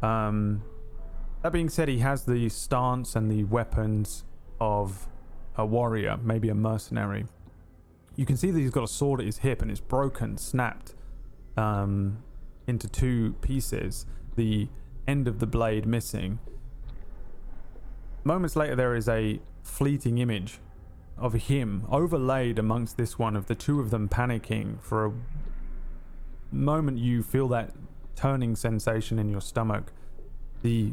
[0.00, 0.62] Um,
[1.42, 4.24] that being said, he has the stance and the weapons
[4.60, 5.08] of
[5.56, 7.26] a warrior, maybe a mercenary.
[8.16, 10.94] You can see that he's got a sword at his hip and it's broken, snapped
[11.56, 12.22] um,
[12.66, 14.06] into two pieces,
[14.36, 14.68] the
[15.06, 16.38] end of the blade missing.
[18.22, 20.58] Moments later, there is a fleeting image
[21.16, 24.80] of him overlaid amongst this one of the two of them panicking.
[24.82, 25.12] For a
[26.50, 27.72] moment, you feel that
[28.16, 29.92] turning sensation in your stomach,
[30.62, 30.92] the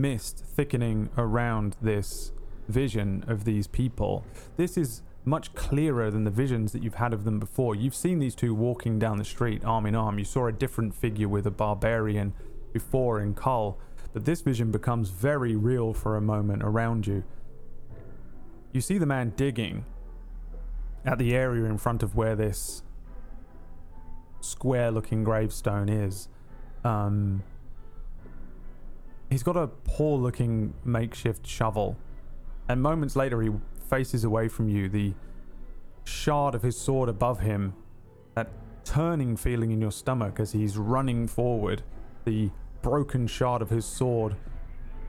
[0.00, 2.32] mist thickening around this
[2.68, 4.24] vision of these people.
[4.56, 7.74] This is much clearer than the visions that you've had of them before.
[7.74, 10.18] You've seen these two walking down the street arm in arm.
[10.18, 12.32] You saw a different figure with a barbarian
[12.72, 13.78] before in Kull,
[14.12, 17.22] but this vision becomes very real for a moment around you.
[18.72, 19.84] You see the man digging
[21.04, 22.82] at the area in front of where this
[24.40, 26.28] square looking gravestone is.
[26.84, 27.42] Um,
[29.30, 31.96] he's got a poor looking makeshift shovel,
[32.68, 33.50] and moments later he
[33.88, 35.14] faces away from you, the
[36.04, 37.74] shard of his sword above him,
[38.34, 38.50] that
[38.84, 41.82] turning feeling in your stomach as he's running forward,
[42.24, 42.50] the
[42.82, 44.36] broken shard of his sword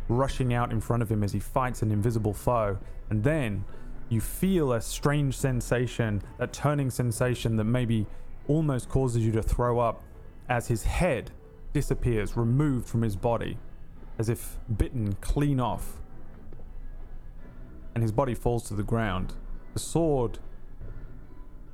[0.08, 2.78] rushing out in front of him as he fights an invisible foe.
[3.10, 3.64] And then
[4.10, 8.06] you feel a strange sensation, that turning sensation that maybe
[8.48, 10.04] almost causes you to throw up
[10.50, 11.32] as his head
[11.74, 13.58] disappears, removed from his body,
[14.22, 15.98] as if bitten clean off.
[17.96, 19.34] And his body falls to the ground.
[19.74, 20.38] The sword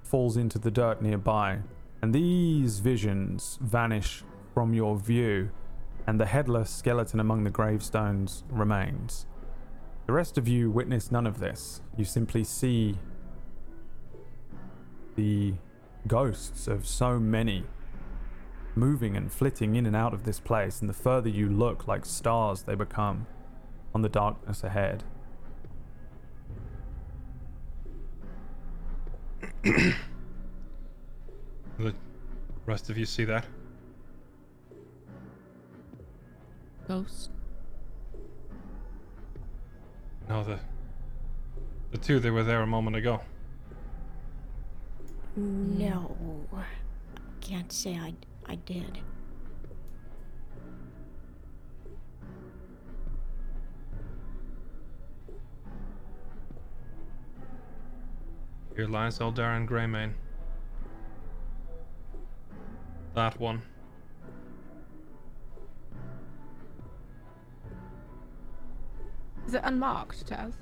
[0.02, 1.60] falls into the dirt nearby,
[2.02, 5.52] and these visions vanish from your view,
[6.08, 9.26] and the headless skeleton among the gravestones remains.
[10.06, 11.82] The rest of you witness none of this.
[11.98, 12.98] You simply see
[15.16, 15.56] the
[16.08, 17.66] ghosts of so many
[18.78, 22.06] moving and flitting in and out of this place, and the further you look, like
[22.06, 23.28] stars they become
[23.94, 25.04] on the darkness ahead.
[31.80, 31.94] The
[32.66, 33.46] rest of you see that?
[36.88, 37.30] Ghost.
[40.28, 40.60] No, the
[41.92, 43.22] the two that were there a moment ago.
[45.36, 46.18] No.
[47.42, 48.14] Can't say I,
[48.50, 49.00] I did.
[58.76, 60.14] Here lies Eldarin Greymane.
[63.16, 63.64] That one.
[69.48, 70.54] Is it unmarked, Taz?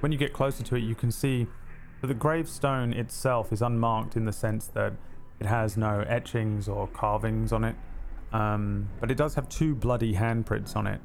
[0.00, 1.46] When you get closer to it, you can see
[2.00, 4.94] that the gravestone itself is unmarked in the sense that
[5.42, 7.74] it has no etchings or carvings on it.
[8.32, 11.00] Um, but it does have two bloody handprints on it.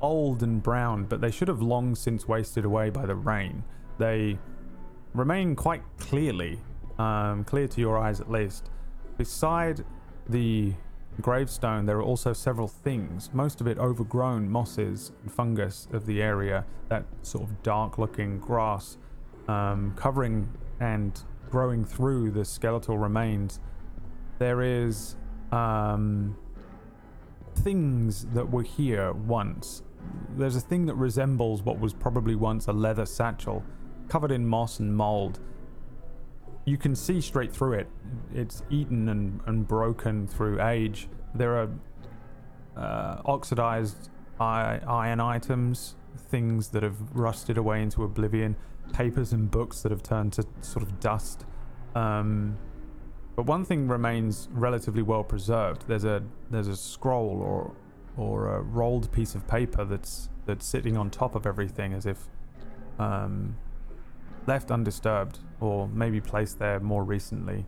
[0.00, 3.64] Old and brown, but they should have long since wasted away by the rain.
[3.98, 4.38] They
[5.12, 6.58] remain quite clearly,
[6.98, 8.70] um, clear to your eyes at least.
[9.18, 9.84] Beside
[10.26, 10.72] the
[11.20, 16.22] gravestone, there are also several things, most of it overgrown mosses and fungus of the
[16.22, 18.96] area, that sort of dark looking grass
[19.48, 20.48] um, covering
[20.80, 23.60] and growing through the skeletal remains.
[24.42, 25.14] There is
[25.52, 26.36] um,
[27.58, 29.84] things that were here once.
[30.36, 33.62] There's a thing that resembles what was probably once a leather satchel,
[34.08, 35.38] covered in moss and mold.
[36.64, 37.88] You can see straight through it.
[38.34, 41.08] It's eaten and, and broken through age.
[41.36, 41.68] There are
[42.76, 44.10] uh, oxidized
[44.40, 48.56] iron items, things that have rusted away into oblivion,
[48.92, 51.44] papers and books that have turned to sort of dust.
[51.94, 52.58] Um,
[53.34, 55.86] but one thing remains relatively well preserved.
[55.86, 57.74] There's a there's a scroll or
[58.16, 62.28] or a rolled piece of paper that's that's sitting on top of everything as if
[62.98, 63.56] um,
[64.46, 67.64] left undisturbed or maybe placed there more recently.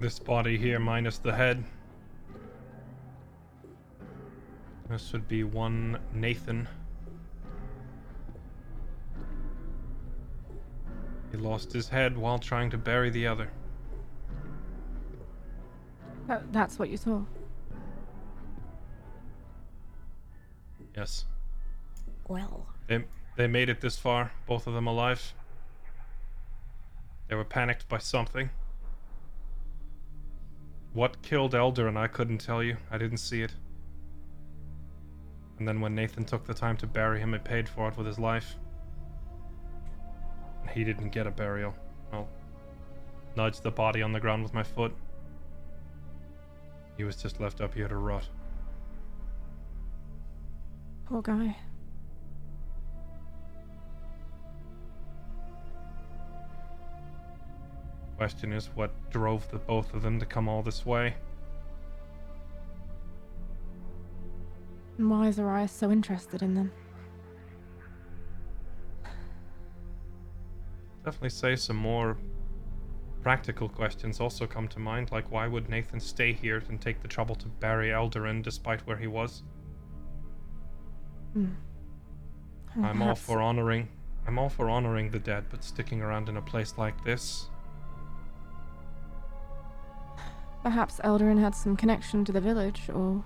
[0.00, 1.64] This body here minus the head.
[4.90, 6.68] This would be one Nathan.
[11.34, 13.50] He lost his head while trying to bury the other.
[16.28, 17.24] That, that's what you saw.
[20.96, 21.24] Yes.
[22.28, 23.04] Well, They,
[23.34, 25.34] they made it this far, both of them alive.
[27.26, 28.50] They were panicked by something.
[30.92, 32.76] What killed Eldarin I couldn't tell you.
[32.92, 33.54] I didn't see it.
[35.58, 38.06] And then when Nathan took the time to bury him, it paid for it with
[38.06, 38.54] his life.
[40.72, 41.74] He didn't get a burial.
[42.12, 42.28] I'll
[43.36, 44.92] nudge the body on the ground with my foot.
[46.96, 48.28] He was just left up here to rot.
[51.06, 51.56] Poor guy.
[58.16, 61.14] Question is, what drove the both of them to come all this way?
[64.98, 66.72] And why is Arias so interested in them?
[71.04, 72.16] Definitely say some more
[73.22, 77.08] practical questions also come to mind, like why would Nathan stay here and take the
[77.08, 79.42] trouble to bury Eldarin despite where he was?
[81.32, 81.46] Hmm.
[82.82, 83.88] I'm all for honoring
[84.26, 87.50] I'm all for honoring the dead, but sticking around in a place like this,
[90.64, 93.22] Perhaps Eldarin had some connection to the village, or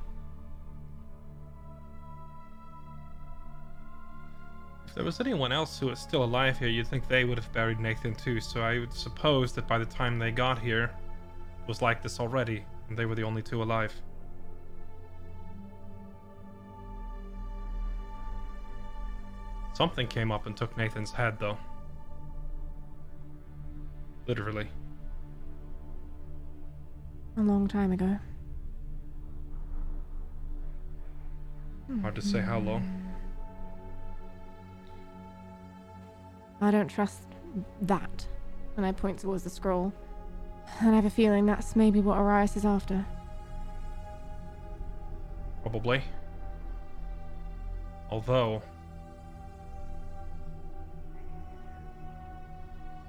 [4.99, 7.79] there was anyone else who was still alive here, you'd think they would have buried
[7.79, 10.91] Nathan too, so I would suppose that by the time they got here,
[11.63, 13.95] it was like this already, and they were the only two alive.
[19.73, 21.57] Something came up and took Nathan's head, though.
[24.27, 24.69] Literally.
[27.37, 28.19] a long time ago.
[32.03, 33.08] Hard to say how long.
[36.61, 37.23] I don't trust
[37.83, 38.27] that.
[38.77, 39.93] And I point towards the scroll.
[40.81, 43.05] And I have a feeling that's maybe what Arias is after.
[45.63, 46.03] Probably.
[48.11, 48.63] Although.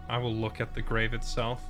[0.07, 1.61] I will look at the grave itself.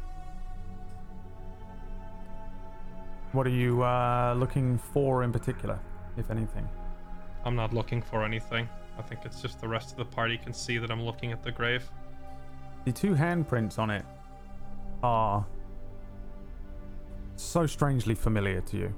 [3.31, 5.80] What are you uh, looking for in particular,
[6.18, 6.68] if anything?
[7.45, 8.68] I'm not looking for anything.
[9.00, 11.42] I think it's just the rest of the party can see that I'm looking at
[11.42, 11.90] the grave.
[12.84, 14.06] The two handprints on it
[15.02, 15.46] are
[17.38, 18.96] so strangely familiar to you.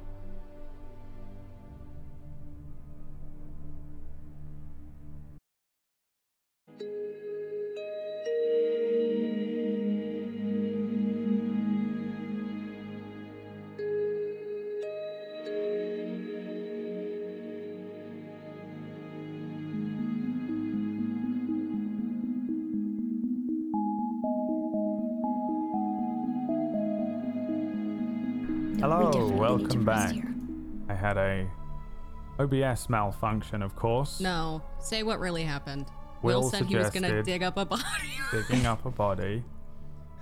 [32.51, 34.19] OBS malfunction, of course.
[34.19, 35.87] No, say what really happened.
[36.21, 37.83] Will Will, said he was gonna suggested- dig up a body.
[38.31, 39.43] Digging up a body.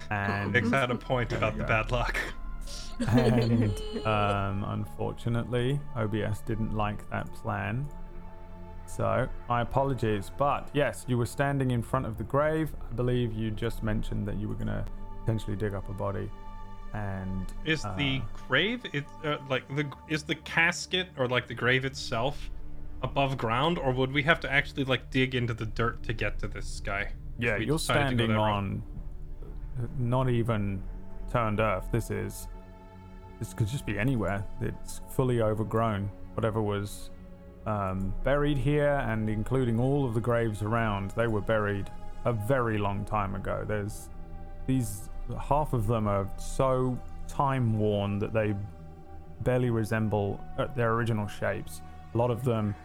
[0.10, 2.18] And, Nick's had a point about the bad luck.
[3.10, 3.74] and
[4.06, 7.86] um, unfortunately, OBS didn't like that plan.
[8.86, 10.32] So, my apologies.
[10.36, 12.74] But yes, you were standing in front of the grave.
[12.90, 14.84] I believe you just mentioned that you were going to
[15.20, 16.32] potentially dig up a body.
[16.94, 17.46] And.
[17.66, 21.86] Is the uh, grave it uh, like the is the casket or like the grave
[21.86, 22.50] itself
[23.02, 26.40] above ground, or would we have to actually like dig into the dirt to get
[26.40, 27.12] to this guy?
[27.38, 28.54] Yeah, you're decided to go standing that route.
[28.54, 28.84] on
[29.98, 30.82] not even
[31.32, 31.88] turned earth.
[31.92, 32.48] This is.
[33.40, 34.46] This could just be anywhere.
[34.60, 36.12] It's fully overgrown.
[36.34, 37.10] Whatever was
[37.66, 41.90] um, buried here, and including all of the graves around, they were buried
[42.26, 43.64] a very long time ago.
[43.68, 44.10] There's
[44.68, 45.09] these.
[45.38, 46.98] Half of them are so
[47.28, 48.56] time worn that they
[49.42, 51.82] barely resemble uh, their original shapes.
[52.14, 52.76] A lot of them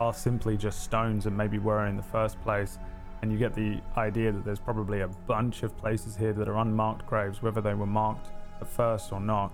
[0.00, 2.78] are simply just stones and maybe were in the first place
[3.22, 6.58] and you get the idea that there's probably a bunch of places here that are
[6.58, 9.52] unmarked graves, whether they were marked at first or not.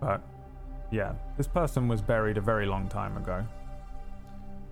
[0.00, 0.22] But
[0.90, 3.44] yeah, this person was buried a very long time ago.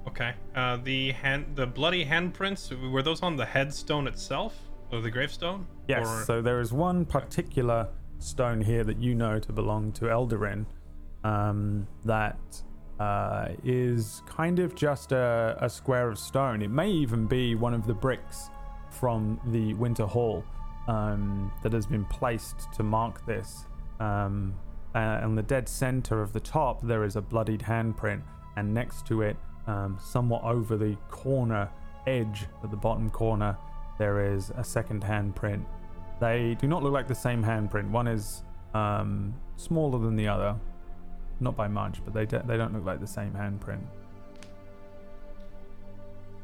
[0.06, 0.34] Okay.
[0.54, 4.54] Uh, the hand, the bloody handprints were those on the headstone itself,
[4.92, 5.66] or the gravestone?
[5.86, 6.24] Yes, Or...
[6.24, 7.88] so there is one particular
[8.18, 10.66] stone here that you know to belong to Eldarin
[11.24, 12.38] um, that
[12.98, 16.62] uh, is kind of just a, a square of stone.
[16.62, 18.50] It may even be one of the bricks
[18.90, 20.44] from the Winter Hall
[20.88, 23.66] um, that has been placed to mark this.
[24.00, 24.54] Um,
[24.94, 28.22] uh, on the dead center of the top, there is a bloodied handprint,
[28.56, 29.36] and next to it,
[29.66, 31.70] um, somewhat over the corner
[32.06, 33.56] edge at the bottom corner,
[33.98, 35.64] there is a second handprint.
[36.20, 37.90] They do not look like the same handprint.
[37.90, 38.42] One is
[38.74, 40.56] um, smaller than the other,
[41.40, 43.82] not by much, but they de- they don't look like the same handprint.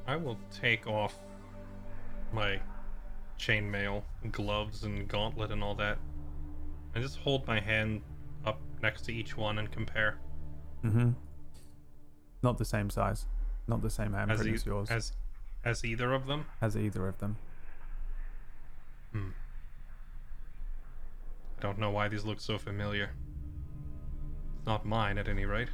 [0.06, 1.14] I will take off
[2.32, 2.60] my
[3.38, 4.02] chainmail,
[4.32, 5.98] gloves, and gauntlet and all that,
[6.94, 8.02] and just hold my hand
[8.44, 10.18] up next to each one and compare.
[10.84, 11.10] Mm-hmm.
[12.42, 13.26] Not the same size,
[13.66, 15.12] not the same As, handprint e- as yours, as
[15.64, 16.44] as either of them.
[16.60, 17.36] as either of them.
[19.14, 19.28] Hmm.
[21.58, 23.10] I don't know why these look so familiar.
[24.56, 25.68] It's not mine, at any rate.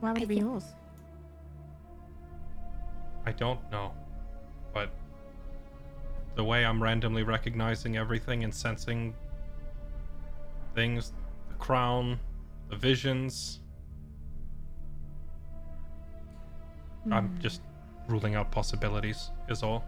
[0.00, 0.64] Why would it be yours?
[3.26, 3.92] I don't know,
[4.74, 4.90] but
[6.34, 9.14] the way I'm randomly recognizing everything and sensing
[10.74, 11.12] things,
[11.48, 12.18] the crown,
[12.70, 13.60] the visions,
[17.12, 17.38] I'm Hmm.
[17.40, 17.60] just
[18.10, 19.84] ruling out possibilities, is all.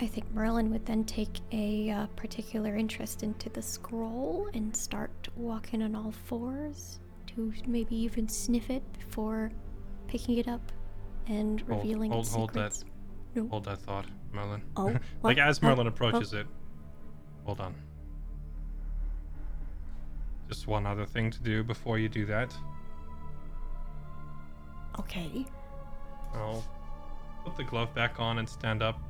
[0.00, 5.10] I think Merlin would then take a uh, particular interest into the scroll and start
[5.36, 9.52] walking on all fours to maybe even sniff it before
[10.08, 10.72] picking it up
[11.28, 12.72] and Hold- revealing hold- its hold that.
[12.74, 12.84] secrets.
[13.36, 13.48] No.
[13.48, 14.62] Hold that thought, Merlin.
[14.76, 15.90] Oh, like as Oh, Merlin oh.
[15.90, 16.46] approaches it.
[17.44, 17.74] Hold on.
[20.48, 22.54] Just one other thing to do before you do that.
[24.98, 25.46] Okay.
[26.34, 26.64] I'll
[27.44, 29.00] put the glove back on and stand up.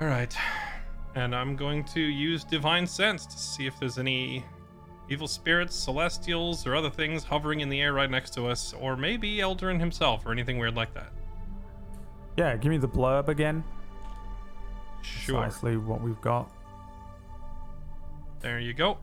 [0.00, 0.36] Alright.
[1.14, 4.44] And I'm going to use Divine Sense to see if there's any
[5.08, 8.96] evil spirits, celestials, or other things hovering in the air right next to us, or
[8.96, 11.12] maybe Eldarin himself, or anything weird like that.
[12.36, 13.64] Yeah, give me the blurb again.
[15.02, 15.42] Sure.
[15.42, 16.50] Precisely what we've got.
[18.40, 18.98] There you go.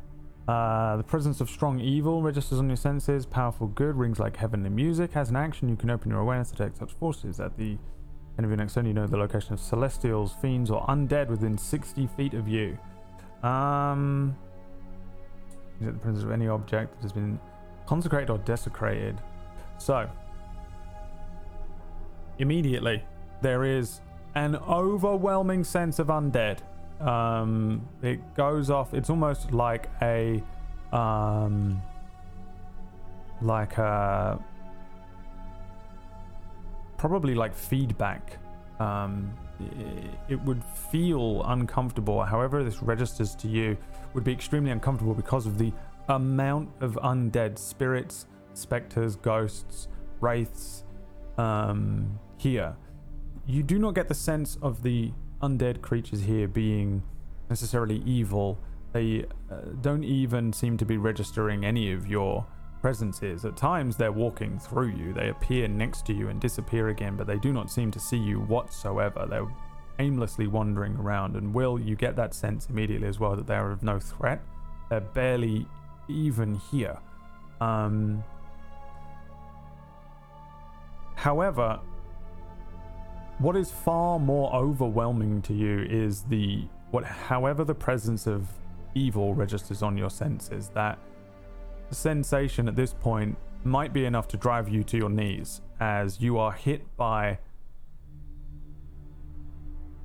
[0.48, 3.26] Uh, the presence of strong evil registers on your senses.
[3.26, 5.16] Powerful good rings like heavenly music.
[5.16, 7.40] As an action, you can open your awareness to detect such forces.
[7.40, 7.78] At the
[8.38, 11.58] end of your next turn, you know the location of celestials, fiends, or undead within
[11.58, 12.78] 60 feet of you.
[13.44, 14.36] Um,
[15.82, 17.40] is it the presence of any object that has been
[17.86, 19.20] consecrated or desecrated?
[19.78, 20.10] So,
[22.40, 23.04] immediately,
[23.42, 24.02] there is
[24.36, 26.60] an overwhelming sense of undead.
[27.00, 28.94] Um, it goes off.
[28.94, 30.42] It's almost like a,
[30.92, 31.82] um,
[33.42, 34.40] like a,
[36.98, 38.40] probably like feedback.
[38.80, 39.34] Um,
[40.28, 42.24] it would feel uncomfortable.
[42.24, 43.78] However, this registers to you
[44.14, 45.72] would be extremely uncomfortable because of the
[46.10, 49.88] amount of undead spirits, specters, ghosts,
[50.20, 50.84] wraiths
[51.38, 52.76] um, here.
[53.48, 55.12] You do not get the sense of the
[55.46, 57.04] undead creatures here being
[57.50, 58.58] necessarily evil.
[58.94, 62.46] They uh, don't even seem to be registering any of your
[62.82, 63.46] presences.
[63.46, 65.14] At times, they're walking through you.
[65.14, 68.18] They appear next to you and disappear again, but they do not seem to see
[68.18, 69.26] you whatsoever.
[69.30, 69.48] They're
[70.00, 71.36] aimlessly wandering around.
[71.36, 74.42] And Will, you get that sense immediately as well that they are of no threat.
[74.90, 75.66] They're barely
[76.08, 76.98] even here.
[77.60, 78.24] Um,
[81.16, 81.80] however,
[83.40, 88.48] what is far more overwhelming to you is the what however the presence of
[88.94, 90.98] evil registers on your senses that
[91.92, 96.38] sensation at this point might be enough to drive you to your knees as you
[96.38, 97.38] are hit by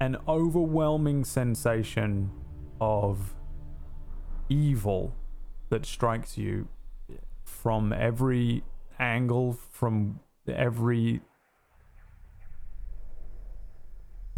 [0.00, 2.30] an overwhelming sensation
[2.80, 3.34] of
[4.48, 5.14] evil
[5.68, 6.66] that strikes you
[7.44, 8.64] from every
[8.98, 10.18] angle, from
[10.48, 11.20] every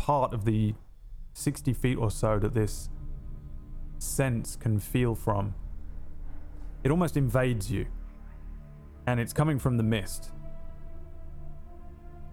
[0.02, 0.74] part of the
[1.34, 2.90] 60 feet or so that this
[3.98, 5.54] sense can feel from.
[6.82, 7.86] It almost invades you,
[9.06, 10.32] and it's coming from the mist.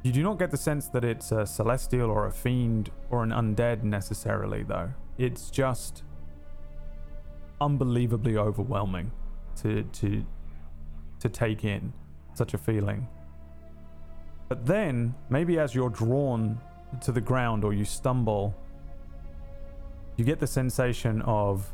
[0.02, 3.30] You do not get the sense that it's a celestial or a fiend or an
[3.30, 4.90] undead necessarily, though.
[5.20, 6.04] It's just
[7.62, 9.12] unbelievably overwhelming
[9.58, 10.26] to to
[11.20, 11.94] to take in
[12.34, 13.08] such a feeling.
[14.48, 16.60] But then, maybe as you're drawn
[17.02, 18.56] to the ground or you stumble,
[20.16, 21.72] you get the sensation of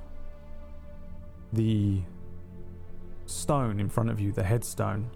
[1.53, 2.02] the
[3.26, 5.10] stone in front of you, the headstone,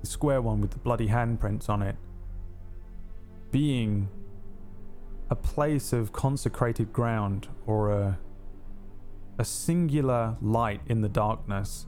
[0.00, 1.96] the square one with the bloody handprints on it,
[3.50, 4.08] being
[5.30, 8.18] a place of consecrated ground or a
[9.38, 11.86] a singular light in the darkness.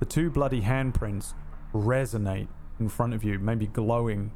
[0.00, 1.34] The two bloody handprints
[1.72, 2.48] resonate
[2.80, 4.32] in front of you, maybe glowing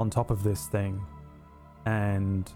[0.00, 1.00] on top of this thing,
[1.86, 2.50] and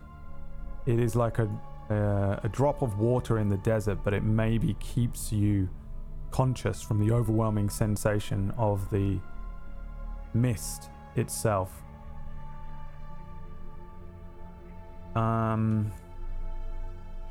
[0.87, 1.49] it is like a
[1.91, 5.69] uh, a drop of water in the desert, but it maybe keeps you
[6.31, 9.19] conscious from the overwhelming sensation of the
[10.35, 11.83] mist itself.
[15.15, 15.91] Um,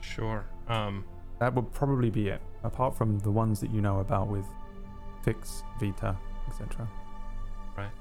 [0.02, 0.46] Sure.
[0.68, 1.06] Um,
[1.40, 4.46] that would probably be it, apart from the ones that you know about with
[5.24, 6.88] Fix, Vita, etc.
[7.78, 7.92] Right.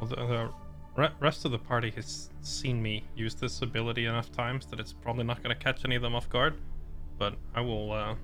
[0.00, 0.50] Well, the, the
[0.96, 4.92] re- rest of the party has seen me use this ability enough times that it's
[4.92, 6.54] probably not going to catch any of them off guard.
[7.18, 7.92] But I will.
[7.92, 8.14] Uh,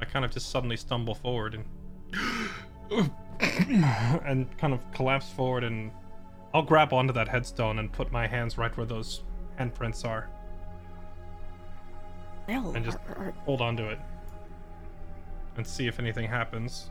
[0.00, 1.64] I kind of just suddenly stumble forward and
[3.40, 5.90] and kind of collapse forward, and
[6.54, 9.22] I'll grab onto that headstone and put my hands right where those
[9.58, 10.28] handprints are,
[12.48, 13.98] Well, and just are- are- hold on to it,
[15.56, 16.90] and see if anything happens.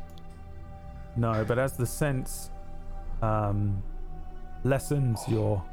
[1.16, 2.50] No, but as the sense
[3.22, 3.82] um,
[4.66, 5.64] lessens your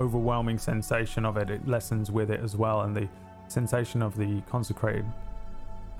[0.00, 3.08] overwhelming sensation of it, it lessens with it as well, and the
[3.46, 5.04] sensation of the consecrated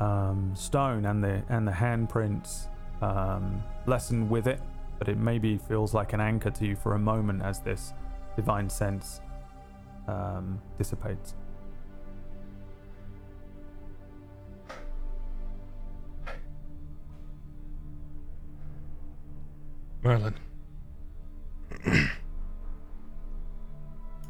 [0.00, 2.66] um, stone and the and the handprints
[3.02, 4.60] um, lessen with it.
[4.98, 7.92] But it maybe feels like an anchor to you for a moment as this
[8.34, 9.20] divine sense
[10.08, 11.34] um, dissipates.
[20.02, 20.34] Merlin,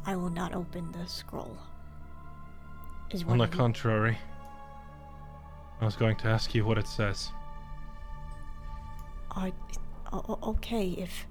[0.05, 1.57] I will not open the scroll.
[3.11, 4.17] Is on the you- contrary,
[5.81, 7.31] I was going to ask you what it says.
[9.31, 9.51] I,
[10.11, 11.25] o- o- okay, if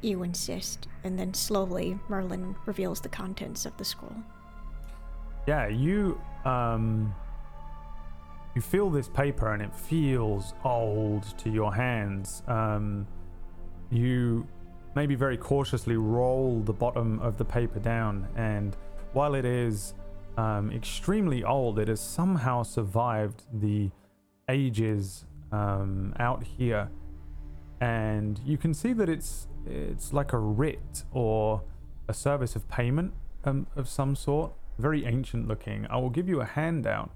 [0.00, 0.88] you insist.
[1.04, 4.16] And then slowly, Merlin reveals the contents of the scroll.
[5.46, 7.14] Yeah, you um
[8.54, 12.42] you feel this paper and it feels old to your hands.
[12.46, 13.06] Um
[13.90, 14.46] you
[14.94, 18.26] maybe very cautiously roll the bottom of the paper down.
[18.36, 18.76] And
[19.12, 19.94] while it is
[20.36, 23.90] um, extremely old, it has somehow survived the
[24.48, 26.88] ages um, out here,
[27.80, 31.62] and you can see that it's it's like a writ or
[32.08, 33.12] a service of payment
[33.44, 35.86] um, of some sort, very ancient looking.
[35.90, 37.10] I will give you a handout,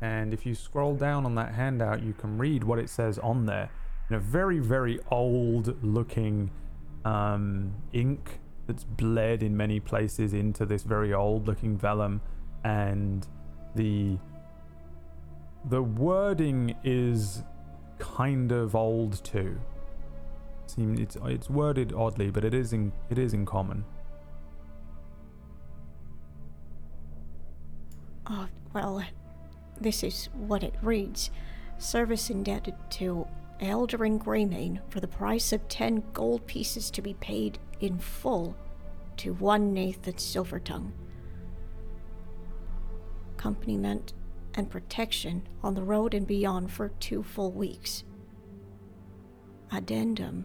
[0.00, 3.46] and if you scroll down on that handout, you can read what it says on
[3.46, 3.70] there.
[4.08, 6.50] In a very very old looking
[7.04, 12.20] um, ink that's bled in many places into this very old looking vellum
[12.64, 13.26] and
[13.74, 14.18] the
[15.68, 17.42] the wording is
[17.98, 19.58] kind of old too.
[20.76, 23.84] It's it's worded oddly but it is in it is in common.
[28.26, 29.04] Oh, well,
[29.80, 31.30] this is what it reads.
[31.78, 33.26] Service indebted to
[33.62, 38.56] Eldarin Greymane for the price of 10 gold pieces to be paid in full
[39.18, 40.90] to one Nathan Silvertongue.
[43.34, 44.14] Accompaniment
[44.54, 48.02] and protection on the road and beyond for two full weeks.
[49.70, 50.44] Addendum.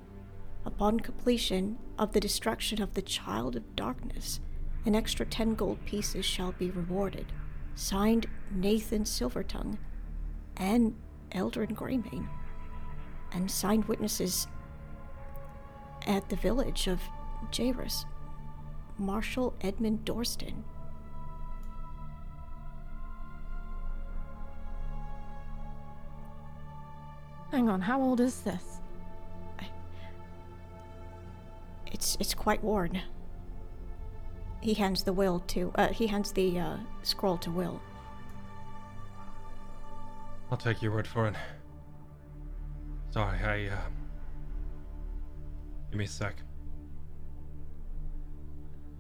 [0.64, 4.42] Upon completion of the destruction of the Child of Darkness,
[4.86, 7.32] an extra 10 gold pieces shall be rewarded.
[7.74, 9.78] Signed Nathan Silvertongue
[10.56, 10.96] and
[11.32, 12.28] Eldrin Greymane.
[13.32, 14.48] And signed witnesses
[16.06, 17.02] at the village of
[17.56, 18.06] Jairus.
[18.98, 20.64] Marshal Edmund Dorston.
[27.52, 28.82] Hang on, how old is this?
[31.92, 33.02] It's it's quite worn.
[34.62, 37.82] He hands the will to uh he hands the uh scroll to Will.
[40.52, 41.36] I'll take your word for it.
[43.18, 43.80] Sorry, I, uh.
[45.90, 46.36] Give me a sec.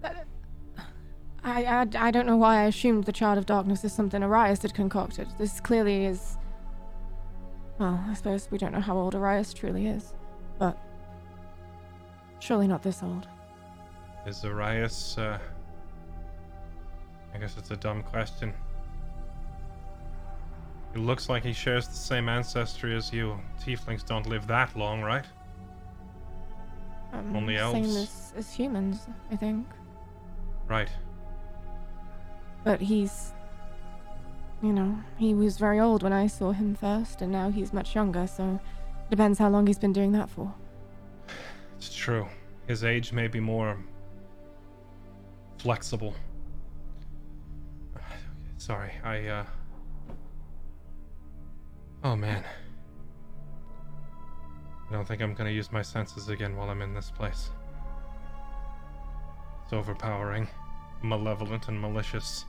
[0.03, 4.63] I, I, I don't know why I assumed the Child of Darkness is something Arias
[4.63, 5.27] had concocted.
[5.37, 6.35] This clearly is.
[7.77, 10.15] Well, I suppose we don't know how old Arias truly is,
[10.57, 10.79] but.
[12.39, 13.27] Surely not this old.
[14.25, 15.37] Is Arias, uh.
[17.35, 18.51] I guess it's a dumb question.
[20.93, 23.39] It looks like he shares the same ancestry as you.
[23.63, 25.25] Tieflings don't live that long, right?
[27.13, 27.95] Um, Only Same elves.
[27.97, 29.67] as, as humans, I think.
[30.67, 30.89] Right.
[32.63, 33.33] But he's.
[34.61, 37.93] You know, he was very old when I saw him first, and now he's much
[37.95, 38.59] younger, so.
[39.09, 40.53] Depends how long he's been doing that for.
[41.77, 42.27] It's true.
[42.67, 43.77] His age may be more
[45.59, 46.13] flexible.
[48.57, 49.45] Sorry, I uh
[52.03, 52.43] Oh man.
[54.89, 57.51] I don't think I'm gonna use my senses again while I'm in this place.
[59.63, 60.47] It's overpowering,
[61.01, 62.45] malevolent, and malicious.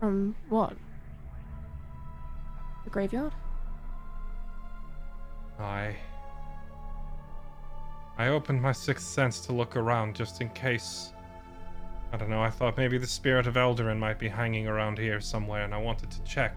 [0.00, 0.76] From what?
[2.84, 3.32] The graveyard?
[5.58, 5.96] I.
[8.18, 11.12] I opened my sixth sense to look around just in case.
[12.16, 15.20] I don't know, I thought maybe the spirit of Eldarin might be hanging around here
[15.20, 16.56] somewhere, and I wanted to check.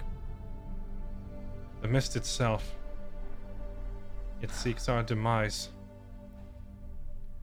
[1.82, 2.78] The mist itself.
[4.42, 5.68] It seeks our demise,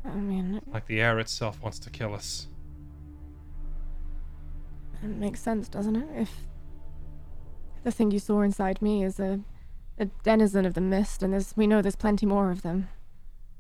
[0.03, 2.47] I mean, like the air itself wants to kill us.
[5.03, 6.09] it makes sense, doesn't it?
[6.17, 6.31] If
[7.85, 9.41] the thing you saw inside me is a,
[9.99, 12.89] a denizen of the mist, and there's we know there's plenty more of them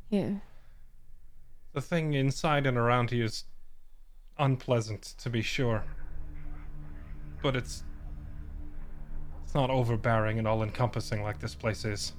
[0.08, 0.40] here.
[1.74, 3.44] The thing inside and around you is
[4.38, 5.84] unpleasant, to be sure.
[7.42, 7.84] But it's.
[9.44, 12.12] It's not overbearing and all encompassing like this place is.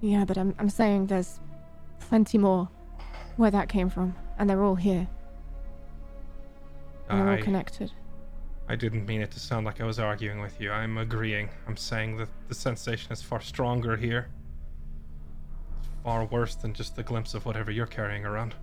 [0.00, 1.40] Yeah, but I'm I'm saying there's
[1.98, 2.68] plenty more
[3.36, 5.08] where that came from, and they're all here,
[7.08, 7.92] and they're all connected.
[8.68, 10.70] I didn't mean it to sound like I was arguing with you.
[10.70, 11.48] I'm agreeing.
[11.66, 14.28] I'm saying that the sensation is far stronger here.
[15.80, 18.54] It's far worse than just the glimpse of whatever you're carrying around.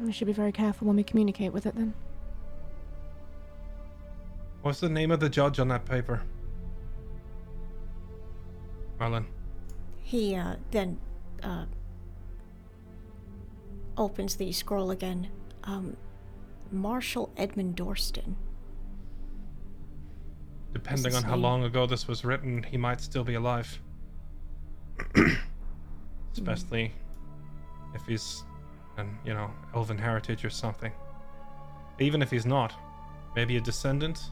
[0.00, 1.74] We should be very careful when we communicate with it.
[1.74, 1.94] Then
[4.62, 6.22] What's the name of the judge on that paper?
[9.00, 9.26] Merlin.
[10.02, 10.98] He uh then
[11.42, 11.66] uh
[13.96, 15.28] opens the scroll again.
[15.64, 15.96] Um
[16.70, 18.36] Marshal Edmund Dorston.
[20.72, 21.42] Depending on how name?
[21.42, 23.78] long ago this was written, he might still be alive.
[26.32, 26.92] Especially
[27.94, 28.42] if he's
[28.96, 30.92] an, you know, elven heritage or something.
[31.98, 32.74] Even if he's not,
[33.34, 34.30] maybe a descendant?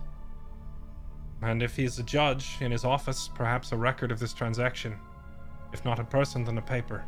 [1.42, 4.98] And if he's a judge in his office, perhaps a record of this transaction.
[5.72, 7.04] If not a person, then a paper.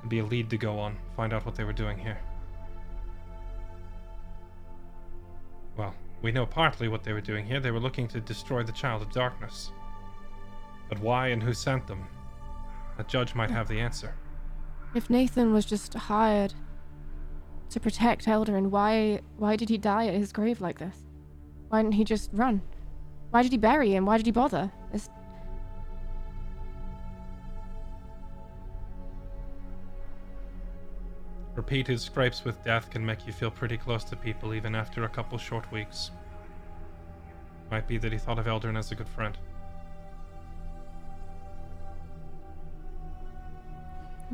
[0.00, 2.18] Could be a lead to go on, find out what they were doing here.
[5.76, 7.60] Well, we know partly what they were doing here.
[7.60, 9.72] They were looking to destroy the Child of Darkness.
[10.88, 12.06] But why and who sent them?
[12.98, 14.14] A judge might have the answer.
[14.94, 16.54] If Nathan was just hired
[17.70, 20.96] to protect Eldarin, why why did he die at his grave like this?
[21.68, 22.62] Why didn't he just run?
[23.30, 24.06] Why did he bury him?
[24.06, 24.70] Why did he bother?
[24.92, 25.10] It's,
[31.56, 35.08] Repeated scrapes with death can make you feel pretty close to people even after a
[35.08, 36.10] couple short weeks.
[37.70, 39.38] Might be that he thought of Eldrin as a good friend.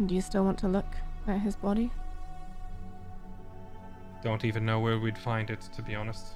[0.07, 0.97] Do you still want to look
[1.27, 1.91] at his body?
[4.23, 6.35] Don't even know where we'd find it, to be honest.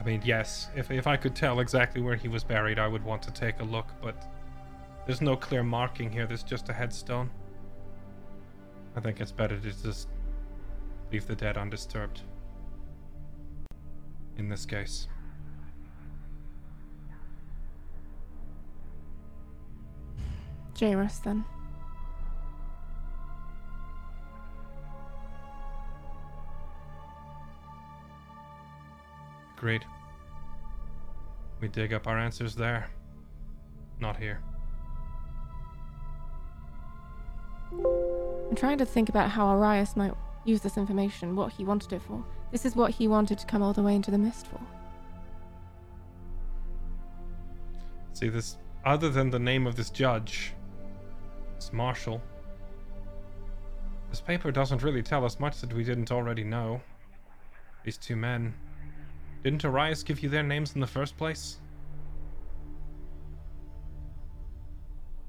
[0.00, 3.04] I mean, yes, if, if I could tell exactly where he was buried, I would
[3.04, 4.30] want to take a look, but
[5.06, 7.30] there's no clear marking here, there's just a headstone.
[8.96, 10.08] I think it's better to just
[11.12, 12.22] leave the dead undisturbed.
[14.38, 15.06] In this case.
[20.80, 21.44] Jairus, then.
[29.56, 29.84] Agreed.
[31.60, 32.88] We dig up our answers there.
[34.00, 34.40] not here.
[37.72, 40.14] I'm trying to think about how Arias might
[40.46, 42.24] use this information, what he wanted it for.
[42.50, 44.60] This is what he wanted to come all the way into the mist for.
[48.14, 50.54] See, this, other than the name of this judge,
[51.60, 52.22] this marshal,
[54.08, 56.80] this paper doesn't really tell us much that we didn't already know.
[57.84, 58.54] These two men.
[59.44, 61.58] Didn't Arias give you their names in the first place?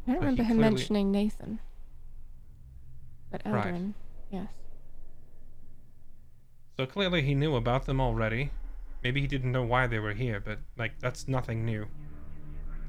[0.07, 1.59] I don't But remember him clearly- mentioning Nathan.
[3.29, 3.93] But Right.
[4.29, 4.47] Yes.
[6.77, 8.51] So clearly he knew about them already.
[9.03, 11.87] Maybe he didn't know why they were here, but, like, that's nothing new.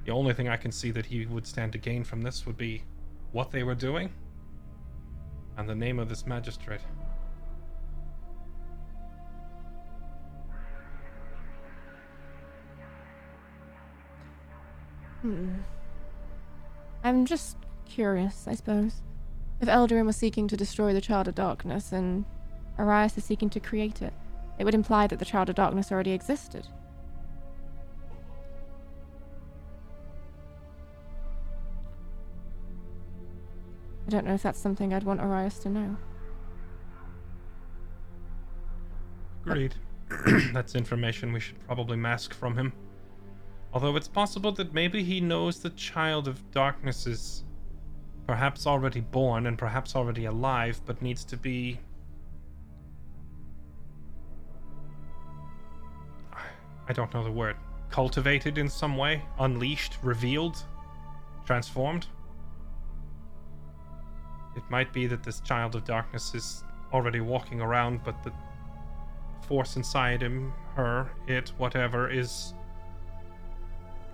[0.05, 2.57] The only thing I can see that he would stand to gain from this would
[2.57, 2.83] be
[3.33, 4.13] what they were doing
[5.57, 6.81] and the name of this magistrate.
[15.23, 15.55] Hmm.
[17.05, 19.03] I'm just curious, I suppose.
[19.61, 22.25] If Eldarin was seeking to destroy the Child of Darkness and
[22.79, 24.13] Arias is seeking to create it,
[24.59, 26.67] it would imply that the Child of Darkness already existed.
[34.13, 35.97] Don't know if that's something I'd want Arias to know.
[39.45, 39.75] Agreed.
[40.53, 42.73] That's information we should probably mask from him.
[43.73, 47.43] Although it's possible that maybe he knows the Child of Darkness is
[48.27, 51.81] perhaps already born and perhaps already alive, but needs to be.
[56.89, 57.57] I don't know the word.
[57.91, 59.23] Cultivated in some way?
[59.39, 59.97] Unleashed?
[60.03, 60.63] Revealed?
[61.47, 62.07] Transformed?
[64.57, 68.33] It might be that this Child of Darkness is already walking around, but the
[69.47, 72.55] force inside him, her, it, whatever, is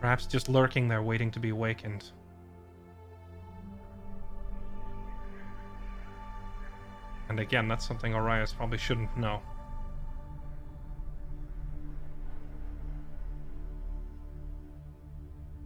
[0.01, 2.11] perhaps just lurking there waiting to be awakened.
[7.29, 9.43] And again, that's something Arias probably shouldn't know.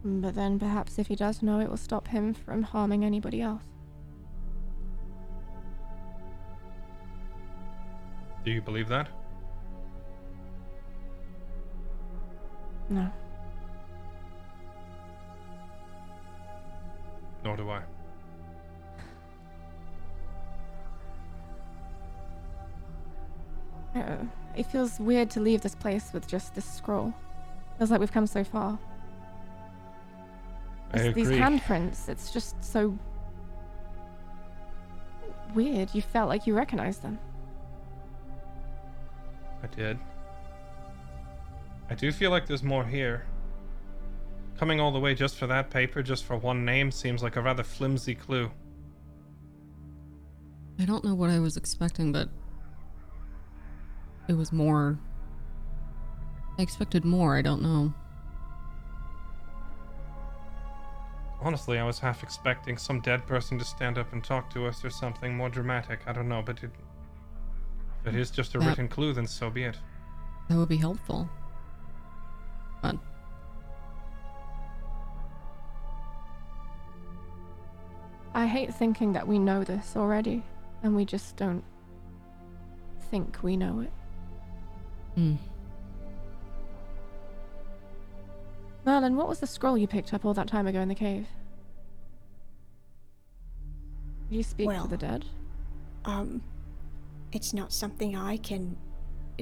[0.05, 3.63] But then perhaps if he does know, it will stop him from harming anybody else.
[8.45, 9.09] Do you believe that?
[12.89, 13.11] No.
[17.45, 17.83] Nor do I.
[23.95, 24.17] Uh,
[24.57, 27.13] it feels weird to leave this place with just this scroll.
[27.79, 28.79] Feels like we've come so far.
[30.93, 32.99] These handprints, it's just so
[35.55, 35.95] weird.
[35.95, 37.19] You felt like you recognized them.
[39.63, 39.99] I did.
[41.89, 43.27] I do feel like there's more here.
[44.59, 47.43] Coming all the way just for that paper, just for one name, seems like a
[47.43, 48.51] rather flimsy clue.
[50.79, 52.29] I don't know what I was expecting, but
[54.29, 54.99] it was more.
[56.59, 57.37] I expected more.
[57.37, 57.93] I don't know.
[61.41, 64.85] Honestly, I was half expecting some dead person to stand up and talk to us
[64.85, 66.01] or something more dramatic.
[66.07, 66.71] I don't know, but it,
[68.05, 69.79] if it is just a That- written clue, then so be it.
[70.49, 71.29] That would be helpful.
[72.83, 72.97] But
[78.35, 80.43] I hate thinking that we know this already,
[80.83, 81.65] and we just don't
[83.11, 83.93] think we know it.
[85.15, 85.35] hmm.
[88.85, 91.29] Merlin, what was the scroll you picked up all that time ago in the cave?
[94.31, 95.25] Did you speak Well- to the dead?
[96.05, 96.43] Um,
[97.33, 98.77] it's not something I can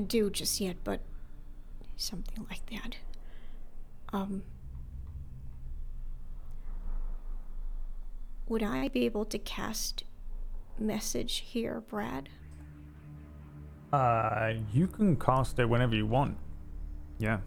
[0.07, 1.01] do just yet, but
[1.97, 2.97] something like that.
[4.13, 4.43] Um,
[8.49, 10.05] would I be able to cast
[10.79, 12.29] message here, Brad?
[13.93, 16.37] Uh, you can cast it whenever you want.
[17.19, 17.41] Yeah.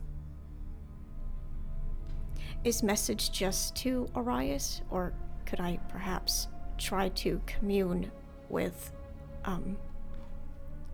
[2.63, 5.13] Is message just to Arias, or
[5.45, 6.47] could I perhaps
[6.77, 8.11] try to commune
[8.49, 8.91] with,
[9.45, 9.77] um,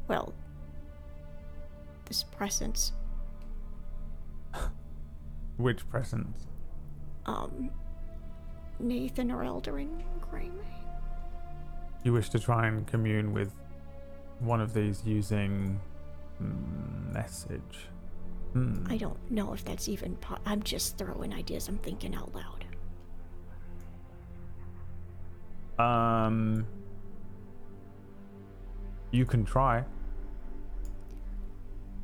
[0.10, 0.34] well,
[2.06, 2.92] this presence?
[5.58, 6.48] Which presence?
[7.26, 7.70] Um,
[8.80, 10.60] Nathan or Eldarin Graham?
[12.04, 13.54] You wish to try and commune with
[14.40, 15.80] one of these using
[16.40, 17.88] message.
[18.54, 18.86] Hmm.
[18.90, 20.16] I don't know if that's even.
[20.16, 21.68] Po- I'm just throwing ideas.
[21.68, 22.66] I'm thinking out loud.
[25.78, 26.66] Um,
[29.12, 29.84] you can try.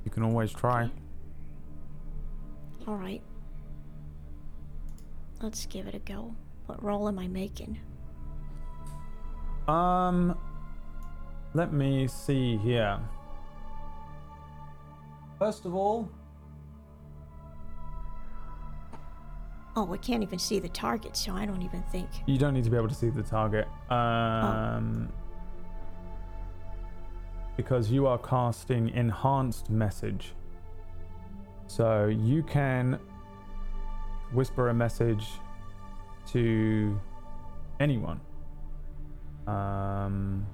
[0.05, 0.89] You can always try.
[2.87, 3.21] All right.
[5.41, 6.33] let's give it a go.
[6.67, 7.77] What roll am I making?
[9.67, 10.37] Um,
[11.53, 12.99] let me see here.
[15.39, 16.09] First of all,
[19.77, 22.07] Oh, I can't even see the target, so I don't even think.
[22.27, 23.67] you don't need to be able to see the target.
[23.91, 25.11] Um,
[27.57, 30.33] because you are casting enhanced message.
[31.67, 32.99] So you can
[34.33, 35.25] whisper a message
[36.27, 36.99] to
[37.79, 38.19] anyone.
[39.47, 40.45] Um,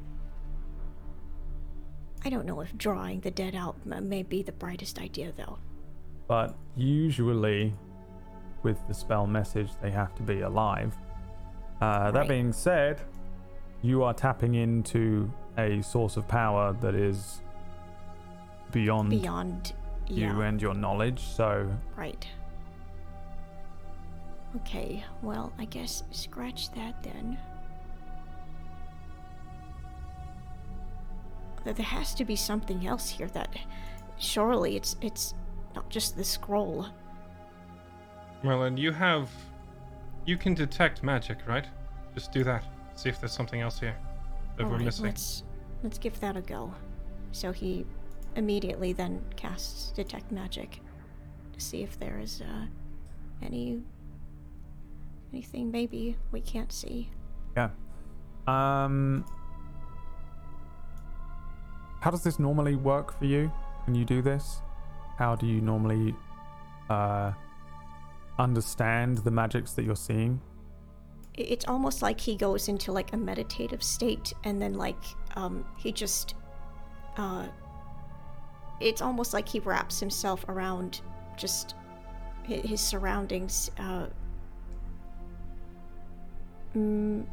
[2.24, 5.58] I don't know if drawing the dead out may be the brightest idea, though.
[6.28, 7.74] but usually
[8.64, 10.96] with the spell message they have to be alive
[11.82, 12.30] uh, that Right.
[12.30, 13.02] being said
[13.82, 17.42] you are tapping into a source of power that is
[18.72, 19.74] beyond, Beyond.
[20.08, 20.42] you Yeah.
[20.44, 22.28] and your knowledge so Right.
[24.58, 27.38] Okay, well, I guess scratch that then.
[31.64, 33.56] There there has to be something else here that
[34.18, 35.34] surely it's it's
[35.76, 36.88] not just the scroll.
[38.44, 39.30] Merlin, you have.
[40.26, 41.68] You can detect magic, right?
[42.14, 42.64] Just do that.
[42.96, 43.96] See if there's something else here
[44.61, 45.06] that we're Alright, missing.
[45.06, 45.43] let's
[45.83, 46.73] let's give that a go.
[47.31, 47.85] So he
[48.35, 50.80] immediately then casts detect magic
[51.53, 52.65] to see if there is uh,
[53.41, 53.81] any
[55.33, 57.09] anything maybe we can't see.
[57.56, 57.69] yeah
[58.48, 59.23] um
[62.01, 63.51] how does this normally work for you
[63.85, 64.61] when you do this
[65.17, 66.14] how do you normally
[66.90, 67.31] uh
[68.40, 70.41] understand the magics that you're seeing
[71.35, 75.01] It's almost like he goes into like a meditative state and then like
[75.35, 76.35] um he just
[77.18, 77.48] uh
[78.80, 81.01] it's almost like he wraps himself around
[81.38, 81.76] just
[82.48, 84.08] hi- his surroundings uh
[86.76, 87.26] mm,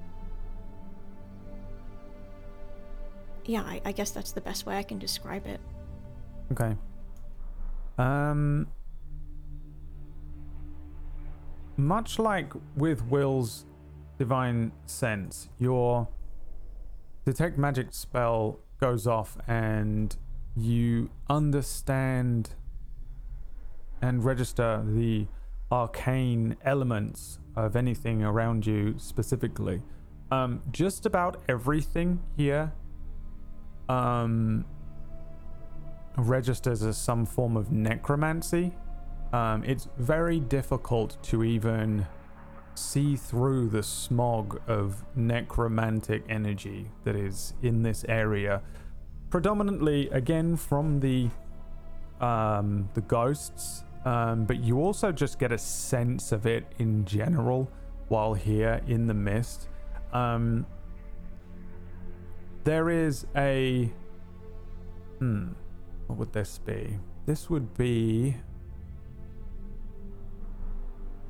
[3.46, 5.60] yeah I, I guess that's the best way i can describe it
[6.52, 6.76] Okay.
[7.98, 8.66] Um.
[11.76, 13.66] Much like with Will's
[14.18, 16.08] divine sense, your
[17.24, 20.16] detect magic spell goes off and
[20.56, 22.50] you understand
[24.02, 25.26] and register the
[25.70, 29.82] arcane elements of anything around you specifically.
[30.30, 32.72] Um, just about everything here
[33.88, 34.64] um,
[36.16, 38.72] registers as some form of necromancy.
[39.32, 42.06] Um, it's very difficult to even
[42.78, 48.62] see through the smog of necromantic energy that is in this area.
[49.30, 51.28] Predominantly, again, from the
[52.20, 57.70] um, the ghosts, um, but you also just get a sense of it in general
[58.08, 59.68] while here in the mist.
[60.12, 60.66] Um,
[62.64, 63.92] there is a
[65.18, 65.48] hmm.
[66.06, 66.98] What would this be?
[67.26, 68.36] This would be.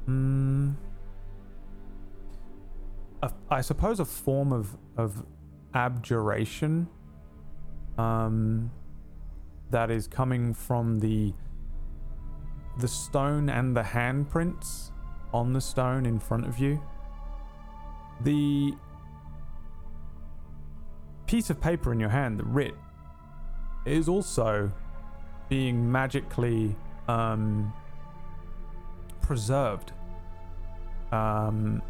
[0.07, 0.71] Hmm.
[3.23, 5.25] A- I suppose a form of of
[5.75, 6.89] abjuration.
[7.97, 8.71] Um,
[9.71, 11.35] that is coming from the
[12.79, 14.93] the stone and the handprints
[15.35, 16.81] on the stone in front of you.
[18.23, 18.75] The
[21.27, 22.75] piece of paper in your hand, the writ,
[23.85, 24.73] is also
[25.49, 26.77] being magically
[27.09, 27.73] um,
[29.21, 29.93] preserved.
[31.11, 31.83] Um,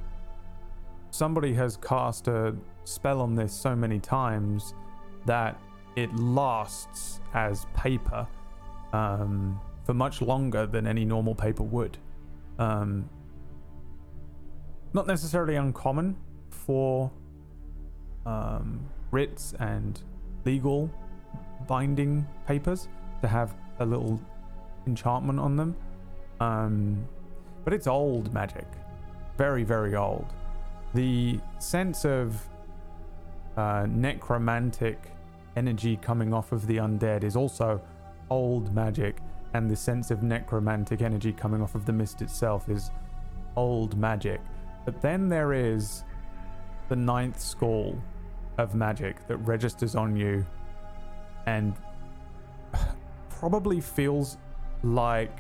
[1.11, 2.55] somebody has cast a
[2.85, 4.75] spell on this so many times
[5.27, 5.61] that
[5.97, 8.27] it lasts as paper
[8.93, 11.99] um, for much longer than any normal paper would.
[12.59, 13.09] Um,
[14.93, 16.17] not necessarily uncommon
[16.51, 17.11] for
[18.27, 18.81] um,
[19.11, 20.01] writs and
[20.45, 20.91] legal
[21.67, 22.89] binding papers
[23.21, 24.21] to have a little
[24.87, 25.77] enchantment on them.
[26.41, 27.07] Um,
[27.65, 28.67] but it's old magic.
[29.37, 30.27] Very, very old.
[30.95, 32.49] The sense of
[33.57, 35.13] uh, necromantic
[35.57, 37.81] energy coming off of the undead is also
[38.31, 39.19] old magic,
[39.55, 42.91] and the sense of necromantic energy coming off of the mist itself is
[43.57, 44.41] old magic.
[44.85, 46.05] But then there is
[46.89, 48.01] the ninth school
[48.57, 50.45] of magic that registers on you
[51.47, 51.75] and
[53.31, 54.39] probably feels
[54.83, 55.39] like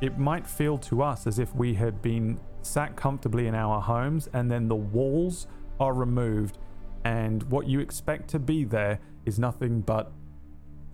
[0.00, 4.28] it might feel to us as if we had been sat comfortably in our homes
[4.32, 5.46] and then the walls
[5.80, 6.58] are removed.
[7.04, 10.12] And what you expect to be there is nothing but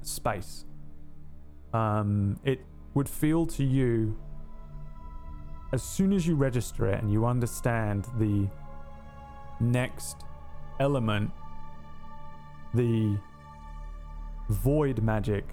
[0.03, 0.65] space.
[1.73, 2.61] Um it
[2.95, 4.17] would feel to you
[5.73, 8.49] as soon as you register it and you understand the
[9.59, 10.19] next
[10.79, 11.33] element,
[12.75, 13.19] the
[14.49, 15.45] void magic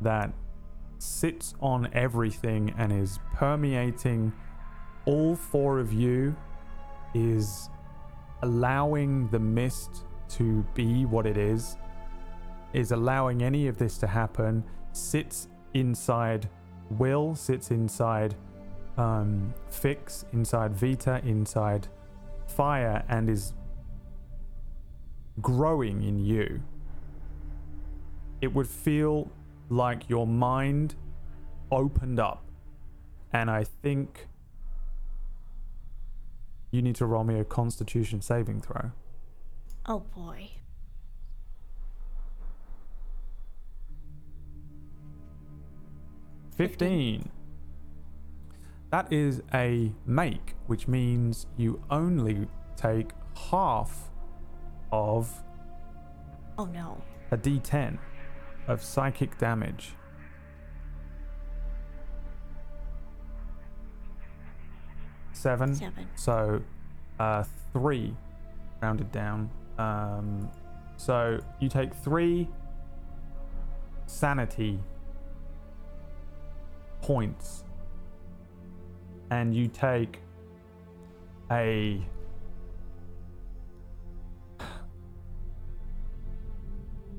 [0.00, 0.32] that
[0.98, 4.32] sits on everything and is permeating
[5.06, 6.36] all four of you,
[7.14, 7.70] is
[8.42, 11.76] allowing the mist to be what it is,
[12.72, 14.62] is allowing any of this to happen,
[14.92, 16.48] sits inside
[16.90, 18.34] Will, sits inside
[18.96, 21.88] um, Fix, inside Vita, inside
[22.46, 23.54] Fire, and is
[25.40, 26.62] growing in you.
[28.40, 29.30] It would feel
[29.68, 30.94] like your mind
[31.70, 32.44] opened up.
[33.32, 34.28] And I think
[36.76, 38.92] you need to roll me a constitution saving throw.
[39.86, 40.50] Oh boy.
[46.56, 47.30] Fifteen.
[48.90, 52.46] That is a make, which means you only
[52.76, 53.10] take
[53.50, 54.10] half
[54.92, 55.42] of
[56.58, 57.02] Oh no.
[57.30, 57.98] a d10
[58.68, 59.94] of psychic damage.
[65.36, 65.74] Seven.
[65.74, 66.08] Seven.
[66.14, 66.62] So,
[67.20, 68.14] uh, three,
[68.80, 69.50] rounded down.
[69.78, 70.50] Um,
[70.96, 72.48] so you take three
[74.06, 74.78] sanity
[77.02, 77.64] points,
[79.30, 80.20] and you take
[81.50, 82.00] a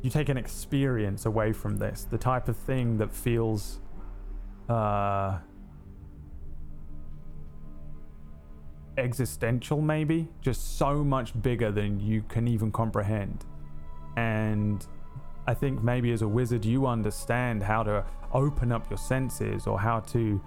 [0.01, 3.79] you take an experience away from this, the type of thing that feels
[4.69, 5.37] uh
[8.97, 13.45] existential maybe, just so much bigger than you can even comprehend.
[14.15, 14.85] And
[15.45, 19.79] I think maybe as a wizard you understand how to open up your senses or
[19.79, 20.41] how to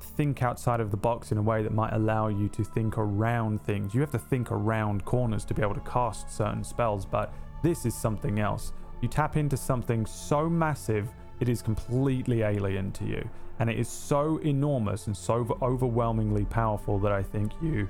[0.00, 3.62] think outside of the box in a way that might allow you to think around
[3.64, 3.94] things.
[3.94, 7.84] You have to think around corners to be able to cast certain spells, but this
[7.84, 8.72] is something else.
[9.00, 11.08] You tap into something so massive,
[11.40, 13.28] it is completely alien to you.
[13.60, 17.88] And it is so enormous and so overwhelmingly powerful that I think you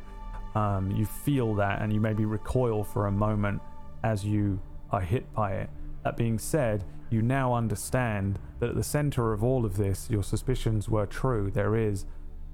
[0.54, 3.60] um, you feel that and you maybe recoil for a moment
[4.02, 4.58] as you
[4.90, 5.70] are hit by it.
[6.04, 10.22] That being said, you now understand that at the center of all of this, your
[10.22, 11.50] suspicions were true.
[11.50, 12.06] There is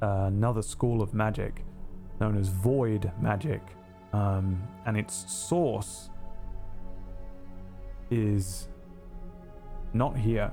[0.02, 1.64] uh, another school of magic
[2.20, 3.60] known as void magic,
[4.12, 6.10] um, and its source
[8.10, 8.68] is
[9.92, 10.52] not here.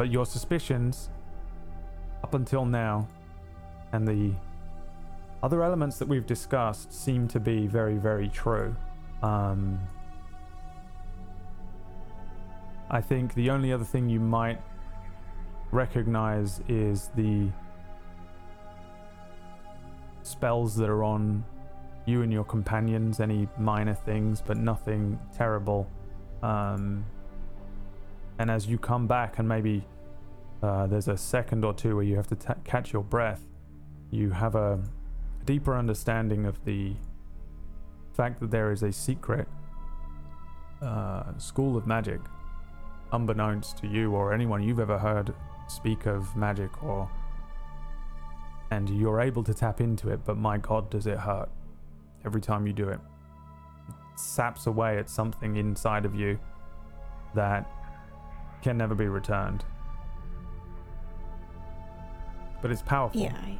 [0.00, 1.10] But your suspicions,
[2.24, 3.06] up until now,
[3.92, 4.32] and the
[5.42, 8.74] other elements that we've discussed seem to be very, very true.
[9.22, 9.78] Um,
[12.90, 14.58] I think the only other thing you might
[15.70, 17.50] recognize is the
[20.22, 21.44] spells that are on
[22.06, 25.86] you and your companions, any minor things, but nothing terrible.
[26.42, 27.04] Um,
[28.40, 29.84] and as you come back, and maybe
[30.62, 33.42] uh, there's a second or two where you have to t- catch your breath,
[34.10, 34.80] you have a
[35.44, 36.94] deeper understanding of the
[38.14, 39.46] fact that there is a secret
[40.80, 42.18] uh, school of magic,
[43.12, 45.34] unbeknownst to you or anyone you've ever heard
[45.68, 47.10] speak of magic or.
[48.70, 51.50] And you're able to tap into it, but my god, does it hurt
[52.24, 53.00] every time you do it.
[53.88, 56.38] It saps away at something inside of you
[57.34, 57.70] that
[58.62, 59.64] can never be returned.
[62.62, 63.20] But it's powerful.
[63.20, 63.58] Yeah, I,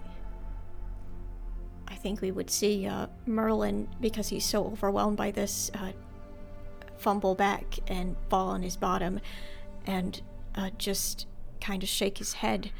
[1.88, 5.92] I think we would see uh, Merlin, because he's so overwhelmed by this, uh,
[6.98, 9.20] fumble back and fall on his bottom
[9.86, 10.20] and
[10.54, 11.26] uh, just
[11.60, 12.70] kind of shake his head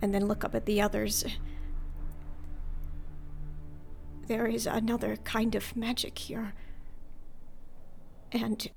[0.00, 1.24] and then look up at the others.
[4.28, 6.52] There is another kind of magic here.
[8.30, 8.70] And.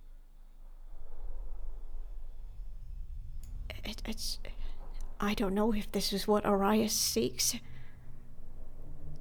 [3.83, 4.39] It, it's.
[5.19, 7.55] I don't know if this is what Arias seeks,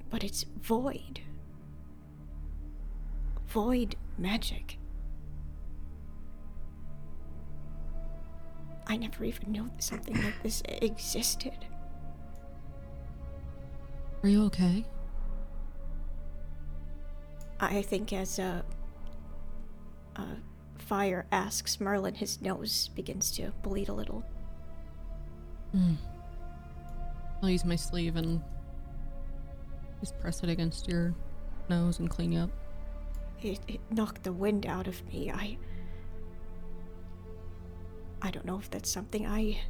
[0.09, 1.21] but it's void.
[3.47, 4.77] Void magic.
[8.87, 11.65] I never even knew something like this existed.
[14.23, 14.85] Are you okay?
[17.59, 18.65] I think as a,
[20.15, 20.25] a
[20.77, 24.23] fire asks Merlin, his nose begins to bleed a little.
[25.71, 25.93] Hmm.
[27.41, 28.41] I'll use my sleeve and
[29.99, 31.13] just press it against your
[31.69, 32.49] nose and clean you up.
[33.41, 35.31] It, it knocked the wind out of me.
[35.31, 35.57] I.
[38.21, 39.61] I don't know if that's something I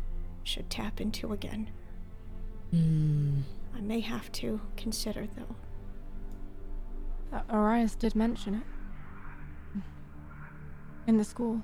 [0.44, 1.70] should tap into again.
[2.72, 3.42] Hmm.
[3.76, 5.56] I may have to consider, though.
[7.32, 9.82] That Arias did mention it.
[11.08, 11.62] In the school.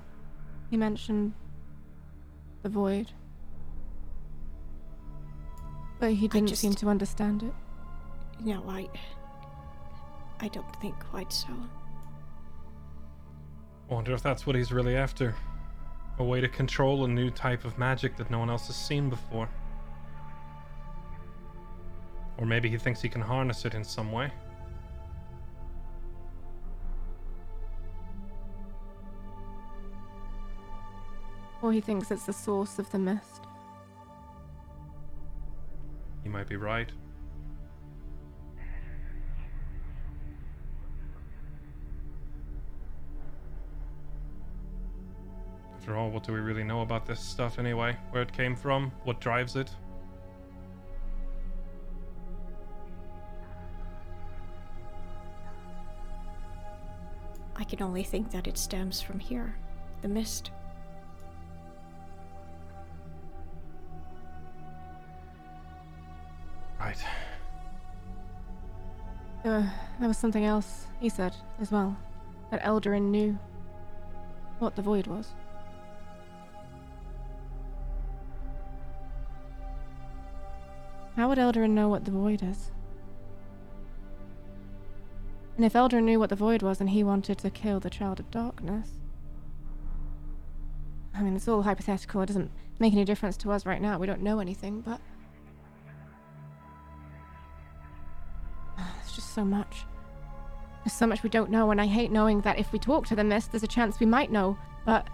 [0.70, 1.34] He mentioned
[2.62, 3.12] the void.
[6.00, 7.52] But he didn't seem to understand it.
[8.40, 8.88] No, I.
[10.40, 11.48] I don't think quite so.
[13.90, 15.34] I wonder if that's what he's really after.
[16.18, 19.08] A way to control a new type of magic that no one else has seen
[19.08, 19.48] before.
[22.38, 24.30] Or maybe he thinks he can harness it in some way.
[31.60, 33.47] Or he thinks it's the source of the mist.
[36.28, 36.92] He might be right.
[45.74, 47.96] After all, what do we really know about this stuff anyway?
[48.10, 48.92] Where it came from?
[49.04, 49.70] What drives it?
[57.56, 59.56] I can only think that it stems from here
[60.02, 60.50] the mist.
[66.88, 67.04] Right.
[69.44, 69.68] Uh,
[69.98, 71.94] there was something else he said as well.
[72.50, 73.38] That Eldarin knew
[74.58, 75.28] what the void was.
[81.14, 82.70] How would Eldarin know what the void is?
[85.56, 88.18] And if Eldarin knew what the void was and he wanted to kill the child
[88.18, 88.92] of darkness.
[91.14, 92.22] I mean, it's all hypothetical.
[92.22, 93.98] It doesn't make any difference to us right now.
[93.98, 95.02] We don't know anything, but.
[99.38, 99.84] So much.
[100.84, 103.14] There's so much we don't know, and I hate knowing that if we talk to
[103.14, 105.06] the mist, there's a chance we might know, but.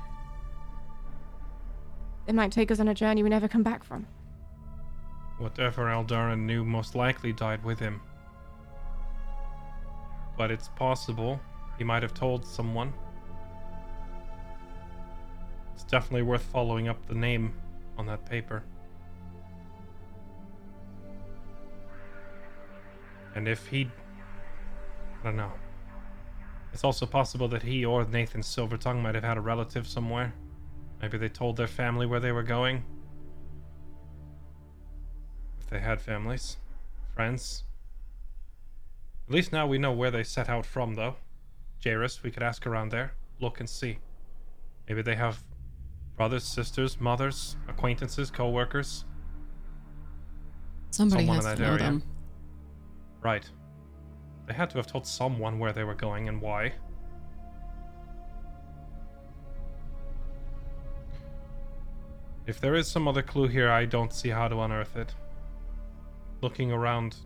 [2.27, 4.07] It might take us on a journey we never come back from.
[5.37, 8.01] Whatever Eldarin knew most likely died with him.
[10.39, 11.39] But it's possible
[11.77, 12.95] he might have told someone.
[15.75, 17.53] It's definitely worth following up the name
[17.99, 18.65] on that paper.
[23.35, 23.91] And if he.
[25.25, 25.53] I don't know.
[26.75, 30.35] It's also possible that he or Nathan Silvertongue might have had a relative somewhere.
[31.01, 32.85] Maybe they told their family where they were going.
[35.61, 36.59] If they had families,
[37.15, 37.65] friends.
[39.27, 41.17] At least now we know where they set out from, though.
[41.83, 43.99] Jairus, we could ask around there, look and see.
[44.87, 45.43] Maybe they have
[46.19, 49.07] brothers, sisters, mothers, acquaintances, co workers.
[50.91, 51.79] Somebody Someone has in to know area.
[51.85, 52.03] them.
[53.23, 53.51] Right.
[54.47, 56.75] They had to have told someone where they were going and why.
[62.47, 65.15] If there is some other clue here, I don't see how to unearth it.
[66.43, 67.17] Looking around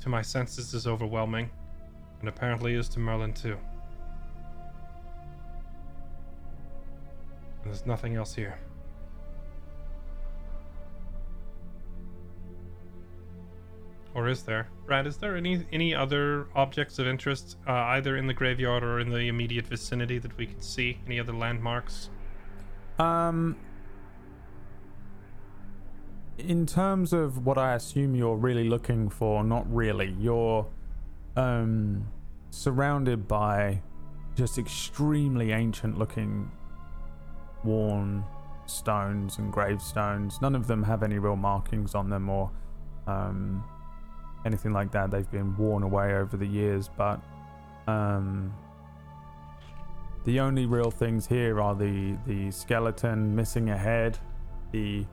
[0.00, 1.50] to my senses is overwhelming,
[2.18, 3.56] and apparently is to Merlin too.
[7.62, 8.58] And there's nothing else here.
[14.14, 14.68] Or is there?
[14.86, 18.98] Brad, is there any any other objects of interest, uh, either in the graveyard or
[18.98, 20.98] in the immediate vicinity that we can see?
[21.06, 22.10] Any other landmarks?
[22.98, 23.56] Um,
[26.38, 30.14] in terms of what I assume you're really looking for, not really.
[30.18, 30.66] You're
[31.36, 32.08] um
[32.50, 33.80] surrounded by
[34.34, 36.50] just extremely ancient looking
[37.62, 38.24] worn
[38.66, 40.40] stones and gravestones.
[40.40, 42.50] None of them have any real markings on them or
[43.06, 43.64] um
[44.44, 45.10] anything like that.
[45.10, 47.20] They've been worn away over the years, but
[47.86, 48.52] um
[50.24, 54.18] the only real things here are the the skeleton missing a head,
[54.70, 55.06] the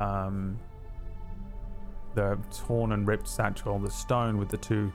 [0.00, 0.58] um,
[2.14, 4.92] the torn and ripped satchel, the stone with the two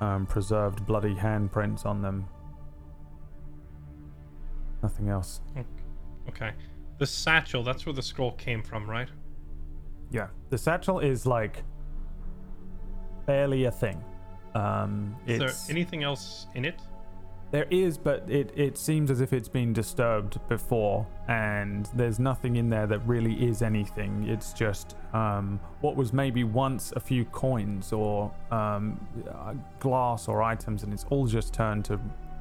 [0.00, 2.26] um, preserved bloody handprints on them.
[4.82, 5.40] Nothing else.
[6.28, 6.52] Okay.
[6.98, 9.08] The satchel, that's where the scroll came from, right?
[10.10, 11.64] Yeah, the satchel is like
[13.26, 14.02] barely a thing.
[14.54, 16.80] Um, Is there anything else in it?
[17.52, 22.56] There is, but it, it seems as if it's been disturbed before, and there's nothing
[22.56, 24.26] in there that really is anything.
[24.26, 30.42] It's just um, what was maybe once a few coins or um, uh, glass or
[30.42, 32.00] items, and it's all just turned to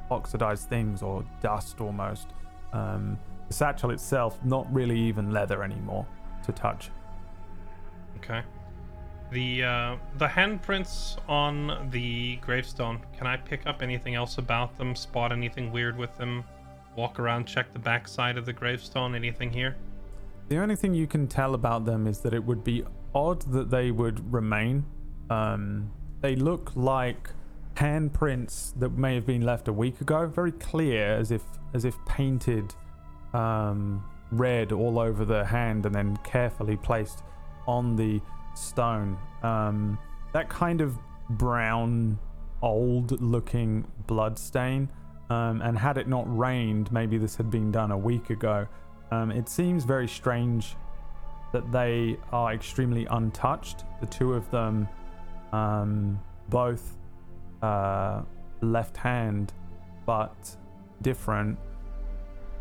[0.09, 2.29] oxidized things or dust almost.
[2.71, 3.19] Um,
[3.49, 6.07] the satchel itself, not really even leather anymore
[6.45, 6.89] to touch.
[8.15, 8.43] Okay.
[9.31, 12.99] The uh, the handprints on the gravestone.
[13.17, 14.95] Can I pick up anything else about them?
[14.95, 16.43] Spot anything weird with them?
[16.97, 19.15] Walk around, check the backside of the gravestone.
[19.15, 19.77] Anything here?
[20.49, 22.83] The only thing you can tell about them is that it would be
[23.15, 24.85] odd that they would remain.
[25.29, 27.29] Um, they look like
[27.75, 31.43] handprints that may have been left a week ago, very clear, as if
[31.73, 32.75] as if painted
[33.33, 37.23] um, red all over the hand and then carefully placed
[37.65, 38.19] on the
[38.53, 39.17] stone.
[39.43, 39.97] Um,
[40.33, 40.97] that kind of
[41.31, 42.19] brown,
[42.61, 44.89] old-looking blood stain.
[45.29, 48.67] Um, and had it not rained, maybe this had been done a week ago.
[49.11, 50.75] Um, it seems very strange
[51.53, 53.85] that they are extremely untouched.
[54.01, 54.87] The two of them,
[55.53, 56.97] um, both
[57.61, 58.23] uh,
[58.61, 59.53] left hand,
[60.05, 60.57] but
[61.01, 61.57] different.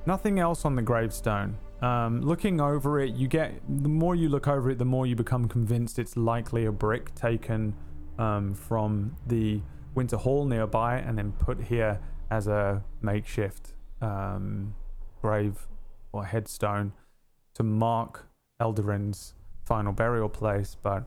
[0.07, 1.57] Nothing else on the gravestone.
[1.83, 5.17] Um, looking over it, you get the more you look over it, the more you
[5.17, 7.75] become convinced it's likely a brick taken
[8.19, 9.63] um, from the
[9.95, 12.01] Winter Hall nearby and then put here
[12.31, 14.75] as a makeshift um,
[15.23, 15.67] grave
[16.13, 16.93] or headstone
[17.55, 18.29] to mark
[18.61, 19.35] Eldarin's
[19.65, 20.77] final burial place.
[20.81, 21.05] But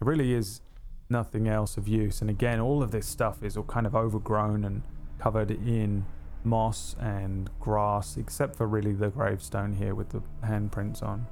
[0.00, 0.60] it really is
[1.08, 2.20] nothing else of use.
[2.20, 4.82] And again, all of this stuff is all kind of overgrown and
[5.18, 6.04] covered in
[6.44, 11.26] moss and grass, except for really the gravestone here with the handprints on.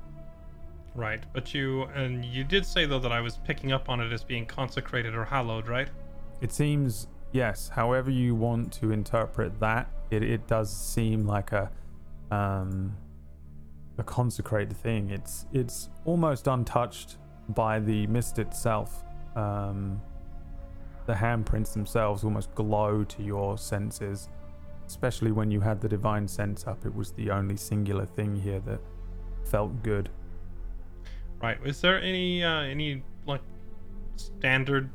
[0.95, 4.13] Right, but you and you did say though that I was picking up on it
[4.13, 5.89] as being consecrated or hallowed, right?
[6.41, 11.71] It seems, yes, however you want to interpret that, it, it does seem like a
[12.31, 12.97] um,
[13.97, 15.11] a consecrated thing.
[15.11, 17.17] It's it's almost untouched
[17.51, 19.05] by the mist itself.
[19.37, 20.01] Um,
[21.07, 24.29] the handprints themselves almost glow to your senses
[24.89, 26.85] especially when you had the divine sense up.
[26.85, 28.81] It was the only singular thing here that
[29.45, 30.09] felt good.
[31.41, 31.59] Right.
[31.65, 33.43] Is there any uh, any like
[34.17, 34.91] standard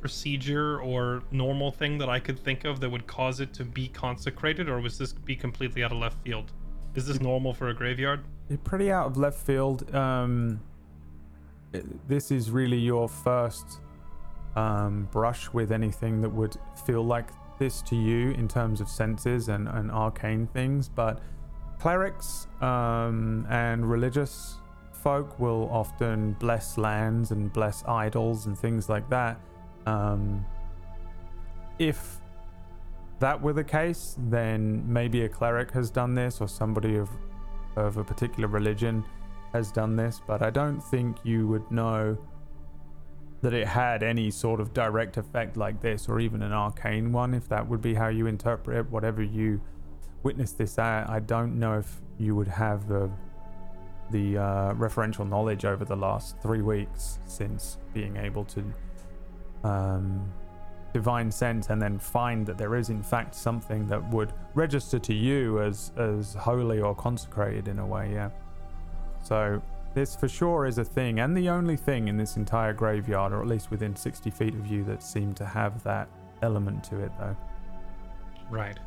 [0.00, 3.88] procedure or normal thing that I could think of that would cause it to be
[3.88, 6.52] consecrated, or was this be completely out of left field?
[6.94, 8.24] Is this normal for a graveyard?
[8.48, 9.94] You're pretty out of left field.
[9.94, 10.60] Um,
[12.08, 13.80] this is really your first
[14.54, 17.28] um, brush with anything that would feel like
[17.58, 21.20] this to you in terms of senses and, and arcane things, but
[21.78, 24.56] clerics um, and religious
[24.92, 29.40] folk will often bless lands and bless idols and things like that.
[29.86, 30.44] Um,
[31.78, 32.18] if
[33.20, 37.08] that were the case, then maybe a cleric has done this or somebody of
[37.76, 39.04] of a particular religion
[39.52, 42.16] has done this, but I don't think you would know
[43.42, 47.34] that it had any sort of direct effect like this, or even an arcane one,
[47.34, 49.60] if that would be how you interpret whatever you
[50.22, 51.08] witness this at.
[51.08, 53.10] I don't know if you would have the
[54.10, 58.64] the uh, referential knowledge over the last three weeks since being able to
[59.64, 60.32] um,
[60.92, 65.12] divine sense and then find that there is in fact something that would register to
[65.12, 68.12] you as as holy or consecrated in a way.
[68.12, 68.30] Yeah.
[69.22, 69.60] So
[69.96, 73.40] this for sure is a thing, and the only thing in this entire graveyard, or
[73.40, 76.06] at least within 60 feet of you, that seemed to have that
[76.42, 77.34] element to it, though.
[78.50, 78.78] Right.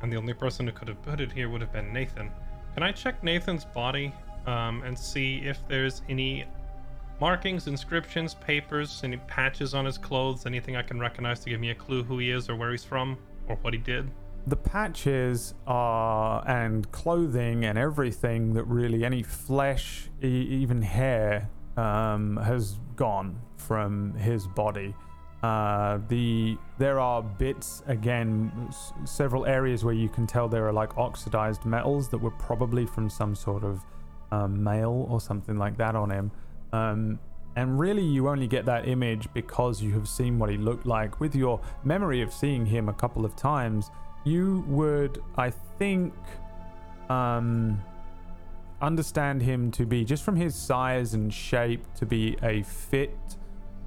[0.00, 2.30] And the only person who could have put it here would have been Nathan.
[2.72, 4.10] Can I check Nathan's body
[4.46, 6.46] um, and see if there's any
[7.20, 11.72] markings, inscriptions, papers, any patches on his clothes, anything I can recognize to give me
[11.72, 14.10] a clue who he is or where he's from or what he did?
[14.46, 22.36] The patches are and clothing and everything that really any flesh e- even hair um,
[22.38, 24.94] has gone from his body.
[25.42, 30.72] Uh, the there are bits again s- several areas where you can tell there are
[30.72, 33.80] like oxidized metals that were probably from some sort of
[34.30, 36.30] um, mail or something like that on him.
[36.72, 37.18] Um,
[37.54, 41.20] and really you only get that image because you have seen what he looked like.
[41.20, 43.90] With your memory of seeing him a couple of times
[44.24, 46.14] you would, I think,
[47.08, 47.82] um,
[48.80, 53.36] understand him to be just from his size and shape to be a fit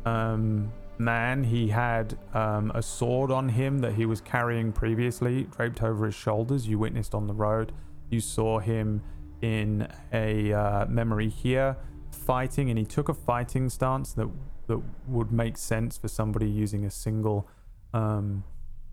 [0.06, 1.44] um, man.
[1.44, 6.16] He had um, a sword on him that he was carrying previously, draped over his
[6.16, 6.68] shoulders.
[6.68, 7.72] You witnessed on the road.
[8.10, 9.02] You saw him
[9.42, 11.76] in a uh, memory here
[12.12, 14.30] fighting, and he took a fighting stance that
[14.68, 17.48] that would make sense for somebody using a single
[17.94, 18.44] um,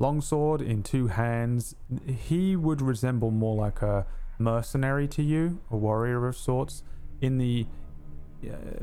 [0.03, 1.75] longsword in two hands.
[2.29, 4.05] He would resemble more like a
[4.39, 6.83] mercenary to you, a warrior of sorts.
[7.21, 7.67] In the
[8.45, 8.83] uh,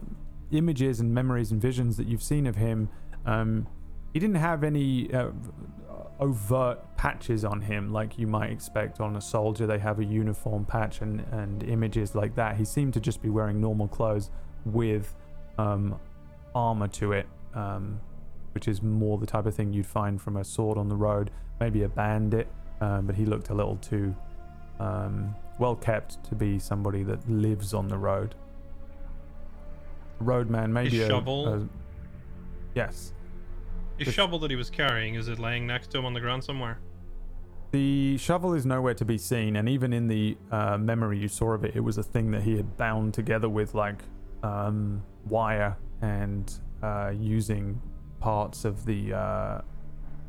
[0.51, 2.89] images and memories and visions that you've seen of him,
[3.25, 3.67] um,
[4.13, 5.31] he didn't have any uh,
[6.19, 9.67] overt patches on him like you might expect on a soldier.
[9.67, 12.57] They have a uniform patch and, and images like that.
[12.57, 14.31] He seemed to just be wearing normal clothes
[14.65, 15.13] with
[15.57, 15.99] um,
[16.55, 17.27] armor to it.
[17.53, 17.99] Um,
[18.59, 21.31] which is more the type of thing you'd find from a sword on the road,
[21.61, 22.45] maybe a bandit,
[22.81, 24.13] um, but he looked a little too
[24.81, 28.35] um, well kept to be somebody that lives on the road.
[30.19, 31.47] roadman, maybe His a, shovel?
[31.47, 31.69] a-
[32.75, 33.13] yes.
[33.97, 36.43] The shovel that he was carrying, is it laying next to him on the ground
[36.43, 36.79] somewhere?
[37.71, 41.53] The shovel is nowhere to be seen, and even in the uh, memory you saw
[41.53, 43.99] of it, it was a thing that he had bound together with like
[44.43, 46.51] um, wire and
[46.83, 47.81] uh, using
[48.19, 49.61] parts of the uh,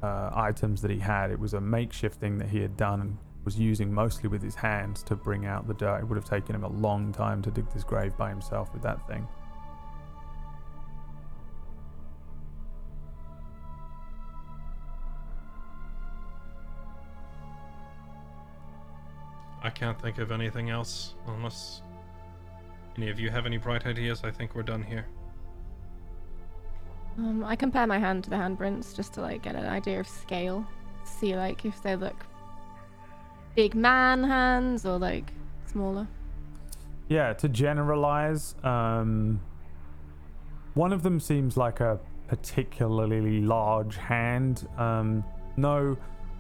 [0.03, 1.31] uh, items that he had.
[1.31, 4.55] It was a makeshift thing that he had done and was using mostly with his
[4.55, 6.01] hands to bring out the dirt.
[6.01, 8.83] It would have taken him a long time to dig this grave by himself with
[8.83, 9.27] that thing.
[19.63, 21.83] I can't think of anything else unless
[22.97, 24.23] any of you have any bright ideas.
[24.25, 25.07] I think we're done here.
[27.19, 30.09] Um, I compare my hand to the handprints just to like get an idea of
[30.09, 30.67] scale.
[31.05, 32.27] See like if they look
[33.55, 35.33] big man hands or like
[35.67, 36.07] smaller.
[37.09, 39.41] Yeah, to generalize, um,
[40.75, 41.99] one of them seems like a
[42.29, 44.69] particularly large hand.
[44.79, 45.25] Um,
[45.57, 45.97] no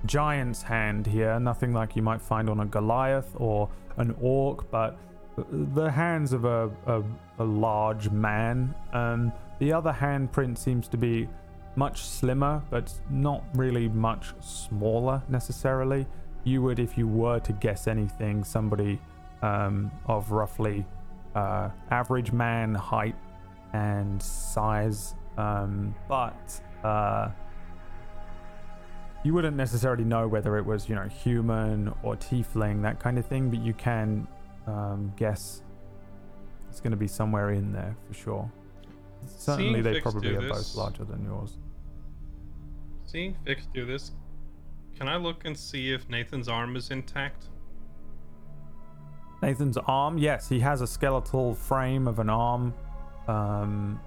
[0.06, 4.98] giant's hand here, nothing like you might find on a Goliath or an orc, but
[5.50, 7.02] the hands of a, a,
[7.38, 8.74] a large man.
[8.92, 11.28] Um, the other handprint seems to be
[11.76, 16.06] much slimmer, but not really much smaller necessarily.
[16.44, 18.98] You would, if you were to guess anything, somebody
[19.42, 20.84] um, of roughly
[21.34, 23.14] uh, average man height
[23.74, 27.28] and size, um, but uh,
[29.22, 33.26] you wouldn't necessarily know whether it was, you know, human or tiefling, that kind of
[33.26, 34.26] thing, but you can
[34.66, 35.62] um, guess
[36.70, 38.50] it's going to be somewhere in there for sure.
[39.26, 41.56] Certainly, Seeing they Fix probably do are both larger than yours.
[43.06, 44.12] Seeing Fix do this,
[44.96, 47.46] can I look and see if Nathan's arm is intact?
[49.42, 52.74] Nathan's arm, yes, he has a skeletal frame of an arm
[53.26, 54.00] um,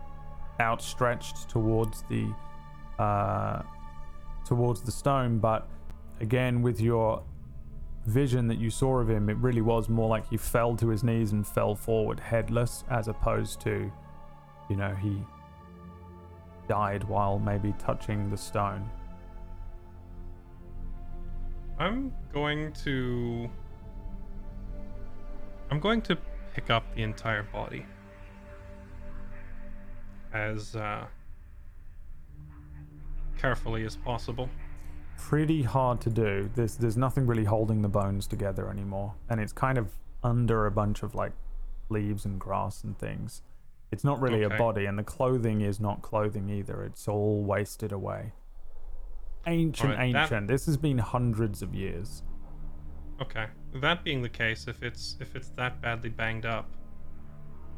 [0.60, 2.32] outstretched towards the
[3.00, 3.64] uh,
[4.46, 5.68] towards the stone, but
[6.20, 7.24] again, with your
[8.06, 11.04] vision that you saw of him, it really was more like he fell to his
[11.04, 13.92] knees and fell forward headless, as opposed to,
[14.70, 15.22] you know, he
[16.68, 18.90] died while maybe touching the stone.
[21.80, 23.50] I'm going to.
[25.72, 26.18] I'm going to
[26.54, 27.86] pick up the entire body.
[30.34, 31.06] As uh,
[33.38, 34.50] carefully as possible.
[35.18, 36.50] pretty hard to do.
[36.56, 39.88] There's there's nothing really holding the bones together anymore, and it's kind of
[40.24, 41.34] under a bunch of like
[41.90, 43.42] leaves and grass and things.
[43.94, 44.56] It's not really Okay.
[44.56, 46.84] a body, and the clothing is not clothing either.
[46.84, 48.34] It's all wasted away.
[49.46, 50.48] Ancient, that- ancient.
[50.48, 52.24] This has been hundreds of years.
[53.22, 53.46] Okay.
[53.76, 56.72] That being the case, if it's if it's that badly banged up,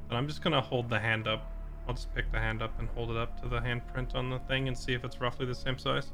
[0.08, 1.52] then I'm just gonna hold the hand up.
[1.88, 4.40] I'll just pick the hand up and hold it up to the handprint on the
[4.40, 6.14] thing and see if it's roughly the same size.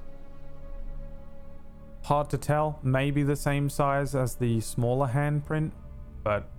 [2.03, 2.80] Hard to tell.
[2.81, 5.71] Maybe the same size as the smaller handprint,
[6.23, 6.49] but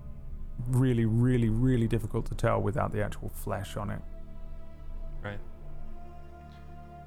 [0.68, 4.00] really, really, really difficult to tell without the actual flesh on it.
[5.22, 5.38] Right.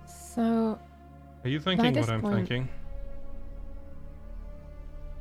[0.06, 0.80] So,
[1.43, 2.69] Are you thinking what I'm point- thinking?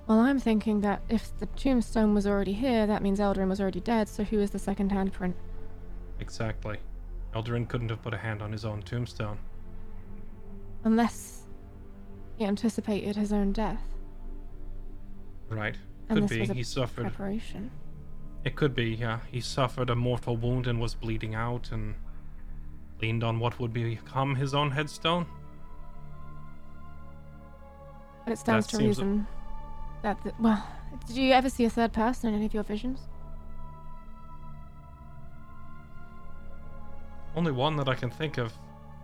[0.06, 3.80] well, I'm thinking that if the tombstone was already here, that means Eldarin was already
[3.80, 4.08] dead.
[4.08, 5.34] So, who is the second handprint?
[6.20, 6.78] Exactly.
[7.34, 9.38] Eldarin couldn't have put a hand on his own tombstone.
[10.84, 11.42] Unless
[12.36, 13.82] he anticipated his own death,
[15.48, 15.76] Right.
[16.08, 16.40] and Could this be.
[16.40, 17.02] was a He suffered.
[17.02, 17.70] preparation.
[18.44, 19.20] It could be, yeah.
[19.30, 21.94] He suffered a mortal wound and was bleeding out and
[23.00, 25.26] leaned on what would become his own headstone.
[28.24, 29.26] But it stands That to reason
[30.02, 30.66] that, the, well,
[31.06, 33.00] did you ever see a third person in any of your visions?
[37.34, 38.52] Only one that I can think of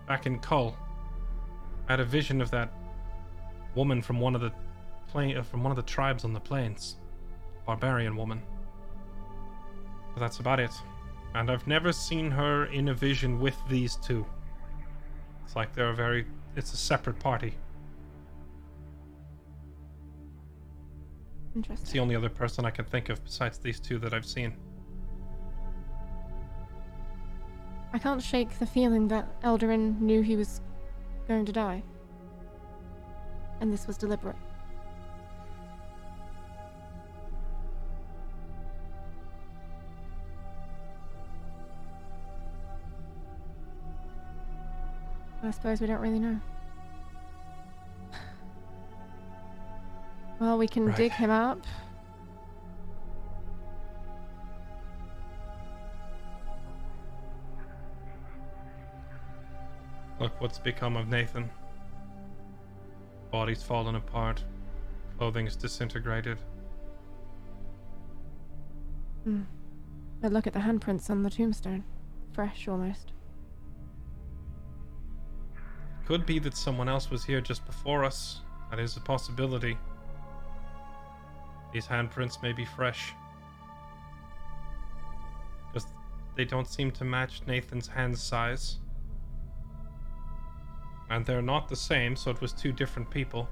[0.07, 0.77] back in Kull.
[1.89, 2.73] I had a vision of that
[3.75, 4.53] woman from one of the
[5.09, 6.97] plain uh, from one of the tribes on the plains.
[7.67, 8.43] Barbarian woman.
[10.21, 10.73] But that's about it.
[11.35, 14.27] And I've never seen her in a vision with these two.
[15.47, 16.27] It's like they're a very
[16.57, 17.55] it's a separate party.
[21.57, 21.83] Interesting.
[21.83, 24.55] It's the only other person I can think of besides these two that I've seen.
[27.95, 30.61] I can't shake the feeling that Eldarin knew he was
[31.29, 31.83] going to die.
[33.63, 34.37] And this was deliberate.
[45.43, 46.41] I suppose we don't really know.
[50.39, 50.97] Well, we can Right.
[50.97, 51.67] dig him up.
[60.19, 61.51] Look what's become of Nathan.
[63.31, 64.45] Body's fallen apart.
[65.17, 66.39] Clothing's disintegrated.
[69.25, 69.43] Hmm.
[70.21, 71.85] But look at the handprints on the tombstone.
[72.33, 73.13] Fresh almost.
[76.11, 78.41] Could be that someone else was here just before us.
[78.69, 79.79] That is a possibility.
[81.73, 83.15] These handprints may be fresh.
[85.69, 85.89] Because
[86.35, 88.79] they don't seem to match Nathan's hand size.
[91.11, 93.49] And they're not the same, so it was two different people.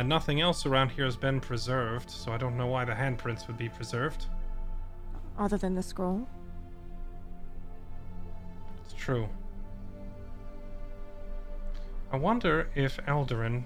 [0.00, 3.46] And nothing else around here has been preserved, so I don't know why the handprints
[3.46, 4.26] would be preserved.
[5.38, 6.26] Other than the scroll.
[8.84, 9.28] It's true.
[12.14, 13.64] I wonder if Eldarin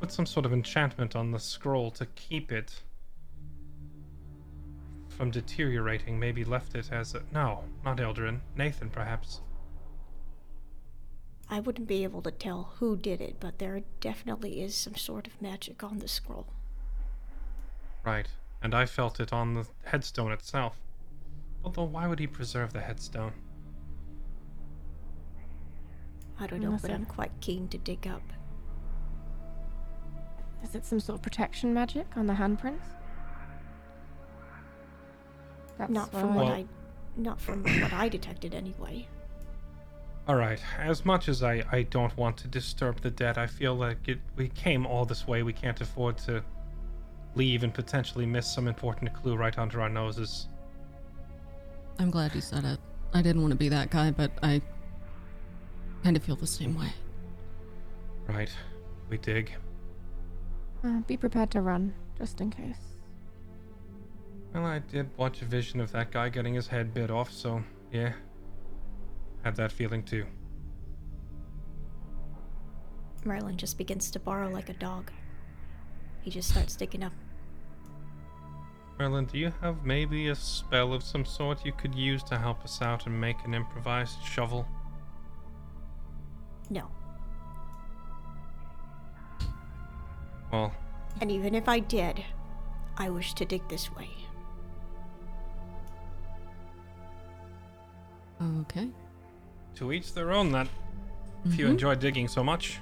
[0.00, 2.82] put some sort of enchantment on the scroll to keep it
[5.08, 6.18] from deteriorating.
[6.18, 7.22] Maybe left it as a.
[7.32, 8.40] No, not Eldarin.
[8.54, 9.40] Nathan, perhaps.
[11.48, 15.26] I wouldn't be able to tell who did it, but there definitely is some sort
[15.26, 16.48] of magic on the scroll.
[18.04, 18.28] Right.
[18.62, 20.76] And I felt it on the headstone itself.
[21.64, 23.32] Although, why would he preserve the headstone?
[26.38, 28.22] I don't know, Unless but I'm quite keen to dig up.
[30.62, 32.80] Is it some sort of protection magic on the handprints?
[35.78, 36.66] That's not from why- what Well- I,
[37.16, 39.06] not from what I detected anyway.
[40.28, 44.08] Alright, as much as I, I don't want to disturb the dead, I feel like
[44.08, 45.42] it, we came all this way.
[45.44, 46.42] We can't afford to
[47.36, 50.48] leave and potentially miss some important clue right under our noses.
[52.00, 52.80] I'm glad you said it.
[53.14, 54.60] I didn't want to be that guy, but I
[56.02, 56.92] kind of feel the same way.
[58.26, 58.50] Right.
[59.08, 59.52] We dig.
[60.84, 62.76] Uh, be prepared to run, just in case.
[64.52, 67.62] Well, I did watch a vision of that guy getting his head bit off, so
[67.92, 68.12] yeah.
[69.44, 70.26] Had that feeling too.
[73.24, 75.10] Merlin just begins to borrow like a dog.
[76.22, 77.12] He just starts digging up.
[78.98, 82.64] Merlin, do you have maybe a spell of some sort you could use to help
[82.64, 84.66] us out and make an improvised shovel?
[86.70, 86.88] No.
[90.52, 90.72] Well,
[91.20, 92.24] And even if I did,
[92.96, 94.08] I wish to dig this way.
[98.60, 98.88] Okay.
[99.76, 100.66] to each their own then.
[101.44, 101.70] If you Mhm.
[101.72, 102.80] enjoy digging so much.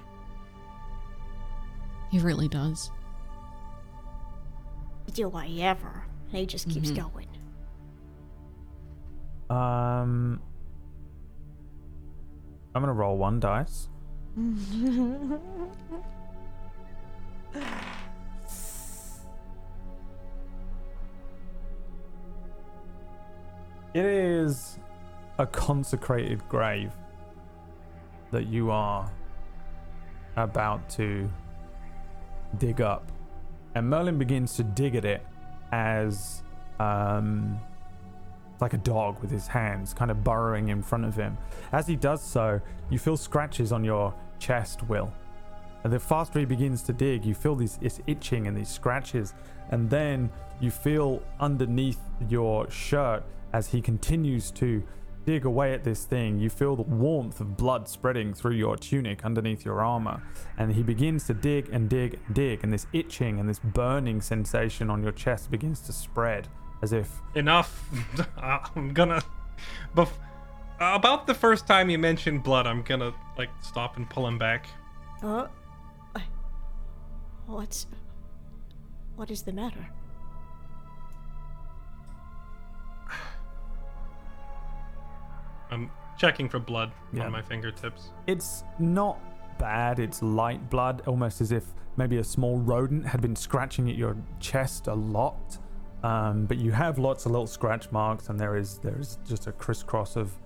[2.10, 2.92] He really does.
[5.12, 6.06] Do I ever?
[6.28, 6.96] And he just keeps Mhm.
[7.12, 7.28] going.
[9.50, 10.40] Um,
[12.74, 13.88] I'm gonna roll one dice.
[23.94, 24.80] It is
[25.38, 26.90] a consecrated grave
[28.32, 29.08] that you are
[30.36, 31.30] about to
[32.58, 33.12] dig up.
[33.76, 35.24] And Merlin begins to dig at it
[35.70, 36.42] as
[36.80, 37.60] um,
[38.60, 41.36] like a dog with his hands kind of burrowing in front of him.
[41.72, 42.60] As he does so,
[42.90, 45.12] you feel scratches on your chest, Will.
[45.84, 49.34] And the faster he begins to dig, you feel this, this itching and these scratches.
[49.70, 54.82] And then you feel underneath your shirt as he continues to
[55.26, 56.38] dig away at this thing.
[56.38, 60.22] You feel the warmth of blood spreading through your tunic underneath your armor.
[60.56, 62.64] And he begins to dig and dig and dig.
[62.64, 66.48] And this itching and this burning sensation on your chest begins to spread
[66.84, 67.88] as if Enough.
[68.36, 69.20] I'm gonna.
[69.96, 70.12] Bef-
[70.78, 74.66] about the first time you mentioned blood, I'm gonna, like, stop and pull him back.
[75.22, 75.46] Uh,
[77.46, 77.86] what's.
[79.16, 79.86] What is the matter?
[85.70, 87.24] I'm checking for blood Yeah.
[87.26, 88.10] on my fingertips.
[88.26, 89.18] It's not
[89.58, 89.98] bad.
[89.98, 91.64] It's light blood, almost as if
[91.96, 95.58] maybe a small rodent had been scratching at your chest a lot.
[96.04, 99.46] Um, but you have lots of little scratch marks, and there is there is just
[99.46, 100.36] a crisscross of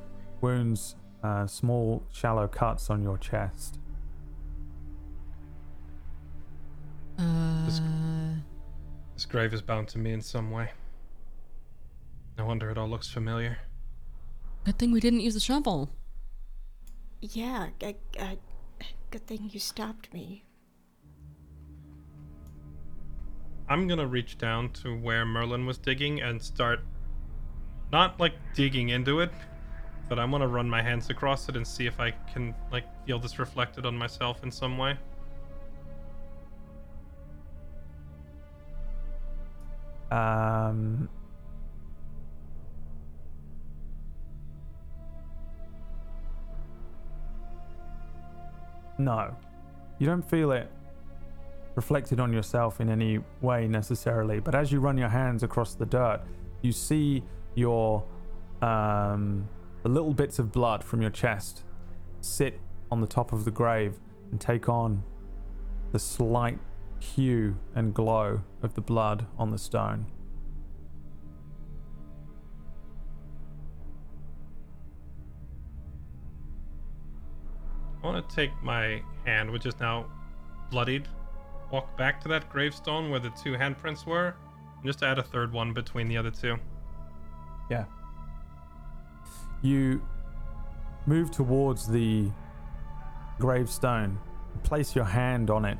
[0.41, 3.81] wounds, uh, small shallow cuts on your chest.
[7.19, 8.37] Uh,
[9.15, 10.71] This grave is bound to me in some way.
[12.39, 13.59] No wonder it all looks familiar.
[14.65, 15.91] good thing we didn't use the shovel.
[17.21, 18.37] Yeah, g- uh,
[19.11, 20.45] good thing you stopped me.
[23.69, 26.81] I'm gonna reach down to where Merlin was digging and start
[27.93, 29.31] not like digging into it,
[30.09, 33.19] but I'm gonna run my hands across it and see if I can like feel
[33.19, 34.97] this reflected on myself in some way.
[40.11, 41.11] Um,
[48.99, 49.37] No.
[49.99, 50.71] You don't feel it
[51.79, 55.87] reflected on yourself in any way necessarily, but as you run your hands across the
[55.87, 56.21] dirt,
[56.61, 57.23] you see
[57.55, 58.05] your
[58.61, 59.49] um,
[59.85, 61.63] the little bits of blood from your chest
[62.21, 62.59] sit
[62.91, 63.95] on the top of the grave
[64.33, 65.05] and take on
[65.93, 66.59] the slight
[66.99, 70.07] hue and glow of the blood on the stone.
[78.03, 80.07] I want to take my hand, which is now
[80.71, 81.07] bloodied,
[81.71, 84.35] walk back to that gravestone where the two handprints were,
[84.77, 86.57] and just add a third one between the other two.
[87.71, 87.85] Yeah.
[89.63, 90.01] You
[91.07, 92.31] move towards the
[93.39, 94.19] gravestone,
[94.63, 95.79] place your hand on it.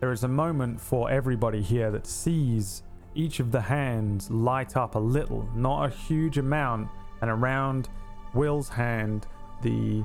[0.00, 2.82] There is a moment for everybody here that sees
[3.14, 6.88] each of the hands light up a little, not a huge amount,
[7.20, 7.88] and around
[8.34, 9.26] Will's hand,
[9.62, 10.04] the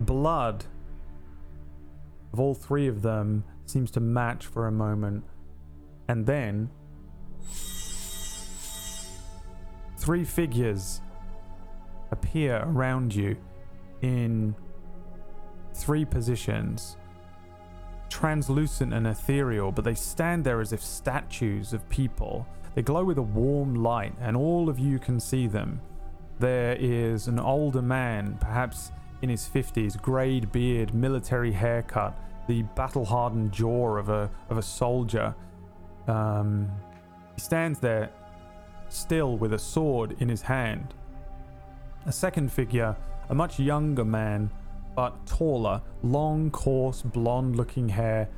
[0.00, 0.64] blood
[2.34, 5.22] of all three of them seems to match for a moment,
[6.08, 6.68] and then
[9.96, 11.00] three figures
[12.10, 13.36] appear around you
[14.02, 14.52] in
[15.74, 16.96] three positions
[18.08, 22.44] translucent and ethereal, but they stand there as if statues of people.
[22.74, 25.80] They glow with a warm light, and all of you can see them.
[26.40, 28.90] There is an older man, perhaps
[29.24, 32.14] in his 50s, greyed beard, military haircut,
[32.46, 35.34] the battle hardened jaw of a, of a soldier.
[36.06, 36.70] Um,
[37.34, 38.10] he stands there
[38.90, 40.92] still with a sword in his hand.
[42.04, 42.94] A second figure,
[43.30, 44.50] a much younger man,
[44.94, 48.28] but taller, long, coarse, blonde looking hair,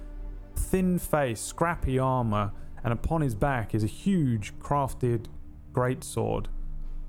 [0.54, 2.52] thin face, scrappy armor,
[2.84, 5.26] and upon his back is a huge crafted
[5.72, 6.46] greatsword.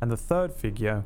[0.01, 1.05] And the third figure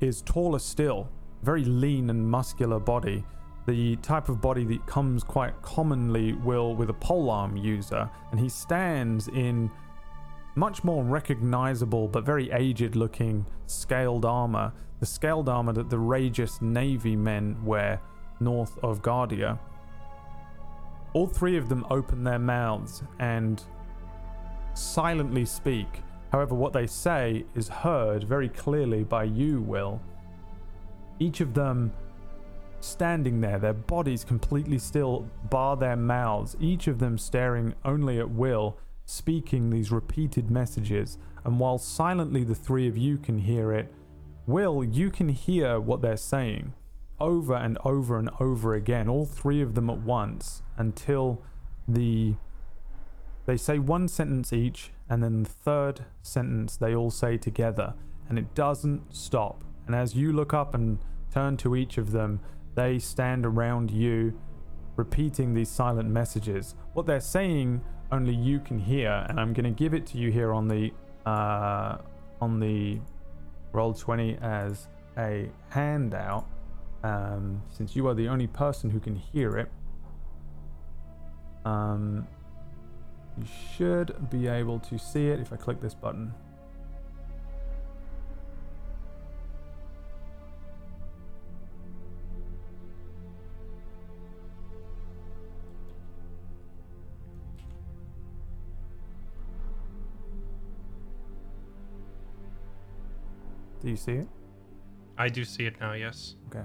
[0.00, 1.10] is taller still,
[1.46, 3.24] very lean and muscular body,
[3.68, 8.48] the type of body that comes quite commonly will with a polearm user, and he
[8.48, 9.70] stands in
[10.56, 16.60] much more recognizable but very aged looking scaled armor, the scaled armor that the Regis
[16.60, 18.00] Navy men wear
[18.40, 19.56] north of Guardia.
[21.12, 23.62] All three of them open their mouths and
[24.74, 26.02] silently speak.
[26.32, 30.00] However, what they say is heard very clearly by you, Will.
[31.18, 31.92] Each of them
[32.80, 38.30] standing there, their bodies completely still, bar their mouths, each of them staring only at
[38.30, 43.92] Will speaking these repeated messages, and while silently the three of you can hear it,
[44.46, 46.74] Will, you can hear what they're saying
[47.18, 51.42] over and over and over again, all three of them at once, until
[51.88, 52.34] the
[53.46, 57.94] they say one sentence each, and then the third sentence they all say together,
[58.28, 59.62] and it doesn't stop.
[59.86, 60.98] And as you look up and
[61.32, 62.40] turn to each of them,
[62.74, 64.38] they stand around you,
[64.96, 66.74] repeating these silent messages.
[66.92, 67.82] What they're saying
[68.12, 70.92] only you can hear, and I'm going to give it to you here on the
[71.24, 71.98] uh,
[72.40, 73.00] on the
[73.72, 76.46] Roll20 as a handout,
[77.02, 79.70] um, since you are the only person who can hear it.
[81.64, 82.28] Um,
[83.36, 86.32] you should be able to see it if I click this button.
[103.86, 104.26] Do you see it?
[105.16, 106.34] I do see it now, yes.
[106.48, 106.64] Okay.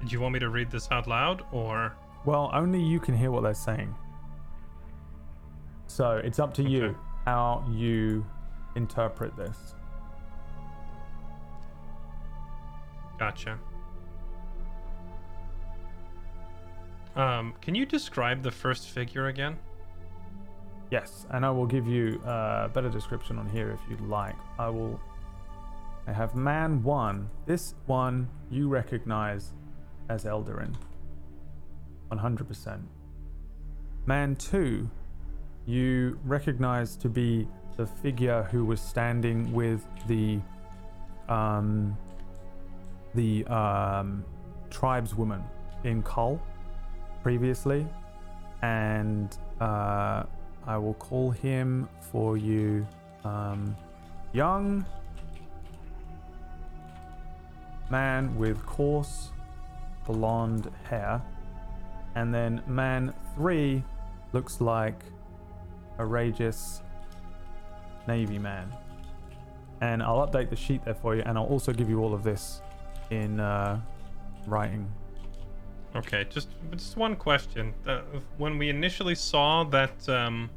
[0.00, 1.96] Did you want me to read this out loud or
[2.26, 3.94] Well, only you can hear what they're saying.
[5.86, 6.94] So it's up to you
[7.24, 8.26] how you
[8.76, 9.74] interpret this.
[13.18, 13.58] gotcha?
[17.16, 19.56] Um, can you describe the first figure again?
[20.90, 24.36] Yes, and I will give you a better description on here if you'd like.
[24.58, 25.00] I will.
[26.06, 27.30] I have man one.
[27.46, 29.52] This one you recognize
[30.08, 30.74] as Eldarin.
[32.12, 32.82] 100%.
[34.06, 34.90] Man two,
[35.66, 40.40] you recognize to be the figure who was standing with the
[41.28, 41.96] um
[43.14, 44.22] the um
[44.70, 45.42] tribeswoman
[45.84, 46.40] in Kull
[47.24, 47.84] previously
[48.62, 50.22] and uh
[50.66, 52.86] I will call him for you
[53.24, 53.76] um
[54.32, 54.86] young
[57.90, 59.32] man with coarse
[60.06, 61.20] blonde hair
[62.14, 63.82] and then man 3
[64.32, 65.02] looks like
[65.98, 66.82] a Regis
[68.06, 68.72] Navy man.
[69.80, 72.22] And I'll update the sheet there for you, and I'll also give you all of
[72.22, 72.62] this
[73.10, 73.80] in uh,
[74.46, 74.90] writing.
[75.96, 77.72] Okay, just just one question.
[77.86, 78.02] Uh,
[78.36, 80.50] when we initially saw that, um,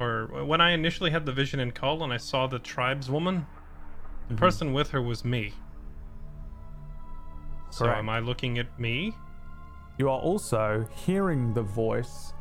[0.00, 3.46] or when I initially had the vision in Cull and I saw the tribeswoman,
[4.28, 4.38] the Mhm.
[4.38, 5.52] person with her was me.
[7.70, 9.14] So am I looking at me?
[9.98, 12.32] You are also hearing the voice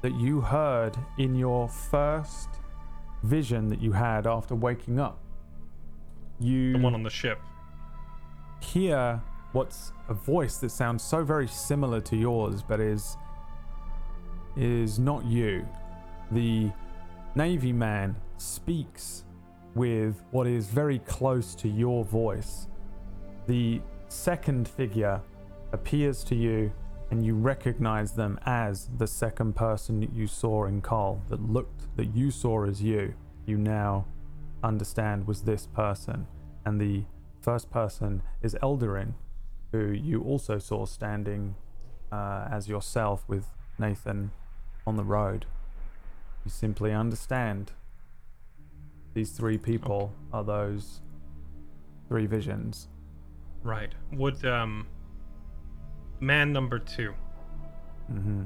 [0.00, 2.48] that you heard in your first
[3.22, 5.18] vision that you had after waking up.
[6.40, 7.38] You The one on the ship.
[8.60, 9.20] hear
[9.52, 13.16] what's a voice that sounds so very similar to yours, but is
[14.56, 15.66] is not you.
[16.30, 16.70] The
[17.34, 19.24] Navy man speaks
[19.74, 22.68] with what is very close to your voice.
[23.46, 25.20] The second figure
[25.72, 26.70] appears to you
[27.10, 31.94] and you recognize them as the second person that you saw in Carl that looked
[31.96, 33.14] that you saw as you.
[33.46, 34.06] You now
[34.62, 36.26] understand was this person.
[36.64, 37.04] And the
[37.40, 39.14] first person is Eldarin,
[39.72, 41.54] who you also saw standing
[42.12, 43.46] uh, as yourself with
[43.78, 44.30] Nathan
[44.86, 45.46] on the road.
[46.44, 47.72] You simply understand
[49.14, 51.00] these three people are those
[52.08, 52.88] three visions.
[53.62, 53.92] Right.
[54.12, 54.86] Would um,
[56.20, 57.14] man number two,
[58.12, 58.42] Mm-hmm.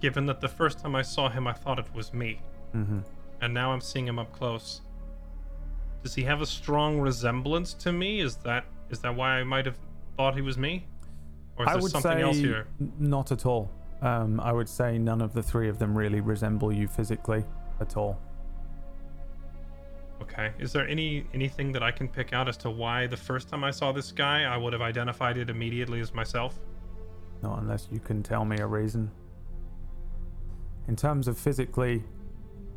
[0.00, 2.40] given that the first time I saw him I thought it was me,
[2.74, 3.00] Mm-hmm.
[3.42, 4.80] and now I'm seeing him up close.
[6.02, 8.20] Does he have a strong resemblance to me?
[8.20, 9.76] Is that is that why I might have
[10.20, 10.84] thought he was me?
[11.56, 12.66] Or is I there would something say else here?
[12.78, 13.70] n- not at all.
[14.02, 17.44] Um, I would say none of the three of them really resemble you physically
[17.80, 18.18] at all.
[20.22, 20.52] Okay.
[20.58, 23.64] Is there any anything that I can pick out as to why the first time
[23.64, 26.58] I saw this guy I would have identified it immediately as myself?
[27.42, 29.10] Not unless you can tell me a reason.
[30.88, 32.04] In terms of physically,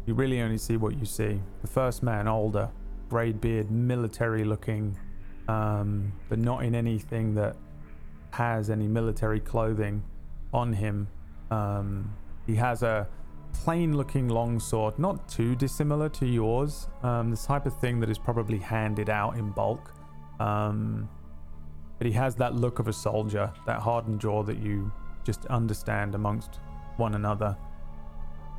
[0.05, 1.41] you really only see what you see.
[1.61, 2.69] The first man, older,
[3.09, 4.97] grey beard, military looking,
[5.47, 7.55] um, but not in anything that
[8.31, 10.03] has any military clothing
[10.53, 11.07] on him.
[11.51, 12.13] Um,
[12.47, 13.07] he has a
[13.53, 16.87] plain looking longsword, not too dissimilar to yours.
[17.03, 19.93] Um, the type of thing that is probably handed out in bulk.
[20.39, 21.09] Um,
[21.97, 24.91] but he has that look of a soldier, that hardened jaw that you
[25.23, 26.59] just understand amongst
[26.97, 27.55] one another.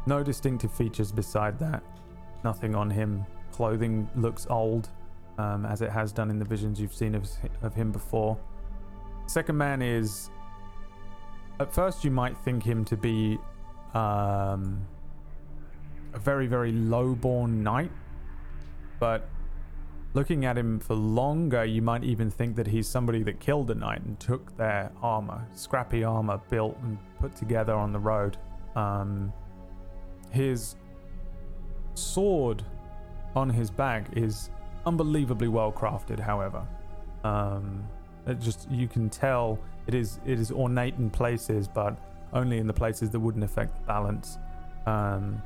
[0.07, 1.83] No distinctive features beside that.
[2.43, 3.25] Nothing on him.
[3.53, 4.89] Clothing looks old,
[5.39, 7.29] um, as it has done in the visions you've seen of,
[7.63, 8.39] of him before.
[9.27, 10.31] Second man is.
[11.61, 13.39] At first, you might think him to be
[13.95, 14.85] um,
[16.13, 17.93] a very, very low-born knight,
[18.99, 19.29] but
[20.15, 23.75] looking at him for longer, you might even think that he's somebody that killed a
[23.75, 28.37] knight and took their armor, scrappy armor built and put together on the road.
[28.75, 29.33] Um,
[30.31, 30.75] his
[31.95, 32.65] sword
[33.37, 34.51] on his back is
[34.87, 36.67] unbelievably well crafted, however.
[37.23, 37.87] Um,
[38.27, 41.97] it just you can tell it is it is ornate in places, but
[42.33, 44.39] only in the places that wouldn't affect the balance.
[44.87, 45.43] Um,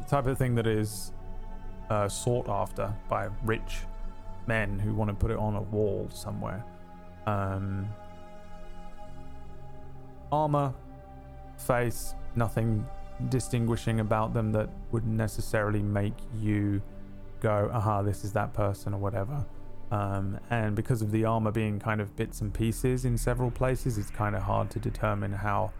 [0.00, 1.12] the type of thing that is
[1.90, 3.80] uh, sought after by rich
[4.46, 6.64] men who want to put it on a wall somewhere.
[7.26, 7.88] Um,
[10.32, 10.72] armor,
[11.58, 12.86] face, nothing
[13.28, 16.80] distinguishing about them that would necessarily make you
[17.40, 19.44] go, aha, this is that person or whatever.
[19.90, 23.98] Um, and because of the armor being kind of bits and pieces in several places,
[23.98, 25.72] it's kind of hard to determine how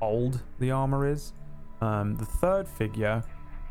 [0.00, 1.32] old the armor is.
[1.80, 3.22] Um, the third figure,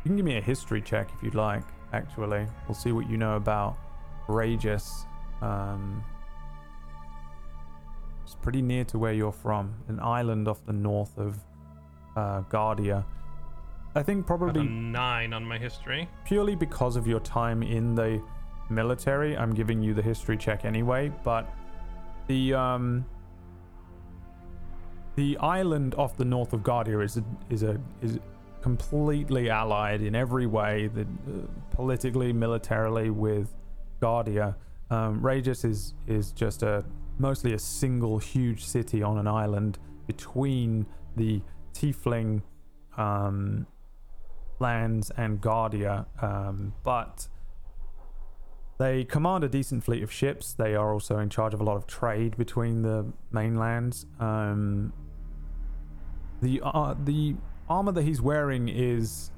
[0.04, 2.46] you can give me a history check if you'd like, actually.
[2.66, 3.78] We'll see what you know about
[4.26, 5.06] Regis.
[5.42, 6.04] Um,
[8.24, 11.38] it's pretty near to where you're from, an island off the north of
[12.16, 13.04] uh, Guardia.
[13.94, 16.08] I think probably nine on my history.
[16.24, 18.22] purely because of your time in the
[18.68, 21.12] military, I'm giving you the history check anyway.
[21.24, 21.52] But
[22.28, 23.04] the um,
[25.16, 28.18] the island off the north of Guardia is a, is a is
[28.62, 33.48] completely allied in every way, the, uh, politically, militarily with
[34.00, 34.56] Guardia.
[34.90, 36.84] Um, Regis is is just a
[37.18, 40.86] mostly a single huge city on an island between
[41.16, 41.42] the
[41.74, 42.42] Tiefling
[42.96, 43.66] um,
[44.60, 47.28] lands and Guardia, um, but
[48.78, 50.52] they command a decent fleet of ships.
[50.52, 54.06] They are also in charge of a lot of trade between the mainlands.
[54.18, 54.92] Um,
[56.40, 57.36] the uh, the
[57.68, 59.30] armor that he's wearing is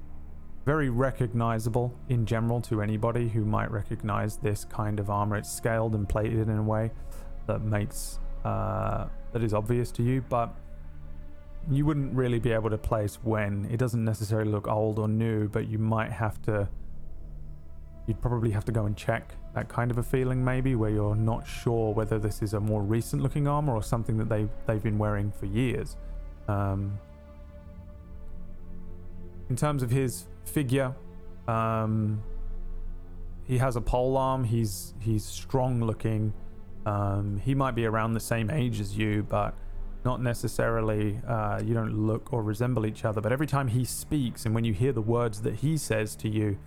[0.64, 5.36] very recognizable in general to anybody who might recognize this kind of armor.
[5.36, 6.92] It's scaled and plated in a way
[7.46, 10.54] that makes uh, that is obvious to you, but
[11.70, 13.68] you wouldn't really be able to place when.
[13.70, 16.68] It doesn't necessarily look old or new, but you might have to.
[18.06, 21.14] You'd probably have to go and check that kind of a feeling, maybe, where you're
[21.14, 24.82] not sure whether this is a more recent looking armor or something that they they've
[24.82, 25.96] been wearing for years.
[26.48, 26.98] Um,
[29.48, 30.94] in terms of his figure,
[31.46, 32.22] um,
[33.44, 34.44] he has a pole arm.
[34.44, 36.32] He's he's strong looking.
[36.86, 39.54] Um, he might be around the same age as you, but
[40.04, 41.20] not necessarily.
[41.26, 43.20] Uh, you don't look or resemble each other.
[43.20, 46.28] But every time he speaks, and when you hear the words that he says to
[46.28, 46.58] you,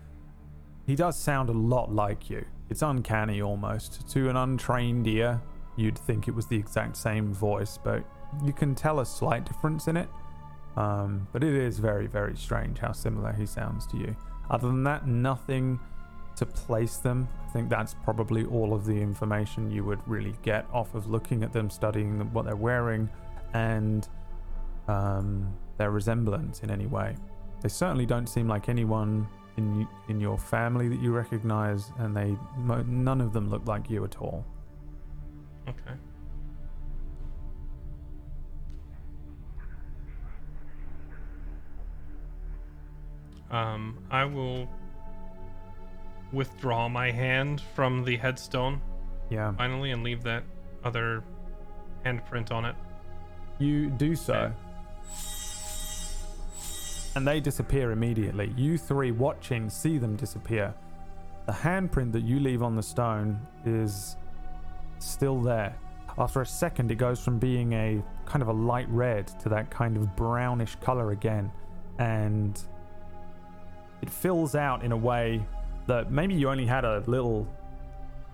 [0.85, 2.45] he does sound a lot like you.
[2.69, 4.07] It's uncanny almost.
[4.09, 5.41] To an untrained ear,
[5.75, 8.03] you'd think it was the exact same voice, but
[8.43, 10.09] you can tell a slight difference in it.
[10.77, 14.15] Um, but it is very, very strange how similar he sounds to you.
[14.49, 15.79] Other than that, nothing
[16.35, 17.27] to place them.
[17.47, 21.43] I think that's probably all of the information you would really get off of looking
[21.43, 23.09] at them, studying them, what they're wearing,
[23.55, 24.07] and
[24.87, 27.15] um, their resemblance in any way.
[27.61, 29.27] They certainly don't seem like anyone
[29.57, 34.03] in in your family that you recognize, and they none of them look like you
[34.03, 34.45] at all.
[35.69, 35.95] Okay.
[43.51, 44.67] Um, I will
[46.33, 48.81] withdraw my hand from the headstone
[49.29, 49.53] Yeah.
[49.53, 50.43] finally and leave that
[50.83, 51.23] other
[52.03, 52.75] handprint on it.
[53.59, 54.51] You do so.
[57.15, 58.53] And they disappear immediately.
[58.57, 60.73] You three watching see them disappear.
[61.45, 64.17] The handprint that you leave on the stone is
[64.99, 65.77] still there.
[66.17, 69.69] After a second, it goes from being a kind of a light red to that
[69.69, 71.51] kind of brownish color again.
[71.99, 72.61] And
[74.01, 75.45] it fills out in a way
[75.87, 77.47] that maybe you only had a little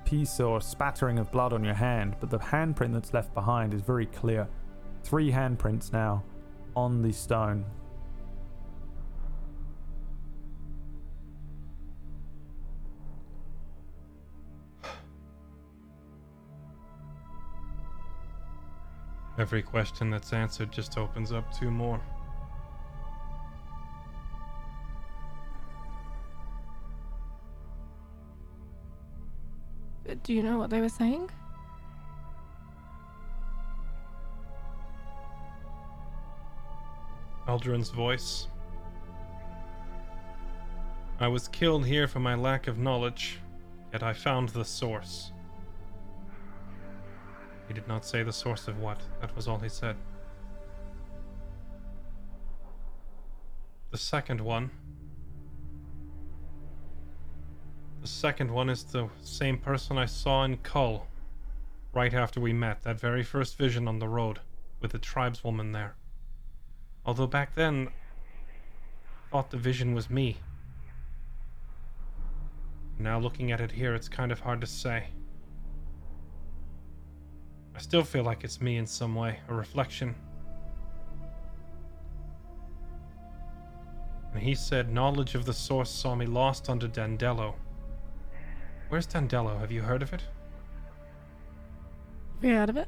[0.06, 3.82] piece or spattering of blood on your hand, but the handprint that's left behind is
[3.82, 4.48] very clear.
[5.04, 6.24] Three handprints now
[6.76, 7.66] on the stone.
[19.38, 22.00] Every question that's answered just opens up two more.
[30.24, 31.32] Do you know what they were saying?
[37.48, 38.48] Eldarin's voice.
[41.20, 43.40] I was killed here for my lack of knowledge,
[43.92, 45.32] yet I found the source.
[47.68, 49.96] He did not say the source of what, that was all he said.
[53.92, 54.72] The second one.
[58.02, 61.08] The second one is the same person I saw in Kull
[61.94, 64.40] right after we met, that very first vision on the road
[64.80, 65.96] with the tribeswoman there.
[67.06, 70.38] Although back then, I thought the vision was me.
[73.00, 75.08] Now looking at it here, it's kind of hard to say.
[77.76, 80.14] I still feel like it's me in some way, a reflection.
[84.34, 87.56] And he said knowledge of the source saw me lost under Dandello.
[88.90, 89.60] Where's Dandello?
[89.60, 90.24] Have you heard of it?
[92.36, 92.88] Have you heard of it?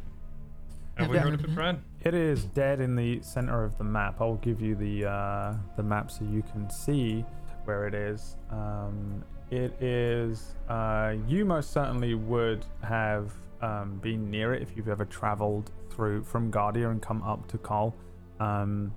[0.98, 1.24] Have we Yeah.
[1.24, 1.80] heard of it, Brad?
[2.02, 4.22] It is dead in the center of the map.
[4.22, 7.26] I'll give you the uh, the map so you can see
[7.66, 8.38] where it is.
[8.52, 10.56] Um, it is.
[10.70, 13.32] Uh, you most certainly would have
[13.62, 17.58] um, been near it if you've ever traveled through from Guardia and come up to
[17.58, 17.96] Col.
[18.40, 18.94] Um,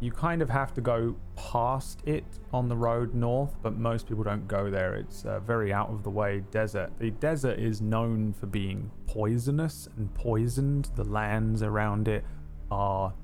[0.00, 4.22] you kind of have to go past it on the road north, but most people
[4.22, 4.94] don't go there.
[4.94, 6.92] It's a very out of the way desert.
[6.98, 10.90] The desert is known for being poisonous and poisoned.
[10.96, 12.24] The lands around it
[12.70, 13.14] are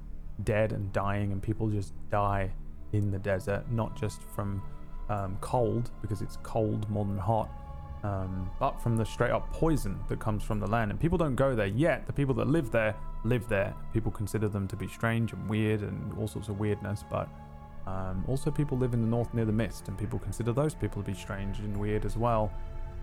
[0.44, 2.52] dead and dying, and people just die
[2.92, 4.62] in the desert, not just from
[5.10, 7.50] um, cold, because it's cold more than hot,
[8.02, 10.90] um, but from the straight up poison that comes from the land.
[10.90, 12.06] And people don't go there yet.
[12.06, 13.74] The people that live there live there.
[13.92, 17.28] People consider them to be strange and weird and all sorts of weirdness, but
[17.86, 21.02] um, also people live in the north near the mist, and people consider those people
[21.02, 22.52] to be strange and weird as well.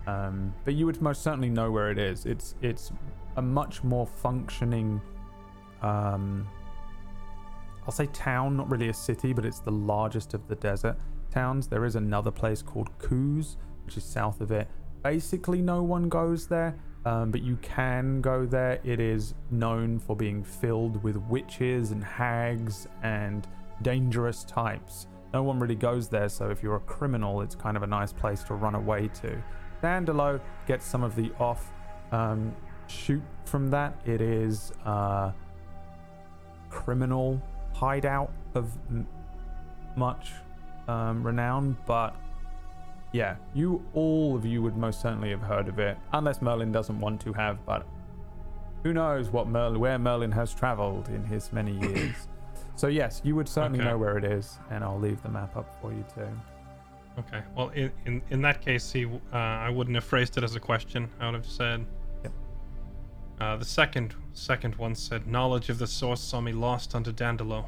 [0.07, 2.25] Um, but you would most certainly know where it is.
[2.25, 2.91] It's it's
[3.35, 5.01] a much more functioning,
[5.81, 6.47] um,
[7.85, 10.97] I'll say town, not really a city, but it's the largest of the desert
[11.31, 11.67] towns.
[11.67, 14.67] There is another place called Kuz, which is south of it.
[15.03, 18.79] Basically, no one goes there, um, but you can go there.
[18.83, 23.47] It is known for being filled with witches and hags and
[23.81, 25.07] dangerous types.
[25.33, 28.11] No one really goes there, so if you're a criminal, it's kind of a nice
[28.11, 29.41] place to run away to.
[29.81, 31.71] Dandelo gets some of the off
[32.11, 32.53] um,
[32.87, 34.01] shoot from that.
[34.05, 35.31] It is uh,
[36.69, 37.41] criminal
[37.73, 39.07] hideout of m-
[39.95, 40.31] much
[40.87, 42.15] um, renown, but
[43.11, 46.99] yeah, you all of you would most certainly have heard of it, unless Merlin doesn't
[46.99, 47.65] want to have.
[47.65, 47.85] But
[48.83, 52.27] who knows what Merlin, where Merlin has travelled in his many years.
[52.75, 53.89] so yes, you would certainly Okay.
[53.89, 56.27] know where it is, and I'll leave the map up for you too.
[57.17, 57.41] Okay.
[57.55, 60.59] Well, in in, in that case, he, uh, I wouldn't have phrased it as a
[60.59, 61.09] question.
[61.19, 61.85] I would have said.
[62.23, 62.33] Yep.
[63.41, 67.65] Uh, the second second one said, "Knowledge of the source saw me lost under Dandalo.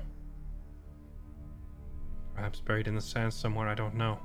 [2.35, 3.67] Perhaps buried in the sand somewhere.
[3.67, 4.19] I don't know."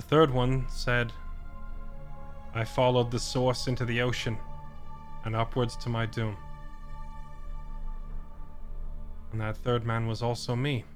[0.00, 1.12] The third one said,
[2.54, 4.38] "I followed the source into the ocean,
[5.26, 6.38] and upwards to my doom."
[9.30, 10.86] And that third man was also me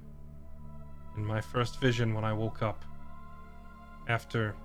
[1.19, 2.83] in my first vision when I woke up.
[4.09, 4.57] After.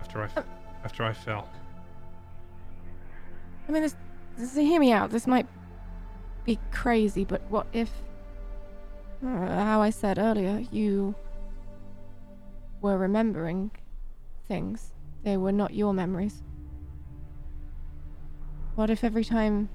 [0.00, 0.28] After I,
[0.82, 1.48] after I fell.
[3.68, 3.94] I mean, this,
[4.36, 5.10] this, hear me out.
[5.10, 5.46] This might
[6.44, 7.88] be crazy, but what if,
[9.24, 11.14] Uh, how I said earlier, you
[12.80, 13.72] were remembering
[14.46, 14.92] things?
[15.24, 16.42] They were not your memories.
[18.76, 19.68] What if every time.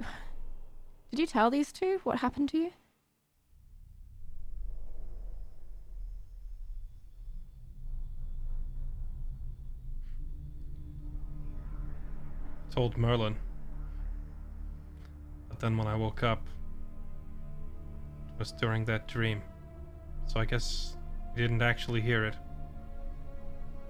[1.10, 2.70] Did you tell these two what happened to you?
[12.70, 13.36] Told Merlin.
[15.54, 16.42] But then when I woke up,
[18.28, 19.40] it was during that dream.
[20.26, 20.96] So I guess
[21.36, 22.34] he didn't actually hear it.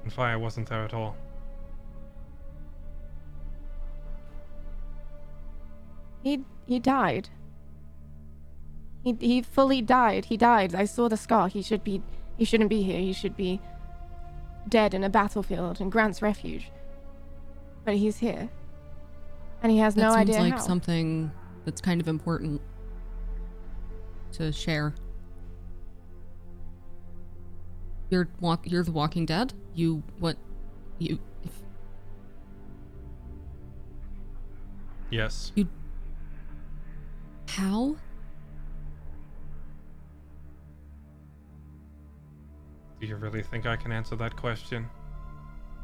[0.02, 1.16] And fire wasn't there at all.
[6.22, 7.30] He he died.
[9.02, 10.26] He he fully died.
[10.26, 10.74] He died.
[10.74, 11.48] I saw the scar.
[11.48, 12.02] He should be
[12.36, 13.00] he shouldn't be here.
[13.00, 13.58] He should be
[14.68, 16.70] dead in a battlefield in Grant's refuge.
[17.86, 18.50] But he's here.
[19.62, 20.58] And he has That no seems idea like how.
[20.58, 21.32] something
[21.64, 22.60] that's kind of important
[24.32, 24.94] to share.
[28.10, 28.70] You're walk.
[28.70, 29.52] You're the Walking Dead.
[29.74, 30.36] You what?
[30.98, 31.52] You if
[35.10, 35.52] Yes.
[35.54, 35.68] You.
[37.48, 37.96] How?
[43.00, 44.88] Do you really think I can answer that question?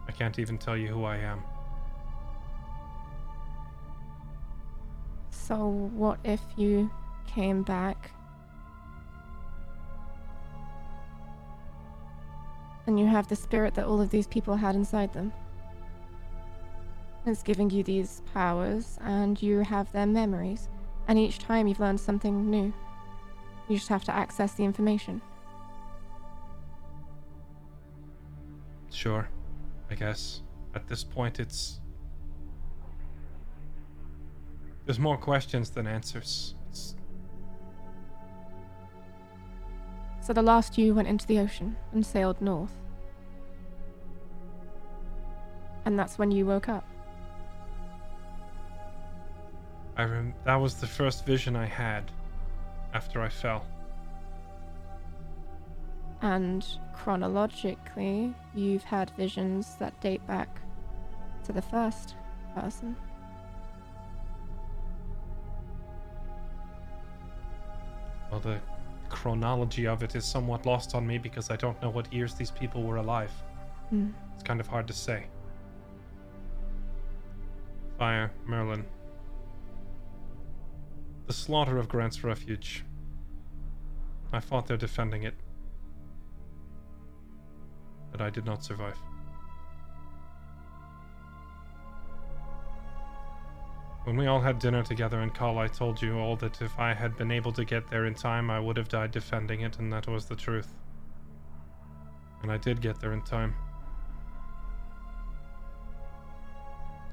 [0.09, 1.42] I can't even tell you who I am.
[5.51, 6.89] So what if you
[7.27, 8.12] came back
[12.87, 15.33] and you have the spirit that all of these people had inside them?
[17.27, 20.69] It's giving you these powers and you have their memories.
[21.09, 22.73] And each time you've learned something new.
[23.69, 25.20] You just have to access the information.
[28.93, 29.29] Sure.
[29.91, 30.43] I guess.
[30.77, 31.81] At this point, it's.
[34.91, 36.57] There's more questions than answers.
[36.69, 36.97] It's...
[40.20, 42.75] So the last you went into the ocean and sailed north.
[45.85, 46.85] And that's when you woke up.
[49.97, 52.10] I rem- that was the first vision I had
[52.93, 53.65] after I fell.
[56.20, 60.49] And chronologically, you've had visions that date back
[61.44, 62.17] to the first
[62.57, 62.97] person.
[68.31, 68.60] Well, the
[69.09, 72.50] chronology of it is somewhat lost on me because I don't know what years these
[72.50, 73.33] people were alive.
[73.91, 74.10] Hmm.
[74.34, 75.26] It's kind of hard to say.
[77.99, 78.84] Fire, Merlin.
[81.26, 82.84] The slaughter of Grant's refuge.
[84.33, 85.34] I fought there defending it.
[88.12, 88.97] But I did not survive.
[94.05, 96.95] When we all had dinner together in Call, I told you all that if I
[96.95, 99.93] had been able to get there in time, I would have died defending it, and
[99.93, 100.75] that was the truth.
[102.43, 103.55] And I did get there in time.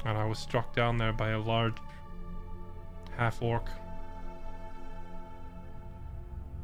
[0.05, 1.75] And I was struck down there by a large
[3.17, 3.65] half orc.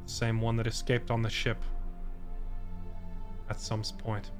[0.05, 1.61] The same one that escaped on the ship
[3.49, 4.31] at some point.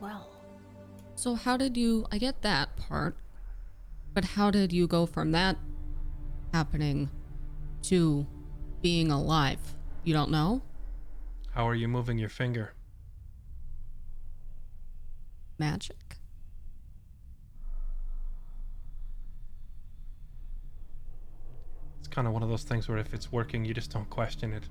[0.00, 0.35] Well,
[1.16, 2.06] So how did you?
[2.12, 3.16] I get that part,
[4.12, 5.56] but how did you go from that
[6.52, 7.10] happening
[7.84, 8.26] to
[8.82, 9.58] being alive?
[10.04, 10.60] You don't know.
[11.52, 12.74] How are you moving your finger?
[15.58, 16.18] Magic.
[21.98, 24.52] It's kind of one of those things where if it's working, you just don't question
[24.52, 24.64] it.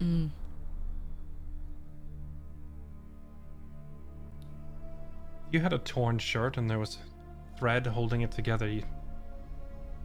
[0.00, 0.30] Mm.
[5.56, 6.98] You had a torn shirt and there was
[7.58, 8.82] thread holding it together, you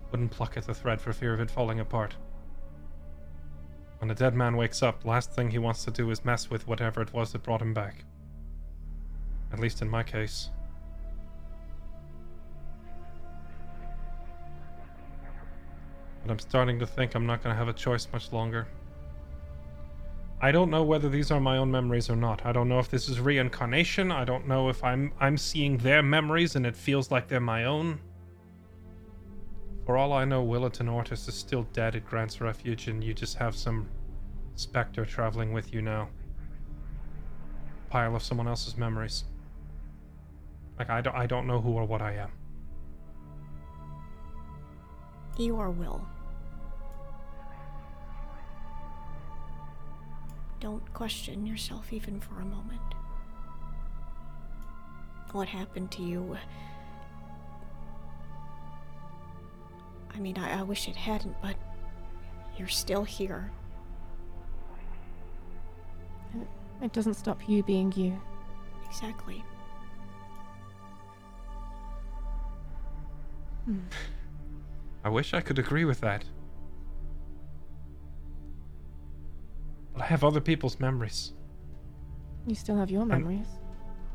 [0.09, 2.15] wouldn't pluck at the thread for fear of it falling apart.
[3.99, 6.67] When a dead man wakes up, last thing he wants to do is mess with
[6.67, 8.05] whatever it was that brought him back.
[9.51, 10.49] At least in my case.
[16.21, 18.67] But I'm starting to think I'm not going to have a choice much longer.
[20.43, 22.43] I don't know whether these are my own memories or not.
[22.47, 24.11] I don't know if this is reincarnation.
[24.11, 27.65] I don't know if I'm I'm seeing their memories and it feels like they're my
[27.65, 27.99] own.
[29.85, 33.37] For all I know, Willerton Ortis is still dead at Grant's Refuge, and you just
[33.37, 33.87] have some
[34.55, 36.09] specter traveling with you now.
[37.89, 39.25] Pile of someone else's memories.
[40.79, 42.31] Like I don't I don't know who or what I am.
[45.37, 46.03] You are Will.
[50.61, 52.79] Don't question yourself even for a moment.
[55.31, 56.37] What happened to you?
[56.37, 56.37] Uh,
[60.13, 61.55] I mean, I, I wish it hadn't, but
[62.57, 63.51] you're still here.
[66.81, 68.21] It doesn't stop you being you.
[68.87, 69.43] Exactly.
[73.65, 73.79] Hmm.
[75.03, 76.23] I wish I could agree with that.
[79.93, 81.33] But I have other people's memories.
[82.47, 83.45] You still have your memories.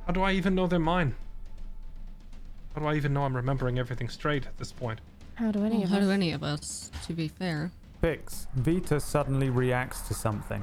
[0.06, 1.14] How do I even know they're mine?
[2.74, 5.00] How do I even know I'm remembering everything straight at this point?
[5.34, 6.04] How do any Well, of how us?
[6.04, 7.70] do any of us, to be fair?
[8.00, 10.62] Fix, Vita suddenly reacts to something.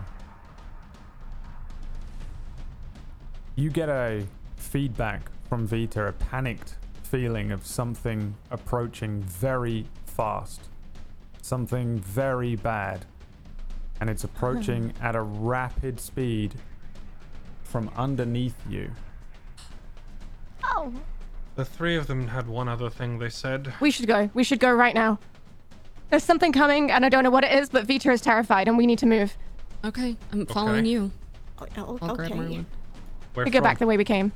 [3.56, 4.25] You get a
[4.58, 10.61] feedback from Vita, a panicked feeling of something approaching very fast.
[11.42, 13.06] Something very bad.
[14.03, 15.06] And it's approaching hmm.
[15.06, 16.56] at a rapid speed
[17.64, 18.91] from underneath you.
[20.61, 20.91] Oh,
[21.56, 23.72] The three of them had one other thing they said.
[23.80, 24.30] we should go.
[24.33, 25.19] We should go right now.
[26.09, 28.77] There's something coming, and I don't know what it is, but Vita is terrified, and
[28.77, 29.38] we need to move.
[29.85, 30.90] Okay, I'm following Okay.
[30.90, 31.11] you.
[31.59, 32.38] Oh, oh, I'll grab okay.
[32.38, 32.65] Merlin.
[33.35, 33.64] Where We go from?
[33.64, 34.33] back the way we came.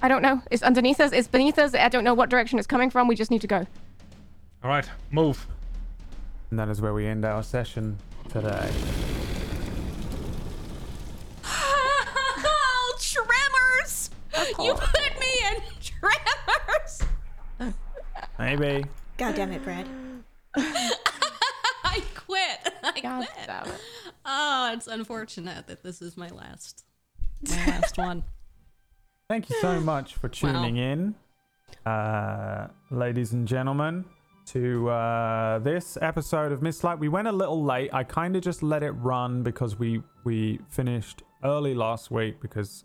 [0.00, 0.40] I don't know.
[0.50, 1.12] It's underneath us.
[1.12, 1.74] It's beneath us.
[1.74, 3.06] I don't know what direction it's coming from.
[3.06, 3.66] We just need to go.
[4.64, 5.46] All right, move.
[6.48, 7.98] And that is where we end our session
[8.30, 8.70] today.
[14.32, 14.66] Oh, tremors!
[14.66, 15.62] You put me in
[17.58, 17.74] tremors!
[18.38, 18.86] Maybe.
[19.18, 19.86] God damn it, Brad.
[20.56, 22.74] I quit.
[22.82, 23.46] I God quit.
[23.46, 23.80] damn it.
[24.24, 26.84] Oh, it's unfortunate that this is my last,
[27.48, 28.22] my last one.
[29.28, 31.14] Thank you so much for tuning in,
[31.86, 34.04] uh, ladies and gentlemen,
[34.46, 36.98] to uh, this episode of Mistlight.
[36.98, 37.90] We went a little late.
[37.92, 42.84] I kind of just let it run because we we finished early last week because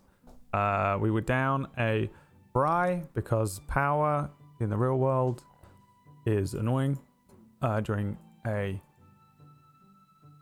[0.56, 2.08] uh, we were down a
[2.52, 5.44] Bry because power in the real world
[6.24, 6.98] is annoying
[7.60, 8.80] uh, during a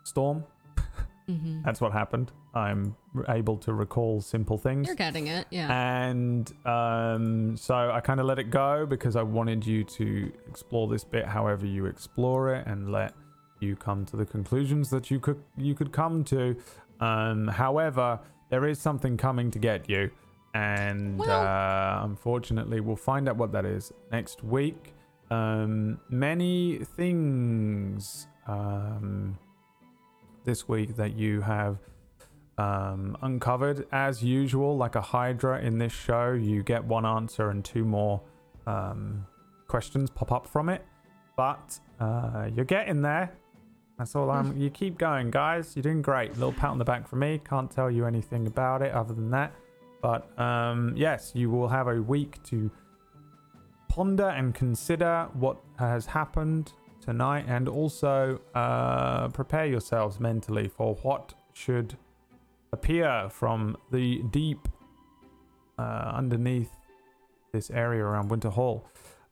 [0.04, 0.44] storm.
[1.26, 1.62] Mm-hmm.
[1.64, 2.32] That's what happened.
[2.54, 2.94] I'm
[3.30, 4.86] able to recall simple things.
[4.86, 5.72] You're getting it, yeah.
[5.72, 10.86] And um, so I kind of let it go because I wanted you to explore
[10.86, 13.14] this bit however you explore it and let
[13.58, 16.54] you come to the conclusions that you could you could come to.
[17.00, 20.10] Um, however, there is something coming to get you,
[20.54, 24.94] and Well- uh, unfortunately, we'll find out what that is next week.
[25.30, 29.38] Um, many things um,
[30.44, 31.78] this week that you have
[32.58, 33.86] um, uncovered.
[33.90, 38.20] As usual like a hydra in this show you get one answer and two more
[38.66, 39.26] um,
[39.66, 40.84] questions pop up from it.
[41.36, 43.32] But uh, you're getting there
[43.98, 45.74] that's all i'm you keep going guys.
[45.76, 46.32] You're doing great.
[46.32, 47.40] Little pat on the back for me.
[47.48, 49.52] Can't tell you anything about it other than that.
[50.02, 52.70] But um, yes you will have a week to
[53.88, 61.34] ponder and consider what has happened tonight and also uh, prepare yourselves mentally for what
[61.52, 61.96] should
[62.72, 64.68] appear from the deep
[65.78, 66.70] uh, underneath
[67.52, 68.84] this area around Winter Hall.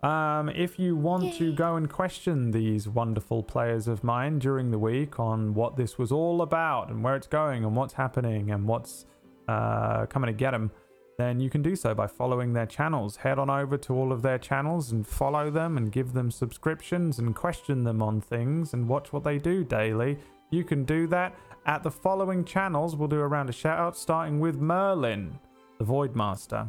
[0.02, 4.78] Um, if you want to go and question these wonderful players of mine during the
[4.78, 8.66] week on what this was all about and where it's going and what's happening and
[8.66, 9.06] what's
[9.47, 10.72] uh, coming to get them,
[11.18, 13.14] then you can do so by following their channels.
[13.14, 17.20] Head on over to all of their channels and follow them and give them subscriptions
[17.20, 20.18] and question them on things and watch what they do daily.
[20.50, 22.97] You can do that at the following channels.
[22.97, 25.39] We'll do a round of shout outs, starting with Merlin,
[25.78, 26.68] the Void Master.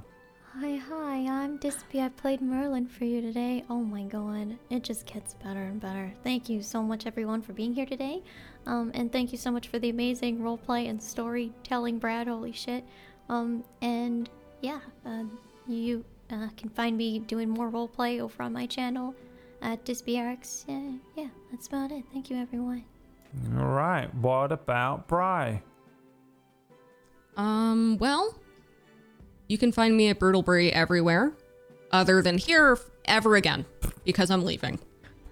[0.59, 1.99] Hi, hi, I'm Dispy.
[1.99, 3.65] I played Merlin for you today.
[3.71, 6.13] Oh my god, it just gets better and better.
[6.23, 8.21] Thank you so much, everyone, for being here today.
[8.67, 12.27] Um, and thank you so much for the amazing roleplay and storytelling, Brad.
[12.27, 12.85] Holy shit.
[13.29, 14.29] Um, and
[14.61, 15.23] yeah, uh,
[15.67, 19.15] you uh, can find me doing more roleplay over on my channel
[19.63, 20.69] at DisbyRx.
[20.69, 22.03] Uh, yeah, that's about it.
[22.13, 22.83] Thank you, everyone.
[23.57, 24.13] All right.
[24.13, 25.63] What about Bry?
[27.37, 28.35] Um, well,
[29.47, 31.33] you can find me at Brutalbury everywhere,
[31.91, 33.65] other than here ever again,
[34.05, 34.79] because I'm leaving.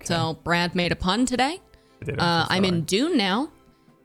[0.03, 1.59] So Brad made a pun today.
[2.17, 2.81] Uh, I'm in.
[2.83, 3.49] Dune now,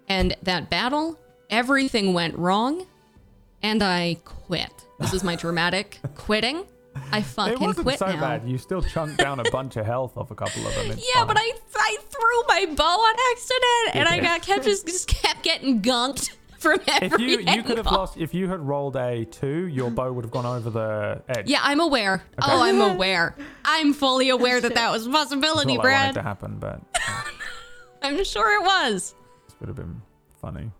[0.08, 1.18] and that battle,
[1.50, 2.86] everything went wrong,
[3.62, 4.70] and I quit.
[5.00, 6.64] This is my dramatic quitting.
[7.12, 8.20] I fucking it wasn't quit so now.
[8.20, 8.48] bad.
[8.48, 10.90] You still chunked down a bunch of health off a couple of them.
[10.92, 11.26] It's Yeah, fine.
[11.28, 15.42] but I I threw my bow on accident, and I got kept just, just kept
[15.42, 19.24] getting gunked from every If you you could have lost if you had rolled a
[19.26, 21.48] two, your bow would have gone over the edge.
[21.48, 22.22] Yeah, I'm aware.
[22.42, 23.34] Oh, I'm aware.
[23.64, 26.14] I'm fully aware that that was a possibility, all I wanted Brad.
[26.14, 26.80] to happen, but
[28.02, 29.14] I'm sure it was.
[29.46, 30.00] this would have been
[30.40, 30.70] funny.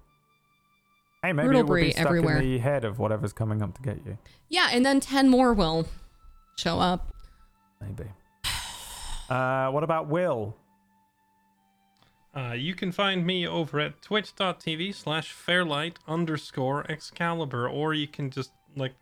[1.23, 2.37] Hey, maybe it will Brutalbury be stuck everywhere.
[2.39, 4.17] in the head of whatever's coming up to get you.
[4.49, 5.87] Yeah, and then 10 more will
[6.57, 7.13] show up.
[7.81, 8.05] Maybe.
[9.29, 10.55] Uh, what about Will?
[12.37, 18.29] Uh, you can find me over at twitch.tv slash fairlight underscore excalibur, or you can
[18.29, 18.93] just like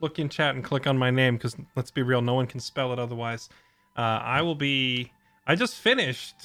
[0.00, 2.60] look in chat and click on my name because let's be real, no one can
[2.60, 3.48] spell it otherwise.
[3.96, 5.10] Uh, I will be.
[5.48, 6.36] I just finished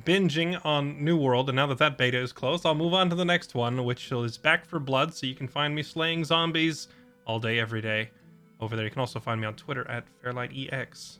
[0.00, 3.14] binging on New World, and now that that beta is closed, I'll move on to
[3.14, 5.14] the next one, which is Back 4 Blood.
[5.14, 6.88] So you can find me slaying zombies
[7.26, 8.10] all day, every day
[8.60, 8.84] over there.
[8.84, 11.18] You can also find me on Twitter at fairlightex.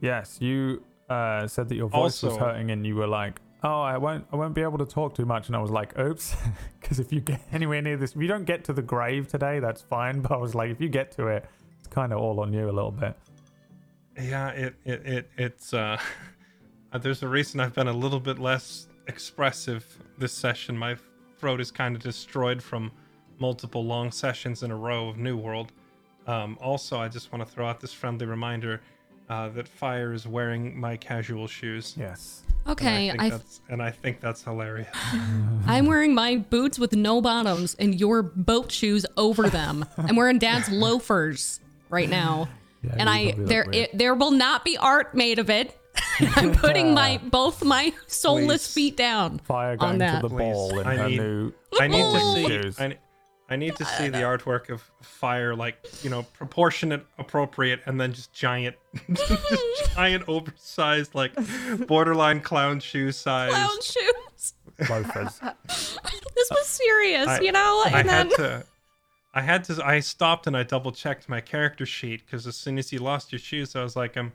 [0.00, 3.98] Yes, you uh, said that your voice was hurting, and you were like, "Oh, I
[3.98, 6.36] won't, I won't be able to talk too much." And I was like, "Oops,"
[6.80, 9.60] because if you get anywhere near this, if you don't get to the grave today,
[9.60, 10.20] that's fine.
[10.26, 11.44] But I was like, if you get to it,
[11.78, 13.16] it's kind of all on you a little bit.
[14.20, 15.98] Yeah, it it, it it's uh
[17.00, 19.84] there's a reason I've been a little bit less expressive
[20.18, 20.76] this session.
[20.76, 20.96] My
[21.38, 22.90] throat is kind of destroyed from
[23.38, 25.72] multiple long sessions in a row of New World.
[26.26, 28.80] Um, also, I just want to throw out this friendly reminder
[29.28, 31.94] uh, that Fire is wearing my casual shoes.
[31.98, 32.42] Yes.
[32.68, 34.88] Okay, and I I think, that's, and I think that's hilarious.
[35.66, 39.84] I'm wearing my boots with no bottoms and your boat shoes over them.
[39.96, 42.48] I'm wearing dad's loafers right now.
[42.82, 45.78] Yeah, and I there it, there will not be art made of it.
[46.36, 48.74] I'm putting my both my soulless Please.
[48.74, 50.22] feet down Fire on going to that.
[50.22, 51.52] the Please, ball in I her need- new.
[51.80, 52.46] I need to see.
[52.48, 52.80] Shoes.
[52.80, 52.96] I,
[53.48, 58.12] I need to see the artwork of fire, like you know, proportionate, appropriate, and then
[58.12, 58.74] just giant,
[59.12, 61.32] just giant, oversized, like
[61.86, 63.52] borderline clown shoe size.
[63.52, 64.54] clown shoes.
[64.90, 65.40] loafers.
[66.36, 67.82] This was serious, I- you know.
[67.86, 68.64] I And then had to.
[69.32, 69.80] I had to.
[69.84, 73.32] I stopped and I double checked my character sheet because as soon as you lost
[73.32, 74.32] your shoes, I was like, I'm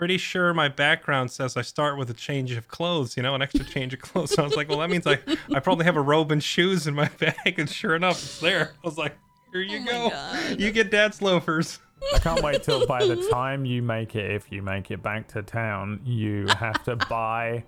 [0.00, 3.42] pretty sure my background says I start with a change of clothes, you know, an
[3.42, 4.30] extra change of clothes.
[4.34, 5.18] So I was like, well, that means I,
[5.54, 7.58] I probably have a robe and shoes in my bag.
[7.58, 8.72] And sure enough, it's there.
[8.82, 9.14] I was like,
[9.52, 10.10] here you Oh go.
[10.10, 10.58] God.
[10.58, 11.80] You get dad's loafers.
[12.14, 15.28] I can't wait till by the time you make it, if you make it back
[15.34, 17.62] to town, you have to buy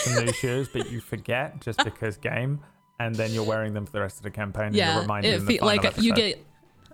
[0.00, 2.58] some new shoes, but you forget just because game,
[2.98, 4.66] and then you're wearing them for the rest of the campaign.
[4.66, 6.44] and you're yeah, reminded it in the fe- like final you get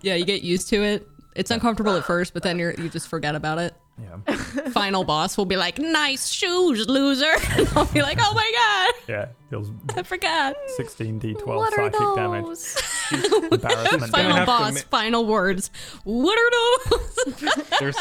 [0.02, 1.08] yeah you get used to it.
[1.34, 3.74] It's uncomfortable at first, but then you're you just forget about it.
[4.02, 4.36] Yeah,
[4.72, 9.05] Final boss will be like, "Nice shoes, loser," and I'll be like, "Oh my god,
[9.08, 9.26] yeah.
[9.50, 12.44] Deals I forgot." 16d12 what are psychic damage.
[12.44, 12.82] those?
[13.52, 15.70] Embarrassment Final have to boss, ma- final words.
[16.05, 16.50] What are
[16.90, 17.64] those?
[17.81, 17.97] There's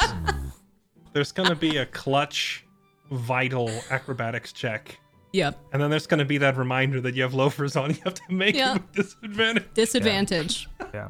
[1.13, 2.65] there's gonna be a clutch,
[3.11, 4.97] vital acrobatics check.
[5.33, 7.91] yep, And then there's going to be that reminder that you have loafers on.
[7.91, 8.75] You have to make Yeah.
[8.75, 9.73] it with disadvantage.
[9.73, 10.69] disadvantage.
[10.93, 11.07] Yeah,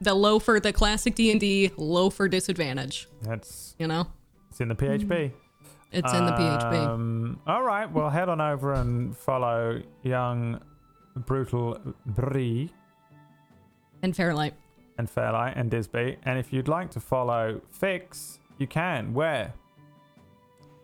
[0.00, 3.06] The loafer, the classic D and D loafer disadvantage.
[3.22, 4.06] that's You know,
[4.60, 5.32] it's in the PHB.
[5.92, 6.86] it's in the PHB.
[6.86, 10.60] Um, all right, well, head on over and follow young
[11.16, 12.70] brutal Bree
[14.02, 14.54] And Fairlight.
[14.98, 16.16] and Fairlight and Disby.
[16.24, 19.14] And if you'd like to follow Fix, you can.
[19.14, 19.52] Where?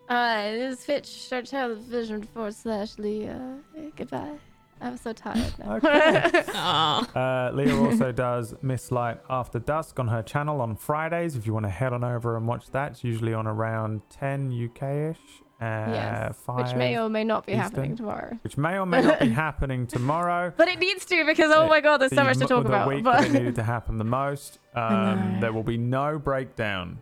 [0.09, 3.59] Uh, this is Fitch or television forward slash Leah.
[3.97, 4.37] Goodbye.
[4.81, 5.77] I'm so tired now.
[5.77, 6.43] Okay.
[6.55, 7.49] Aw.
[7.49, 11.35] Uh, Leah also does Mistlight After Dusk on her channel on Fridays.
[11.37, 14.53] If you want to head on over and watch that, it's usually on around 10
[14.53, 14.83] UK
[15.13, 15.19] ish.
[15.59, 17.63] Uh, yes, 5, which may or may not be Eastern.
[17.63, 18.39] happening tomorrow.
[18.43, 20.53] which may or may not be happening tomorrow.
[20.55, 22.69] But it needs to because oh my god, there's so much to mo- talk the
[22.69, 22.89] about.
[22.89, 24.59] week But that it needed to happen the most.
[24.77, 26.99] Um, there will be no breakdown.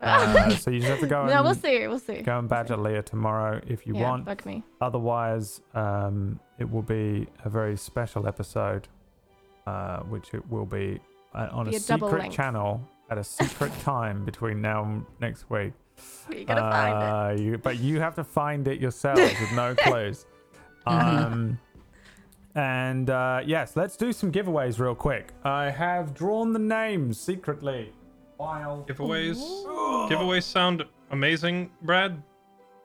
[0.00, 1.86] Uh, so you just have to go and we'll see.
[1.88, 2.22] We'll see.
[2.22, 4.26] go and badger Leah tomorrow if you yeah, want.
[4.26, 4.62] fuck me.
[4.80, 8.88] Otherwise, um, it will be a very special episode,
[9.66, 11.00] uh, which it will be
[11.34, 15.50] uh, on Be a a secret channel at a secret time between now and next
[15.50, 15.72] week.
[16.30, 17.42] You gotta find it.
[17.42, 20.26] Uh, you, but you have to find it yourselves with no clues.
[20.86, 21.58] Um,
[22.54, 25.32] and uh, yes, let's do some giveaways real quick.
[25.44, 27.92] I have drawn the names secretly
[28.38, 28.86] Wild.
[28.88, 29.36] Giveaways.
[30.08, 32.22] Giveaways sound amazing, Brad,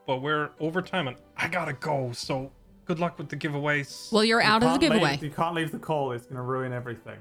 [0.08, 2.12] but we're over time and I gotta go.
[2.14, 2.52] So
[2.86, 4.12] good luck with the giveaways.
[4.12, 5.20] Well, you're out of the Can't leave- giveaway.
[5.22, 6.12] you can't leave the call.
[6.12, 7.18] It's going to ruin everything.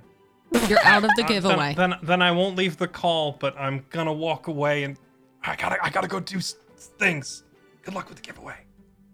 [0.68, 1.74] You're out of the Uh, giveaway.
[1.74, 4.96] Then, then, then I won't leave the call, but I'm gonna walk away and
[5.44, 6.56] I gotta I gotta go do s-
[6.98, 7.44] things.
[7.82, 8.56] Good luck with the giveaway.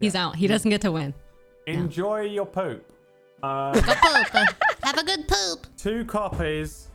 [0.01, 0.37] He's out.
[0.37, 1.13] He doesn't get to win.
[1.67, 2.85] Enjoy your poop.
[3.41, 3.73] Um,
[4.83, 5.67] Have a good poop.
[5.77, 6.89] two copies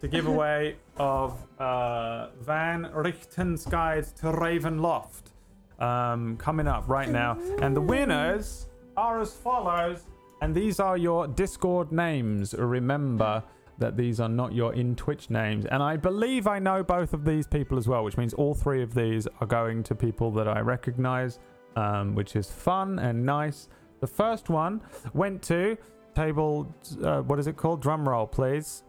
[0.00, 5.30] to give away of uh, Van Richten's Guide to Ravenloft
[5.78, 7.38] um, coming up right now.
[7.60, 10.04] And the winners are as follows.
[10.40, 12.54] And these are your Discord names.
[12.54, 13.42] Remember
[13.78, 15.64] that these are not your in Twitch names.
[15.66, 18.82] And I believe I know both of these people as well, which means all three
[18.82, 21.38] of these are going to people that I recognize,
[21.76, 23.68] um, which is fun and nice.
[24.00, 24.80] The first one
[25.14, 25.76] went to
[26.14, 27.80] table, uh, what is it called?
[27.80, 28.82] Drum roll, please.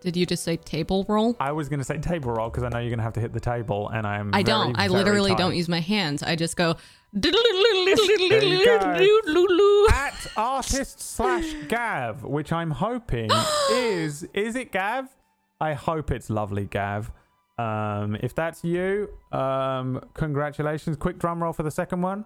[0.00, 1.36] Did you just say table roll?
[1.40, 3.20] I was going to say table roll because I know you're going to have to
[3.20, 4.32] hit the table, and I'm.
[4.34, 4.78] I don't.
[4.78, 6.22] I literally don't use my hands.
[6.22, 6.76] I just go.
[9.90, 13.30] At artist slash Gav, which I'm hoping
[13.72, 15.08] is is it Gav?
[15.60, 17.10] I hope it's lovely Gav.
[17.58, 20.96] Um, if that's you, um, congratulations.
[20.96, 22.24] Quick drum roll for the second one.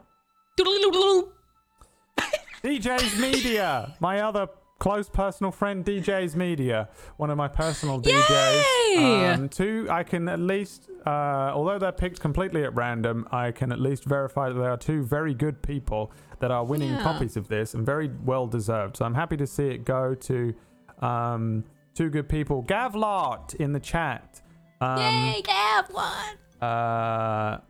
[2.62, 4.48] DJ's Media, my other
[4.82, 9.34] close personal friend, DJ's Media, one of my personal DJs.
[9.36, 11.10] Um, two, I can at least, uh,
[11.54, 15.04] although they're picked completely at random, I can at least verify that they are two
[15.04, 17.02] very good people that are winning Yeah.
[17.02, 18.96] copies of this and very well deserved.
[18.96, 20.52] So I'm happy to see it go to
[21.00, 21.62] um,
[21.94, 22.64] two good people.
[22.64, 24.42] Gavlot in the chat.
[24.80, 26.36] Um, Yay, Gav one.
[26.68, 27.60] uh,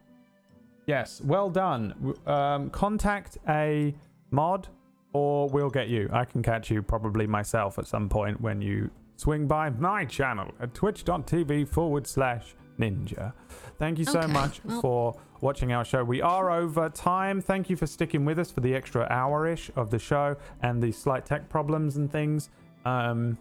[0.87, 2.15] yes, well done.
[2.27, 3.95] Um, contact a
[4.31, 4.69] mod,
[5.13, 6.09] or we'll get you.
[6.13, 10.51] I can catch you probably myself at some point when you swing by my channel
[10.61, 13.33] at twitch.tv forward slash ninja.
[13.79, 16.03] Thank you so Okay, much well- for watching our show.
[16.05, 17.41] We are over time.
[17.41, 20.83] Thank you for sticking with us for the extra hour ish of the show and
[20.83, 22.49] the slight tech problems and things.
[22.85, 23.37] Um,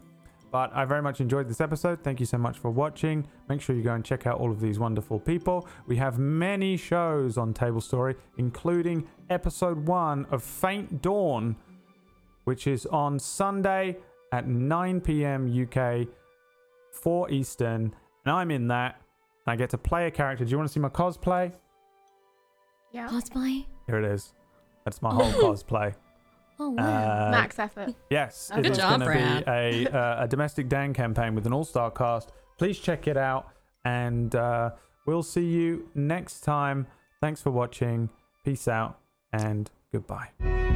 [0.52, 2.04] but I very much enjoyed this episode.
[2.04, 3.26] Thank you so much for watching.
[3.48, 5.68] Make sure you go and check out all of these wonderful people.
[5.88, 11.56] We have many shows on Table Story, including episode one of Faint Dawn,
[12.44, 13.98] which is on Sunday
[14.34, 15.48] at 9 p.m.
[15.64, 16.08] UK,
[16.92, 17.96] 4 Eastern.
[18.26, 19.02] And I'm in that.
[19.48, 20.44] I get to play a character.
[20.44, 21.54] Do you want to see my cosplay?
[22.92, 23.08] Yeah.
[23.08, 23.66] Cosplay?
[23.88, 24.34] Here it is.
[24.84, 25.96] That's my whole cosplay.
[26.64, 27.28] Oh, wow.
[27.28, 27.96] Uh, Max effort.
[28.12, 29.46] Yes, it good is job, going to Brad.
[29.46, 32.32] be a, uh, a domestic Dan campaign with an all-star cast.
[32.60, 33.48] Please check it out,
[33.84, 34.70] and uh,
[35.08, 36.86] we'll see you next time.
[37.20, 38.10] Thanks for watching.
[38.46, 39.00] Peace out,
[39.34, 40.71] and goodbye.